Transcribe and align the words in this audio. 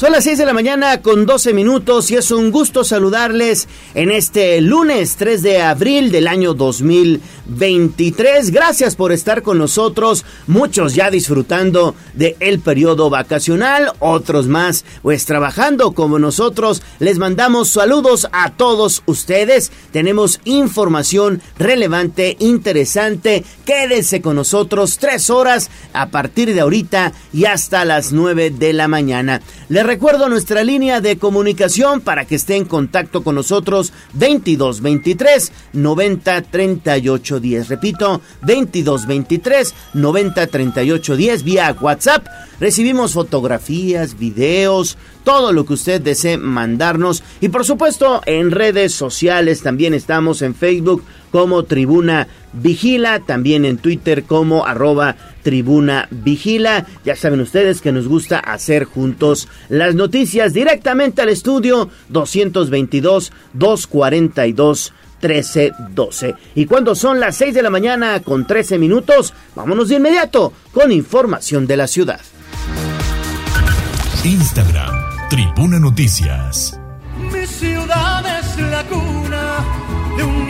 Son 0.00 0.12
las 0.12 0.24
6 0.24 0.38
de 0.38 0.46
la 0.46 0.54
mañana 0.54 1.02
con 1.02 1.26
12 1.26 1.52
minutos 1.52 2.10
y 2.10 2.16
es 2.16 2.30
un 2.30 2.50
gusto 2.50 2.84
saludarles 2.84 3.68
en 3.92 4.10
este 4.10 4.58
lunes 4.62 5.16
3 5.16 5.42
de 5.42 5.60
abril 5.60 6.10
del 6.10 6.26
año 6.26 6.54
2023. 6.54 8.50
Gracias 8.50 8.96
por 8.96 9.12
estar 9.12 9.42
con 9.42 9.58
nosotros, 9.58 10.24
muchos 10.46 10.94
ya 10.94 11.10
disfrutando 11.10 11.94
del 12.14 12.34
el 12.40 12.60
periodo 12.60 13.10
vacacional, 13.10 13.92
otros 13.98 14.46
más 14.46 14.86
pues 15.02 15.26
trabajando 15.26 15.92
como 15.92 16.18
nosotros. 16.18 16.80
Les 16.98 17.18
mandamos 17.18 17.68
saludos 17.68 18.26
a 18.32 18.52
todos 18.56 19.02
ustedes. 19.04 19.70
Tenemos 19.92 20.40
información 20.44 21.42
relevante, 21.58 22.38
interesante. 22.38 23.44
Quédense 23.66 24.22
con 24.22 24.36
nosotros 24.36 24.96
tres 24.96 25.28
horas 25.28 25.68
a 25.92 26.08
partir 26.08 26.54
de 26.54 26.60
ahorita 26.60 27.12
y 27.34 27.44
hasta 27.44 27.84
las 27.84 28.12
9 28.12 28.48
de 28.48 28.72
la 28.72 28.88
mañana. 28.88 29.42
Recuerdo 29.90 30.28
nuestra 30.28 30.62
línea 30.62 31.00
de 31.00 31.18
comunicación 31.18 32.00
para 32.00 32.24
que 32.24 32.36
esté 32.36 32.54
en 32.54 32.64
contacto 32.64 33.24
con 33.24 33.34
nosotros 33.34 33.92
22 34.12 34.82
23 34.82 35.52
90 35.72 36.42
38 36.42 37.40
10. 37.40 37.68
Repito, 37.68 38.20
22 38.42 39.06
23 39.08 39.74
90 39.94 40.46
38 40.46 41.16
10 41.16 41.42
vía 41.42 41.76
WhatsApp. 41.80 42.24
Recibimos 42.60 43.14
fotografías, 43.14 44.16
videos, 44.16 44.96
todo 45.24 45.52
lo 45.52 45.66
que 45.66 45.72
usted 45.72 46.00
desee 46.00 46.38
mandarnos 46.38 47.24
y 47.40 47.48
por 47.48 47.64
supuesto 47.64 48.20
en 48.26 48.52
redes 48.52 48.94
sociales 48.94 49.60
también 49.60 49.92
estamos 49.92 50.40
en 50.42 50.54
Facebook 50.54 51.02
como 51.30 51.64
Tribuna 51.64 52.28
Vigila, 52.52 53.20
también 53.20 53.64
en 53.64 53.78
Twitter 53.78 54.24
como 54.24 54.66
arroba 54.66 55.16
Tribuna 55.42 56.08
Vigila. 56.10 56.86
Ya 57.04 57.16
saben 57.16 57.40
ustedes 57.40 57.80
que 57.80 57.92
nos 57.92 58.08
gusta 58.08 58.38
hacer 58.38 58.84
juntos 58.84 59.48
las 59.68 59.94
noticias 59.94 60.52
directamente 60.52 61.22
al 61.22 61.28
estudio 61.28 61.90
222 62.08 63.32
242 63.54 64.92
1312. 65.22 66.34
Y 66.54 66.66
cuando 66.66 66.94
son 66.94 67.20
las 67.20 67.36
6 67.36 67.54
de 67.54 67.62
la 67.62 67.70
mañana 67.70 68.20
con 68.20 68.46
13 68.46 68.78
minutos, 68.78 69.34
vámonos 69.54 69.88
de 69.88 69.96
inmediato 69.96 70.52
con 70.72 70.92
información 70.92 71.66
de 71.66 71.76
la 71.76 71.86
ciudad. 71.86 72.20
Instagram, 74.24 75.28
Tribuna 75.28 75.78
Noticias. 75.78 76.78
Mi 77.32 77.46
ciudad 77.46 78.38
es 78.38 78.58
la 78.58 78.84
cuna 78.84 79.64
de 80.16 80.24
un 80.24 80.49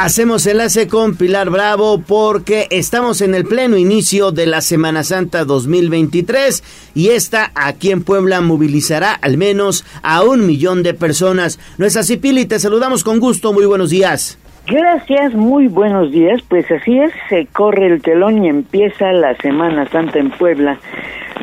Hacemos 0.00 0.46
enlace 0.46 0.86
con 0.86 1.16
Pilar 1.16 1.50
Bravo 1.50 2.00
porque 2.06 2.68
estamos 2.70 3.20
en 3.20 3.34
el 3.34 3.44
pleno 3.44 3.76
inicio 3.76 4.30
de 4.30 4.46
la 4.46 4.60
Semana 4.60 5.02
Santa 5.02 5.44
2023 5.44 6.92
y 6.94 7.08
esta 7.08 7.50
aquí 7.56 7.90
en 7.90 8.04
Puebla 8.04 8.40
movilizará 8.40 9.12
al 9.12 9.38
menos 9.38 9.84
a 10.04 10.22
un 10.22 10.46
millón 10.46 10.84
de 10.84 10.94
personas. 10.94 11.58
No 11.78 11.84
es 11.84 11.96
así, 11.96 12.16
Pili, 12.16 12.46
te 12.46 12.60
saludamos 12.60 13.02
con 13.02 13.18
gusto. 13.18 13.52
Muy 13.52 13.66
buenos 13.66 13.90
días. 13.90 14.38
Gracias, 14.68 15.34
muy 15.34 15.66
buenos 15.66 16.12
días. 16.12 16.42
Pues 16.48 16.70
así 16.70 16.96
es, 16.96 17.10
se 17.28 17.46
corre 17.46 17.88
el 17.88 18.00
telón 18.00 18.44
y 18.44 18.48
empieza 18.48 19.12
la 19.12 19.34
Semana 19.38 19.88
Santa 19.88 20.20
en 20.20 20.30
Puebla, 20.30 20.78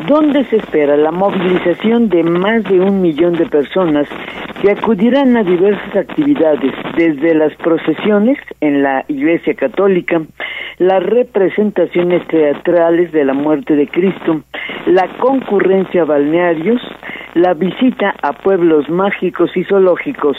donde 0.07 0.43
se 0.45 0.57
espera 0.57 0.97
la 0.97 1.11
movilización 1.11 2.09
de 2.09 2.23
más 2.23 2.63
de 2.63 2.79
un 2.79 3.01
millón 3.01 3.33
de 3.33 3.45
personas 3.45 4.07
que 4.61 4.71
acudirán 4.71 5.35
a 5.37 5.43
diversas 5.43 5.95
actividades, 5.95 6.73
desde 6.95 7.33
las 7.33 7.53
procesiones 7.55 8.37
en 8.61 8.83
la 8.83 9.03
Iglesia 9.07 9.53
Católica, 9.53 10.21
las 10.77 11.03
representaciones 11.03 12.25
teatrales 12.27 13.11
de 13.11 13.25
la 13.25 13.33
muerte 13.33 13.75
de 13.75 13.87
Cristo, 13.87 14.41
la 14.85 15.07
concurrencia 15.17 16.03
a 16.03 16.05
balnearios, 16.05 16.81
la 17.33 17.53
visita 17.53 18.13
a 18.21 18.33
pueblos 18.33 18.89
mágicos 18.89 19.55
y 19.55 19.63
zoológicos. 19.65 20.37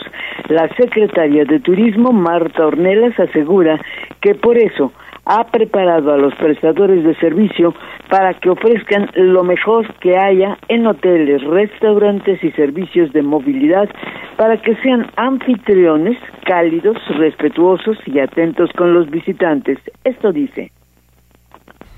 La 0.48 0.68
secretaria 0.76 1.44
de 1.44 1.60
Turismo, 1.60 2.12
Marta 2.12 2.66
Ornelas, 2.66 3.18
asegura 3.18 3.78
que 4.20 4.34
por 4.34 4.56
eso 4.56 4.92
ha 5.26 5.44
preparado 5.44 6.14
a 6.14 6.16
los 6.16 6.34
prestadores 6.36 7.04
de 7.04 7.14
servicio 7.16 7.74
para 8.08 8.34
que 8.34 8.48
ofrezcan 8.48 9.10
lo 9.14 9.42
mejor 9.42 9.92
que 9.96 10.16
haya 10.16 10.56
en 10.68 10.86
hoteles, 10.86 11.42
restaurantes 11.42 12.42
y 12.42 12.52
servicios 12.52 13.12
de 13.12 13.22
movilidad 13.22 13.88
para 14.36 14.62
que 14.62 14.76
sean 14.76 15.10
anfitriones 15.16 16.16
cálidos, 16.44 16.96
respetuosos 17.18 17.98
y 18.06 18.20
atentos 18.20 18.70
con 18.76 18.94
los 18.94 19.10
visitantes. 19.10 19.78
Esto 20.04 20.30
dice. 20.30 20.70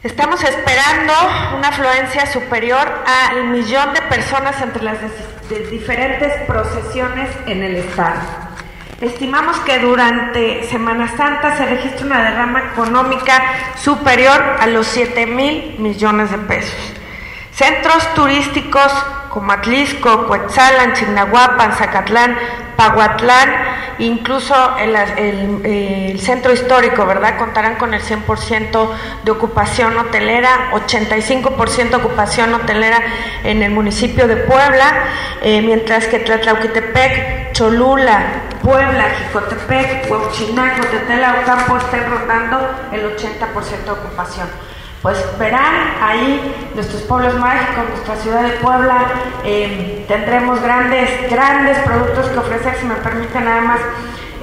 Estamos 0.03 0.43
esperando 0.43 1.13
una 1.59 1.69
afluencia 1.69 2.25
superior 2.25 2.87
al 3.05 3.49
millón 3.49 3.93
de 3.93 4.01
personas 4.09 4.63
entre 4.63 4.85
las 4.85 4.99
diferentes 5.71 6.33
procesiones 6.47 7.29
en 7.47 7.63
el 7.63 7.77
estado. 7.77 8.48
Estimamos 9.01 9.57
que 9.61 9.79
durante 9.79 10.65
Semana 10.65 11.17
Santa 11.17 11.57
se 11.57 11.67
registra 11.67 12.05
una 12.05 12.21
derrama 12.21 12.71
económica 12.73 13.41
superior 13.77 14.57
a 14.59 14.67
los 14.67 14.89
7 14.89 15.25
mil 15.25 15.77
millones 15.79 16.33
de 16.33 16.39
pesos. 16.39 16.98
Centros 17.59 18.15
turísticos 18.15 18.93
como 19.31 19.51
Atlisco, 19.51 20.29
Coetzalan, 20.29 20.93
Chignahuapan, 20.93 21.73
Zacatlán, 21.73 22.39
Pahuatlán, 22.77 23.51
incluso 23.99 24.55
el, 24.79 26.21
centro 26.21 26.53
histórico, 26.53 27.05
¿verdad? 27.05 27.37
Contarán 27.37 27.75
con 27.75 27.95
el 27.95 28.01
100% 28.01 28.89
de 29.25 29.31
ocupación 29.33 29.99
hotelera, 29.99 30.71
85% 30.71 31.89
de 31.91 31.97
ocupación 31.97 32.55
hotelera 32.55 33.03
en 33.43 33.61
el 33.65 33.73
municipio 33.73 34.29
de 34.29 34.37
Puebla, 34.37 34.95
eh, 35.43 35.61
mientras 35.61 36.07
que 36.07 36.21
Tlatlauquitepec, 36.21 37.55
Cholula, 37.55 38.21
Puebla, 38.63 39.07
Jicotepec, 39.19 40.09
Huauchinaco, 40.09 40.87
Tetela, 40.87 41.41
Ocampo 41.43 41.77
estén 41.77 42.09
rondando 42.09 42.71
el 42.93 43.17
80% 43.17 43.85
de 43.85 43.91
ocupación 43.91 44.47
pues 45.03 45.25
verán 45.39 45.95
ahí 46.03 46.71
nuestros 46.75 47.03
pueblos 47.03 47.35
mágicos, 47.39 47.85
nuestra 47.91 48.17
ciudad 48.17 48.43
de 48.43 48.51
Puebla, 48.59 49.07
eh, 49.45 50.05
tendremos 50.09 50.61
grandes, 50.61 51.31
grandes 51.31 51.79
productos 51.81 52.27
que 52.27 52.39
ofrecer, 52.39 52.75
si 52.77 52.87
me 52.87 52.97
permiten 52.97 53.45
nada 53.45 53.61
más 53.61 53.81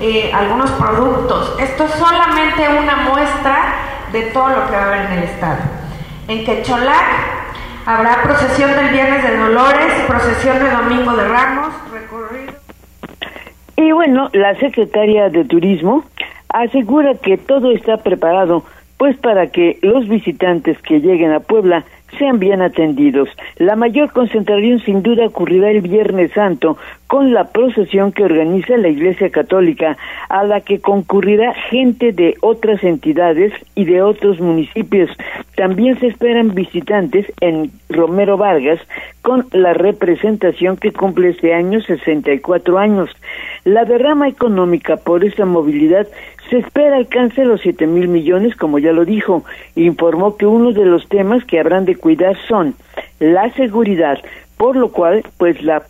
eh, 0.01 0.31
algunos 0.33 0.71
productos. 0.71 1.55
Esto 1.59 1.85
es 1.85 1.91
solamente 1.91 2.67
una 2.69 2.95
muestra 2.97 3.75
de 4.11 4.23
todo 4.31 4.49
lo 4.49 4.67
que 4.67 4.75
va 4.75 4.83
a 4.83 4.87
haber 4.87 5.05
en 5.05 5.11
el 5.13 5.23
estado. 5.23 5.57
En 6.27 6.45
Quecholac 6.45 7.05
habrá 7.85 8.23
procesión 8.23 8.71
del 8.75 8.89
Viernes 8.89 9.23
de 9.23 9.37
Dolores, 9.37 9.93
procesión 10.07 10.59
de 10.59 10.69
Domingo 10.69 11.13
de 11.13 11.27
Ramos, 11.27 11.73
recorrido. 11.91 12.53
Y 13.75 13.91
bueno, 13.91 14.29
la 14.31 14.55
secretaria 14.55 15.29
de 15.29 15.43
Turismo 15.43 16.05
asegura 16.49 17.15
que 17.15 17.37
todo 17.37 17.71
está 17.71 17.97
preparado 17.97 18.63
pues 18.97 19.17
para 19.17 19.47
que 19.47 19.77
los 19.81 20.07
visitantes 20.07 20.77
que 20.81 20.99
lleguen 20.99 21.31
a 21.31 21.39
Puebla 21.41 21.85
sean 22.17 22.39
bien 22.39 22.61
atendidos. 22.61 23.29
La 23.57 23.75
mayor 23.75 24.11
concentración 24.11 24.79
sin 24.79 25.03
duda 25.03 25.25
ocurrirá 25.25 25.71
el 25.71 25.81
Viernes 25.81 26.31
Santo 26.31 26.77
con 27.07 27.33
la 27.33 27.45
procesión 27.51 28.11
que 28.11 28.23
organiza 28.23 28.77
la 28.77 28.87
Iglesia 28.87 29.29
Católica, 29.29 29.97
a 30.29 30.43
la 30.43 30.61
que 30.61 30.79
concurrirá 30.79 31.53
gente 31.53 32.11
de 32.11 32.35
otras 32.41 32.83
entidades 32.83 33.53
y 33.75 33.85
de 33.85 34.01
otros 34.01 34.39
municipios. 34.39 35.09
También 35.55 35.99
se 35.99 36.07
esperan 36.07 36.53
visitantes 36.53 37.25
en 37.41 37.71
Romero 37.89 38.37
Vargas 38.37 38.79
con 39.21 39.47
la 39.51 39.73
representación 39.73 40.77
que 40.77 40.91
cumple 40.91 41.29
este 41.29 41.53
año 41.53 41.81
64 41.81 42.77
años. 42.77 43.09
La 43.63 43.85
derrama 43.85 44.27
económica 44.27 44.97
por 44.97 45.23
esta 45.23 45.45
movilidad 45.45 46.07
se 46.49 46.59
espera 46.59 46.97
alcance 46.97 47.43
los 47.45 47.61
siete 47.61 47.87
mil 47.87 48.07
millones, 48.07 48.55
como 48.55 48.79
ya 48.79 48.91
lo 48.91 49.05
dijo. 49.05 49.43
Informó 49.75 50.37
que 50.37 50.45
uno 50.45 50.71
de 50.71 50.85
los 50.85 51.07
temas 51.09 51.43
que 51.45 51.59
habrán 51.59 51.85
de 51.85 51.95
cuidar 51.95 52.37
son 52.47 52.75
la 53.19 53.51
seguridad, 53.53 54.19
por 54.57 54.75
lo 54.75 54.89
cual, 54.89 55.23
pues 55.37 55.61
las 55.63 55.83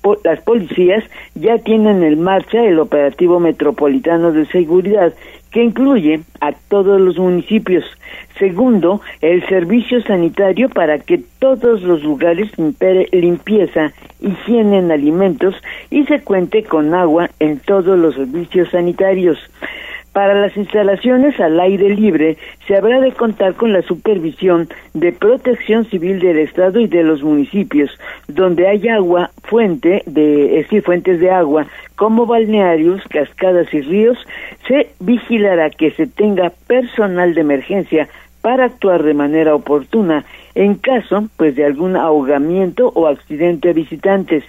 policías 0.43 1.03
ya 1.35 1.57
tienen 1.59 2.03
en 2.03 2.21
marcha 2.21 2.63
el 2.63 2.79
operativo 2.79 3.39
metropolitano 3.39 4.31
de 4.31 4.45
seguridad, 4.47 5.13
que 5.51 5.63
incluye 5.63 6.19
a 6.41 6.51
todos 6.51 6.99
los 6.99 7.17
municipios. 7.17 7.85
Segundo, 8.39 9.01
el 9.21 9.47
servicio 9.47 10.01
sanitario 10.01 10.67
para 10.67 10.99
que 10.99 11.21
todos 11.39 11.81
los 11.81 12.03
lugares 12.03 12.49
impere 12.57 13.07
limpieza, 13.13 13.93
higiene 14.19 14.79
en 14.79 14.91
alimentos 14.91 15.55
y 15.89 16.03
se 16.05 16.19
cuente 16.21 16.63
con 16.63 16.93
agua 16.93 17.29
en 17.39 17.59
todos 17.59 17.97
los 17.97 18.15
servicios 18.15 18.69
sanitarios. 18.71 19.37
Para 20.15 20.33
las 20.33 20.56
instalaciones 20.56 21.38
al 21.41 21.59
aire 21.59 21.89
libre 21.89 22.38
se 22.65 22.77
habrá 22.77 23.01
de 23.01 23.12
contar 23.12 23.56
con 23.56 23.73
la 23.73 23.81
supervisión 23.81 24.69
de 24.94 25.12
Protección 25.12 25.83
Civil 25.89 26.21
del 26.21 26.38
Estado 26.38 26.79
y 26.79 26.88
de 26.88 27.03
los 27.03 27.21
municipios, 27.21 27.91
donde 28.29 28.65
hay 28.65 28.88
agua, 28.88 29.31
fuente 29.44 30.03
de, 30.06 30.47
decir, 30.51 30.83
fuentes 30.83 31.19
de 31.19 31.31
agua, 31.31 31.67
como 31.97 32.25
balnearios, 32.25 33.01
cascadas 33.09 33.73
y 33.73 33.81
ríos, 33.81 34.17
se 34.69 34.88
vigilará 35.01 35.69
que 35.69 35.91
se 35.91 36.07
tenga 36.07 36.50
personal 36.65 37.33
de 37.33 37.41
emergencia 37.41 38.07
para 38.39 38.65
actuar 38.65 39.03
de 39.03 39.15
manera 39.15 39.53
oportuna 39.53 40.23
en 40.53 40.75
caso 40.75 41.27
pues 41.35 41.56
de 41.56 41.65
algún 41.65 41.97
ahogamiento 41.97 42.89
o 42.95 43.07
accidente 43.07 43.71
a 43.71 43.73
visitantes. 43.73 44.45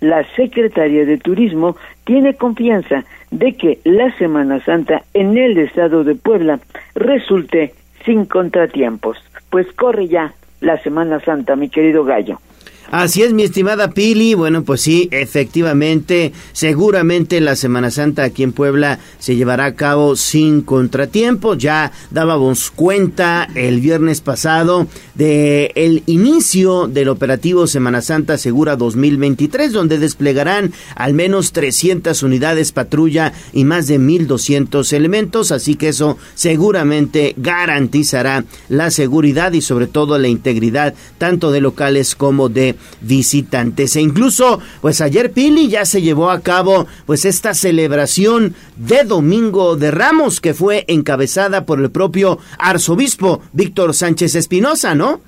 La 0.00 0.24
Secretaría 0.36 1.04
de 1.04 1.18
Turismo 1.18 1.76
tiene 2.04 2.34
confianza 2.34 3.04
de 3.30 3.54
que 3.54 3.80
la 3.84 4.16
Semana 4.16 4.64
Santa 4.64 5.02
en 5.14 5.36
el 5.36 5.58
estado 5.58 6.04
de 6.04 6.14
Puebla 6.14 6.60
resulte 6.94 7.74
sin 8.04 8.24
contratiempos. 8.24 9.18
Pues 9.50 9.66
corre 9.72 10.08
ya 10.08 10.34
la 10.60 10.80
Semana 10.82 11.20
Santa, 11.20 11.56
mi 11.56 11.68
querido 11.68 12.04
gallo. 12.04 12.40
Así 12.90 13.20
es, 13.22 13.34
mi 13.34 13.42
estimada 13.42 13.90
Pili. 13.90 14.32
Bueno, 14.32 14.64
pues 14.64 14.80
sí, 14.80 15.10
efectivamente, 15.12 16.32
seguramente 16.54 17.38
la 17.42 17.54
Semana 17.54 17.90
Santa 17.90 18.22
aquí 18.22 18.42
en 18.42 18.52
Puebla 18.52 18.98
se 19.18 19.36
llevará 19.36 19.66
a 19.66 19.74
cabo 19.74 20.16
sin 20.16 20.62
contratiempos. 20.62 21.58
Ya 21.58 21.92
dábamos 22.10 22.70
cuenta 22.70 23.46
el 23.54 23.82
viernes 23.82 24.22
pasado 24.22 24.86
de 25.14 25.70
el 25.74 26.02
inicio 26.06 26.88
del 26.88 27.10
operativo 27.10 27.66
Semana 27.66 28.00
Santa 28.00 28.38
Segura 28.38 28.76
2023, 28.76 29.70
donde 29.70 29.98
desplegarán 29.98 30.72
al 30.94 31.12
menos 31.12 31.52
300 31.52 32.22
unidades 32.22 32.72
patrulla 32.72 33.34
y 33.52 33.64
más 33.64 33.86
de 33.86 34.00
1.200 34.00 34.94
elementos. 34.94 35.52
Así 35.52 35.74
que 35.74 35.88
eso 35.88 36.16
seguramente 36.34 37.34
garantizará 37.36 38.46
la 38.70 38.90
seguridad 38.90 39.52
y 39.52 39.60
sobre 39.60 39.88
todo 39.88 40.18
la 40.18 40.28
integridad 40.28 40.94
tanto 41.18 41.52
de 41.52 41.60
locales 41.60 42.14
como 42.14 42.48
de 42.48 42.77
visitantes. 43.00 43.96
E 43.96 44.00
incluso, 44.00 44.60
pues 44.80 45.00
ayer 45.00 45.32
Pili 45.32 45.68
ya 45.68 45.84
se 45.84 46.02
llevó 46.02 46.30
a 46.30 46.40
cabo 46.40 46.86
pues 47.06 47.24
esta 47.24 47.54
celebración 47.54 48.54
de 48.76 49.04
Domingo 49.04 49.76
de 49.76 49.90
Ramos 49.90 50.40
que 50.40 50.54
fue 50.54 50.84
encabezada 50.88 51.64
por 51.64 51.80
el 51.80 51.90
propio 51.90 52.38
arzobispo 52.58 53.40
Víctor 53.52 53.94
Sánchez 53.94 54.34
Espinosa, 54.34 54.94
¿no? 54.94 55.20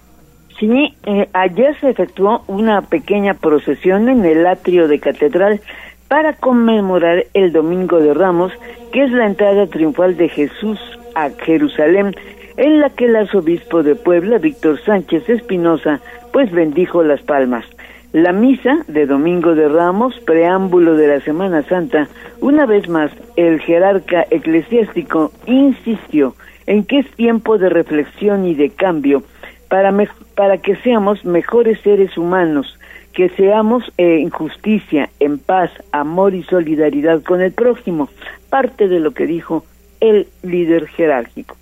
Sí, 0.58 0.94
eh, 1.04 1.28
ayer 1.32 1.74
se 1.80 1.88
efectuó 1.88 2.44
una 2.46 2.82
pequeña 2.82 3.32
procesión 3.32 4.10
en 4.10 4.26
el 4.26 4.46
atrio 4.46 4.88
de 4.88 5.00
catedral 5.00 5.60
para 6.06 6.34
conmemorar 6.34 7.26
el 7.32 7.52
Domingo 7.52 7.98
de 7.98 8.12
Ramos, 8.12 8.52
que 8.92 9.04
es 9.04 9.10
la 9.10 9.26
entrada 9.26 9.68
triunfal 9.68 10.16
de 10.16 10.28
Jesús 10.28 10.78
a 11.14 11.30
Jerusalén, 11.30 12.14
en 12.60 12.78
la 12.78 12.90
que 12.90 13.06
el 13.06 13.16
arzobispo 13.16 13.82
de 13.82 13.94
Puebla, 13.94 14.36
Víctor 14.36 14.78
Sánchez 14.84 15.30
Espinosa, 15.30 16.02
pues 16.30 16.52
bendijo 16.52 17.02
las 17.02 17.22
palmas. 17.22 17.64
La 18.12 18.32
misa 18.32 18.84
de 18.86 19.06
Domingo 19.06 19.54
de 19.54 19.66
Ramos, 19.66 20.20
preámbulo 20.26 20.94
de 20.94 21.08
la 21.08 21.20
Semana 21.20 21.62
Santa, 21.62 22.08
una 22.42 22.66
vez 22.66 22.86
más 22.86 23.10
el 23.36 23.60
jerarca 23.60 24.26
eclesiástico 24.30 25.32
insistió 25.46 26.34
en 26.66 26.84
que 26.84 26.98
es 26.98 27.10
tiempo 27.12 27.56
de 27.56 27.70
reflexión 27.70 28.44
y 28.44 28.54
de 28.54 28.68
cambio 28.68 29.22
para, 29.68 29.90
para 30.34 30.58
que 30.58 30.76
seamos 30.76 31.24
mejores 31.24 31.80
seres 31.80 32.18
humanos, 32.18 32.78
que 33.14 33.30
seamos 33.30 33.90
eh, 33.96 34.20
en 34.20 34.28
justicia, 34.28 35.08
en 35.18 35.38
paz, 35.38 35.70
amor 35.92 36.34
y 36.34 36.42
solidaridad 36.42 37.22
con 37.22 37.40
el 37.40 37.52
prójimo, 37.52 38.10
parte 38.50 38.86
de 38.86 39.00
lo 39.00 39.12
que 39.12 39.24
dijo 39.24 39.64
el 40.00 40.28
líder 40.42 40.88
jerárquico. 40.88 41.56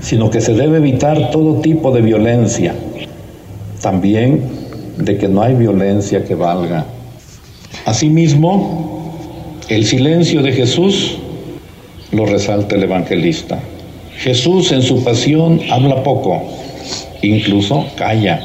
Sino 0.00 0.30
que 0.30 0.40
se 0.40 0.54
debe 0.54 0.78
evitar 0.78 1.30
todo 1.30 1.60
tipo 1.60 1.92
de 1.92 2.00
violencia, 2.00 2.74
también 3.82 4.42
de 4.98 5.18
que 5.18 5.28
no 5.28 5.42
hay 5.42 5.54
violencia 5.54 6.24
que 6.24 6.34
valga. 6.34 6.86
Asimismo, 7.84 9.14
el 9.68 9.84
silencio 9.84 10.42
de 10.42 10.52
Jesús 10.52 11.18
lo 12.12 12.26
resalta 12.26 12.76
el 12.76 12.82
evangelista. 12.82 13.60
Jesús 14.18 14.72
en 14.72 14.82
su 14.82 15.02
pasión 15.02 15.60
habla 15.70 16.02
poco, 16.02 16.42
incluso 17.22 17.86
calla, 17.96 18.40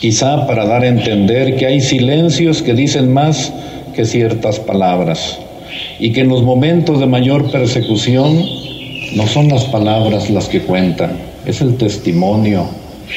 quizá 0.00 0.46
para 0.46 0.66
dar 0.66 0.82
a 0.82 0.88
entender 0.88 1.56
que 1.56 1.66
hay 1.66 1.80
silencios 1.80 2.62
que 2.62 2.74
dicen 2.74 3.12
más 3.12 3.52
que 3.94 4.04
ciertas 4.04 4.60
palabras 4.60 5.38
y 5.98 6.12
que 6.12 6.20
en 6.20 6.28
los 6.28 6.42
momentos 6.42 7.00
de 7.00 7.06
mayor 7.06 7.50
persecución 7.50 8.44
no 9.14 9.26
son 9.26 9.48
las 9.48 9.64
palabras 9.66 10.28
las 10.30 10.48
que 10.48 10.62
cuentan, 10.62 11.18
es 11.46 11.60
el 11.60 11.76
testimonio 11.76 12.66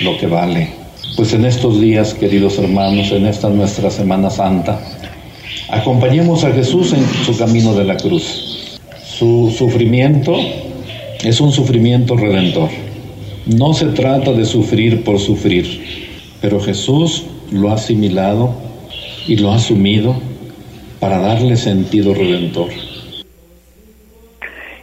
lo 0.01 0.17
que 0.17 0.27
vale. 0.27 0.69
Pues 1.15 1.33
en 1.33 1.45
estos 1.45 1.81
días, 1.81 2.13
queridos 2.13 2.59
hermanos, 2.59 3.11
en 3.11 3.25
esta 3.25 3.49
nuestra 3.49 3.89
Semana 3.89 4.29
Santa, 4.29 4.79
acompañemos 5.69 6.43
a 6.43 6.51
Jesús 6.51 6.93
en 6.93 7.03
su 7.25 7.35
camino 7.35 7.73
de 7.73 7.83
la 7.83 7.97
cruz. 7.97 8.79
Su 9.03 9.53
sufrimiento 9.57 10.35
es 11.23 11.41
un 11.41 11.51
sufrimiento 11.51 12.15
redentor. 12.15 12.69
No 13.47 13.73
se 13.73 13.87
trata 13.87 14.33
de 14.33 14.45
sufrir 14.45 15.03
por 15.03 15.19
sufrir, 15.19 15.81
pero 16.41 16.59
Jesús 16.59 17.23
lo 17.51 17.71
ha 17.71 17.73
asimilado 17.73 18.53
y 19.27 19.37
lo 19.37 19.51
ha 19.51 19.55
asumido 19.55 20.15
para 20.99 21.17
darle 21.17 21.57
sentido 21.57 22.13
redentor. 22.13 22.69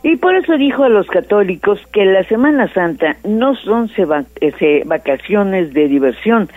Y 0.04 0.16
por 0.16 0.34
eso 0.34 0.58
dijo 0.58 0.84
a 0.84 0.90
los 0.90 1.06
católicos 1.06 1.80
que 1.90 2.04
la 2.04 2.24
Semana 2.24 2.68
Santa 2.68 3.16
no 3.24 3.56
son 3.56 3.90
eh, 3.96 4.82
vacaciones 4.84 5.72
de 5.72 5.88
diversión, 5.88 6.50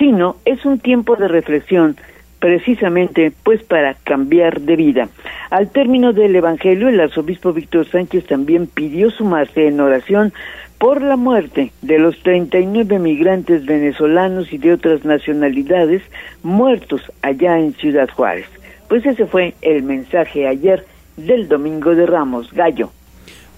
sino 0.00 0.34
es 0.44 0.64
un 0.66 0.80
tiempo 0.80 1.14
de 1.14 1.28
reflexión, 1.28 1.96
precisamente 2.40 3.32
pues 3.44 3.62
para 3.62 3.94
cambiar 3.94 4.62
de 4.62 4.74
vida. 4.74 5.08
Al 5.50 5.70
término 5.70 6.12
del 6.12 6.34
Evangelio, 6.34 6.88
el 6.88 6.98
arzobispo 6.98 7.52
Víctor 7.52 7.86
Sánchez 7.86 8.26
también 8.26 8.66
pidió 8.66 9.12
sumarse 9.12 9.68
en 9.68 9.78
oración 9.78 10.32
por 10.78 11.00
la 11.00 11.14
muerte 11.16 11.70
de 11.82 12.00
los 12.00 12.20
39 12.24 12.98
migrantes 12.98 13.64
venezolanos 13.64 14.52
y 14.52 14.58
de 14.58 14.72
otras 14.72 15.04
nacionalidades 15.04 16.02
muertos 16.42 17.02
allá 17.22 17.60
en 17.60 17.74
Ciudad 17.74 18.08
Juárez. 18.08 18.46
Pues 18.88 19.06
ese 19.06 19.24
fue 19.26 19.54
el 19.62 19.84
mensaje 19.84 20.48
ayer 20.48 20.84
del 21.18 21.48
Domingo 21.48 21.94
de 21.94 22.06
Ramos, 22.06 22.52
Gallo. 22.52 22.90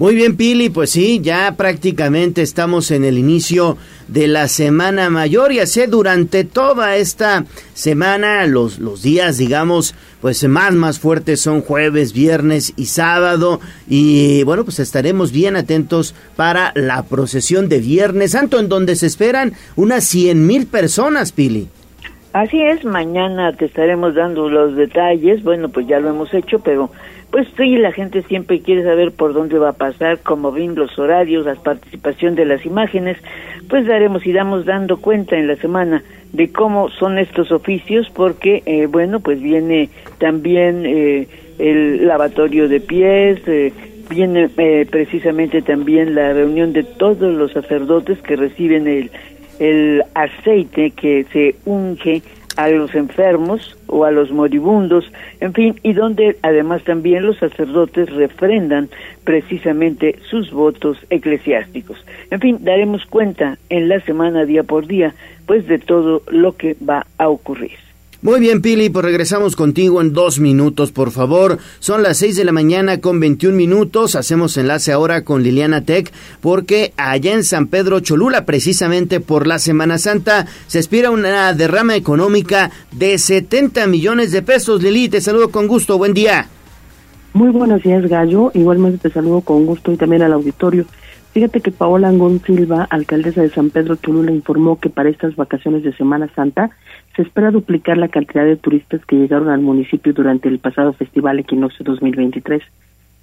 Muy 0.01 0.15
bien, 0.15 0.35
Pili, 0.35 0.71
pues 0.71 0.89
sí, 0.89 1.21
ya 1.21 1.55
prácticamente 1.59 2.41
estamos 2.41 2.91
en 2.91 3.05
el 3.05 3.19
inicio 3.19 3.77
de 4.09 4.29
la 4.29 4.49
Semana 4.49 5.11
Mayor 5.11 5.53
y 5.53 5.59
así 5.59 5.83
durante 5.87 6.45
toda 6.45 6.97
esta 6.97 7.45
semana, 7.75 8.47
los, 8.47 8.79
los 8.79 9.03
días, 9.03 9.37
digamos, 9.37 9.95
pues 10.23 10.43
más, 10.49 10.73
más 10.73 10.99
fuertes 10.99 11.43
son 11.43 11.61
jueves, 11.61 12.15
viernes 12.15 12.73
y 12.77 12.87
sábado 12.87 13.61
y 13.91 14.43
bueno, 14.45 14.65
pues 14.65 14.79
estaremos 14.81 15.33
bien 15.33 15.55
atentos 15.55 16.15
para 16.35 16.73
la 16.75 17.03
procesión 17.03 17.69
de 17.69 17.81
Viernes 17.81 18.31
Santo 18.31 18.59
en 18.59 18.71
donde 18.71 18.97
se 18.97 19.07
esperan 19.07 19.53
unas 19.77 20.05
cien 20.05 20.47
mil 20.47 20.67
personas, 20.67 21.31
Pili. 21.31 21.69
Así 22.33 22.63
es, 22.63 22.85
mañana 22.85 23.53
te 23.53 23.67
estaremos 23.67 24.15
dando 24.15 24.49
los 24.49 24.77
detalles, 24.77 25.43
bueno, 25.43 25.69
pues 25.69 25.87
ya 25.89 26.01
lo 26.01 26.11
hemos 26.11 26.33
hecho, 26.33 26.61
pero 26.61 26.91
pues 27.31 27.47
sí, 27.57 27.77
la 27.77 27.93
gente 27.93 28.23
siempre 28.23 28.61
quiere 28.61 28.83
saber 28.83 29.13
por 29.13 29.33
dónde 29.33 29.59
va 29.59 29.71
a 29.71 29.75
pasar, 29.75 30.19
cómo 30.21 30.51
ven 30.51 30.75
los 30.75 30.99
horarios, 30.99 31.47
la 31.47 31.55
participación 31.55 32.35
de 32.35 32.45
las 32.45 32.67
imágenes, 32.67 33.19
pues 33.69 33.87
daremos 33.87 34.27
y 34.27 34.33
damos 34.33 34.65
dando 34.65 34.97
cuenta 34.97 35.37
en 35.37 35.47
la 35.47 35.57
semana 35.57 36.03
de 36.33 36.51
cómo 36.51 36.91
son 36.91 37.19
estos 37.19 37.53
oficios, 37.53 38.11
porque, 38.11 38.63
eh, 38.67 38.87
bueno, 38.87 39.21
pues 39.21 39.41
viene 39.41 39.91
también 40.19 40.85
eh, 40.87 41.29
el 41.59 42.07
lavatorio 42.07 42.69
de 42.69 42.81
pies, 42.81 43.41
eh, 43.47 43.73
viene 44.09 44.49
precisamente 44.49 45.63
también 45.63 46.17
la 46.17 46.33
reunión 46.33 46.73
de 46.73 46.83
todos 46.83 47.33
los 47.33 47.53
sacerdotes 47.53 48.19
que 48.23 48.35
reciben 48.35 48.89
el, 48.89 49.11
el 49.61 50.03
aceite 50.15 50.91
que 50.91 51.27
se 51.33 51.55
unge 51.65 52.23
a 52.63 52.69
los 52.69 52.95
enfermos 52.95 53.77
o 53.87 54.05
a 54.05 54.11
los 54.11 54.31
moribundos, 54.31 55.11
en 55.41 55.53
fin, 55.53 55.81
y 55.83 55.93
donde 55.93 56.37
además 56.43 56.85
también 56.85 57.27
los 57.27 57.39
sacerdotes 57.39 58.11
refrendan 58.11 58.89
precisamente 59.25 60.19
sus 60.29 60.51
votos 60.51 60.99
eclesiásticos. 61.11 62.05
En 62.31 62.41
fin, 62.41 62.59
daremos 62.61 63.07
cuenta 63.07 63.59
en 63.69 63.89
la 63.89 64.01
semana 64.01 64.45
día 64.45 64.63
por 64.63 64.87
día, 64.87 65.15
pues 65.47 65.67
de 65.67 65.79
todo 65.79 66.23
lo 66.29 66.57
que 66.57 66.77
va 66.87 67.07
a 67.19 67.29
ocurrir. 67.29 67.90
Muy 68.23 68.39
bien, 68.39 68.61
Pili, 68.61 68.91
pues 68.91 69.03
regresamos 69.03 69.57
contigo 69.57 70.03
en 70.03 70.13
dos 70.13 70.41
minutos, 70.41 70.93
por 70.93 71.11
favor. 71.11 71.57
Son 71.79 72.03
las 72.03 72.19
seis 72.19 72.37
de 72.37 72.45
la 72.45 72.53
mañana 72.53 73.01
con 73.01 73.19
21 73.19 73.57
minutos. 73.57 74.15
Hacemos 74.15 74.59
enlace 74.59 74.93
ahora 74.93 75.25
con 75.25 75.43
Liliana 75.43 75.87
Tech, 75.87 76.13
porque 76.43 76.93
allá 76.99 77.33
en 77.33 77.45
San 77.45 77.69
Pedro 77.69 78.01
Cholula, 78.01 78.45
precisamente 78.45 79.21
por 79.21 79.47
la 79.47 79.59
Semana 79.59 79.97
Santa, 79.97 80.45
se 80.67 80.81
espera 80.81 81.11
una 81.11 81.55
derrama 81.55 81.97
económica 81.97 82.71
de 82.93 83.17
70 83.17 83.87
millones 83.87 84.33
de 84.33 84.43
pesos. 84.43 84.83
Lili, 84.83 85.09
te 85.09 85.23
saludo 85.23 85.49
con 85.49 85.67
gusto. 85.67 85.97
Buen 85.97 86.13
día. 86.13 86.47
Muy 87.33 87.49
buenos 87.49 87.83
días, 87.83 88.07
Gallo. 88.07 88.51
Igualmente 88.53 89.09
te 89.09 89.15
saludo 89.15 89.41
con 89.41 89.65
gusto 89.65 89.93
y 89.93 89.97
también 89.97 90.21
al 90.21 90.35
auditorio. 90.35 90.85
Fíjate 91.33 91.61
que 91.61 91.71
Paola 91.71 92.09
Angón 92.09 92.43
Silva, 92.45 92.87
alcaldesa 92.91 93.41
de 93.41 93.51
San 93.51 93.71
Pedro 93.71 93.97
Cholula, 93.97 94.33
informó 94.33 94.79
que 94.79 94.91
para 94.91 95.09
estas 95.09 95.37
vacaciones 95.37 95.85
de 95.85 95.95
Semana 95.95 96.29
Santa 96.35 96.71
se 97.21 97.27
espera 97.27 97.51
duplicar 97.51 97.99
la 97.99 98.09
cantidad 98.09 98.47
de 98.47 98.57
turistas 98.57 99.05
que 99.05 99.17
llegaron 99.17 99.51
al 99.51 99.61
municipio 99.61 100.15
durante 100.15 100.49
el 100.49 100.59
pasado 100.59 100.95
Festival 100.95 101.39
Equinoccio 101.39 101.85
2023. 101.85 102.63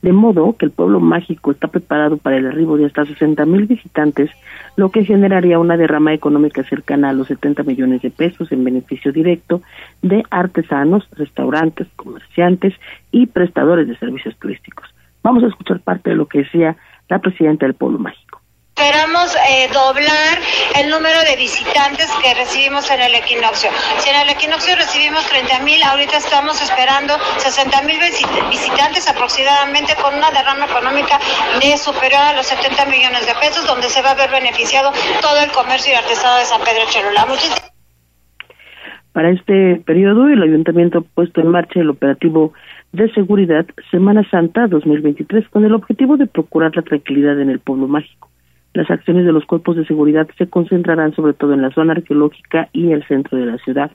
De 0.04 0.14
modo 0.14 0.56
que 0.56 0.68
el 0.68 0.72
pueblo 0.72 1.00
mágico 1.00 1.50
está 1.50 1.68
preparado 1.68 2.18
para 2.18 2.38
el 2.38 2.46
arribo 2.46 2.78
de 2.78 2.86
hasta 2.86 3.08
60 3.08 3.44
mil 3.48 3.66
visitantes, 3.66 4.30
lo 4.76 4.92
que 4.92 5.04
generaría 5.04 5.58
una 5.58 5.78
derrama 5.78 6.14
económica 6.14 6.64
cercana 6.64 7.10
a 7.10 7.14
los 7.14 7.26
70 7.26 7.64
millones 7.64 8.04
de 8.04 8.12
pesos 8.12 8.52
en 8.52 8.64
beneficio 8.64 9.12
directo 9.12 9.64
de 10.04 10.24
artesanos, 10.30 11.10
restaurantes, 11.14 11.88
comerciantes 11.96 12.76
y 13.12 13.26
prestadores 13.26 13.88
de 13.88 13.98
servicios 13.98 14.38
turísticos. 14.38 14.86
Vamos 15.24 15.44
a 15.44 15.48
escuchar 15.48 15.80
parte 15.80 16.12
de 16.12 16.18
lo 16.18 16.28
que 16.28 16.44
decía 16.44 16.78
la 17.10 17.18
presidenta 17.18 17.66
del 17.66 17.74
Pueblo 17.74 17.98
Mágico. 17.98 18.37
Esperamos 18.78 19.36
eh, 19.50 19.68
doblar 19.74 20.38
el 20.78 20.92
número 20.92 21.18
de 21.26 21.36
visitantes 21.36 22.14
que 22.22 22.36
recibimos 22.36 22.86
en 22.92 23.02
el 23.02 23.16
equinoccio. 23.16 23.72
Si 23.98 24.08
en 24.08 24.22
el 24.22 24.30
equinoccio 24.30 24.76
recibimos 24.76 25.26
30 25.26 25.66
mil, 25.66 25.82
ahorita 25.82 26.18
estamos 26.18 26.62
esperando 26.62 27.16
60 27.38 27.82
mil 27.90 27.98
visitantes 27.98 29.10
aproximadamente 29.10 29.96
con 30.00 30.14
una 30.14 30.30
derrama 30.30 30.66
económica 30.66 31.18
de 31.60 31.76
superior 31.76 32.22
a 32.22 32.34
los 32.34 32.46
70 32.46 32.86
millones 32.86 33.26
de 33.26 33.34
pesos, 33.42 33.66
donde 33.66 33.90
se 33.90 34.04
va 34.04 34.12
a 34.12 34.16
ver 34.16 34.30
beneficiado 34.30 34.94
todo 35.22 35.40
el 35.42 35.52
comercio 35.52 35.94
y 35.94 35.96
artesano 35.96 36.38
de 36.38 36.46
San 36.46 36.62
Pedro 36.62 36.86
Cholula. 36.92 37.26
Para 39.12 39.32
este 39.32 39.82
periodo, 39.88 40.30
el 40.30 40.44
ayuntamiento 40.44 41.00
ha 41.00 41.16
puesto 41.16 41.42
en 41.42 41.50
marcha 41.50 41.80
el 41.80 41.90
operativo 41.90 42.54
de 42.92 43.12
seguridad 43.14 43.66
Semana 43.90 44.22
Santa 44.30 44.68
2023 44.68 45.50
con 45.50 45.66
el 45.66 45.74
objetivo 45.74 46.16
de 46.16 46.28
procurar 46.28 46.76
la 46.76 46.84
tranquilidad 46.84 47.42
en 47.42 47.50
el 47.50 47.60
pueblo 47.60 47.88
mágico. 47.88 48.27
Las 48.74 48.92
acciones 48.92 49.26
de 49.26 49.32
los 49.32 49.46
cuerpos 49.46 49.76
de 49.76 49.86
seguridad 49.86 50.28
se 50.38 50.48
concentrarán 50.48 51.16
sobre 51.16 51.34
todo 51.34 51.54
en 51.54 51.62
la 51.62 51.72
zona 51.72 51.94
arqueológica 51.94 52.70
y 52.74 52.92
el 52.92 53.06
centro 53.08 53.38
de 53.38 53.46
la 53.46 53.58
ciudad. 53.58 53.92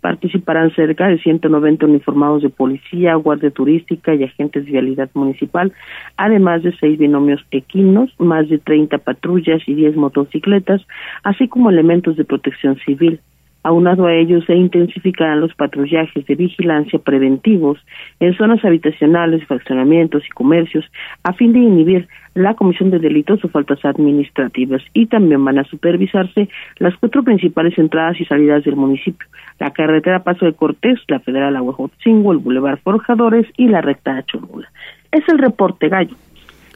Participarán 0.00 0.74
cerca 0.74 1.06
de 1.08 1.18
190 1.18 1.86
uniformados 1.86 2.42
de 2.42 2.50
policía, 2.50 3.14
guardia 3.14 3.50
turística 3.50 4.14
y 4.14 4.24
agentes 4.24 4.64
de 4.64 4.72
vialidad 4.72 5.08
municipal, 5.14 5.72
además 6.16 6.62
de 6.62 6.76
seis 6.78 6.98
binomios 6.98 7.44
equinos, 7.50 8.12
más 8.18 8.48
de 8.48 8.58
30 8.58 8.98
patrullas 8.98 9.62
y 9.66 9.74
10 9.74 9.96
motocicletas, 9.96 10.82
así 11.22 11.48
como 11.48 11.70
elementos 11.70 12.16
de 12.16 12.24
protección 12.24 12.76
civil. 12.84 13.20
Aunado 13.66 14.04
a 14.04 14.14
ello, 14.14 14.42
se 14.42 14.54
intensificarán 14.54 15.40
los 15.40 15.54
patrullajes 15.54 16.26
de 16.26 16.34
vigilancia 16.34 16.98
preventivos 16.98 17.78
en 18.20 18.36
zonas 18.36 18.62
habitacionales, 18.62 19.46
fraccionamientos 19.46 20.22
y 20.26 20.30
comercios 20.32 20.84
a 21.22 21.32
fin 21.32 21.54
de 21.54 21.60
inhibir 21.60 22.06
la 22.34 22.52
comisión 22.52 22.90
de 22.90 22.98
delitos 22.98 23.42
o 23.42 23.48
faltas 23.48 23.82
administrativas 23.86 24.82
y 24.92 25.06
también 25.06 25.42
van 25.42 25.58
a 25.58 25.64
supervisarse 25.64 26.50
las 26.76 26.94
cuatro 26.98 27.22
principales 27.22 27.78
entradas 27.78 28.20
y 28.20 28.26
salidas 28.26 28.64
del 28.64 28.76
municipio, 28.76 29.26
la 29.58 29.70
carretera 29.70 30.22
Paso 30.24 30.44
de 30.44 30.52
Cortés, 30.52 30.98
la 31.08 31.20
Federal 31.20 31.56
Aguajotzingo, 31.56 32.32
el 32.32 32.38
Boulevard 32.38 32.80
Forjadores 32.80 33.46
y 33.56 33.68
la 33.68 33.80
recta 33.80 34.14
de 34.14 34.24
Cholula. 34.24 34.68
Es 35.10 35.26
el 35.28 35.38
reporte 35.38 35.88
gallo. 35.88 36.16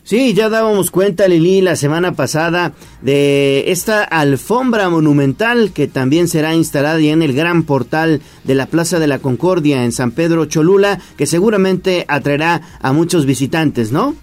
Sí, 0.09 0.33
ya 0.33 0.49
dábamos 0.49 0.91
cuenta, 0.91 1.29
Lili, 1.29 1.61
la 1.61 1.77
semana 1.77 2.13
pasada 2.13 2.73
de 3.03 3.71
esta 3.71 4.03
alfombra 4.03 4.89
monumental 4.89 5.71
que 5.75 5.87
también 5.87 6.29
será 6.29 6.55
instalada 6.55 6.99
en 6.99 7.21
el 7.21 7.35
gran 7.35 7.65
portal 7.65 8.23
de 8.43 8.55
la 8.55 8.65
Plaza 8.65 8.99
de 8.99 9.07
la 9.07 9.19
Concordia 9.19 9.85
en 9.85 9.93
San 9.93 10.13
Pedro 10.13 10.47
Cholula, 10.47 10.99
que 11.19 11.27
seguramente 11.27 12.07
atraerá 12.09 12.63
a 12.81 12.95
muchos 12.95 13.27
visitantes, 13.27 13.93
¿no? 13.93 14.15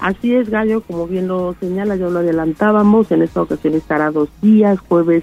Así 0.00 0.34
es, 0.34 0.48
Gallo, 0.48 0.80
como 0.80 1.06
bien 1.06 1.28
lo 1.28 1.54
señala, 1.60 1.96
ya 1.96 2.08
lo 2.08 2.20
adelantábamos, 2.20 3.12
en 3.12 3.20
esta 3.20 3.42
ocasión 3.42 3.74
estará 3.74 4.10
dos 4.10 4.30
días, 4.40 4.78
jueves 4.88 5.22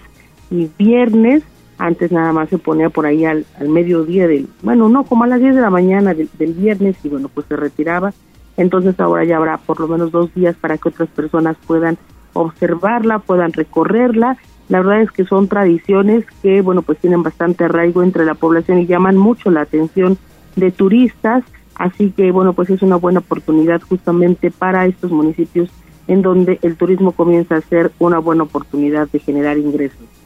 y 0.51 0.69
viernes, 0.77 1.41
antes 1.79 2.11
nada 2.11 2.31
más 2.33 2.49
se 2.49 2.59
ponía 2.59 2.91
por 2.91 3.07
ahí 3.07 3.25
al, 3.25 3.47
mediodía 3.67 4.27
del, 4.27 4.47
bueno, 4.61 4.89
no, 4.89 5.05
como 5.05 5.23
a 5.23 5.27
las 5.27 5.39
10 5.39 5.55
de 5.55 5.61
la 5.61 5.71
mañana 5.71 6.13
del 6.13 6.53
viernes 6.53 6.97
y 7.03 7.09
bueno, 7.09 7.29
pues 7.33 7.47
se 7.47 7.55
retiraba 7.55 8.13
entonces 8.57 8.99
ahora 8.99 9.23
ya 9.23 9.37
habrá 9.37 9.57
por 9.57 9.79
lo 9.79 9.87
menos 9.87 10.11
dos 10.11 10.33
días 10.33 10.55
para 10.55 10.77
que 10.77 10.89
otras 10.89 11.09
personas 11.09 11.57
puedan 11.65 11.97
observarla, 12.33 13.19
puedan 13.19 13.53
recorrerla. 13.53 14.37
La 14.69 14.79
verdad 14.79 15.01
es 15.01 15.11
que 15.11 15.25
son 15.25 15.47
tradiciones 15.47 16.25
que, 16.41 16.61
bueno, 16.61 16.81
pues 16.81 16.97
tienen 16.99 17.23
bastante 17.23 17.65
arraigo 17.65 18.03
entre 18.03 18.25
la 18.25 18.35
población 18.35 18.79
y 18.79 18.87
llaman 18.87 19.17
mucho 19.17 19.51
la 19.51 19.61
atención 19.61 20.17
de 20.55 20.71
turistas, 20.71 21.43
así 21.75 22.11
que, 22.11 22.31
bueno, 22.31 22.53
pues 22.53 22.69
es 22.69 22.81
una 22.81 22.95
buena 22.95 23.19
oportunidad 23.19 23.81
justamente 23.81 24.51
para 24.51 24.85
estos 24.85 25.11
municipios 25.11 25.69
en 26.07 26.21
donde 26.21 26.59
el 26.61 26.75
turismo 26.75 27.11
comienza 27.11 27.55
a 27.55 27.61
ser 27.61 27.91
una 27.99 28.19
buena 28.19 28.43
oportunidad 28.43 29.09
de 29.09 29.19
generar 29.19 29.57
ingresos. 29.57 30.20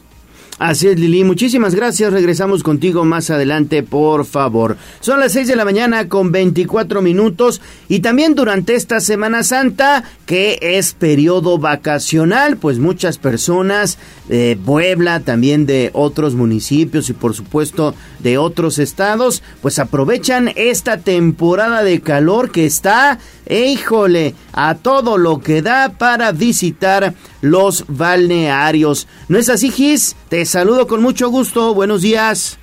Así 0.57 0.87
es, 0.87 0.97
Lili. 0.97 1.25
Muchísimas 1.25 1.75
gracias. 1.75 2.13
Regresamos 2.13 2.63
contigo 2.63 3.03
más 3.03 3.29
adelante, 3.29 3.83
por 3.83 4.25
favor. 4.25 4.77
Son 5.01 5.19
las 5.19 5.33
6 5.33 5.49
de 5.49 5.57
la 5.57 5.65
mañana 5.65 6.07
con 6.07 6.31
24 6.31 7.01
minutos 7.01 7.61
y 7.89 7.99
también 7.99 8.35
durante 8.35 8.73
esta 8.73 9.01
Semana 9.01 9.43
Santa, 9.43 10.05
que 10.25 10.57
es 10.61 10.93
periodo 10.93 11.57
vacacional, 11.57 12.55
pues 12.55 12.79
muchas 12.79 13.17
personas 13.17 13.97
de 14.29 14.57
Puebla, 14.65 15.19
también 15.19 15.65
de 15.65 15.89
otros 15.91 16.35
municipios 16.35 17.09
y 17.09 17.13
por 17.13 17.33
supuesto 17.33 17.93
de 18.19 18.37
otros 18.37 18.79
estados, 18.79 19.43
pues 19.61 19.77
aprovechan 19.77 20.51
esta 20.55 20.99
temporada 20.99 21.83
de 21.83 21.99
calor 21.99 22.51
que 22.51 22.65
está, 22.65 23.19
híjole, 23.49 24.35
a 24.53 24.75
todo 24.75 25.17
lo 25.17 25.41
que 25.41 25.61
da 25.61 25.89
para 25.97 26.31
visitar 26.31 27.13
los 27.45 27.85
balnearios. 27.87 29.07
¿No 29.29 29.37
es 29.37 29.49
así, 29.49 29.69
Gis? 29.69 30.15
Te 30.29 30.45
saludo 30.45 30.87
con 30.87 31.01
mucho 31.01 31.29
gusto. 31.29 31.73
Buenos 31.73 32.01
días. 32.01 32.59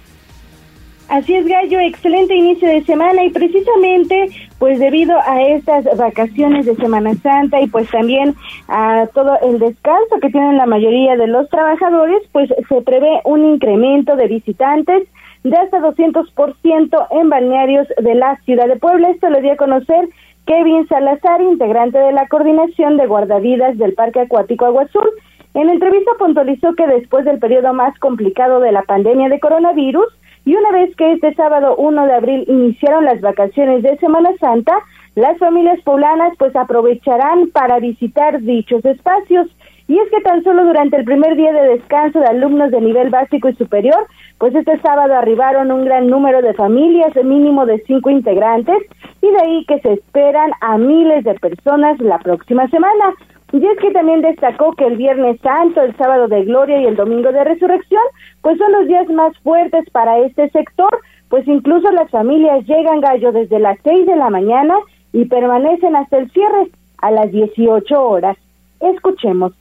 Así 1.09 1.35
es, 1.35 1.47
Gallo, 1.47 1.79
excelente 1.79 2.35
inicio 2.35 2.67
de 2.67 2.85
semana 2.85 3.23
y 3.23 3.31
precisamente 3.31 4.31
pues 4.59 4.79
debido 4.79 5.15
a 5.21 5.43
estas 5.43 5.85
vacaciones 5.97 6.65
de 6.65 6.75
Semana 6.77 7.15
Santa 7.17 7.61
y 7.61 7.67
pues 7.67 7.91
también 7.91 8.35
a 8.69 9.07
todo 9.13 9.39
el 9.43 9.59
descanso 9.59 10.21
que 10.23 10.31
tienen 10.31 10.57
la 10.57 10.67
mayoría 10.67 11.17
de 11.17 11.27
los 11.27 11.49
trabajadores, 11.51 12.23
pues 12.33 12.49
se 12.49 12.81
prevé 12.81 13.21
un 13.25 13.45
incremento 13.45 14.17
de 14.17 14.27
visitantes 14.27 15.07
de 15.45 15.57
hasta 15.57 15.81
200% 15.81 17.07
en 17.11 17.29
balnearios 17.29 17.89
de 18.01 18.15
la 18.15 18.37
ciudad 18.45 18.67
de 18.67 18.77
Puebla. 18.77 19.11
Esto 19.11 19.29
lo 19.29 19.41
dio 19.41 19.53
a 19.53 19.57
conocer 19.57 20.09
Kevin 20.47 20.89
Salazar, 20.89 21.41
integrante 21.41 21.99
de 21.99 22.13
la 22.13 22.27
coordinación 22.27 22.97
de 22.97 23.07
guardavidas 23.07 23.79
del 23.79 23.95
Parque 23.95 24.21
Acuático 24.21 24.67
Agua 24.67 24.83
Azul. 24.83 25.09
En 25.55 25.69
entrevista 25.69 26.11
puntualizó 26.19 26.75
que 26.75 26.87
después 26.87 27.25
del 27.25 27.39
periodo 27.39 27.73
más 27.75 27.97
complicado 27.99 28.61
de 28.61 28.73
la 28.73 28.83
pandemia 28.83 29.29
de 29.29 29.39
coronavirus 29.39 30.07
y 30.45 30.57
una 30.57 30.73
vez 30.73 30.95
que 30.97 31.13
este 31.13 31.35
sábado 31.35 31.77
1 31.77 32.07
de 32.07 32.15
abril 32.15 32.45
iniciaron 32.49 33.05
las 33.05 33.21
vacaciones 33.21 33.83
de 33.83 33.97
Semana 33.99 34.31
Santa, 34.41 34.73
las 35.15 35.39
familias 35.39 35.81
poblanas 35.83 36.33
pues 36.39 36.57
aprovecharán 36.57 37.51
para 37.51 37.79
visitar 37.79 38.41
dichos 38.41 38.85
espacios. 38.85 39.47
Y 39.87 39.99
es 39.99 40.11
que 40.11 40.23
tan 40.23 40.43
solo 40.43 40.65
durante 40.65 40.97
el 40.97 41.05
primer 41.05 41.37
día 41.37 41.53
de 41.53 41.69
descanso 41.77 42.19
de 42.19 42.27
alumnos 42.27 42.71
de 42.71 42.81
nivel 42.81 43.11
básico 43.11 43.49
y 43.49 43.55
superior, 43.55 44.07
pues 44.39 44.55
este 44.55 44.81
sábado 44.81 45.15
arribaron 45.15 45.71
un 45.71 45.85
gran 45.85 46.09
número 46.09 46.41
de 46.41 46.55
familias, 46.55 47.15
mínimo 47.23 47.67
de 47.67 47.83
cinco 47.87 48.11
integrantes, 48.11 48.79
y 49.23 49.31
de 49.31 49.39
ahí 49.41 49.65
que 49.67 49.81
se 49.81 49.95
esperan 49.95 50.51
a 50.61 50.77
miles 50.77 51.25
de 51.25 51.35
personas 51.35 51.99
la 52.01 52.19
próxima 52.19 52.69
semana. 52.69 53.15
Y 53.53 53.65
es 53.65 53.79
que 53.79 53.93
también 53.93 54.23
destacó 54.23 54.73
que 54.73 54.87
el 54.87 54.97
Viernes 54.97 55.39
Santo, 55.43 55.83
el 55.83 55.97
Sábado 55.97 56.27
de 56.27 56.45
Gloria 56.45 56.81
y 56.81 56.87
el 56.87 56.97
Domingo 56.97 57.31
de 57.33 57.45
Resurrección, 57.45 58.03
pues 58.41 58.59
son 58.59 58.73
los 58.73 58.89
días 58.89 59.09
más 59.11 59.37
fuertes 59.39 59.89
para 59.91 60.19
este 60.19 60.49
sector, 60.51 60.91
pues 61.29 61.47
incluso 61.47 61.91
las 61.93 62.11
familias 62.11 62.67
llegan 62.67 63.01
gallo 63.01 63.31
desde 63.31 63.59
las 63.59 63.79
seis 63.85 64.07
de 64.07 64.17
la 64.17 64.31
mañana 64.31 64.75
y 65.13 65.27
permanecen 65.27 65.95
hasta 65.97 66.19
el 66.19 66.31
cierre 66.33 66.71
a 66.99 67.11
las 67.11 67.31
18 67.31 68.03
horas. 68.03 68.37
Escuchemos. 68.81 69.53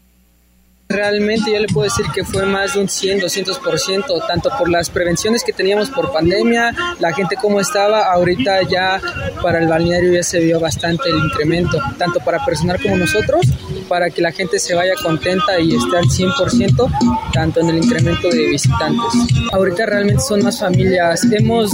Realmente 0.91 1.51
yo 1.51 1.59
le 1.59 1.67
puedo 1.67 1.85
decir 1.85 2.05
que 2.13 2.23
fue 2.23 2.45
más 2.45 2.73
de 2.73 2.81
un 2.81 2.89
100, 2.89 3.21
200%, 3.21 4.27
tanto 4.27 4.49
por 4.57 4.69
las 4.69 4.89
prevenciones 4.89 5.43
que 5.43 5.53
teníamos 5.53 5.89
por 5.89 6.11
pandemia, 6.11 6.73
la 6.99 7.13
gente 7.13 7.35
como 7.35 7.59
estaba, 7.59 8.11
ahorita 8.11 8.63
ya 8.63 9.01
para 9.41 9.59
el 9.59 9.67
balneario 9.67 10.13
ya 10.13 10.23
se 10.23 10.39
vio 10.39 10.59
bastante 10.59 11.09
el 11.09 11.17
incremento, 11.17 11.77
tanto 11.97 12.19
para 12.19 12.43
personal 12.45 12.81
como 12.81 12.97
nosotros, 12.97 13.41
para 13.87 14.09
que 14.09 14.21
la 14.21 14.31
gente 14.31 14.59
se 14.59 14.73
vaya 14.73 14.93
contenta 15.01 15.59
y 15.59 15.75
esté 15.75 15.97
al 15.97 16.05
100%, 16.05 17.31
tanto 17.33 17.59
en 17.61 17.69
el 17.69 17.77
incremento 17.77 18.29
de 18.29 18.47
visitantes. 18.47 19.13
Ahorita 19.51 19.85
realmente 19.85 20.21
son 20.21 20.43
más 20.43 20.59
familias, 20.59 21.23
hemos 21.31 21.71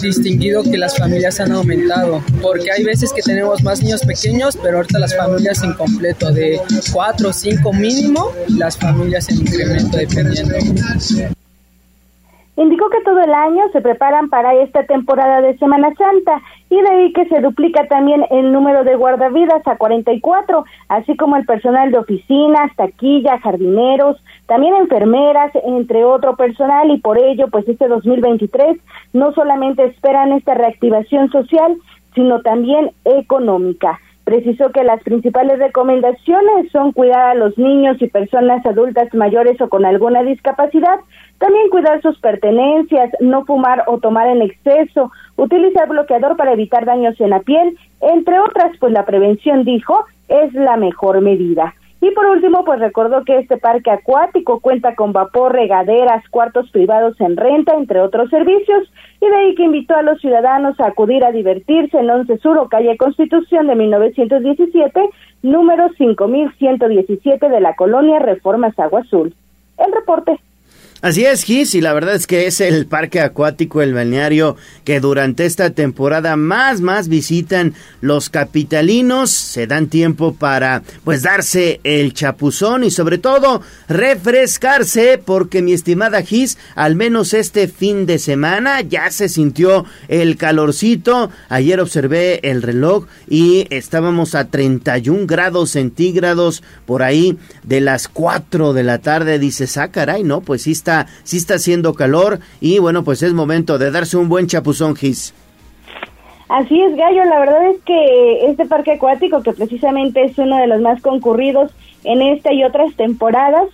distinguido 0.00 0.62
que 0.62 0.76
las 0.76 0.96
familias 0.96 1.40
han 1.40 1.52
aumentado, 1.52 2.22
porque 2.42 2.70
hay 2.70 2.84
veces 2.84 3.12
que 3.12 3.22
tenemos 3.22 3.62
más 3.62 3.82
niños 3.82 4.02
pequeños, 4.02 4.58
pero 4.62 4.78
ahorita 4.78 4.98
las 4.98 5.16
familias 5.16 5.62
en 5.62 5.74
completo, 5.74 6.32
de 6.32 6.60
4 6.92 7.28
o 7.28 7.32
5 7.32 7.72
mínimo, 7.72 8.32
las 8.50 8.78
familias 8.78 9.28
en 9.30 9.38
incremento 9.38 9.96
dependiendo. 9.96 11.34
Indicó 12.56 12.88
que 12.88 13.02
todo 13.02 13.20
el 13.20 13.34
año 13.34 13.64
se 13.72 13.80
preparan 13.80 14.28
para 14.28 14.54
esta 14.54 14.84
temporada 14.84 15.40
de 15.40 15.58
Semana 15.58 15.92
Santa 15.96 16.40
y 16.70 16.80
de 16.80 16.88
ahí 16.88 17.12
que 17.12 17.24
se 17.26 17.40
duplica 17.40 17.88
también 17.88 18.24
el 18.30 18.52
número 18.52 18.84
de 18.84 18.94
guardavidas 18.94 19.66
a 19.66 19.76
44, 19.76 20.64
así 20.88 21.16
como 21.16 21.36
el 21.36 21.46
personal 21.46 21.90
de 21.90 21.98
oficinas, 21.98 22.70
taquilla, 22.76 23.40
jardineros, 23.40 24.22
también 24.46 24.76
enfermeras, 24.76 25.50
entre 25.64 26.04
otro 26.04 26.36
personal 26.36 26.92
y 26.92 27.00
por 27.00 27.18
ello 27.18 27.48
pues 27.48 27.68
este 27.68 27.88
2023 27.88 28.78
no 29.12 29.32
solamente 29.32 29.84
esperan 29.86 30.32
esta 30.32 30.54
reactivación 30.54 31.30
social, 31.32 31.76
sino 32.14 32.40
también 32.42 32.92
económica. 33.04 33.98
Precisó 34.24 34.70
que 34.70 34.84
las 34.84 35.02
principales 35.02 35.58
recomendaciones 35.58 36.72
son 36.72 36.92
cuidar 36.92 37.30
a 37.30 37.34
los 37.34 37.56
niños 37.58 38.00
y 38.00 38.06
personas 38.06 38.64
adultas 38.64 39.12
mayores 39.12 39.60
o 39.60 39.68
con 39.68 39.84
alguna 39.84 40.22
discapacidad, 40.22 40.98
también 41.38 41.68
cuidar 41.68 42.00
sus 42.00 42.18
pertenencias, 42.20 43.10
no 43.20 43.44
fumar 43.44 43.84
o 43.86 43.98
tomar 43.98 44.28
en 44.28 44.40
exceso, 44.40 45.12
utilizar 45.36 45.88
bloqueador 45.88 46.36
para 46.36 46.52
evitar 46.52 46.86
daños 46.86 47.20
en 47.20 47.30
la 47.30 47.40
piel, 47.40 47.76
entre 48.00 48.38
otras, 48.40 48.72
pues 48.80 48.92
la 48.92 49.04
prevención, 49.04 49.64
dijo, 49.64 50.06
es 50.28 50.54
la 50.54 50.76
mejor 50.76 51.20
medida. 51.20 51.74
Y 52.04 52.10
por 52.10 52.26
último, 52.26 52.66
pues 52.66 52.80
recordó 52.80 53.24
que 53.24 53.38
este 53.38 53.56
parque 53.56 53.90
acuático 53.90 54.60
cuenta 54.60 54.94
con 54.94 55.14
vapor, 55.14 55.54
regaderas, 55.54 56.22
cuartos 56.28 56.70
privados 56.70 57.18
en 57.18 57.34
renta, 57.34 57.76
entre 57.76 58.02
otros 58.02 58.28
servicios, 58.28 58.92
y 59.22 59.26
de 59.26 59.34
ahí 59.34 59.54
que 59.54 59.62
invitó 59.62 59.96
a 59.96 60.02
los 60.02 60.20
ciudadanos 60.20 60.78
a 60.80 60.88
acudir 60.88 61.24
a 61.24 61.32
divertirse 61.32 61.96
en 61.96 62.10
Once 62.10 62.36
Sur 62.40 62.68
calle 62.68 62.98
Constitución 62.98 63.68
de 63.68 63.76
1917, 63.76 65.00
número 65.40 65.88
5117 65.96 67.48
de 67.48 67.60
la 67.62 67.74
colonia 67.74 68.18
Reformas 68.18 68.78
Agua 68.78 69.00
Azul. 69.00 69.34
El 69.78 69.90
reporte. 69.90 70.38
Así 71.04 71.26
es, 71.26 71.44
Gis, 71.44 71.74
y 71.74 71.82
la 71.82 71.92
verdad 71.92 72.14
es 72.14 72.26
que 72.26 72.46
es 72.46 72.62
el 72.62 72.86
parque 72.86 73.20
acuático, 73.20 73.82
el 73.82 73.92
balneario 73.92 74.56
que 74.84 75.00
durante 75.00 75.44
esta 75.44 75.68
temporada 75.68 76.34
más, 76.36 76.80
más 76.80 77.08
visitan 77.08 77.74
los 78.00 78.30
capitalinos, 78.30 79.30
se 79.30 79.66
dan 79.66 79.88
tiempo 79.88 80.32
para 80.32 80.82
pues 81.04 81.20
darse 81.20 81.78
el 81.84 82.14
chapuzón 82.14 82.84
y 82.84 82.90
sobre 82.90 83.18
todo 83.18 83.60
refrescarse 83.86 85.20
porque 85.22 85.60
mi 85.60 85.74
estimada 85.74 86.22
Gis, 86.22 86.56
al 86.74 86.96
menos 86.96 87.34
este 87.34 87.68
fin 87.68 88.06
de 88.06 88.18
semana 88.18 88.80
ya 88.80 89.10
se 89.10 89.28
sintió 89.28 89.84
el 90.08 90.38
calorcito, 90.38 91.30
ayer 91.50 91.80
observé 91.80 92.40
el 92.48 92.62
reloj 92.62 93.08
y 93.28 93.66
estábamos 93.68 94.34
a 94.34 94.46
31 94.46 95.26
grados 95.26 95.72
centígrados 95.72 96.62
por 96.86 97.02
ahí 97.02 97.36
de 97.62 97.82
las 97.82 98.08
4 98.08 98.72
de 98.72 98.84
la 98.84 99.00
tarde, 99.00 99.38
dice, 99.38 99.68
ah 99.78 99.88
caray, 99.88 100.22
no, 100.22 100.40
pues 100.40 100.62
sí 100.62 100.72
está 100.72 100.93
sí 101.22 101.36
está 101.36 101.54
haciendo 101.54 101.94
calor 101.94 102.40
y 102.60 102.78
bueno, 102.78 103.04
pues 103.04 103.22
es 103.22 103.32
momento 103.32 103.78
de 103.78 103.90
darse 103.90 104.16
un 104.16 104.28
buen 104.28 104.46
chapuzón, 104.46 104.96
Gis. 104.96 105.34
Así 106.48 106.80
es, 106.80 106.94
Gallo. 106.96 107.24
La 107.24 107.40
verdad 107.40 107.70
es 107.70 107.82
que 107.82 108.46
este 108.46 108.66
parque 108.66 108.92
acuático, 108.92 109.42
que 109.42 109.52
precisamente 109.52 110.24
es 110.24 110.38
uno 110.38 110.56
de 110.58 110.66
los 110.66 110.80
más 110.80 111.00
concurridos 111.00 111.72
en 112.04 112.22
esta 112.22 112.52
y 112.52 112.64
otras 112.64 112.94
temporadas, 112.96 113.68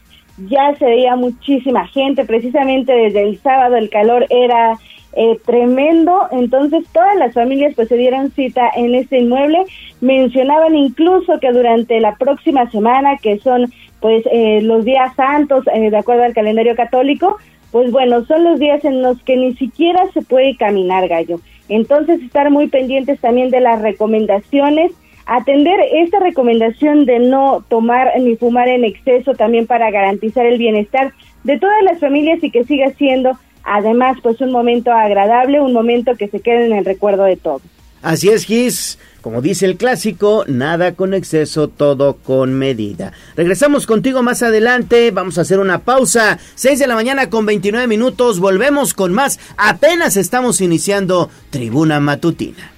ya 0.48 0.74
se 0.78 0.86
veía 0.86 1.16
muchísima 1.16 1.86
gente. 1.88 2.24
Precisamente 2.24 2.92
desde 2.92 3.22
el 3.22 3.38
sábado 3.40 3.76
el 3.76 3.90
calor 3.90 4.26
era 4.30 4.78
eh, 5.12 5.38
tremendo. 5.44 6.28
Entonces 6.30 6.86
todas 6.92 7.16
las 7.16 7.34
familias 7.34 7.74
pues 7.74 7.88
se 7.88 7.96
dieron 7.96 8.30
cita 8.30 8.70
en 8.74 8.94
este 8.94 9.18
inmueble. 9.18 9.64
Mencionaban 10.00 10.74
incluso 10.76 11.40
que 11.40 11.52
durante 11.52 12.00
la 12.00 12.14
próxima 12.16 12.70
semana, 12.70 13.16
que 13.18 13.38
son 13.40 13.72
pues 14.00 14.24
eh, 14.32 14.60
los 14.62 14.84
días 14.84 15.14
santos, 15.14 15.64
eh, 15.72 15.90
de 15.90 15.96
acuerdo 15.96 16.24
al 16.24 16.34
calendario 16.34 16.74
católico, 16.74 17.36
pues 17.70 17.90
bueno, 17.92 18.24
son 18.26 18.44
los 18.44 18.58
días 18.58 18.84
en 18.84 19.02
los 19.02 19.22
que 19.22 19.36
ni 19.36 19.54
siquiera 19.54 20.10
se 20.12 20.22
puede 20.22 20.56
caminar, 20.56 21.06
gallo. 21.08 21.40
Entonces, 21.68 22.20
estar 22.22 22.50
muy 22.50 22.66
pendientes 22.68 23.20
también 23.20 23.50
de 23.50 23.60
las 23.60 23.80
recomendaciones, 23.80 24.92
atender 25.26 25.78
esta 25.92 26.18
recomendación 26.18 27.06
de 27.06 27.20
no 27.20 27.64
tomar 27.68 28.12
ni 28.18 28.36
fumar 28.36 28.68
en 28.68 28.84
exceso 28.84 29.34
también 29.34 29.66
para 29.66 29.90
garantizar 29.90 30.46
el 30.46 30.58
bienestar 30.58 31.12
de 31.44 31.58
todas 31.58 31.82
las 31.84 32.00
familias 32.00 32.42
y 32.42 32.50
que 32.50 32.64
siga 32.64 32.90
siendo 32.90 33.38
además 33.62 34.18
pues 34.22 34.40
un 34.40 34.50
momento 34.50 34.90
agradable, 34.92 35.60
un 35.60 35.72
momento 35.72 36.16
que 36.16 36.28
se 36.28 36.40
quede 36.40 36.66
en 36.66 36.72
el 36.72 36.84
recuerdo 36.84 37.24
de 37.24 37.36
todos. 37.36 37.62
Así 38.02 38.28
es, 38.28 38.44
Gis. 38.44 38.98
Como 39.20 39.42
dice 39.42 39.66
el 39.66 39.76
clásico, 39.76 40.44
nada 40.46 40.94
con 40.94 41.12
exceso, 41.12 41.68
todo 41.68 42.16
con 42.16 42.54
medida. 42.54 43.12
Regresamos 43.36 43.86
contigo 43.86 44.22
más 44.22 44.42
adelante, 44.42 45.10
vamos 45.10 45.36
a 45.36 45.42
hacer 45.42 45.58
una 45.58 45.80
pausa. 45.80 46.38
6 46.54 46.78
de 46.78 46.86
la 46.86 46.94
mañana 46.94 47.28
con 47.28 47.44
29 47.44 47.86
minutos, 47.86 48.40
volvemos 48.40 48.94
con 48.94 49.12
más. 49.12 49.38
Apenas 49.58 50.16
estamos 50.16 50.62
iniciando 50.62 51.28
Tribuna 51.50 52.00
Matutina. 52.00 52.72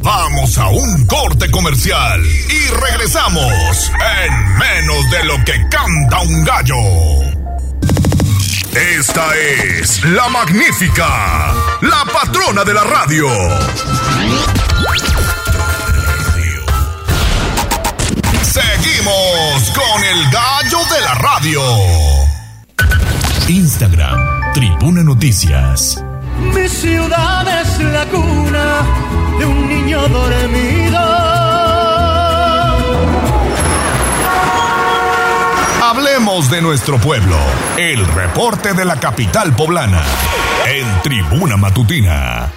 Vamos 0.00 0.56
a 0.56 0.68
un 0.68 1.06
corte 1.06 1.50
comercial 1.50 2.22
y 2.24 2.68
regresamos 2.88 3.90
en 4.24 4.58
menos 4.58 5.10
de 5.10 5.24
lo 5.24 5.44
que 5.44 5.54
canta 5.68 6.20
un 6.20 6.44
gallo. 6.44 7.37
Esta 8.74 9.36
es 9.36 10.04
la 10.04 10.28
magnífica, 10.28 11.52
la 11.80 12.04
patrona 12.12 12.64
de 12.64 12.74
la 12.74 12.84
radio. 12.84 13.26
Seguimos 18.42 19.70
con 19.74 20.04
el 20.04 20.30
gallo 20.30 20.78
de 20.94 21.00
la 21.00 21.14
radio. 21.14 21.62
Instagram, 23.48 24.52
Tribuna 24.52 25.02
Noticias. 25.02 26.02
Mi 26.38 26.68
ciudad 26.68 27.46
es 27.62 27.78
la 27.80 28.04
cuna 28.06 28.82
de 29.38 29.46
un 29.46 29.68
niño 29.68 30.06
dormido 30.08 31.27
Hablemos 35.90 36.50
de 36.50 36.60
nuestro 36.60 37.00
pueblo. 37.00 37.38
El 37.78 38.06
reporte 38.08 38.74
de 38.74 38.84
la 38.84 39.00
capital 39.00 39.56
poblana. 39.56 40.02
En 40.66 40.86
Tribuna 41.02 41.56
Matutina. 41.56 42.52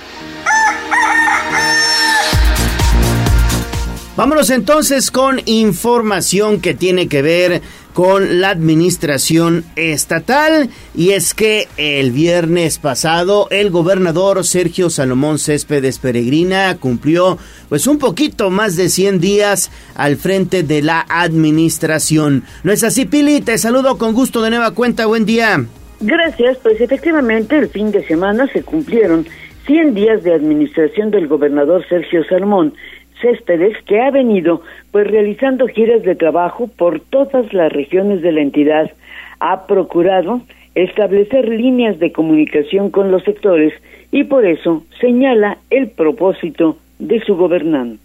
Vámonos 4.18 4.50
entonces 4.50 5.12
con 5.12 5.42
información 5.46 6.60
que 6.60 6.74
tiene 6.74 7.08
que 7.08 7.22
ver 7.22 7.62
con 7.94 8.42
la 8.42 8.50
administración 8.50 9.64
estatal 9.76 10.70
y 10.96 11.12
es 11.12 11.34
que 11.34 11.68
el 11.78 12.12
viernes 12.12 12.80
pasado 12.80 13.48
el 13.52 13.70
gobernador 13.70 14.44
Sergio 14.46 14.90
Salomón 14.90 15.40
Céspedes 15.40 16.00
Peregrina 16.00 16.78
cumplió 16.78 17.38
pues 17.70 17.88
un 17.88 18.00
poquito 18.00 18.50
más 18.50 18.76
de 18.76 18.90
100 18.90 19.20
días 19.20 19.72
al 19.96 20.16
frente 20.16 20.64
de 20.64 20.82
la 20.82 21.06
administración. 21.10 22.44
¿No 22.64 22.72
es 22.72 22.84
así, 22.84 23.06
Pili? 23.06 23.42
Te 23.42 23.58
saludo 23.58 23.98
con 23.98 24.14
gusto 24.14 24.42
de 24.42 24.50
nueva 24.50 24.72
cuenta. 24.72 25.06
Buen 25.06 25.26
día. 25.26 25.66
Gracias, 26.00 26.58
pues 26.64 26.82
efectivamente 26.82 27.58
el 27.58 27.70
fin 27.70 27.92
de 27.92 28.06
semana 28.08 28.48
se 28.48 28.64
cumplieron 28.64 29.28
100 29.68 29.94
días 29.94 30.24
de 30.24 30.34
administración 30.34 31.12
del 31.12 31.28
gobernador 31.28 31.86
Sergio 31.88 32.24
Salomón 32.26 32.74
Céspedes, 33.22 33.78
que 33.86 34.02
ha 34.02 34.12
venido 34.12 34.62
pues 34.92 35.08
realizando 35.08 35.68
giras 35.68 36.04
de 36.04 36.16
trabajo 36.16 36.68
por 36.68 37.00
todas 37.00 37.54
las 37.54 37.72
regiones 37.72 38.22
de 38.22 38.32
la 38.32 38.42
entidad, 38.42 38.92
ha 39.40 39.68
procurado 39.68 40.42
establecer 40.76 41.48
líneas 41.48 42.00
de 42.00 42.12
comunicación 42.12 42.90
con 42.90 43.12
los 43.12 43.24
sectores 43.24 43.74
y 44.12 44.24
por 44.24 44.46
eso 44.46 44.84
señala 45.00 45.58
el 45.70 45.90
propósito 45.90 46.78
de 47.00 47.20
su 47.22 47.36
gobernante. 47.36 48.00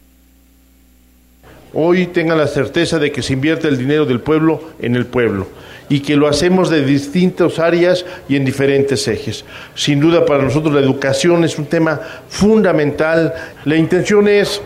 Hoy 1.73 2.07
tengan 2.07 2.39
la 2.39 2.47
certeza 2.47 2.99
de 2.99 3.13
que 3.13 3.23
se 3.23 3.35
invierte 3.35 3.69
el 3.69 3.77
dinero 3.77 4.07
del 4.07 4.21
pueblo 4.21 4.61
en 4.81 4.97
el 4.97 5.05
pueblo 5.05 5.47
y 5.89 6.01
que 6.01 6.17
lo 6.17 6.27
hacemos 6.27 6.71
de 6.71 6.85
distintas 6.85 7.59
áreas 7.59 8.07
y 8.29 8.37
en 8.37 8.45
diferentes 8.45 9.07
ejes. 9.09 9.45
Sin 9.75 10.01
duda 10.01 10.25
para 10.25 10.43
nosotros 10.43 10.73
la 10.73 10.81
educación 10.81 11.45
es 11.45 11.59
un 11.59 11.67
tema 11.67 12.01
fundamental. 12.29 13.35
La 13.65 13.77
intención 13.77 14.27
es 14.27 14.63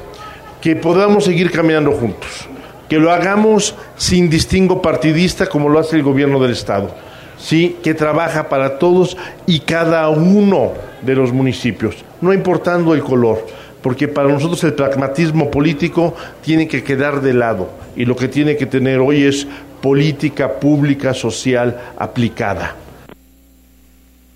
que 0.61 0.77
podamos 0.77 1.25
seguir 1.25 1.51
caminando 1.51 1.93
juntos, 1.93 2.49
que 2.89 2.99
lo 2.99 3.11
hagamos 3.11 3.75
sin 3.97 4.29
distingo 4.29 4.83
partidista 4.83 5.47
como 5.47 5.69
lo 5.69 5.79
hace 5.79 5.97
el 5.97 6.03
gobierno 6.03 6.41
del 6.41 6.53
Estado, 6.53 6.95
¿sí? 7.39 7.77
que 7.83 7.95
trabaja 7.95 8.49
para 8.49 8.79
todos 8.79 9.17
y 9.47 9.61
cada 9.61 10.09
uno 10.11 10.73
de 11.03 11.15
los 11.15 11.33
municipios, 11.33 12.05
no 12.21 12.33
importando 12.33 12.95
el 12.95 13.03
color, 13.03 13.47
porque 13.83 14.09
para 14.09 14.29
nosotros 14.29 14.63
el 14.65 14.75
pragmatismo 14.75 15.51
político 15.51 16.15
tiene 16.43 16.69
que 16.69 16.85
quedar 16.85 17.23
de 17.23 17.33
lado 17.33 17.71
y 17.97 18.05
lo 18.05 18.15
que 18.15 18.29
tiene 18.29 18.57
que 18.57 18.67
tener 18.67 19.01
hoy 19.01 19.25
es 19.25 19.47
política 19.81 20.61
pública 20.61 21.15
social 21.15 21.81
aplicada. 21.97 22.77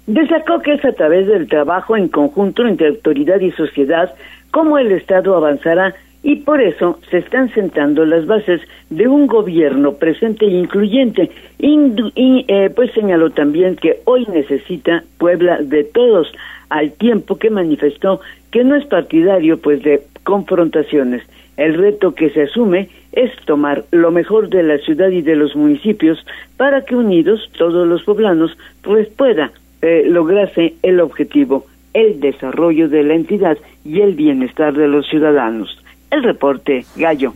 Destacó 0.07 0.61
que 0.61 0.75
es 0.75 0.85
a 0.85 0.93
través 0.93 1.27
del 1.27 1.49
trabajo 1.49 1.97
en 1.97 2.09
conjunto 2.09 2.67
entre 2.67 2.89
autoridad 2.89 3.41
y 3.41 3.51
sociedad 3.53 4.15
como 4.51 4.79
el 4.79 4.93
Estado 4.93 5.35
avanzará 5.35 5.95
y 6.25 6.37
por 6.37 6.61
eso 6.63 6.99
se 7.11 7.19
están 7.19 7.53
sentando 7.53 8.05
las 8.07 8.27
bases 8.27 8.63
de 8.89 9.07
un 9.07 9.27
gobierno 9.27 9.93
presente 9.93 10.47
e 10.47 10.51
incluyente. 10.51 11.31
y 11.59 12.45
eh, 12.49 12.71
pues 12.75 12.91
señaló 12.93 13.31
también 13.31 13.77
que 13.77 14.01
hoy 14.05 14.27
necesita 14.33 15.05
Puebla 15.19 15.59
de 15.61 15.85
todos, 15.85 16.33
al 16.71 16.93
tiempo 16.93 17.37
que 17.37 17.51
manifestó 17.51 18.21
que 18.51 18.65
no 18.65 18.75
es 18.75 18.87
partidario 18.87 19.59
pues 19.59 19.83
de 19.83 20.03
confrontaciones. 20.25 21.23
El 21.59 21.75
reto 21.75 22.15
que 22.15 22.31
se 22.31 22.43
asume 22.43 22.89
es 23.13 23.31
tomar 23.45 23.85
lo 23.91 24.11
mejor 24.11 24.49
de 24.49 24.63
la 24.63 24.79
ciudad 24.79 25.11
y 25.11 25.21
de 25.21 25.37
los 25.37 25.55
municipios 25.55 26.25
para 26.57 26.85
que 26.87 26.97
unidos 26.97 27.51
todos 27.59 27.87
los 27.87 28.03
poblanos 28.03 28.57
pues 28.83 29.09
pueda 29.09 29.53
eh, 29.83 30.05
lograrse 30.09 30.75
el 30.83 31.01
objetivo, 31.01 31.67
el 31.93 32.19
desarrollo 32.19 32.89
de 32.89 33.03
la 33.03 33.15
entidad 33.15 33.59
y 33.85 34.01
el 34.01 34.15
bienestar 34.15 34.73
de 34.73 34.89
los 34.89 35.07
ciudadanos. 35.07 35.84
El 36.15 36.23
reporte, 36.23 36.87
Gallo. 36.95 37.35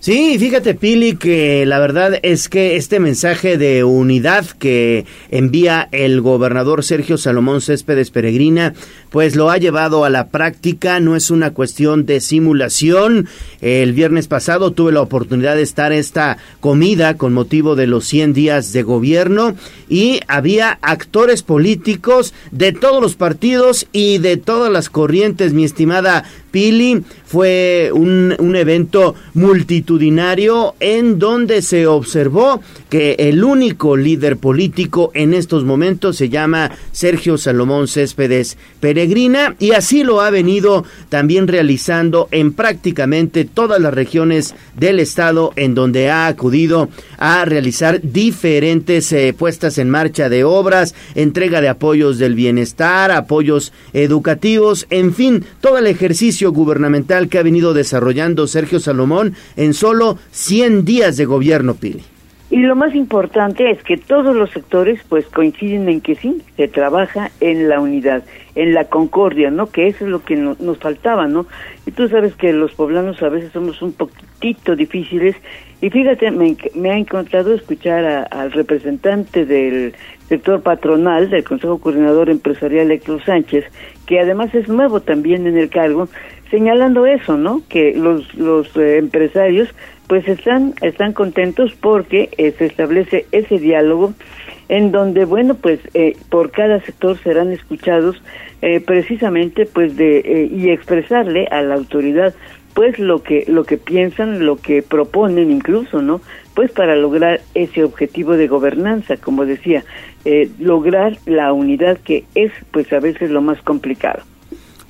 Sí, 0.00 0.38
fíjate 0.38 0.74
Pili 0.74 1.16
que 1.16 1.66
la 1.66 1.78
verdad 1.78 2.18
es 2.22 2.48
que 2.48 2.76
este 2.76 3.00
mensaje 3.00 3.58
de 3.58 3.82
unidad 3.82 4.46
que 4.46 5.04
envía 5.30 5.88
el 5.90 6.20
gobernador 6.20 6.84
Sergio 6.84 7.18
Salomón 7.18 7.60
Céspedes 7.60 8.10
Peregrina, 8.10 8.72
pues 9.10 9.36
lo 9.36 9.50
ha 9.50 9.58
llevado 9.58 10.04
a 10.04 10.10
la 10.10 10.28
práctica, 10.28 11.00
no 11.00 11.16
es 11.16 11.30
una 11.30 11.52
cuestión 11.52 12.06
de 12.06 12.20
simulación. 12.20 13.26
El 13.60 13.94
viernes 13.94 14.28
pasado 14.28 14.70
tuve 14.70 14.92
la 14.92 15.00
oportunidad 15.00 15.56
de 15.56 15.62
estar 15.62 15.92
esta 15.92 16.38
comida 16.60 17.16
con 17.16 17.32
motivo 17.32 17.74
de 17.74 17.86
los 17.86 18.06
100 18.06 18.32
días 18.32 18.72
de 18.72 18.82
gobierno 18.82 19.56
y 19.88 20.20
había 20.28 20.78
actores 20.82 21.42
políticos 21.42 22.32
de 22.50 22.72
todos 22.72 23.02
los 23.02 23.16
partidos 23.16 23.88
y 23.92 24.18
de 24.18 24.36
todas 24.36 24.70
las 24.70 24.88
corrientes, 24.88 25.52
mi 25.52 25.64
estimada 25.64 26.24
Pili. 26.50 27.02
Fue 27.24 27.90
un, 27.92 28.34
un 28.38 28.56
evento 28.56 29.14
multitudinario 29.34 30.74
en 30.80 31.18
donde 31.18 31.62
se 31.62 31.86
observó 31.86 32.60
que 32.88 33.16
el 33.18 33.42
único 33.42 33.96
líder 33.96 34.36
político 34.36 35.10
en 35.14 35.34
estos 35.34 35.64
momentos 35.64 36.16
se 36.16 36.28
llama 36.28 36.70
Sergio 36.92 37.36
Salomón 37.36 37.88
Céspedes 37.88 38.56
Peregrina 38.80 39.56
y 39.58 39.72
así 39.72 40.04
lo 40.04 40.20
ha 40.20 40.30
venido 40.30 40.84
también 41.08 41.48
realizando 41.48 42.28
en 42.30 42.52
prácticamente 42.52 43.44
todas 43.44 43.80
las 43.80 43.92
regiones 43.92 44.54
del 44.76 45.00
estado 45.00 45.52
en 45.56 45.74
donde 45.74 46.10
ha 46.10 46.26
acudido 46.26 46.88
a 47.18 47.44
realizar 47.44 48.00
diferentes 48.02 49.12
eh, 49.12 49.34
puestas 49.36 49.78
en 49.78 49.90
marcha 49.90 50.28
de 50.28 50.44
obras, 50.44 50.94
entrega 51.14 51.60
de 51.60 51.68
apoyos 51.68 52.18
del 52.18 52.34
bienestar, 52.34 53.10
apoyos 53.10 53.72
educativos, 53.92 54.86
en 54.90 55.14
fin, 55.14 55.44
todo 55.60 55.78
el 55.78 55.86
ejercicio 55.86 56.45
gubernamental 56.52 57.28
que 57.28 57.38
ha 57.38 57.42
venido 57.42 57.74
desarrollando 57.74 58.46
Sergio 58.46 58.80
Salomón 58.80 59.34
en 59.56 59.74
solo 59.74 60.18
100 60.30 60.84
días 60.84 61.16
de 61.16 61.24
gobierno, 61.24 61.74
Pili. 61.74 62.02
Y 62.48 62.58
lo 62.58 62.76
más 62.76 62.94
importante 62.94 63.70
es 63.70 63.82
que 63.82 63.96
todos 63.96 64.36
los 64.36 64.50
sectores 64.50 65.00
pues 65.08 65.26
coinciden 65.26 65.88
en 65.88 66.00
que 66.00 66.14
sí, 66.14 66.42
se 66.56 66.68
trabaja 66.68 67.32
en 67.40 67.68
la 67.68 67.80
unidad, 67.80 68.22
en 68.54 68.72
la 68.72 68.84
concordia, 68.84 69.50
¿no? 69.50 69.66
Que 69.66 69.88
eso 69.88 70.04
es 70.04 70.10
lo 70.10 70.22
que 70.22 70.36
nos 70.36 70.78
faltaba, 70.78 71.26
¿no? 71.26 71.46
Y 71.86 71.90
tú 71.90 72.08
sabes 72.08 72.36
que 72.36 72.52
los 72.52 72.72
poblanos 72.72 73.20
a 73.22 73.30
veces 73.30 73.50
somos 73.52 73.82
un 73.82 73.92
poquitito 73.92 74.76
difíciles 74.76 75.34
y 75.80 75.90
fíjate, 75.90 76.30
me, 76.30 76.90
ha 76.90 76.96
encontrado 76.96 77.52
escuchar 77.52 78.28
al 78.30 78.52
representante 78.52 79.44
del 79.44 79.94
sector 80.28 80.62
patronal 80.62 81.28
del 81.28 81.44
Consejo 81.44 81.78
Coordinador 81.78 82.30
Empresarial 82.30 82.90
Héctor 82.90 83.22
Sánchez, 83.24 83.64
que 84.06 84.20
además 84.20 84.54
es 84.54 84.68
nuevo 84.68 85.00
también 85.00 85.46
en 85.46 85.58
el 85.58 85.68
cargo, 85.68 86.08
señalando 86.50 87.06
eso, 87.06 87.36
¿no? 87.36 87.62
Que 87.68 87.94
los, 87.94 88.34
los 88.34 88.76
eh, 88.76 88.98
empresarios 88.98 89.68
pues 90.06 90.26
están, 90.28 90.74
están 90.82 91.12
contentos 91.12 91.72
porque 91.80 92.30
eh, 92.38 92.54
se 92.56 92.66
establece 92.66 93.26
ese 93.32 93.58
diálogo 93.58 94.12
en 94.68 94.92
donde, 94.92 95.24
bueno, 95.24 95.54
pues 95.54 95.80
eh, 95.94 96.16
por 96.28 96.50
cada 96.50 96.80
sector 96.80 97.18
serán 97.18 97.52
escuchados 97.52 98.20
eh, 98.62 98.80
precisamente 98.80 99.66
pues 99.66 99.96
de 99.96 100.48
y 100.52 100.70
expresarle 100.70 101.46
a 101.50 101.62
la 101.62 101.74
autoridad 101.74 102.34
pues 102.74 102.98
lo 102.98 103.22
que 103.22 103.44
lo 103.48 103.64
que 103.64 103.78
piensan, 103.78 104.44
lo 104.44 104.56
que 104.56 104.82
proponen 104.82 105.50
incluso, 105.50 106.02
¿no? 106.02 106.20
Pues 106.54 106.70
para 106.72 106.96
lograr 106.96 107.40
ese 107.54 107.84
objetivo 107.84 108.36
de 108.36 108.48
gobernanza, 108.48 109.16
como 109.16 109.44
decía, 109.46 109.84
lograr 110.58 111.16
la 111.26 111.52
unidad 111.52 111.98
que 111.98 112.24
es 112.34 112.52
pues 112.72 112.92
a 112.92 113.00
veces 113.00 113.30
lo 113.30 113.40
más 113.40 113.60
complicado. 113.62 114.22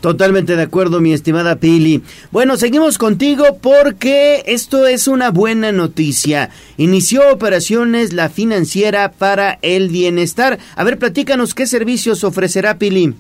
Totalmente 0.01 0.57
de 0.57 0.63
acuerdo, 0.63 1.01
mi 1.01 1.13
estimada 1.13 1.57
Pili. 1.57 2.03
Bueno, 2.31 2.57
seguimos 2.57 2.99
contigo 2.99 3.45
porque 3.63 4.43
esto 4.47 4.87
es 4.87 5.09
una 5.09 5.31
buena 5.31 5.73
noticia. 5.73 6.51
Inició 6.77 7.33
operaciones 7.33 8.13
la 8.13 8.29
financiera 8.29 9.13
para 9.13 9.59
el 9.63 9.89
bienestar. 9.89 10.59
A 10.77 10.85
ver, 10.85 10.99
platícanos 10.99 11.55
qué 11.55 11.67
servicios 11.67 12.25
ofrecerá 12.25 12.79
Pili. 12.79 13.15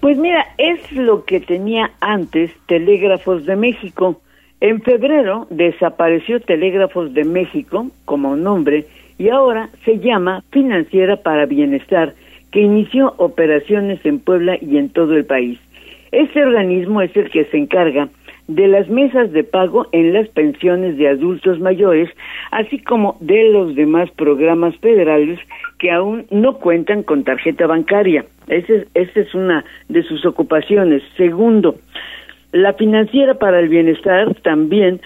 Pues 0.00 0.18
mira, 0.18 0.44
es 0.58 0.92
lo 0.92 1.24
que 1.24 1.40
tenía 1.40 1.92
antes 2.00 2.50
Telégrafos 2.66 3.46
de 3.46 3.56
México. 3.56 4.20
En 4.60 4.82
febrero 4.82 5.46
desapareció 5.50 6.40
Telégrafos 6.40 7.14
de 7.14 7.24
México 7.24 7.90
como 8.04 8.36
nombre 8.36 8.86
y 9.18 9.28
ahora 9.28 9.70
se 9.84 9.98
llama 9.98 10.44
Financiera 10.50 11.16
para 11.16 11.46
Bienestar, 11.46 12.14
que 12.50 12.60
inició 12.60 13.14
operaciones 13.16 14.04
en 14.04 14.18
Puebla 14.18 14.58
y 14.60 14.76
en 14.76 14.90
todo 14.90 15.14
el 15.14 15.24
país. 15.24 15.58
Este 16.16 16.42
organismo 16.42 17.02
es 17.02 17.14
el 17.14 17.28
que 17.28 17.44
se 17.44 17.58
encarga 17.58 18.08
de 18.48 18.68
las 18.68 18.88
mesas 18.88 19.32
de 19.32 19.44
pago 19.44 19.86
en 19.92 20.14
las 20.14 20.26
pensiones 20.30 20.96
de 20.96 21.08
adultos 21.08 21.60
mayores, 21.60 22.08
así 22.52 22.78
como 22.78 23.18
de 23.20 23.50
los 23.50 23.74
demás 23.74 24.10
programas 24.12 24.74
federales 24.78 25.38
que 25.78 25.90
aún 25.90 26.24
no 26.30 26.56
cuentan 26.56 27.02
con 27.02 27.22
tarjeta 27.22 27.66
bancaria. 27.66 28.24
Esa 28.46 28.86
es, 28.94 29.34
una 29.34 29.62
de 29.90 30.02
sus 30.04 30.24
ocupaciones. 30.24 31.02
Segundo, 31.18 31.74
la 32.50 32.72
financiera 32.72 33.34
para 33.34 33.60
el 33.60 33.68
bienestar 33.68 34.34
también 34.36 35.02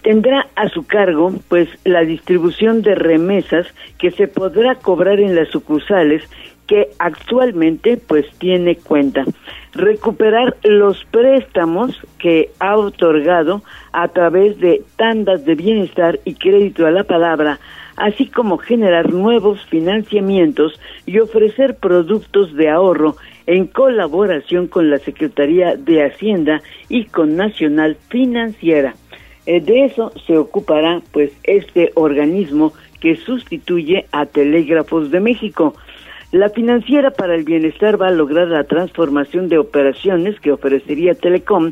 tendrá 0.00 0.46
a 0.56 0.70
su 0.70 0.86
cargo 0.86 1.30
pues 1.48 1.68
la 1.84 2.04
distribución 2.04 2.80
de 2.80 2.94
remesas 2.94 3.66
que 3.98 4.10
se 4.12 4.28
podrá 4.28 4.76
cobrar 4.76 5.20
en 5.20 5.34
las 5.34 5.48
sucursales 5.48 6.26
que 6.66 6.88
actualmente 6.98 7.98
pues 7.98 8.26
tiene 8.38 8.76
cuenta. 8.76 9.26
Recuperar 9.74 10.56
los 10.62 11.04
préstamos 11.06 12.00
que 12.18 12.50
ha 12.60 12.76
otorgado 12.76 13.62
a 13.92 14.08
través 14.08 14.58
de 14.60 14.82
tandas 14.96 15.44
de 15.44 15.56
bienestar 15.56 16.20
y 16.24 16.34
crédito 16.34 16.86
a 16.86 16.92
la 16.92 17.04
palabra, 17.04 17.58
así 17.96 18.26
como 18.26 18.58
generar 18.58 19.12
nuevos 19.12 19.64
financiamientos 19.66 20.80
y 21.06 21.18
ofrecer 21.18 21.76
productos 21.76 22.54
de 22.54 22.70
ahorro 22.70 23.16
en 23.46 23.66
colaboración 23.66 24.68
con 24.68 24.90
la 24.90 24.98
Secretaría 24.98 25.76
de 25.76 26.04
Hacienda 26.04 26.62
y 26.88 27.06
con 27.06 27.36
Nacional 27.36 27.96
Financiera. 28.08 28.94
Eh, 29.46 29.60
de 29.60 29.84
eso 29.84 30.12
se 30.26 30.38
ocupará 30.38 31.02
pues 31.12 31.32
este 31.42 31.90
organismo 31.94 32.72
que 33.00 33.16
sustituye 33.16 34.06
a 34.12 34.24
Telégrafos 34.24 35.10
de 35.10 35.20
México. 35.20 35.74
La 36.34 36.48
financiera 36.48 37.12
para 37.12 37.36
el 37.36 37.44
bienestar 37.44 38.02
va 38.02 38.08
a 38.08 38.10
lograr 38.10 38.48
la 38.48 38.64
transformación 38.64 39.48
de 39.48 39.56
operaciones 39.56 40.40
que 40.40 40.50
ofrecería 40.50 41.14
Telecom 41.14 41.70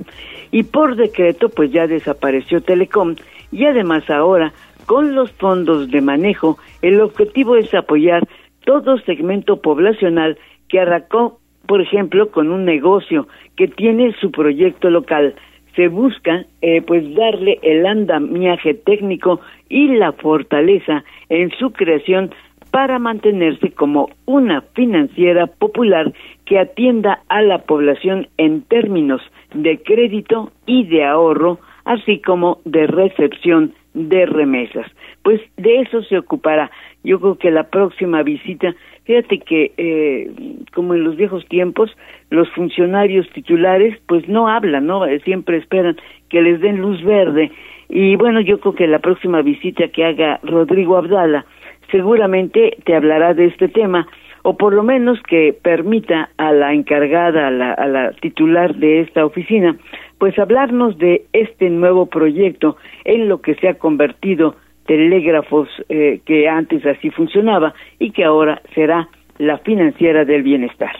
y 0.52 0.62
por 0.62 0.94
decreto 0.94 1.48
pues 1.48 1.72
ya 1.72 1.88
desapareció 1.88 2.60
Telecom. 2.60 3.16
Y 3.50 3.64
además 3.64 4.08
ahora 4.08 4.52
con 4.86 5.16
los 5.16 5.32
fondos 5.32 5.90
de 5.90 6.00
manejo 6.00 6.58
el 6.80 7.00
objetivo 7.00 7.56
es 7.56 7.74
apoyar 7.74 8.22
todo 8.64 8.98
segmento 8.98 9.60
poblacional 9.60 10.38
que 10.68 10.78
arrancó 10.78 11.40
por 11.66 11.80
ejemplo 11.80 12.30
con 12.30 12.52
un 12.52 12.64
negocio 12.64 13.26
que 13.56 13.66
tiene 13.66 14.14
su 14.20 14.30
proyecto 14.30 14.90
local. 14.90 15.34
Se 15.74 15.88
busca 15.88 16.46
eh, 16.60 16.82
pues 16.82 17.02
darle 17.16 17.58
el 17.62 17.84
andamiaje 17.84 18.74
técnico 18.74 19.40
y 19.68 19.88
la 19.88 20.12
fortaleza 20.12 21.02
en 21.28 21.50
su 21.58 21.72
creación 21.72 22.30
para 22.72 22.98
mantenerse 22.98 23.70
como 23.70 24.08
una 24.24 24.62
financiera 24.74 25.46
popular 25.46 26.12
que 26.46 26.58
atienda 26.58 27.20
a 27.28 27.42
la 27.42 27.58
población 27.58 28.28
en 28.38 28.62
términos 28.62 29.20
de 29.54 29.78
crédito 29.82 30.50
y 30.66 30.86
de 30.86 31.04
ahorro, 31.04 31.58
así 31.84 32.20
como 32.20 32.60
de 32.64 32.86
recepción 32.86 33.74
de 33.92 34.24
remesas. 34.24 34.86
Pues 35.22 35.42
de 35.58 35.80
eso 35.80 36.02
se 36.04 36.16
ocupará. 36.16 36.70
Yo 37.04 37.20
creo 37.20 37.36
que 37.36 37.50
la 37.50 37.64
próxima 37.64 38.22
visita, 38.22 38.74
fíjate 39.04 39.40
que 39.40 39.72
eh, 39.76 40.30
como 40.74 40.94
en 40.94 41.04
los 41.04 41.16
viejos 41.16 41.46
tiempos, 41.48 41.94
los 42.30 42.48
funcionarios 42.52 43.28
titulares 43.34 43.98
pues 44.08 44.26
no 44.28 44.48
hablan, 44.48 44.86
¿no? 44.86 45.04
Siempre 45.24 45.58
esperan 45.58 45.96
que 46.30 46.40
les 46.40 46.58
den 46.62 46.80
luz 46.80 47.04
verde. 47.04 47.52
Y 47.90 48.16
bueno, 48.16 48.40
yo 48.40 48.58
creo 48.60 48.74
que 48.74 48.86
la 48.86 49.00
próxima 49.00 49.42
visita 49.42 49.88
que 49.88 50.06
haga 50.06 50.40
Rodrigo 50.42 50.96
Abdala, 50.96 51.44
seguramente 51.92 52.76
te 52.84 52.96
hablará 52.96 53.34
de 53.34 53.46
este 53.46 53.68
tema 53.68 54.08
o 54.42 54.56
por 54.56 54.74
lo 54.74 54.82
menos 54.82 55.22
que 55.22 55.56
permita 55.62 56.30
a 56.36 56.52
la 56.52 56.74
encargada, 56.74 57.46
a 57.46 57.86
la, 57.86 58.10
titular 58.20 58.74
de 58.74 59.00
esta 59.02 59.24
oficina, 59.24 59.76
pues 60.18 60.36
hablarnos 60.38 60.98
de 60.98 61.26
este 61.32 61.70
nuevo 61.70 62.06
proyecto 62.06 62.76
en 63.04 63.28
lo 63.28 63.40
que 63.40 63.54
se 63.54 63.68
ha 63.68 63.74
convertido 63.74 64.56
telégrafos 64.86 65.68
eh, 65.88 66.20
que 66.26 66.48
antes 66.48 66.84
así 66.84 67.10
funcionaba 67.10 67.72
y 68.00 68.10
que 68.10 68.24
ahora 68.24 68.60
será 68.74 69.08
la 69.38 69.58
financiera 69.58 70.24
del 70.24 70.42
bienestar. 70.42 70.96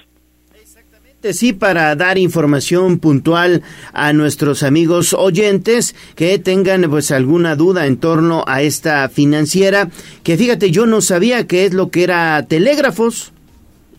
Sí, 1.31 1.53
para 1.53 1.95
dar 1.95 2.19
información 2.19 2.99
puntual 2.99 3.63
a 3.93 4.13
nuestros 4.13 4.65
amigos 4.65 5.15
oyentes 5.15 5.95
que 6.17 6.37
tengan 6.41 6.83
pues 6.91 7.13
alguna 7.13 7.55
duda 7.55 7.87
en 7.87 7.97
torno 7.97 8.43
a 8.49 8.63
esta 8.63 9.09
financiera, 9.09 9.89
que 10.25 10.37
fíjate, 10.37 10.73
yo 10.73 10.85
no 10.87 11.01
sabía 11.01 11.47
qué 11.47 11.65
es 11.65 11.75
lo 11.75 11.91
que 11.91 12.03
era 12.03 12.45
telégrafos. 12.49 13.33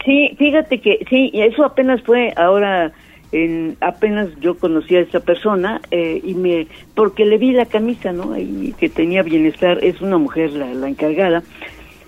Sí, 0.04 0.36
fíjate 0.38 0.82
que 0.82 1.06
sí, 1.10 1.32
eso 1.34 1.64
apenas 1.64 2.02
fue 2.02 2.34
ahora 2.36 2.92
en, 3.32 3.78
apenas 3.80 4.28
yo 4.42 4.58
conocí 4.58 4.98
a 4.98 5.00
esa 5.00 5.22
persona 5.22 5.80
eh, 5.92 6.22
y 6.24 6.34
me 6.34 6.68
porque 6.94 7.26
le 7.26 7.38
vi 7.38 7.52
la 7.52 7.66
camisa 7.66 8.12
no 8.12 8.38
y 8.38 8.76
que 8.78 8.90
tenía 8.90 9.24
bienestar 9.24 9.84
es 9.84 10.02
una 10.02 10.18
mujer 10.20 10.52
la, 10.52 10.72
la 10.74 10.88
encargada 10.88 11.42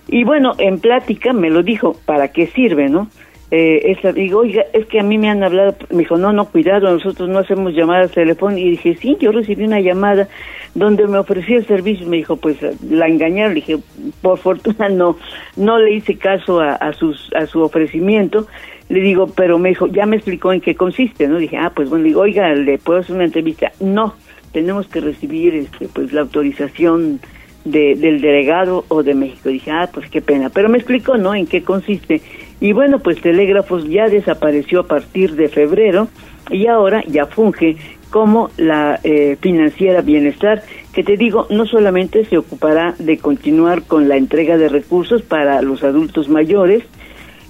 y 0.07 0.23
bueno 0.23 0.53
en 0.59 0.79
plática 0.79 1.33
me 1.33 1.49
lo 1.49 1.63
dijo 1.63 1.97
para 2.05 2.27
qué 2.27 2.45
sirve 2.45 2.89
no 2.89 3.09
eh, 3.57 3.91
esa, 3.91 4.11
digo, 4.11 4.39
oiga, 4.39 4.65
es 4.73 4.85
que 4.87 4.99
a 4.99 5.03
mí 5.03 5.17
me 5.17 5.29
han 5.29 5.41
hablado, 5.41 5.77
me 5.89 5.99
dijo, 5.99 6.17
no, 6.17 6.33
no, 6.33 6.49
cuidado, 6.49 6.91
nosotros 6.91 7.29
no 7.29 7.39
hacemos 7.39 7.73
llamadas 7.73 8.11
telefónicas. 8.11 8.65
Y 8.65 8.71
dije, 8.71 8.95
sí, 8.95 9.17
yo 9.17 9.31
recibí 9.31 9.63
una 9.63 9.79
llamada 9.79 10.27
donde 10.73 11.07
me 11.07 11.19
ofrecía 11.19 11.55
el 11.55 11.65
servicio. 11.65 12.05
Me 12.05 12.17
dijo, 12.17 12.35
pues 12.35 12.57
la 12.83 13.07
engañaron. 13.07 13.53
Le 13.53 13.61
dije, 13.61 13.77
por 14.21 14.39
fortuna 14.39 14.89
no, 14.89 15.15
no 15.55 15.79
le 15.79 15.93
hice 15.93 16.17
caso 16.17 16.59
a, 16.59 16.91
sus, 16.91 17.31
a 17.33 17.45
su 17.45 17.61
ofrecimiento. 17.61 18.45
Le 18.89 18.99
digo, 18.99 19.27
pero 19.27 19.57
me 19.57 19.69
dijo, 19.69 19.87
ya 19.87 20.05
me 20.05 20.17
explicó 20.17 20.51
en 20.51 20.59
qué 20.59 20.75
consiste, 20.75 21.25
¿no? 21.29 21.37
Dije, 21.37 21.55
ah, 21.55 21.71
pues 21.73 21.89
bueno, 21.89 22.03
digo, 22.03 22.21
oiga, 22.21 22.53
¿le 22.53 22.77
puedo 22.77 22.99
hacer 22.99 23.15
una 23.15 23.23
entrevista? 23.23 23.71
No, 23.79 24.15
tenemos 24.51 24.89
que 24.89 24.99
recibir 24.99 25.55
este, 25.55 25.87
pues 25.87 26.11
la 26.11 26.21
autorización 26.21 27.21
de, 27.63 27.95
del 27.95 28.19
delegado 28.19 28.83
o 28.89 29.01
de 29.01 29.13
México. 29.13 29.47
Dije, 29.47 29.71
ah, 29.71 29.89
pues 29.93 30.09
qué 30.09 30.21
pena. 30.21 30.49
Pero 30.49 30.67
me 30.67 30.77
explicó, 30.77 31.17
¿no? 31.17 31.33
En 31.33 31.47
qué 31.47 31.63
consiste. 31.63 32.21
Y 32.59 32.73
bueno, 32.73 32.99
pues 32.99 33.21
Telégrafos 33.21 33.87
ya 33.87 34.07
desapareció 34.07 34.81
a 34.81 34.87
partir 34.87 35.35
de 35.35 35.49
febrero 35.49 36.07
y 36.49 36.67
ahora 36.67 37.03
ya 37.07 37.25
funge 37.25 37.77
como 38.09 38.49
la 38.55 38.99
eh, 39.03 39.35
financiera 39.41 40.01
Bienestar, 40.01 40.63
que 40.93 41.03
te 41.03 41.17
digo, 41.17 41.47
no 41.49 41.65
solamente 41.65 42.23
se 42.25 42.37
ocupará 42.37 42.95
de 42.97 43.17
continuar 43.17 43.83
con 43.83 44.07
la 44.07 44.15
entrega 44.15 44.57
de 44.57 44.69
recursos 44.69 45.21
para 45.21 45.61
los 45.61 45.83
adultos 45.83 46.29
mayores, 46.29 46.83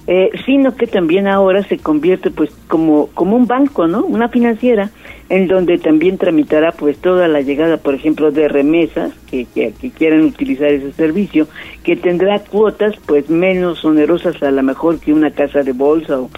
eh, 0.06 0.30
sino 0.44 0.76
que 0.76 0.86
también 0.86 1.26
ahora 1.26 1.62
se 1.64 1.78
convierte 1.78 2.30
pues 2.30 2.50
como, 2.68 3.08
como 3.08 3.36
un 3.36 3.46
banco, 3.46 3.86
¿no? 3.88 4.04
Una 4.04 4.28
financiera 4.28 4.90
en 5.28 5.48
donde 5.48 5.78
también 5.78 6.16
tramitará 6.16 6.72
pues 6.72 6.98
toda 6.98 7.26
la 7.26 7.40
llegada, 7.40 7.78
por 7.78 7.94
ejemplo, 7.94 8.30
de 8.30 8.46
remesas 8.46 9.12
que, 9.28 9.46
que, 9.46 9.72
quieran 9.90 10.22
utilizar 10.22 10.68
ese 10.68 10.92
servicio, 10.92 11.48
que 11.82 11.96
tendrá 11.96 12.38
cuotas 12.38 12.94
pues 13.06 13.28
menos 13.28 13.84
onerosas 13.84 14.40
a 14.42 14.50
lo 14.52 14.62
mejor 14.62 15.00
que 15.00 15.12
una 15.12 15.32
casa 15.32 15.62
de 15.62 15.72
bolsa 15.72 16.20
o, 16.20 16.30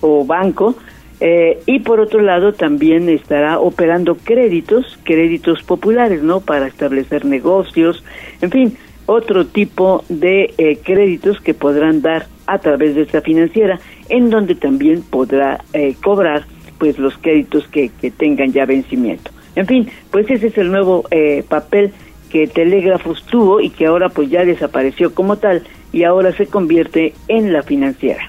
o 0.00 0.24
banco, 0.26 0.76
eh, 1.20 1.62
y 1.64 1.78
por 1.78 2.00
otro 2.00 2.20
lado 2.20 2.52
también 2.52 3.08
estará 3.08 3.58
operando 3.58 4.16
créditos, 4.16 4.98
créditos 5.04 5.62
populares, 5.62 6.22
¿no? 6.22 6.40
Para 6.40 6.66
establecer 6.66 7.24
negocios, 7.24 8.04
en 8.42 8.50
fin, 8.50 8.76
otro 9.06 9.46
tipo 9.46 10.04
de 10.08 10.52
eh, 10.58 10.80
créditos 10.82 11.40
que 11.40 11.54
podrán 11.54 12.02
dar 12.02 12.26
a 12.46 12.58
través 12.58 12.94
de 12.94 13.02
esta 13.02 13.20
financiera, 13.20 13.80
en 14.08 14.30
donde 14.30 14.54
también 14.54 15.02
podrá 15.02 15.64
eh, 15.72 15.94
cobrar 16.02 16.46
pues 16.78 16.98
los 16.98 17.16
créditos 17.18 17.66
que, 17.68 17.90
que, 18.00 18.10
tengan 18.10 18.52
ya 18.52 18.66
vencimiento. 18.66 19.30
En 19.54 19.66
fin, 19.66 19.88
pues 20.10 20.28
ese 20.30 20.48
es 20.48 20.58
el 20.58 20.70
nuevo 20.70 21.04
eh, 21.10 21.44
papel 21.48 21.92
que 22.30 22.46
Telégrafos 22.46 23.24
tuvo 23.26 23.60
y 23.60 23.70
que 23.70 23.86
ahora 23.86 24.08
pues 24.08 24.28
ya 24.28 24.44
desapareció 24.44 25.14
como 25.14 25.36
tal 25.36 25.62
y 25.92 26.02
ahora 26.02 26.32
se 26.32 26.46
convierte 26.46 27.14
en 27.28 27.52
la 27.52 27.62
financiera. 27.62 28.28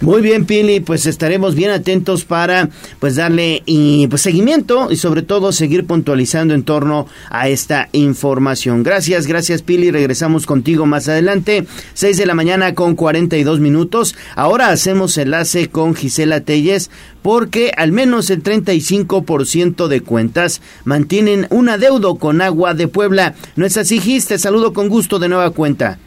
Muy 0.00 0.22
bien, 0.22 0.44
Pili, 0.44 0.80
pues 0.80 1.06
estaremos 1.06 1.54
bien 1.54 1.70
atentos 1.70 2.24
para 2.24 2.68
pues 3.00 3.16
darle 3.16 3.62
y, 3.66 4.06
pues, 4.08 4.22
seguimiento 4.22 4.90
y 4.90 4.96
sobre 4.96 5.22
todo 5.22 5.52
seguir 5.52 5.86
puntualizando 5.86 6.54
en 6.54 6.62
torno 6.62 7.06
a 7.30 7.48
esta 7.48 7.88
información. 7.92 8.82
Gracias, 8.82 9.26
gracias 9.26 9.62
Pili, 9.62 9.90
regresamos 9.90 10.46
contigo 10.46 10.86
más 10.86 11.08
adelante, 11.08 11.66
6 11.94 12.16
de 12.16 12.26
la 12.26 12.34
mañana 12.34 12.74
con 12.74 12.96
42 12.96 13.60
minutos. 13.60 14.14
Ahora 14.36 14.68
hacemos 14.68 15.16
enlace 15.16 15.68
con 15.68 15.94
Gisela 15.94 16.40
Telles 16.40 16.90
porque 17.22 17.72
al 17.76 17.92
menos 17.92 18.28
el 18.28 18.42
35% 18.42 19.88
de 19.88 20.00
cuentas 20.02 20.60
mantienen 20.84 21.46
un 21.50 21.70
adeudo 21.70 22.16
con 22.16 22.42
Agua 22.42 22.74
de 22.74 22.88
Puebla. 22.88 23.34
¿No 23.56 23.64
es 23.64 23.76
así, 23.78 24.00
Gis? 24.00 24.26
Te 24.26 24.38
saludo 24.38 24.72
con 24.74 24.88
gusto 24.88 25.18
de 25.18 25.28
nueva 25.28 25.50
cuenta. 25.50 25.98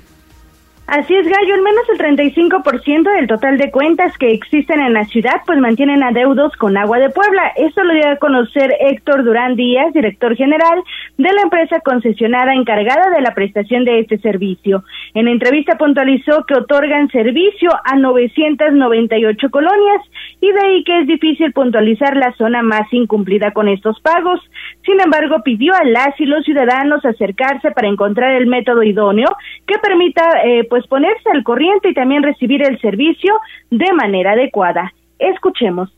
Así 0.88 1.14
es, 1.14 1.28
Gallo, 1.28 1.54
al 1.54 1.64
menos 1.64 1.84
el 1.90 1.98
35% 1.98 3.14
del 3.14 3.28
total 3.28 3.58
de 3.58 3.72
cuentas 3.72 4.18
que 4.18 4.32
existen 4.32 4.80
en 4.80 4.94
la 4.94 5.04
ciudad 5.04 5.42
pues 5.46 5.60
mantienen 5.60 6.02
adeudos 6.02 6.56
con 6.56 6.78
Agua 6.78 6.98
de 6.98 7.10
Puebla. 7.10 7.52
Esto 7.58 7.84
lo 7.84 7.94
dio 7.94 8.10
a 8.10 8.16
conocer 8.16 8.74
Héctor 8.80 9.26
Durán 9.26 9.58
Díaz, 9.58 9.92
director 9.92 10.34
general 10.38 10.82
de 11.18 11.34
la 11.34 11.42
empresa 11.42 11.82
concesionada 11.82 12.54
encargada 12.54 13.10
de 13.10 13.20
la 13.20 13.34
prestación 13.34 13.84
de 13.84 14.00
este 14.00 14.18
servicio. 14.20 14.86
En 15.14 15.28
entrevista 15.28 15.78
puntualizó 15.78 16.46
que 16.46 16.56
otorgan 16.56 17.10
servicio 17.10 17.70
a 17.84 17.98
998 17.98 19.50
colonias 19.50 20.02
y 20.40 20.50
de 20.54 20.60
ahí 20.62 20.84
que 20.86 21.02
es 21.02 21.08
difícil 21.08 21.52
puntualizar 21.52 22.16
la 22.16 22.32
zona 22.38 22.62
más 22.64 22.88
incumplida 22.94 23.52
con 23.52 23.68
estos 23.68 24.00
pagos. 24.00 24.40
Sin 24.86 25.02
embargo, 25.02 25.44
pidió 25.44 25.74
a 25.74 25.84
las 25.84 26.18
y 26.18 26.26
los 26.26 26.46
ciudadanos 26.46 27.04
acercarse 27.04 27.72
para 27.72 27.90
encontrar 27.90 28.36
el 28.36 28.48
método 28.48 28.84
idóneo 28.84 29.28
que 29.68 29.78
permita 29.80 30.24
eh, 30.46 30.66
pues 30.70 30.88
ponerse 30.88 31.30
al 31.34 31.44
corriente 31.44 31.90
y 31.90 31.94
también 31.94 32.24
recibir 32.24 32.64
el 32.64 32.80
servicio 32.80 33.34
de 33.70 33.94
manera 33.94 34.32
adecuada. 34.32 34.94
Escuchemos. 35.20 35.92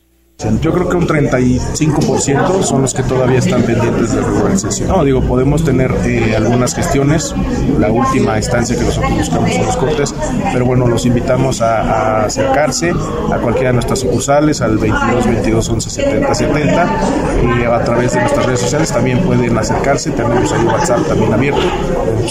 Yo 0.62 0.72
creo 0.72 0.88
que 0.88 0.96
un 0.96 1.06
35% 1.06 2.62
son 2.62 2.80
los 2.80 2.94
que 2.94 3.02
todavía 3.02 3.38
están 3.38 3.62
pendientes 3.62 4.14
de 4.14 4.22
regularización. 4.22 4.88
No, 4.88 5.04
digo, 5.04 5.20
podemos 5.20 5.62
tener 5.62 5.90
eh, 6.06 6.34
algunas 6.34 6.74
gestiones, 6.74 7.34
la 7.78 7.92
última 7.92 8.38
instancia 8.38 8.74
que 8.74 8.84
nosotros 8.84 9.12
buscamos 9.12 9.52
son 9.52 9.66
los 9.66 9.76
cortes, 9.76 10.14
pero 10.50 10.64
bueno, 10.64 10.86
los 10.86 11.04
invitamos 11.04 11.60
a, 11.60 12.24
acercarse 12.24 12.90
a 12.90 13.38
cualquiera 13.38 13.68
de 13.68 13.74
nuestras 13.74 14.00
sucursales, 14.00 14.62
al 14.62 14.78
22 14.78 15.26
22 15.26 15.68
11 15.68 15.90
70 15.90 16.34
70, 16.34 16.86
y 17.60 17.64
a 17.64 17.84
través 17.84 18.14
de 18.14 18.20
nuestras 18.20 18.46
redes 18.46 18.60
sociales 18.60 18.90
también 18.90 19.18
pueden 19.20 19.56
acercarse, 19.58 20.10
tenemos 20.12 20.50
ahí 20.54 20.64
WhatsApp 20.64 21.06
también 21.06 21.34
abierto, 21.34 21.60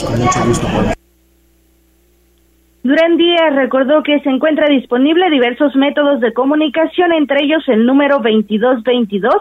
con 0.07 0.19
mucho 0.19 0.45
gusto 0.47 0.67
Durán 2.89 3.17
Díaz 3.17 3.53
recordó 3.53 4.01
que 4.01 4.19
se 4.21 4.31
encuentra 4.31 4.67
disponible 4.67 5.29
diversos 5.29 5.75
métodos 5.75 6.21
de 6.21 6.33
comunicación, 6.33 7.13
entre 7.13 7.43
ellos 7.43 7.63
el 7.67 7.85
número 7.85 8.15
2222 8.15 9.35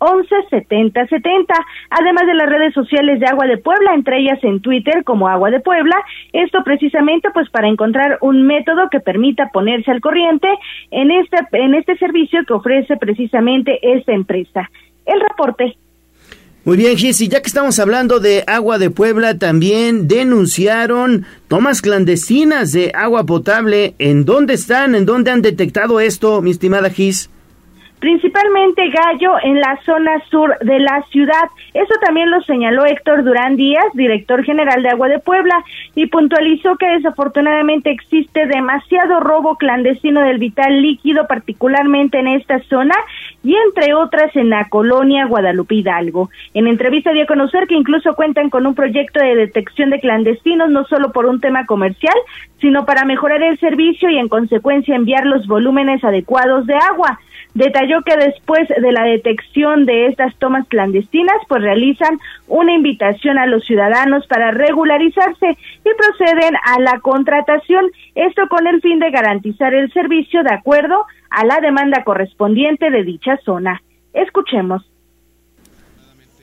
117070, 0.00 1.54
además 1.90 2.26
de 2.26 2.32
las 2.32 2.48
redes 2.48 2.72
sociales 2.72 3.20
de 3.20 3.26
Agua 3.26 3.48
de 3.48 3.58
Puebla, 3.58 3.92
entre 3.92 4.20
ellas 4.20 4.38
en 4.42 4.62
Twitter 4.62 5.04
como 5.04 5.28
Agua 5.28 5.50
de 5.50 5.60
Puebla, 5.60 5.94
esto 6.32 6.64
precisamente 6.64 7.28
pues 7.34 7.50
para 7.50 7.68
encontrar 7.68 8.16
un 8.22 8.46
método 8.46 8.88
que 8.90 9.00
permita 9.00 9.50
ponerse 9.52 9.90
al 9.90 10.00
corriente 10.00 10.48
en 10.90 11.10
este 11.10 11.36
en 11.52 11.74
este 11.74 11.98
servicio 11.98 12.46
que 12.46 12.54
ofrece 12.54 12.96
precisamente 12.96 13.78
esta 13.82 14.14
empresa. 14.14 14.70
El 15.04 15.20
reporte 15.20 15.76
muy 16.66 16.76
bien, 16.76 16.96
Gis, 16.96 17.20
ya 17.20 17.40
que 17.40 17.46
estamos 17.46 17.78
hablando 17.78 18.18
de 18.18 18.42
agua 18.48 18.78
de 18.80 18.90
Puebla, 18.90 19.38
también 19.38 20.08
denunciaron 20.08 21.24
tomas 21.46 21.80
clandestinas 21.80 22.72
de 22.72 22.90
agua 22.92 23.24
potable. 23.24 23.94
¿En 24.00 24.24
dónde 24.24 24.54
están? 24.54 24.96
¿En 24.96 25.06
dónde 25.06 25.30
han 25.30 25.42
detectado 25.42 26.00
esto, 26.00 26.42
mi 26.42 26.50
estimada 26.50 26.90
Gis? 26.90 27.30
Principalmente 28.06 28.88
Gallo 28.88 29.32
en 29.42 29.60
la 29.60 29.80
zona 29.84 30.22
sur 30.30 30.56
de 30.60 30.78
la 30.78 31.04
ciudad. 31.10 31.42
Eso 31.74 31.92
también 32.00 32.30
lo 32.30 32.40
señaló 32.42 32.86
Héctor 32.86 33.24
Durán 33.24 33.56
Díaz, 33.56 33.86
director 33.94 34.44
general 34.44 34.84
de 34.84 34.90
Agua 34.90 35.08
de 35.08 35.18
Puebla, 35.18 35.64
y 35.96 36.06
puntualizó 36.06 36.76
que 36.76 36.86
desafortunadamente 36.86 37.90
existe 37.90 38.46
demasiado 38.46 39.18
robo 39.18 39.56
clandestino 39.56 40.20
del 40.20 40.38
vital 40.38 40.82
líquido, 40.82 41.26
particularmente 41.26 42.20
en 42.20 42.28
esta 42.28 42.60
zona 42.68 42.94
y 43.42 43.56
entre 43.56 43.92
otras 43.94 44.36
en 44.36 44.50
la 44.50 44.68
colonia 44.68 45.26
Guadalupe 45.26 45.74
Hidalgo. 45.74 46.30
En 46.54 46.68
entrevista 46.68 47.10
dio 47.10 47.24
a 47.24 47.26
conocer 47.26 47.66
que 47.66 47.74
incluso 47.74 48.14
cuentan 48.14 48.50
con 48.50 48.68
un 48.68 48.76
proyecto 48.76 49.18
de 49.18 49.34
detección 49.34 49.90
de 49.90 49.98
clandestinos, 49.98 50.70
no 50.70 50.84
solo 50.84 51.10
por 51.10 51.26
un 51.26 51.40
tema 51.40 51.66
comercial, 51.66 52.14
sino 52.60 52.86
para 52.86 53.04
mejorar 53.04 53.42
el 53.42 53.58
servicio 53.58 54.08
y 54.10 54.18
en 54.18 54.28
consecuencia 54.28 54.94
enviar 54.94 55.26
los 55.26 55.48
volúmenes 55.48 56.04
adecuados 56.04 56.68
de 56.68 56.76
agua. 56.76 57.18
Que 58.04 58.16
después 58.16 58.68
de 58.68 58.92
la 58.92 59.04
detección 59.04 59.86
de 59.86 60.06
estas 60.06 60.34
tomas 60.36 60.66
clandestinas, 60.68 61.36
pues 61.48 61.62
realizan 61.62 62.18
una 62.46 62.72
invitación 62.72 63.38
a 63.38 63.46
los 63.46 63.64
ciudadanos 63.64 64.26
para 64.26 64.50
regularizarse 64.50 65.46
y 65.48 65.90
proceden 65.96 66.54
a 66.64 66.80
la 66.80 67.00
contratación, 67.00 67.90
esto 68.14 68.48
con 68.48 68.66
el 68.66 68.80
fin 68.80 68.98
de 68.98 69.10
garantizar 69.10 69.74
el 69.74 69.92
servicio 69.92 70.42
de 70.42 70.54
acuerdo 70.54 71.04
a 71.30 71.44
la 71.44 71.60
demanda 71.60 72.04
correspondiente 72.04 72.90
de 72.90 73.02
dicha 73.02 73.36
zona. 73.44 73.82
Escuchemos. 74.12 74.95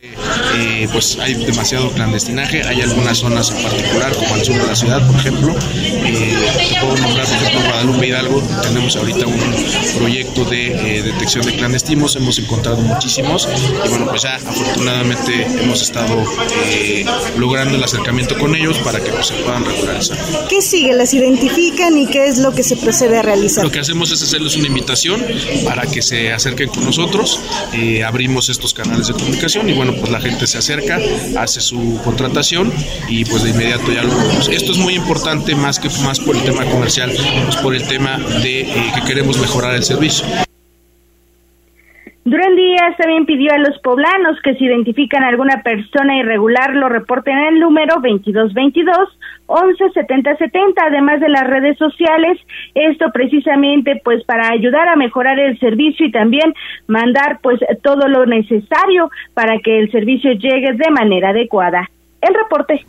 Eh, 0.03 0.87
pues 0.91 1.17
hay 1.19 1.33
demasiado 1.33 1.89
clandestinaje, 1.91 2.61
hay 2.63 2.81
algunas 2.81 3.17
zonas 3.17 3.51
en 3.51 3.63
particular, 3.63 4.13
como 4.15 4.33
al 4.33 4.43
sur 4.43 4.55
de 4.55 4.67
la 4.67 4.75
ciudad, 4.75 5.05
por 5.07 5.15
ejemplo. 5.15 5.55
Eh, 5.73 6.35
puedo 6.81 6.97
nombrar, 6.97 7.25
por 7.25 7.35
ejemplo, 7.35 7.61
Guadalupe 7.69 8.07
Hidalgo, 8.07 8.43
tenemos 8.61 8.95
ahorita 8.97 9.25
un 9.25 9.39
proyecto 9.97 10.43
de 10.45 10.97
eh, 10.97 11.01
detección 11.03 11.45
de 11.45 11.55
clandestinos, 11.55 12.15
hemos 12.17 12.37
encontrado 12.37 12.77
muchísimos 12.81 13.47
y 13.85 13.89
bueno, 13.89 14.07
pues 14.09 14.23
ya 14.23 14.35
afortunadamente 14.35 15.45
hemos 15.61 15.81
estado 15.81 16.21
eh, 16.65 17.05
logrando 17.37 17.75
el 17.75 17.83
acercamiento 17.83 18.37
con 18.37 18.55
ellos 18.55 18.77
para 18.79 18.99
que 18.99 19.09
pues, 19.09 19.27
se 19.27 19.35
puedan 19.35 19.63
regularizar. 19.63 20.17
¿Qué 20.49 20.61
sigue? 20.61 20.93
¿Las 20.93 21.13
identifican 21.13 21.97
y 21.97 22.07
qué 22.07 22.27
es 22.27 22.39
lo 22.39 22.53
que 22.53 22.63
se 22.63 22.75
procede 22.75 23.19
a 23.19 23.21
realizar? 23.21 23.63
Lo 23.63 23.71
que 23.71 23.79
hacemos 23.79 24.11
es 24.11 24.21
hacerles 24.21 24.57
una 24.57 24.67
invitación 24.67 25.23
para 25.63 25.83
que 25.87 26.01
se 26.01 26.33
acerquen 26.33 26.69
con 26.69 26.83
nosotros, 26.83 27.39
abrimos 28.05 28.49
estos 28.49 28.73
canales 28.73 29.07
de 29.07 29.13
comunicación 29.13 29.69
y 29.69 29.73
bueno, 29.73 29.92
pues 29.99 30.11
la 30.11 30.21
gente 30.21 30.47
se 30.47 30.57
acerca, 30.57 30.99
hace 31.37 31.61
su 31.61 31.99
contratación 32.03 32.71
y 33.07 33.25
pues 33.25 33.43
de 33.43 33.51
inmediato 33.51 33.91
ya 33.91 34.03
lo 34.03 34.15
vemos. 34.15 34.49
Esto 34.49 34.71
es 34.71 34.77
muy 34.77 34.95
importante 34.95 35.55
más 35.55 35.79
que 35.79 35.89
más 36.03 36.19
por 36.19 36.35
el 36.35 36.43
tema 36.43 36.65
comercial, 36.65 37.11
pues 37.43 37.55
por 37.57 37.75
el 37.75 37.87
tema 37.87 38.17
de 38.17 38.61
eh, 38.61 38.91
que 38.95 39.01
queremos 39.01 39.37
mejorar 39.39 39.75
el 39.75 39.83
servicio. 39.83 40.25
Durán 42.25 42.55
Díaz 42.55 42.95
también 42.97 43.25
pidió 43.25 43.51
a 43.51 43.57
los 43.57 43.77
poblanos 43.79 44.39
que 44.41 44.55
si 44.55 44.63
identifican 44.63 45.23
a 45.23 45.27
alguna 45.27 45.61
persona 45.61 46.17
irregular 46.17 46.73
lo 46.73 46.87
reporten 46.87 47.37
en 47.37 47.55
el 47.55 47.59
número 47.59 47.95
2222 47.95 49.19
117070, 49.47 50.85
además 50.85 51.19
de 51.19 51.27
las 51.27 51.43
redes 51.45 51.77
sociales. 51.77 52.39
Esto 52.75 53.11
precisamente 53.13 53.99
pues 54.05 54.23
para 54.23 54.47
ayudar 54.53 54.87
a 54.87 54.95
mejorar 54.95 55.37
el 55.37 55.59
servicio 55.59 56.05
y 56.05 56.11
también 56.11 56.53
mandar 56.87 57.39
pues 57.41 57.59
todo 57.81 58.07
lo 58.07 58.25
necesario 58.25 59.11
para 59.33 59.59
que 59.59 59.79
el 59.79 59.91
servicio 59.91 60.31
llegue 60.31 60.71
de 60.73 60.91
manera 60.91 61.29
adecuada. 61.29 61.89
El 62.21 62.33
reporte. 62.35 62.85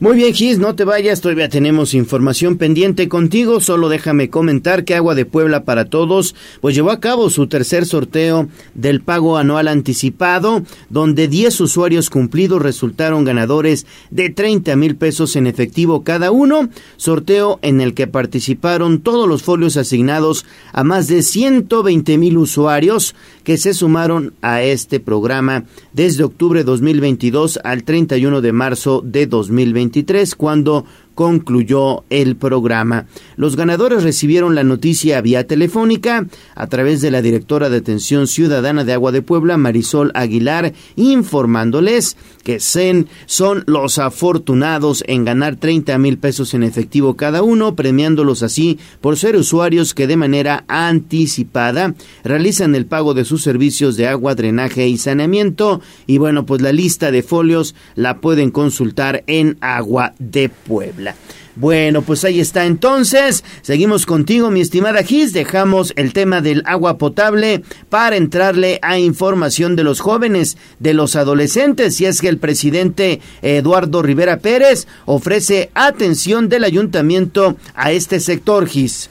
Muy 0.00 0.14
bien, 0.14 0.32
Gis, 0.32 0.60
no 0.60 0.76
te 0.76 0.84
vayas, 0.84 1.20
todavía 1.20 1.48
tenemos 1.48 1.92
información 1.92 2.56
pendiente 2.56 3.08
contigo. 3.08 3.58
Solo 3.58 3.88
déjame 3.88 4.30
comentar 4.30 4.84
que 4.84 4.94
Agua 4.94 5.16
de 5.16 5.24
Puebla 5.24 5.64
para 5.64 5.86
Todos, 5.86 6.36
pues 6.60 6.76
llevó 6.76 6.92
a 6.92 7.00
cabo 7.00 7.30
su 7.30 7.48
tercer 7.48 7.84
sorteo 7.84 8.46
del 8.74 9.00
pago 9.00 9.38
anual 9.38 9.66
anticipado, 9.66 10.62
donde 10.88 11.26
10 11.26 11.62
usuarios 11.62 12.10
cumplidos 12.10 12.62
resultaron 12.62 13.24
ganadores 13.24 13.86
de 14.12 14.30
30 14.30 14.76
mil 14.76 14.94
pesos 14.94 15.34
en 15.34 15.48
efectivo 15.48 16.04
cada 16.04 16.30
uno. 16.30 16.68
Sorteo 16.96 17.58
en 17.62 17.80
el 17.80 17.94
que 17.94 18.06
participaron 18.06 19.00
todos 19.00 19.28
los 19.28 19.42
folios 19.42 19.76
asignados 19.76 20.46
a 20.72 20.84
más 20.84 21.08
de 21.08 21.24
120 21.24 22.18
mil 22.18 22.38
usuarios 22.38 23.16
que 23.48 23.56
se 23.56 23.72
sumaron 23.72 24.34
a 24.42 24.60
este 24.60 25.00
programa 25.00 25.64
desde 25.94 26.22
octubre 26.22 26.60
de 26.60 26.64
2022 26.64 27.58
al 27.64 27.82
31 27.82 28.42
de 28.42 28.52
marzo 28.52 29.00
de 29.02 29.26
2023, 29.26 30.34
cuando 30.34 30.84
concluyó 31.18 32.04
el 32.10 32.36
programa. 32.36 33.06
Los 33.34 33.56
ganadores 33.56 34.04
recibieron 34.04 34.54
la 34.54 34.62
noticia 34.62 35.20
vía 35.20 35.48
telefónica 35.48 36.28
a 36.54 36.66
través 36.68 37.00
de 37.00 37.10
la 37.10 37.22
directora 37.22 37.68
de 37.68 37.78
Atención 37.78 38.28
Ciudadana 38.28 38.84
de 38.84 38.92
Agua 38.92 39.10
de 39.10 39.20
Puebla, 39.20 39.56
Marisol 39.56 40.12
Aguilar, 40.14 40.74
informándoles 40.94 42.16
que 42.44 42.60
CEN 42.60 43.08
son 43.26 43.64
los 43.66 43.98
afortunados 43.98 45.02
en 45.08 45.24
ganar 45.24 45.56
30 45.56 45.98
mil 45.98 46.18
pesos 46.18 46.54
en 46.54 46.62
efectivo 46.62 47.16
cada 47.16 47.42
uno, 47.42 47.74
premiándolos 47.74 48.44
así 48.44 48.78
por 49.00 49.18
ser 49.18 49.34
usuarios 49.34 49.94
que 49.94 50.06
de 50.06 50.16
manera 50.16 50.62
anticipada 50.68 51.96
realizan 52.22 52.76
el 52.76 52.86
pago 52.86 53.12
de 53.14 53.24
sus 53.24 53.42
servicios 53.42 53.96
de 53.96 54.06
agua, 54.06 54.36
drenaje 54.36 54.86
y 54.86 54.98
saneamiento. 54.98 55.80
Y 56.06 56.18
bueno, 56.18 56.46
pues 56.46 56.62
la 56.62 56.72
lista 56.72 57.10
de 57.10 57.24
folios 57.24 57.74
la 57.96 58.20
pueden 58.20 58.52
consultar 58.52 59.24
en 59.26 59.58
Agua 59.60 60.14
de 60.20 60.48
Puebla. 60.48 61.07
Bueno, 61.56 62.02
pues 62.02 62.24
ahí 62.24 62.38
está 62.38 62.66
entonces. 62.66 63.42
Seguimos 63.62 64.06
contigo, 64.06 64.48
mi 64.50 64.60
estimada 64.60 65.02
Gis. 65.02 65.32
Dejamos 65.32 65.92
el 65.96 66.12
tema 66.12 66.40
del 66.40 66.62
agua 66.66 66.98
potable 66.98 67.64
para 67.88 68.16
entrarle 68.16 68.78
a 68.80 68.98
información 68.98 69.74
de 69.74 69.82
los 69.82 69.98
jóvenes, 69.98 70.56
de 70.78 70.94
los 70.94 71.16
adolescentes. 71.16 72.00
Y 72.00 72.06
es 72.06 72.20
que 72.20 72.28
el 72.28 72.38
presidente 72.38 73.20
Eduardo 73.42 74.02
Rivera 74.02 74.38
Pérez 74.38 74.86
ofrece 75.04 75.70
atención 75.74 76.48
del 76.48 76.62
ayuntamiento 76.62 77.56
a 77.74 77.90
este 77.90 78.20
sector, 78.20 78.68
Gis. 78.68 79.10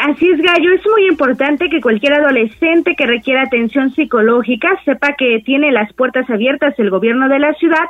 Así 0.00 0.30
es, 0.30 0.40
Gallo. 0.40 0.72
Es 0.72 0.80
muy 0.90 1.08
importante 1.08 1.68
que 1.68 1.82
cualquier 1.82 2.14
adolescente 2.14 2.96
que 2.96 3.06
requiera 3.06 3.42
atención 3.42 3.94
psicológica 3.94 4.80
sepa 4.86 5.14
que 5.18 5.42
tiene 5.44 5.70
las 5.72 5.92
puertas 5.92 6.28
abiertas 6.30 6.72
el 6.78 6.88
gobierno 6.88 7.28
de 7.28 7.38
la 7.38 7.52
ciudad 7.54 7.84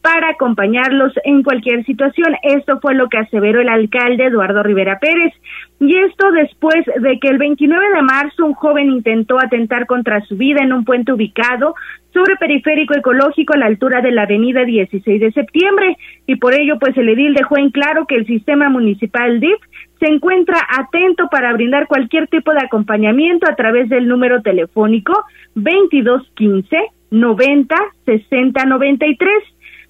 para 0.00 0.28
acompañarlos 0.28 1.12
en 1.24 1.42
cualquier 1.42 1.84
situación. 1.84 2.36
Esto 2.44 2.78
fue 2.80 2.94
lo 2.94 3.08
que 3.08 3.18
aseveró 3.18 3.60
el 3.60 3.68
alcalde 3.68 4.26
Eduardo 4.26 4.62
Rivera 4.62 5.00
Pérez. 5.00 5.34
Y 5.80 5.96
esto 5.98 6.30
después 6.30 6.84
de 7.00 7.18
que 7.18 7.28
el 7.30 7.38
29 7.38 7.84
de 7.96 8.02
marzo 8.02 8.46
un 8.46 8.54
joven 8.54 8.88
intentó 8.88 9.40
atentar 9.40 9.86
contra 9.86 10.20
su 10.20 10.36
vida 10.36 10.62
en 10.62 10.72
un 10.72 10.84
puente 10.84 11.12
ubicado 11.12 11.74
sobre 12.12 12.36
periférico 12.36 12.94
ecológico 12.94 13.54
a 13.54 13.58
la 13.58 13.66
altura 13.66 14.00
de 14.00 14.12
la 14.12 14.22
avenida 14.22 14.64
16 14.64 15.20
de 15.20 15.32
septiembre. 15.32 15.98
Y 16.28 16.36
por 16.36 16.54
ello, 16.54 16.78
pues 16.78 16.96
el 16.96 17.08
edil 17.08 17.34
dejó 17.34 17.58
en 17.58 17.70
claro 17.70 18.06
que 18.06 18.14
el 18.14 18.26
sistema 18.26 18.68
municipal 18.68 19.40
DIF 19.40 19.58
se 19.98 20.06
encuentra 20.06 20.58
atento 20.68 21.28
para 21.30 21.52
brindar 21.52 21.86
cualquier 21.86 22.28
tipo 22.28 22.52
de 22.52 22.60
acompañamiento 22.64 23.48
a 23.48 23.54
través 23.54 23.88
del 23.88 24.08
número 24.08 24.42
telefónico 24.42 25.24
2215 25.54 26.76
90 27.10 27.76
60 28.04 28.64
93 28.64 29.30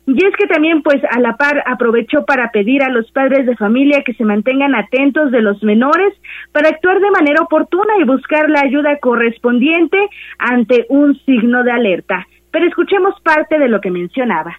y 0.08 0.24
es 0.24 0.36
que 0.38 0.46
también, 0.46 0.82
pues, 0.82 1.02
a 1.10 1.18
la 1.18 1.36
par 1.36 1.64
aprovechó 1.66 2.24
para 2.24 2.52
pedir 2.52 2.84
a 2.84 2.90
los 2.90 3.10
padres 3.10 3.44
de 3.44 3.56
familia 3.56 4.04
que 4.06 4.14
se 4.14 4.24
mantengan 4.24 4.76
atentos 4.76 5.32
de 5.32 5.42
los 5.42 5.60
menores 5.64 6.14
para 6.52 6.68
actuar 6.68 7.00
de 7.00 7.10
manera 7.10 7.42
oportuna 7.42 7.92
y 8.00 8.04
buscar 8.04 8.48
la 8.48 8.60
ayuda 8.60 8.98
correspondiente 9.00 9.98
ante 10.38 10.86
un 10.90 11.18
signo 11.26 11.64
de 11.64 11.72
alerta. 11.72 12.24
Pero 12.52 12.68
escuchemos 12.68 13.20
parte 13.24 13.58
de 13.58 13.68
lo 13.68 13.80
que 13.80 13.90
mencionaba. 13.90 14.56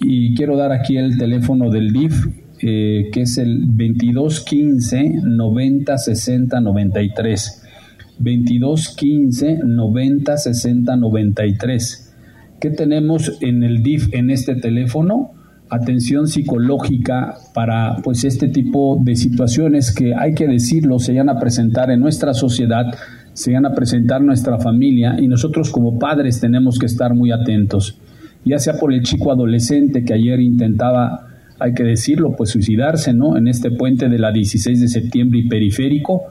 Y 0.00 0.34
quiero 0.34 0.56
dar 0.56 0.72
aquí 0.72 0.96
el 0.96 1.16
teléfono 1.16 1.70
del 1.70 1.92
DIF, 1.92 2.12
eh, 2.62 3.10
que 3.12 3.22
es 3.22 3.38
el 3.38 3.66
2215 3.66 5.20
90 5.24 5.98
60 5.98 6.60
93. 6.60 7.62
2215 8.18 9.60
90 9.64 10.36
60 10.36 10.96
93 10.96 12.12
¿Qué 12.62 12.70
tenemos 12.70 13.38
en 13.40 13.64
el 13.64 13.82
DIF 13.82 14.14
en 14.14 14.30
este 14.30 14.54
teléfono? 14.54 15.32
Atención 15.68 16.28
psicológica 16.28 17.34
para 17.54 17.96
pues 18.04 18.22
este 18.22 18.46
tipo 18.46 19.00
de 19.02 19.16
situaciones 19.16 19.92
que 19.92 20.14
hay 20.14 20.32
que 20.32 20.46
decirlo, 20.46 21.00
se 21.00 21.12
van 21.12 21.28
a 21.28 21.40
presentar 21.40 21.90
en 21.90 21.98
nuestra 21.98 22.34
sociedad, 22.34 22.84
se 23.32 23.52
van 23.52 23.66
a 23.66 23.74
presentar 23.74 24.22
nuestra 24.22 24.60
familia 24.60 25.16
y 25.18 25.26
nosotros 25.26 25.72
como 25.72 25.98
padres 25.98 26.38
tenemos 26.38 26.78
que 26.78 26.86
estar 26.86 27.14
muy 27.16 27.32
atentos. 27.32 27.98
Ya 28.44 28.60
sea 28.60 28.74
por 28.78 28.92
el 28.92 29.02
chico 29.02 29.32
adolescente 29.32 30.04
que 30.04 30.14
ayer 30.14 30.38
intentaba, 30.38 31.31
hay 31.62 31.74
que 31.74 31.84
decirlo, 31.84 32.34
pues 32.36 32.50
suicidarse, 32.50 33.14
¿no? 33.14 33.36
En 33.36 33.48
este 33.48 33.70
puente 33.70 34.08
de 34.08 34.18
la 34.18 34.32
16 34.32 34.80
de 34.80 34.88
septiembre 34.88 35.40
y 35.40 35.48
periférico. 35.48 36.22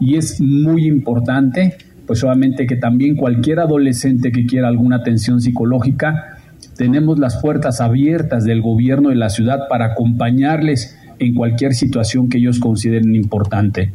Y 0.00 0.16
es 0.16 0.40
muy 0.40 0.86
importante 0.86 1.76
pues 2.06 2.20
solamente 2.20 2.66
que 2.66 2.76
también 2.76 3.16
cualquier 3.16 3.60
adolescente 3.60 4.30
que 4.30 4.46
quiera 4.46 4.68
alguna 4.68 4.96
atención 4.96 5.40
psicológica, 5.40 6.38
tenemos 6.76 7.18
las 7.18 7.40
puertas 7.42 7.80
abiertas 7.80 8.44
del 8.44 8.62
gobierno 8.62 9.08
de 9.08 9.16
la 9.16 9.28
ciudad 9.28 9.68
para 9.68 9.86
acompañarles 9.86 10.96
en 11.18 11.34
cualquier 11.34 11.74
situación 11.74 12.28
que 12.28 12.38
ellos 12.38 12.60
consideren 12.60 13.14
importante. 13.14 13.92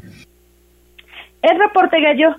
El 1.42 1.58
reporte 1.58 1.98
gallo. 2.02 2.36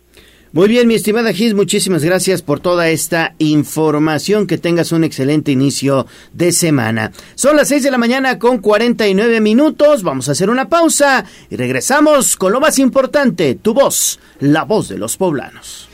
Muy 0.54 0.68
bien, 0.68 0.86
mi 0.86 0.94
estimada 0.94 1.32
Gis, 1.32 1.54
muchísimas 1.54 2.04
gracias 2.04 2.42
por 2.42 2.60
toda 2.60 2.90
esta 2.90 3.34
información. 3.38 4.46
Que 4.46 4.58
tengas 4.58 4.92
un 4.92 5.02
excelente 5.02 5.50
inicio 5.50 6.06
de 6.34 6.52
semana. 6.52 7.10
Son 7.36 7.56
las 7.56 7.68
6 7.68 7.84
de 7.84 7.90
la 7.90 7.96
mañana 7.96 8.38
con 8.38 8.58
49 8.58 9.40
minutos. 9.40 10.02
Vamos 10.02 10.28
a 10.28 10.32
hacer 10.32 10.50
una 10.50 10.68
pausa 10.68 11.24
y 11.48 11.56
regresamos 11.56 12.36
con 12.36 12.52
lo 12.52 12.60
más 12.60 12.78
importante, 12.78 13.54
tu 13.54 13.72
voz, 13.72 14.20
la 14.40 14.64
voz 14.64 14.90
de 14.90 14.98
los 14.98 15.16
poblanos. 15.16 15.88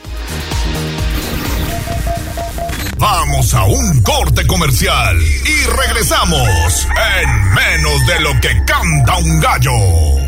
Vamos 2.99 3.55
a 3.55 3.64
un 3.64 4.03
corte 4.03 4.45
comercial 4.45 5.16
y 5.20 5.70
regresamos 5.70 6.89
en 7.22 7.55
menos 7.55 8.07
de 8.09 8.20
lo 8.22 8.41
que 8.41 8.64
canta 8.66 9.18
un 9.18 9.39
gallo. 9.39 10.28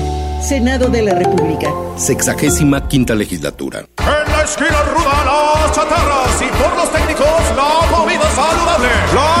Senado 0.41 0.89
de 0.89 1.03
la 1.03 1.13
República. 1.13 1.69
Sexagésima 1.97 2.87
quinta 2.87 3.13
legislatura. 3.13 3.85
En 3.99 4.31
la 4.31 4.43
esquina 4.43 4.81
ruda 4.93 5.23
las 5.25 5.71
chatarras 5.71 6.41
y 6.41 6.45
por 6.61 6.75
los 6.75 6.91
técnicos 6.91 7.27
la 7.55 7.95
comida 7.95 8.29
saludable. 8.31 8.89
La 9.13 9.40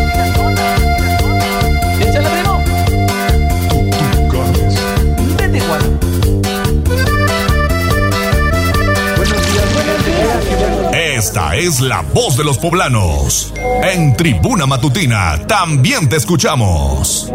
Esta 11.21 11.55
es 11.55 11.81
la 11.81 12.01
voz 12.01 12.35
de 12.35 12.43
los 12.43 12.57
poblanos. 12.57 13.53
En 13.83 14.17
Tribuna 14.17 14.65
Matutina 14.65 15.45
también 15.45 16.09
te 16.09 16.15
escuchamos. 16.15 17.31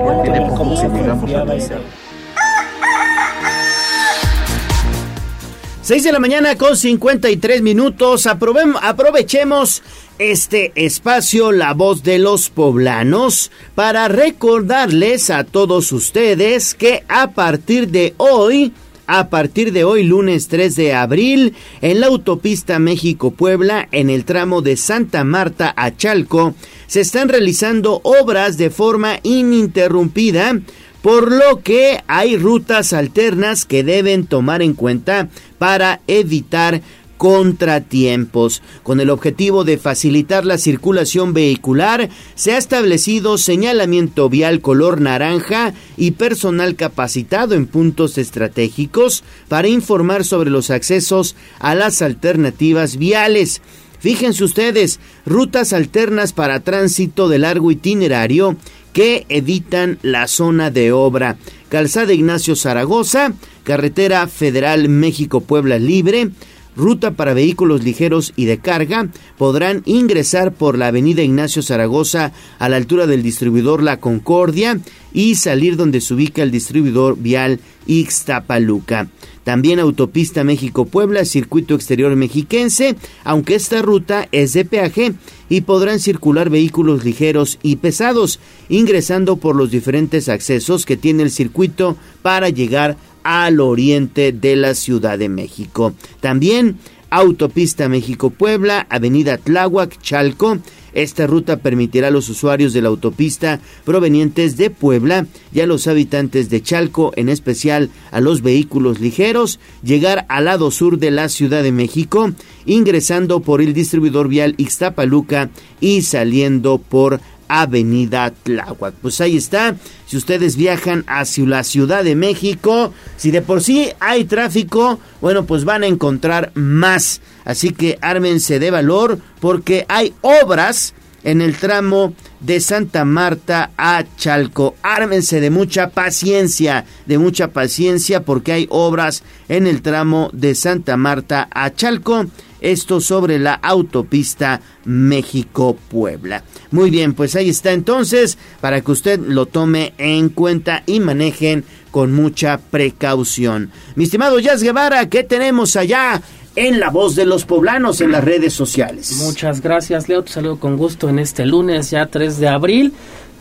Seis 5.82 6.02
de 6.02 6.10
la 6.10 6.18
mañana 6.18 6.58
con 6.58 6.76
53 6.76 7.62
minutos. 7.62 8.26
aprovechemos 8.26 9.84
este 10.18 10.72
espacio, 10.74 11.52
la 11.52 11.72
voz 11.72 12.02
de 12.02 12.18
los 12.18 12.50
poblanos, 12.50 13.52
para 13.76 14.08
recordarles 14.08 15.30
a 15.30 15.44
todos 15.44 15.92
ustedes 15.92 16.74
que 16.74 17.04
a 17.06 17.30
partir 17.30 17.86
de 17.90 18.14
hoy 18.16 18.72
a 19.06 19.28
partir 19.28 19.72
de 19.72 19.84
hoy, 19.84 20.02
lunes 20.04 20.48
3 20.48 20.74
de 20.76 20.94
abril, 20.94 21.54
en 21.80 22.00
la 22.00 22.08
autopista 22.08 22.78
México-Puebla, 22.78 23.88
en 23.92 24.10
el 24.10 24.24
tramo 24.24 24.62
de 24.62 24.76
Santa 24.76 25.24
Marta 25.24 25.72
a 25.76 25.96
Chalco, 25.96 26.54
se 26.86 27.00
están 27.00 27.28
realizando 27.28 28.00
obras 28.02 28.56
de 28.58 28.70
forma 28.70 29.18
ininterrumpida, 29.22 30.60
por 31.02 31.30
lo 31.30 31.62
que 31.62 32.02
hay 32.08 32.36
rutas 32.36 32.92
alternas 32.92 33.64
que 33.64 33.84
deben 33.84 34.26
tomar 34.26 34.60
en 34.60 34.74
cuenta 34.74 35.28
para 35.58 36.00
evitar 36.08 36.82
contratiempos. 37.16 38.62
Con 38.82 39.00
el 39.00 39.10
objetivo 39.10 39.64
de 39.64 39.78
facilitar 39.78 40.44
la 40.44 40.58
circulación 40.58 41.32
vehicular, 41.32 42.08
se 42.34 42.52
ha 42.52 42.58
establecido 42.58 43.38
señalamiento 43.38 44.28
vial 44.28 44.60
color 44.60 45.00
naranja 45.00 45.74
y 45.96 46.12
personal 46.12 46.76
capacitado 46.76 47.54
en 47.54 47.66
puntos 47.66 48.18
estratégicos 48.18 49.24
para 49.48 49.68
informar 49.68 50.24
sobre 50.24 50.50
los 50.50 50.70
accesos 50.70 51.36
a 51.58 51.74
las 51.74 52.02
alternativas 52.02 52.96
viales. 52.96 53.62
Fíjense 53.98 54.44
ustedes, 54.44 55.00
rutas 55.24 55.72
alternas 55.72 56.32
para 56.32 56.60
tránsito 56.60 57.28
de 57.28 57.38
largo 57.38 57.70
itinerario 57.70 58.56
que 58.92 59.26
evitan 59.28 59.98
la 60.02 60.26
zona 60.26 60.70
de 60.70 60.92
obra. 60.92 61.36
Calzada 61.68 62.12
Ignacio 62.12 62.56
Zaragoza, 62.56 63.34
Carretera 63.62 64.26
Federal 64.28 64.88
México-Puebla 64.88 65.78
Libre, 65.78 66.30
ruta 66.76 67.12
para 67.12 67.34
vehículos 67.34 67.82
ligeros 67.82 68.32
y 68.36 68.44
de 68.44 68.58
carga, 68.58 69.08
podrán 69.38 69.82
ingresar 69.86 70.52
por 70.52 70.78
la 70.78 70.88
avenida 70.88 71.22
Ignacio 71.22 71.62
Zaragoza 71.62 72.32
a 72.58 72.68
la 72.68 72.76
altura 72.76 73.06
del 73.06 73.22
distribuidor 73.22 73.82
La 73.82 73.98
Concordia 73.98 74.78
y 75.12 75.36
salir 75.36 75.76
donde 75.76 76.00
se 76.00 76.14
ubica 76.14 76.42
el 76.42 76.50
distribuidor 76.50 77.16
vial 77.18 77.60
Ixtapaluca. 77.86 79.08
También 79.44 79.78
autopista 79.78 80.42
México-Puebla, 80.42 81.24
circuito 81.24 81.76
exterior 81.76 82.14
mexiquense, 82.16 82.96
aunque 83.22 83.54
esta 83.54 83.80
ruta 83.80 84.28
es 84.32 84.52
de 84.54 84.64
peaje 84.64 85.14
y 85.48 85.60
podrán 85.60 86.00
circular 86.00 86.50
vehículos 86.50 87.04
ligeros 87.04 87.60
y 87.62 87.76
pesados, 87.76 88.40
ingresando 88.68 89.36
por 89.36 89.54
los 89.54 89.70
diferentes 89.70 90.28
accesos 90.28 90.84
que 90.84 90.96
tiene 90.96 91.22
el 91.22 91.30
circuito 91.30 91.96
para 92.22 92.48
llegar 92.48 92.96
al 93.26 93.58
oriente 93.58 94.30
de 94.30 94.54
la 94.54 94.76
Ciudad 94.76 95.18
de 95.18 95.28
México. 95.28 95.94
También 96.20 96.76
Autopista 97.10 97.88
México-Puebla, 97.88 98.86
Avenida 98.88 99.36
Tláhuac, 99.36 100.00
Chalco. 100.00 100.58
Esta 100.92 101.26
ruta 101.26 101.56
permitirá 101.56 102.08
a 102.08 102.10
los 102.12 102.28
usuarios 102.28 102.72
de 102.72 102.82
la 102.82 102.88
autopista 102.88 103.60
provenientes 103.84 104.56
de 104.56 104.70
Puebla 104.70 105.26
y 105.52 105.60
a 105.60 105.66
los 105.66 105.88
habitantes 105.88 106.50
de 106.50 106.62
Chalco, 106.62 107.12
en 107.16 107.28
especial 107.28 107.90
a 108.12 108.20
los 108.20 108.42
vehículos 108.42 109.00
ligeros, 109.00 109.58
llegar 109.82 110.24
al 110.28 110.44
lado 110.44 110.70
sur 110.70 110.98
de 110.98 111.10
la 111.10 111.28
Ciudad 111.28 111.64
de 111.64 111.72
México, 111.72 112.32
ingresando 112.64 113.40
por 113.40 113.60
el 113.60 113.74
distribuidor 113.74 114.28
vial 114.28 114.54
Ixtapaluca 114.56 115.50
y 115.80 116.02
saliendo 116.02 116.78
por 116.78 117.20
Avenida 117.48 118.30
Tláhuac. 118.30 118.94
Pues 118.94 119.20
ahí 119.20 119.36
está. 119.36 119.76
Si 120.06 120.16
ustedes 120.16 120.56
viajan 120.56 121.04
hacia 121.06 121.46
la 121.46 121.64
Ciudad 121.64 122.04
de 122.04 122.14
México, 122.14 122.92
si 123.16 123.30
de 123.30 123.42
por 123.42 123.62
sí 123.62 123.90
hay 124.00 124.24
tráfico, 124.24 125.00
bueno, 125.20 125.44
pues 125.46 125.64
van 125.64 125.82
a 125.82 125.86
encontrar 125.86 126.52
más. 126.54 127.20
Así 127.44 127.70
que 127.70 127.98
ármense 128.00 128.58
de 128.58 128.70
valor 128.70 129.18
porque 129.40 129.84
hay 129.88 130.14
obras 130.20 130.94
en 131.26 131.40
el 131.40 131.56
tramo 131.56 132.14
de 132.38 132.60
Santa 132.60 133.04
Marta 133.04 133.72
a 133.76 134.04
Chalco. 134.16 134.76
Ármense 134.82 135.40
de 135.40 135.50
mucha 135.50 135.90
paciencia, 135.90 136.84
de 137.06 137.18
mucha 137.18 137.48
paciencia 137.48 138.22
porque 138.22 138.52
hay 138.52 138.66
obras 138.70 139.24
en 139.48 139.66
el 139.66 139.82
tramo 139.82 140.30
de 140.32 140.54
Santa 140.54 140.96
Marta 140.96 141.48
a 141.50 141.74
Chalco 141.74 142.26
esto 142.60 143.00
sobre 143.00 143.38
la 143.38 143.54
autopista 143.54 144.60
México-Puebla. 144.84 146.42
Muy 146.70 146.90
bien, 146.90 147.14
pues 147.14 147.36
ahí 147.36 147.50
está 147.50 147.72
entonces 147.72 148.38
para 148.60 148.80
que 148.80 148.90
usted 148.90 149.20
lo 149.20 149.46
tome 149.46 149.94
en 149.98 150.28
cuenta 150.28 150.82
y 150.86 151.00
manejen 151.00 151.64
con 151.90 152.12
mucha 152.12 152.58
precaución. 152.58 153.70
Mi 153.94 154.04
estimado 154.04 154.38
Jazz 154.38 154.62
Guevara, 154.62 155.08
¿qué 155.08 155.22
tenemos 155.22 155.76
allá 155.76 156.20
en 156.54 156.80
la 156.80 156.90
voz 156.90 157.14
de 157.14 157.26
los 157.26 157.44
poblanos 157.44 158.00
en 158.00 158.12
las 158.12 158.24
redes 158.24 158.52
sociales? 158.52 159.12
Muchas 159.18 159.60
gracias, 159.60 160.08
Leo. 160.08 160.22
Te 160.22 160.32
saludo 160.32 160.58
con 160.58 160.76
gusto 160.76 161.08
en 161.08 161.18
este 161.18 161.46
lunes, 161.46 161.90
ya 161.90 162.06
3 162.06 162.38
de 162.38 162.48
abril. 162.48 162.92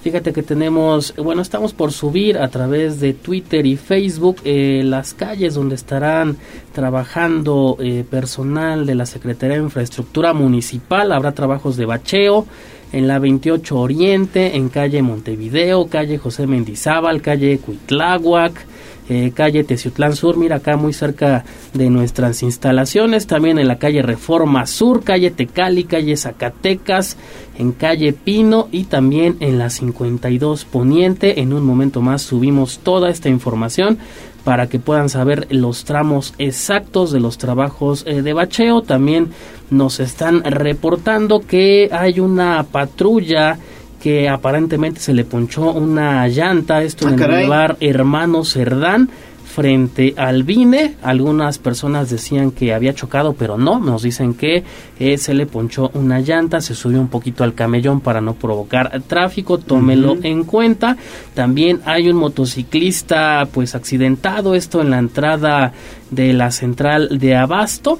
Fíjate 0.05 0.33
que 0.33 0.43
tenemos, 0.43 1.15
bueno, 1.17 1.41
estamos 1.41 1.73
por 1.73 1.91
subir 1.91 2.37
a 2.37 2.47
través 2.49 2.99
de 2.99 3.13
Twitter 3.13 3.65
y 3.65 3.75
Facebook 3.75 4.35
eh, 4.43 4.83
las 4.85 5.15
calles 5.15 5.55
donde 5.55 5.73
estarán 5.73 6.37
trabajando 6.73 7.75
eh, 7.79 8.05
personal 8.07 8.85
de 8.85 8.93
la 8.93 9.07
Secretaría 9.07 9.57
de 9.57 9.63
Infraestructura 9.63 10.31
Municipal. 10.33 11.11
Habrá 11.11 11.31
trabajos 11.31 11.75
de 11.75 11.85
bacheo 11.85 12.45
en 12.91 13.07
la 13.07 13.17
28 13.17 13.75
Oriente, 13.75 14.55
en 14.55 14.69
calle 14.69 15.01
Montevideo, 15.01 15.87
calle 15.87 16.19
José 16.19 16.45
Mendizábal, 16.45 17.23
calle 17.23 17.57
Cuitláhuac, 17.57 18.63
eh, 19.07 19.31
calle 19.35 19.63
Teciutlán 19.63 20.15
Sur, 20.15 20.37
mira 20.37 20.57
acá 20.57 20.77
muy 20.77 20.93
cerca 20.93 21.45
de 21.73 21.89
nuestras 21.89 22.41
instalaciones, 22.43 23.27
también 23.27 23.59
en 23.59 23.67
la 23.67 23.77
calle 23.77 24.01
Reforma 24.01 24.65
Sur, 24.65 25.03
calle 25.03 25.31
Tecali, 25.31 25.83
calle 25.83 26.17
Zacatecas, 26.17 27.17
en 27.57 27.71
calle 27.71 28.13
Pino 28.13 28.67
y 28.71 28.85
también 28.85 29.37
en 29.39 29.59
la 29.59 29.69
52 29.69 30.65
Poniente. 30.65 31.39
En 31.39 31.53
un 31.53 31.63
momento 31.63 32.01
más 32.01 32.23
subimos 32.23 32.79
toda 32.79 33.09
esta 33.09 33.29
información 33.29 33.99
para 34.43 34.67
que 34.67 34.79
puedan 34.79 35.09
saber 35.09 35.47
los 35.49 35.85
tramos 35.85 36.33
exactos 36.37 37.11
de 37.11 37.19
los 37.19 37.37
trabajos 37.37 38.03
eh, 38.07 38.21
de 38.21 38.33
bacheo. 38.33 38.81
También 38.81 39.31
nos 39.69 39.99
están 39.99 40.43
reportando 40.43 41.41
que 41.41 41.89
hay 41.91 42.19
una 42.19 42.63
patrulla 42.63 43.57
que 44.05 44.29
aparentemente 44.29 44.99
se 44.99 45.15
le 45.15 45.23
ponchó 45.23 45.71
una 45.71 46.27
llanta, 46.27 46.83
esto 46.83 47.07
Ah, 47.07 47.13
en 47.13 47.19
el 47.23 47.45
lugar 47.45 47.75
Hermano 47.79 48.45
Cerdán 48.45 49.09
frente 49.43 50.13
al 50.15 50.43
Vine. 50.43 50.93
Algunas 51.01 51.57
personas 51.57 52.11
decían 52.11 52.51
que 52.51 52.71
había 52.71 52.93
chocado, 52.93 53.33
pero 53.33 53.57
no, 53.57 53.79
nos 53.79 54.03
dicen 54.03 54.35
que 54.35 54.63
eh, 54.99 55.17
se 55.17 55.33
le 55.33 55.47
ponchó 55.47 55.89
una 55.95 56.19
llanta, 56.19 56.61
se 56.61 56.75
subió 56.75 57.01
un 57.01 57.07
poquito 57.07 57.43
al 57.43 57.55
camellón 57.55 57.99
para 57.99 58.21
no 58.21 58.35
provocar 58.35 59.01
tráfico, 59.07 59.57
tómelo 59.57 60.17
en 60.21 60.43
cuenta. 60.43 60.97
También 61.33 61.81
hay 61.85 62.07
un 62.07 62.17
motociclista 62.17 63.47
pues 63.51 63.73
accidentado, 63.73 64.53
esto 64.53 64.81
en 64.81 64.91
la 64.91 64.99
entrada 64.99 65.73
de 66.11 66.31
la 66.33 66.51
central 66.51 67.17
de 67.17 67.35
Abasto 67.35 67.97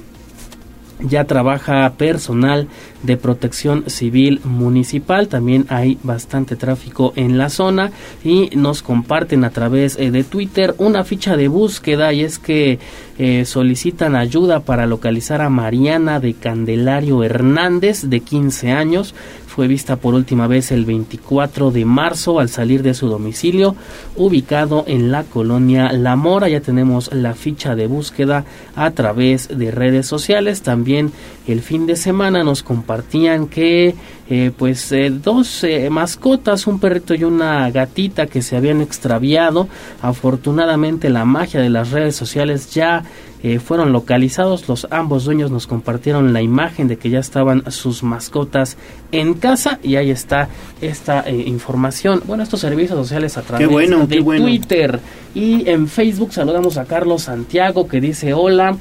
ya 1.00 1.24
trabaja 1.24 1.92
personal 1.96 2.68
de 3.02 3.16
protección 3.16 3.84
civil 3.88 4.40
municipal, 4.44 5.28
también 5.28 5.66
hay 5.68 5.98
bastante 6.02 6.56
tráfico 6.56 7.12
en 7.16 7.38
la 7.38 7.50
zona 7.50 7.92
y 8.24 8.50
nos 8.56 8.82
comparten 8.82 9.44
a 9.44 9.50
través 9.50 9.96
eh, 9.98 10.10
de 10.10 10.24
Twitter 10.24 10.74
una 10.78 11.04
ficha 11.04 11.36
de 11.36 11.48
búsqueda 11.48 12.12
y 12.12 12.22
es 12.22 12.38
que 12.38 12.78
eh, 13.18 13.44
solicitan 13.44 14.16
ayuda 14.16 14.60
para 14.60 14.86
localizar 14.86 15.40
a 15.40 15.50
Mariana 15.50 16.20
de 16.20 16.34
Candelario 16.34 17.22
Hernández 17.22 18.02
de 18.02 18.20
15 18.20 18.72
años, 18.72 19.14
fue 19.56 19.68
vista 19.68 19.96
por 19.96 20.12
última 20.12 20.46
vez 20.48 20.70
el 20.70 20.84
24 20.84 21.70
de 21.70 21.86
marzo 21.86 22.40
al 22.40 22.50
salir 22.50 22.82
de 22.82 22.92
su 22.92 23.08
domicilio 23.08 23.74
ubicado 24.14 24.84
en 24.86 25.10
la 25.10 25.24
colonia 25.24 25.92
La 25.92 26.14
Mora. 26.14 26.50
Ya 26.50 26.60
tenemos 26.60 27.10
la 27.14 27.32
ficha 27.32 27.74
de 27.74 27.86
búsqueda 27.86 28.44
a 28.74 28.90
través 28.90 29.48
de 29.48 29.70
redes 29.70 30.06
sociales. 30.06 30.60
También 30.60 31.10
el 31.46 31.62
fin 31.62 31.86
de 31.86 31.96
semana 31.96 32.42
nos 32.42 32.62
compartían 32.62 33.46
que 33.46 33.94
eh, 34.28 34.50
pues 34.56 34.90
eh, 34.90 35.10
dos 35.10 35.62
eh, 35.62 35.88
mascotas, 35.88 36.66
un 36.66 36.80
perrito 36.80 37.14
y 37.14 37.22
una 37.22 37.70
gatita 37.70 38.26
que 38.26 38.42
se 38.42 38.56
habían 38.56 38.80
extraviado. 38.80 39.68
Afortunadamente 40.02 41.08
la 41.08 41.24
magia 41.24 41.60
de 41.60 41.70
las 41.70 41.92
redes 41.92 42.16
sociales 42.16 42.72
ya 42.74 43.04
eh, 43.44 43.60
fueron 43.60 43.92
localizados. 43.92 44.68
Los 44.68 44.88
ambos 44.90 45.24
dueños 45.24 45.52
nos 45.52 45.68
compartieron 45.68 46.32
la 46.32 46.42
imagen 46.42 46.88
de 46.88 46.96
que 46.96 47.10
ya 47.10 47.20
estaban 47.20 47.70
sus 47.70 48.02
mascotas 48.02 48.76
en 49.12 49.34
casa 49.34 49.78
y 49.84 49.94
ahí 49.94 50.10
está 50.10 50.48
esta 50.80 51.30
información. 51.30 52.22
Bueno, 52.26 52.42
estos 52.42 52.60
servicios 52.60 52.98
sociales 52.98 53.36
a 53.36 53.42
través 53.42 53.68
bueno, 53.68 54.08
de 54.08 54.20
bueno. 54.20 54.44
Twitter 54.44 54.98
y 55.34 55.68
en 55.70 55.86
Facebook 55.86 56.32
saludamos 56.32 56.78
a 56.78 56.86
Carlos 56.86 57.22
Santiago 57.22 57.86
que 57.86 58.00
dice 58.00 58.34
hola. 58.34 58.76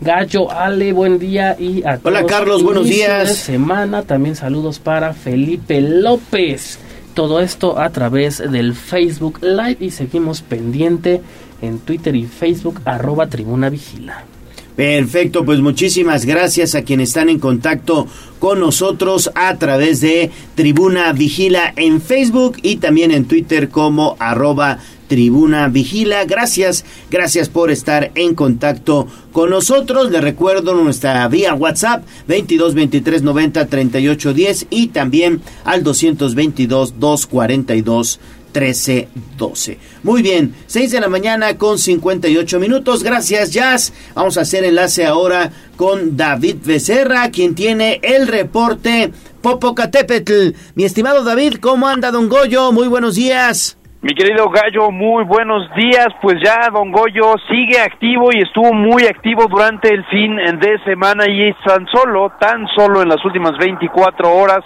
Gallo, 0.00 0.50
Ale, 0.50 0.92
buen 0.92 1.18
día 1.18 1.56
y 1.58 1.82
a 1.82 1.98
Hola, 2.02 2.20
todos. 2.20 2.30
Carlos, 2.30 2.62
buenos 2.62 2.86
días. 2.86 3.28
de 3.28 3.34
semana, 3.34 4.02
también 4.02 4.36
saludos 4.36 4.78
para 4.78 5.14
Felipe 5.14 5.80
López. 5.80 6.78
Todo 7.14 7.40
esto 7.40 7.78
a 7.78 7.88
través 7.90 8.38
del 8.38 8.74
Facebook 8.74 9.38
Live 9.42 9.78
y 9.80 9.90
seguimos 9.90 10.42
pendiente 10.42 11.22
en 11.62 11.78
Twitter 11.78 12.14
y 12.14 12.26
Facebook 12.26 12.82
arroba 12.84 13.26
Tribuna 13.28 13.70
Vigila. 13.70 14.24
Perfecto, 14.76 15.46
pues 15.46 15.60
muchísimas 15.60 16.26
gracias 16.26 16.74
a 16.74 16.82
quienes 16.82 17.08
están 17.08 17.30
en 17.30 17.38
contacto 17.38 18.06
con 18.38 18.60
nosotros 18.60 19.30
a 19.34 19.56
través 19.56 20.02
de 20.02 20.30
Tribuna 20.54 21.10
Vigila 21.14 21.72
en 21.76 22.02
Facebook 22.02 22.58
y 22.60 22.76
también 22.76 23.10
en 23.10 23.24
Twitter 23.24 23.70
como 23.70 24.16
arroba 24.18 24.78
Tribuna 25.08 25.68
Vigila. 25.68 26.24
Gracias, 26.24 26.84
gracias 27.10 27.48
por 27.48 27.70
estar 27.70 28.10
en 28.14 28.34
contacto 28.34 29.06
con 29.32 29.50
nosotros. 29.50 30.10
Les 30.10 30.22
recuerdo 30.22 30.74
nuestra 30.74 31.26
vía 31.28 31.54
WhatsApp 31.54 32.04
22 32.28 32.74
23 32.74 33.22
90 33.22 33.66
38 33.66 34.34
10 34.34 34.66
y 34.70 34.88
también 34.88 35.40
al 35.64 35.82
222 35.82 36.98
242 36.98 38.20
1312. 38.60 39.78
Muy 40.02 40.22
bien, 40.22 40.54
6 40.66 40.90
de 40.90 41.00
la 41.00 41.08
mañana 41.08 41.58
con 41.58 41.78
58 41.78 42.58
minutos. 42.58 43.02
Gracias, 43.02 43.52
Jazz. 43.52 43.92
Vamos 44.14 44.38
a 44.38 44.42
hacer 44.42 44.64
enlace 44.64 45.04
ahora 45.04 45.52
con 45.76 46.16
David 46.16 46.56
Becerra, 46.64 47.30
quien 47.30 47.54
tiene 47.54 48.00
el 48.02 48.26
reporte 48.26 49.12
Popocatépetl. 49.42 50.56
Mi 50.74 50.84
estimado 50.84 51.22
David, 51.22 51.56
¿cómo 51.60 51.86
anda, 51.86 52.10
don 52.10 52.28
Goyo? 52.28 52.72
Muy 52.72 52.88
buenos 52.88 53.14
días. 53.16 53.76
Mi 54.06 54.14
querido 54.14 54.48
Gallo, 54.50 54.92
muy 54.92 55.24
buenos 55.24 55.68
días. 55.74 56.06
Pues 56.22 56.36
ya 56.40 56.70
Don 56.72 56.92
Goyo 56.92 57.34
sigue 57.50 57.80
activo 57.80 58.30
y 58.32 58.40
estuvo 58.40 58.72
muy 58.72 59.04
activo 59.04 59.48
durante 59.48 59.92
el 59.92 60.04
fin 60.04 60.36
de 60.36 60.78
semana 60.84 61.24
y 61.28 61.52
tan 61.66 61.88
solo, 61.88 62.30
tan 62.38 62.68
solo 62.68 63.02
en 63.02 63.08
las 63.08 63.24
últimas 63.24 63.58
24 63.58 64.32
horas, 64.32 64.60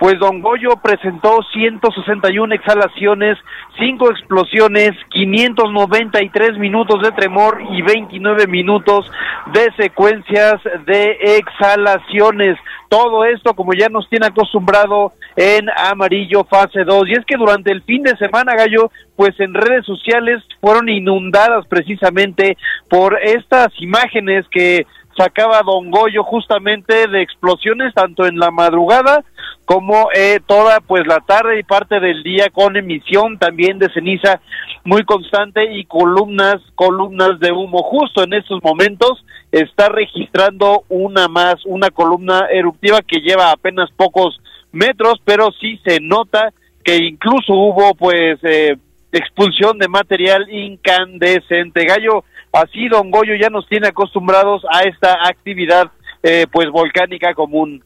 pues 0.00 0.18
Don 0.18 0.40
Goyo 0.40 0.76
presentó 0.82 1.40
161 1.52 2.54
exhalaciones, 2.54 3.36
5 3.78 4.10
explosiones, 4.12 4.92
593 5.10 6.56
minutos 6.56 7.02
de 7.02 7.12
tremor 7.12 7.60
y 7.68 7.82
29 7.82 8.46
minutos 8.46 9.12
de 9.52 9.70
secuencias 9.76 10.54
de 10.86 11.18
exhalaciones. 11.36 12.56
Todo 12.88 13.26
esto 13.26 13.52
como 13.52 13.74
ya 13.74 13.90
nos 13.90 14.08
tiene 14.08 14.28
acostumbrado 14.28 15.12
en 15.36 15.68
amarillo 15.76 16.44
fase 16.44 16.84
2. 16.84 17.08
Y 17.08 17.12
es 17.12 17.24
que 17.26 17.36
durante 17.36 17.70
el 17.70 17.82
fin 17.82 18.02
de 18.02 18.16
semana, 18.16 18.56
Gallo, 18.56 18.90
pues 19.14 19.38
en 19.38 19.54
redes 19.54 19.84
sociales 19.84 20.42
fueron 20.60 20.88
inundadas 20.88 21.66
precisamente 21.66 22.56
por 22.88 23.18
estas 23.22 23.68
imágenes 23.80 24.46
que 24.50 24.86
sacaba 25.16 25.62
Don 25.62 25.90
Goyo 25.90 26.22
justamente 26.22 27.08
de 27.08 27.22
explosiones 27.22 27.94
tanto 27.94 28.26
en 28.26 28.38
la 28.38 28.50
madrugada 28.50 29.24
como 29.64 30.08
eh, 30.14 30.40
toda 30.46 30.80
pues 30.80 31.06
la 31.06 31.20
tarde 31.20 31.58
y 31.58 31.62
parte 31.62 31.98
del 32.00 32.22
día 32.22 32.50
con 32.52 32.76
emisión 32.76 33.38
también 33.38 33.78
de 33.78 33.90
ceniza 33.92 34.40
muy 34.84 35.04
constante 35.04 35.74
y 35.74 35.84
columnas 35.84 36.56
columnas 36.74 37.40
de 37.40 37.50
humo 37.50 37.82
justo 37.82 38.22
en 38.22 38.34
estos 38.34 38.62
momentos 38.62 39.24
está 39.50 39.88
registrando 39.88 40.84
una 40.88 41.28
más 41.28 41.56
una 41.64 41.90
columna 41.90 42.46
eruptiva 42.52 43.00
que 43.00 43.20
lleva 43.20 43.50
apenas 43.50 43.90
pocos 43.96 44.38
metros 44.76 45.20
pero 45.24 45.50
sí 45.60 45.80
se 45.84 45.98
nota 46.00 46.52
que 46.84 46.96
incluso 46.96 47.52
hubo 47.52 47.94
pues 47.94 48.38
eh, 48.44 48.76
expulsión 49.10 49.78
de 49.78 49.88
material 49.88 50.48
incandescente. 50.50 51.84
Gallo 51.84 52.24
así 52.52 52.88
don 52.88 53.10
Goyo 53.10 53.34
ya 53.34 53.50
nos 53.50 53.68
tiene 53.68 53.88
acostumbrados 53.88 54.62
a 54.70 54.82
esta 54.82 55.26
actividad 55.26 55.90
eh, 56.22 56.46
pues 56.50 56.70
volcánica 56.70 57.34
común. 57.34 57.82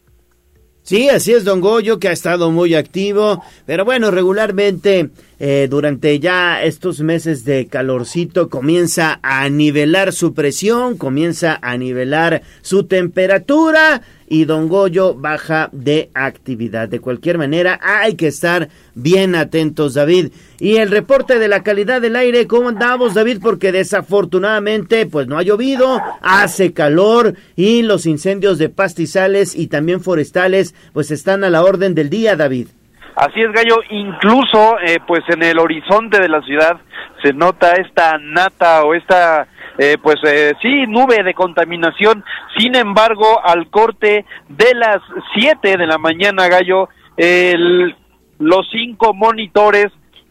Sí, 0.82 1.08
así 1.08 1.32
es, 1.32 1.44
don 1.44 1.60
Goyo, 1.60 1.98
que 1.98 2.08
ha 2.08 2.12
estado 2.12 2.50
muy 2.50 2.74
activo, 2.74 3.44
pero 3.66 3.84
bueno, 3.84 4.10
regularmente 4.10 5.10
eh, 5.38 5.68
durante 5.70 6.18
ya 6.18 6.62
estos 6.62 7.00
meses 7.00 7.44
de 7.44 7.66
calorcito 7.66 8.48
comienza 8.48 9.20
a 9.22 9.48
nivelar 9.50 10.12
su 10.12 10.32
presión, 10.32 10.96
comienza 10.96 11.58
a 11.60 11.76
nivelar 11.76 12.42
su 12.62 12.84
temperatura 12.84 14.02
y 14.30 14.44
don 14.44 14.68
Goyo 14.68 15.14
baja 15.14 15.68
de 15.72 16.08
actividad. 16.14 16.88
De 16.88 17.00
cualquier 17.00 17.36
manera, 17.36 17.80
hay 17.82 18.14
que 18.14 18.28
estar 18.28 18.68
bien 18.94 19.34
atentos, 19.34 19.94
David. 19.94 20.32
Y 20.60 20.76
el 20.76 20.90
reporte 20.90 21.40
de 21.40 21.48
la 21.48 21.64
calidad 21.64 22.00
del 22.00 22.14
aire, 22.14 22.46
¿cómo 22.46 22.68
andamos, 22.68 23.14
David? 23.14 23.40
Porque 23.42 23.72
desafortunadamente, 23.72 25.04
pues 25.06 25.26
no 25.26 25.36
ha 25.36 25.42
llovido, 25.42 26.00
hace 26.22 26.72
calor 26.72 27.34
y 27.56 27.82
los 27.82 28.06
incendios 28.06 28.56
de 28.58 28.68
pastizales 28.68 29.56
y 29.56 29.66
también 29.66 30.00
forestales, 30.00 30.76
pues 30.92 31.10
están 31.10 31.42
a 31.42 31.50
la 31.50 31.64
orden 31.64 31.96
del 31.96 32.08
día, 32.08 32.36
David. 32.36 32.68
Así 33.16 33.42
es, 33.42 33.52
Gallo. 33.52 33.78
Incluso, 33.90 34.78
eh, 34.86 34.98
pues 35.08 35.22
en 35.28 35.42
el 35.42 35.58
horizonte 35.58 36.20
de 36.20 36.28
la 36.28 36.40
ciudad 36.42 36.80
se 37.20 37.32
nota 37.32 37.72
esta 37.72 38.16
nata 38.18 38.84
o 38.84 38.94
esta, 38.94 39.48
eh, 39.82 39.96
pues 39.96 40.16
eh, 40.24 40.52
sí, 40.60 40.86
nube 40.86 41.22
de 41.22 41.32
contaminación. 41.32 42.22
Sin 42.58 42.74
embargo, 42.74 43.40
al 43.42 43.70
corte 43.70 44.26
de 44.46 44.74
las 44.74 45.00
7 45.34 45.78
de 45.78 45.86
la 45.86 45.96
mañana, 45.96 46.48
Gallo, 46.48 46.90
el, 47.16 47.96
los 48.38 48.68
cinco 48.70 49.14
monitores 49.14 49.86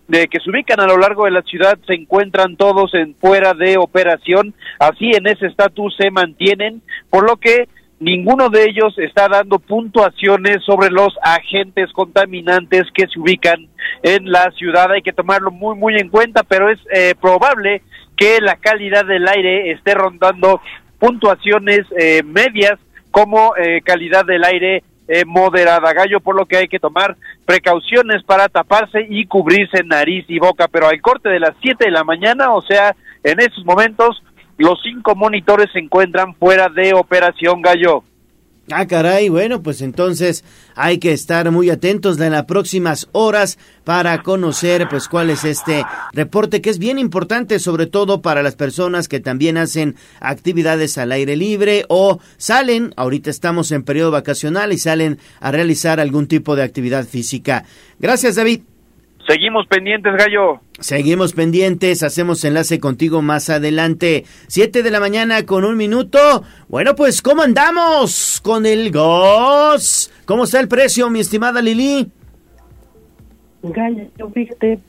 de 0.07 0.27
que 0.27 0.39
se 0.39 0.51
ubican 0.51 0.79
a 0.79 0.85
lo 0.85 0.99
largo 0.99 1.25
de 1.25 1.31
la 1.31 1.41
ciudad 1.41 1.79
se 1.87 1.95
encuentran 1.95 2.57
todos 2.57 2.93
en 2.93 3.15
fuera 3.15 3.55
de 3.55 3.77
operación, 3.79 4.53
así 4.77 5.13
en 5.15 5.25
ese 5.25 5.47
estatus 5.47 5.95
se 5.97 6.11
mantienen, 6.11 6.83
por 7.09 7.27
lo 7.27 7.37
que 7.37 7.69
ninguno 7.99 8.49
de 8.49 8.65
ellos 8.65 8.93
está 8.99 9.27
dando 9.29 9.57
puntuaciones 9.57 10.63
sobre 10.63 10.91
los 10.91 11.17
agentes 11.23 11.91
contaminantes 11.93 12.83
que 12.93 13.07
se 13.07 13.19
ubican 13.19 13.67
en 14.03 14.31
la 14.31 14.51
ciudad. 14.51 14.91
Hay 14.91 15.01
que 15.01 15.13
tomarlo 15.13 15.49
muy, 15.49 15.75
muy 15.75 15.95
en 15.95 16.09
cuenta, 16.09 16.43
pero 16.43 16.69
es 16.69 16.79
eh, 16.93 17.15
probable 17.19 17.81
que 18.19 18.41
la 18.41 18.57
calidad 18.57 19.05
del 19.05 19.27
aire 19.27 19.71
esté 19.71 19.93
rondando 19.93 20.61
puntuaciones 20.99 21.85
eh, 21.97 22.21
medias 22.23 22.77
como 23.11 23.55
eh, 23.55 23.81
calidad 23.81 24.25
del 24.25 24.43
aire 24.43 24.83
eh, 25.07 25.23
moderada, 25.25 25.93
gallo, 25.93 26.19
por 26.19 26.35
lo 26.35 26.45
que 26.45 26.57
hay 26.57 26.67
que 26.67 26.79
tomar 26.79 27.15
precauciones 27.45 28.21
para 28.23 28.49
taparse 28.49 29.07
y 29.09 29.25
cubrirse 29.25 29.83
nariz 29.83 30.25
y 30.27 30.37
boca, 30.37 30.67
pero 30.67 30.87
al 30.87 31.01
corte 31.01 31.29
de 31.29 31.39
las 31.39 31.55
7 31.61 31.85
de 31.85 31.91
la 31.91 32.03
mañana, 32.03 32.51
o 32.51 32.61
sea, 32.61 32.95
en 33.23 33.39
esos 33.39 33.65
momentos, 33.65 34.21
los 34.57 34.79
cinco 34.83 35.15
monitores 35.15 35.71
se 35.71 35.79
encuentran 35.79 36.35
fuera 36.35 36.67
de 36.67 36.93
operación, 36.93 37.61
gallo. 37.61 38.03
Ah, 38.71 38.85
caray, 38.85 39.29
bueno, 39.29 39.63
pues 39.63 39.81
entonces 39.81 40.43
hay 40.75 40.99
que 40.99 41.11
estar 41.11 41.49
muy 41.49 41.71
atentos 41.71 42.19
en 42.19 42.33
las 42.33 42.45
próximas 42.45 43.09
horas 43.13 43.57
para 43.83 44.21
conocer 44.21 44.87
pues 44.87 45.07
cuál 45.07 45.31
es 45.31 45.43
este 45.43 45.83
reporte 46.13 46.61
que 46.61 46.69
es 46.69 46.77
bien 46.77 46.99
importante 46.99 47.57
sobre 47.57 47.87
todo 47.87 48.21
para 48.21 48.43
las 48.43 48.55
personas 48.55 49.07
que 49.07 49.19
también 49.19 49.57
hacen 49.57 49.95
actividades 50.19 50.99
al 50.99 51.11
aire 51.11 51.35
libre 51.35 51.85
o 51.89 52.19
salen, 52.37 52.93
ahorita 52.95 53.31
estamos 53.31 53.71
en 53.71 53.83
periodo 53.83 54.11
vacacional 54.11 54.71
y 54.71 54.77
salen 54.77 55.17
a 55.39 55.51
realizar 55.51 55.99
algún 55.99 56.27
tipo 56.27 56.55
de 56.55 56.63
actividad 56.63 57.05
física. 57.05 57.65
Gracias, 57.99 58.35
David. 58.35 58.61
Seguimos 59.29 59.67
pendientes, 59.67 60.11
Gallo. 60.15 60.59
Seguimos 60.79 61.33
pendientes, 61.33 62.01
hacemos 62.01 62.43
enlace 62.43 62.79
contigo 62.79 63.21
más 63.21 63.51
adelante. 63.51 64.23
Siete 64.47 64.81
de 64.81 64.89
la 64.89 64.99
mañana 64.99 65.45
con 65.45 65.65
un 65.65 65.77
minuto. 65.77 66.17
Bueno, 66.67 66.95
pues, 66.95 67.21
¿cómo 67.21 67.43
andamos 67.43 68.41
con 68.43 68.65
el 68.65 68.89
gas? 68.89 70.11
¿Cómo 70.25 70.45
está 70.45 70.59
el 70.59 70.67
precio, 70.67 71.11
mi 71.11 71.19
estimada 71.19 71.61
Lili? 71.61 72.07
Gallo, 73.61 74.07
fíjate, 74.33 74.79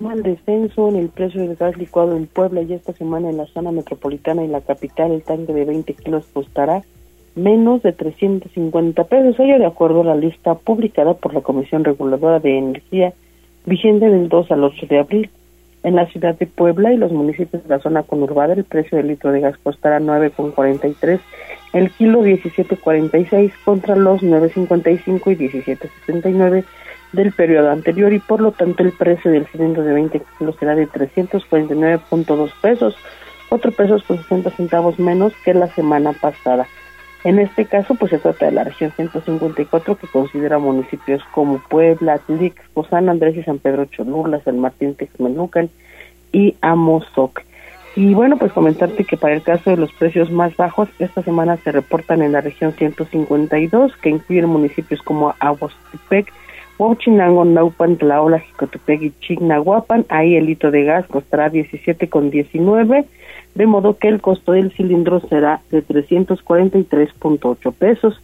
mal 0.00 0.20
descenso 0.20 0.88
en 0.88 0.96
el 0.96 1.08
precio 1.08 1.42
del 1.42 1.54
gas 1.54 1.76
licuado 1.76 2.16
en 2.16 2.26
Puebla 2.26 2.62
y 2.62 2.72
esta 2.72 2.92
semana 2.92 3.30
en 3.30 3.36
la 3.36 3.46
zona 3.46 3.70
metropolitana 3.70 4.44
y 4.44 4.48
la 4.48 4.62
capital 4.62 5.12
el 5.12 5.22
tanque 5.22 5.52
de 5.52 5.64
20 5.64 5.94
kilos 5.94 6.26
costará 6.32 6.82
menos 7.36 7.84
de 7.84 7.92
350 7.92 9.04
pesos, 9.04 9.38
ello 9.38 9.60
de 9.60 9.66
acuerdo 9.66 10.00
a 10.00 10.06
la 10.06 10.16
lista 10.16 10.56
publicada 10.56 11.14
por 11.14 11.34
la 11.34 11.42
Comisión 11.42 11.84
Reguladora 11.84 12.40
de 12.40 12.58
Energía 12.58 13.14
vigente 13.66 14.08
del 14.08 14.28
2 14.28 14.50
al 14.52 14.64
8 14.64 14.86
de 14.86 14.98
abril. 14.98 15.30
En 15.82 15.94
la 15.94 16.06
ciudad 16.06 16.34
de 16.36 16.46
Puebla 16.46 16.92
y 16.92 16.96
los 16.96 17.12
municipios 17.12 17.62
de 17.62 17.68
la 17.68 17.78
zona 17.78 18.02
conurbada, 18.02 18.54
el 18.54 18.64
precio 18.64 18.98
del 18.98 19.08
litro 19.08 19.30
de 19.30 19.40
gas 19.40 19.56
costará 19.62 20.00
9,43, 20.00 21.20
el 21.74 21.90
kilo 21.90 22.22
17,46 22.24 23.52
contra 23.64 23.94
los 23.94 24.20
9,55 24.20 25.32
y 25.32 25.36
17,69 25.36 26.64
del 27.12 27.32
periodo 27.32 27.70
anterior 27.70 28.12
y 28.12 28.18
por 28.18 28.40
lo 28.40 28.50
tanto 28.50 28.82
el 28.82 28.92
precio 28.92 29.30
del 29.30 29.46
cilindro 29.46 29.84
de 29.84 29.92
20 29.92 30.22
kilos 30.38 30.56
será 30.58 30.74
de 30.74 30.88
349.2 30.88 32.50
pesos, 32.60 32.96
4 33.48 33.72
pesos 33.72 34.02
con 34.02 34.18
60 34.18 34.50
centavos 34.50 34.98
menos 34.98 35.32
que 35.44 35.54
la 35.54 35.68
semana 35.68 36.12
pasada. 36.12 36.66
En 37.26 37.40
este 37.40 37.64
caso, 37.64 37.96
pues 37.96 38.12
se 38.12 38.18
trata 38.18 38.46
de 38.46 38.52
la 38.52 38.62
región 38.62 38.92
154 38.92 39.96
que 39.96 40.06
considera 40.06 40.60
municipios 40.60 41.24
como 41.32 41.58
Puebla, 41.58 42.14
Atlix, 42.14 42.54
San 42.88 43.08
Andrés 43.08 43.36
y 43.36 43.42
San 43.42 43.58
Pedro 43.58 43.86
Cholula, 43.86 44.38
San 44.44 44.60
Martín 44.60 44.94
Texmelucan 44.94 45.68
y 46.30 46.54
Amozoc. 46.60 47.42
Y 47.96 48.14
bueno, 48.14 48.36
pues 48.36 48.52
comentarte 48.52 49.02
que 49.02 49.16
para 49.16 49.34
el 49.34 49.42
caso 49.42 49.70
de 49.70 49.76
los 49.76 49.92
precios 49.94 50.30
más 50.30 50.56
bajos, 50.56 50.88
esta 51.00 51.20
semana 51.24 51.56
se 51.56 51.72
reportan 51.72 52.22
en 52.22 52.30
la 52.30 52.42
región 52.42 52.74
152, 52.74 53.96
que 53.96 54.10
incluyen 54.10 54.48
municipios 54.48 55.02
como 55.02 55.34
Aguastepec, 55.40 56.32
Huachinango, 56.78 57.44
Naupan, 57.44 57.96
Tlaola, 57.96 58.38
Jicotepec 58.38 59.02
y 59.02 59.12
Chignahuapan. 59.18 60.06
Ahí 60.10 60.36
el 60.36 60.46
litro 60.46 60.70
de 60.70 60.84
gas 60.84 61.04
costará 61.08 61.50
17,19 61.50 63.04
de 63.56 63.66
modo 63.66 63.96
que 63.96 64.08
el 64.08 64.20
costo 64.20 64.52
del 64.52 64.70
cilindro 64.70 65.20
será 65.20 65.60
de 65.70 65.82
343.8 65.82 67.72
pesos, 67.72 68.20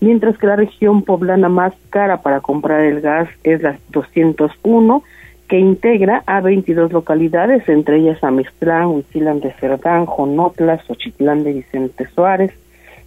mientras 0.00 0.38
que 0.38 0.46
la 0.46 0.54
región 0.54 1.02
poblana 1.02 1.48
más 1.48 1.74
cara 1.90 2.22
para 2.22 2.40
comprar 2.40 2.82
el 2.82 3.00
gas 3.00 3.28
es 3.42 3.62
la 3.62 3.76
201, 3.90 5.02
que 5.48 5.58
integra 5.58 6.22
a 6.26 6.40
22 6.40 6.92
localidades, 6.92 7.68
entre 7.68 7.98
ellas 7.98 8.22
Amixtlán, 8.22 8.86
Huitzilán 8.86 9.40
de 9.40 9.52
Cerdán, 9.54 10.06
Jonotla, 10.06 10.78
Xochitlán 10.86 11.42
de 11.42 11.52
Vicente 11.52 12.06
Suárez. 12.14 12.52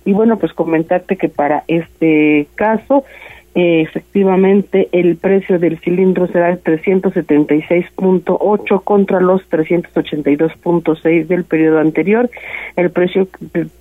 Y 0.03 0.13
bueno, 0.13 0.37
pues 0.37 0.53
comentarte 0.53 1.17
que 1.17 1.29
para 1.29 1.63
este 1.67 2.47
caso 2.55 3.05
efectivamente 3.59 4.87
el 4.91 5.17
precio 5.17 5.57
del 5.59 5.77
cilindro 5.79 6.27
será 6.27 6.55
de 6.55 6.63
376.8 6.63 8.83
contra 8.83 9.19
los 9.19 9.41
382.6 9.49 11.27
del 11.27 11.43
periodo 11.43 11.79
anterior. 11.79 12.29
El 12.75 12.91
precio 12.91 13.27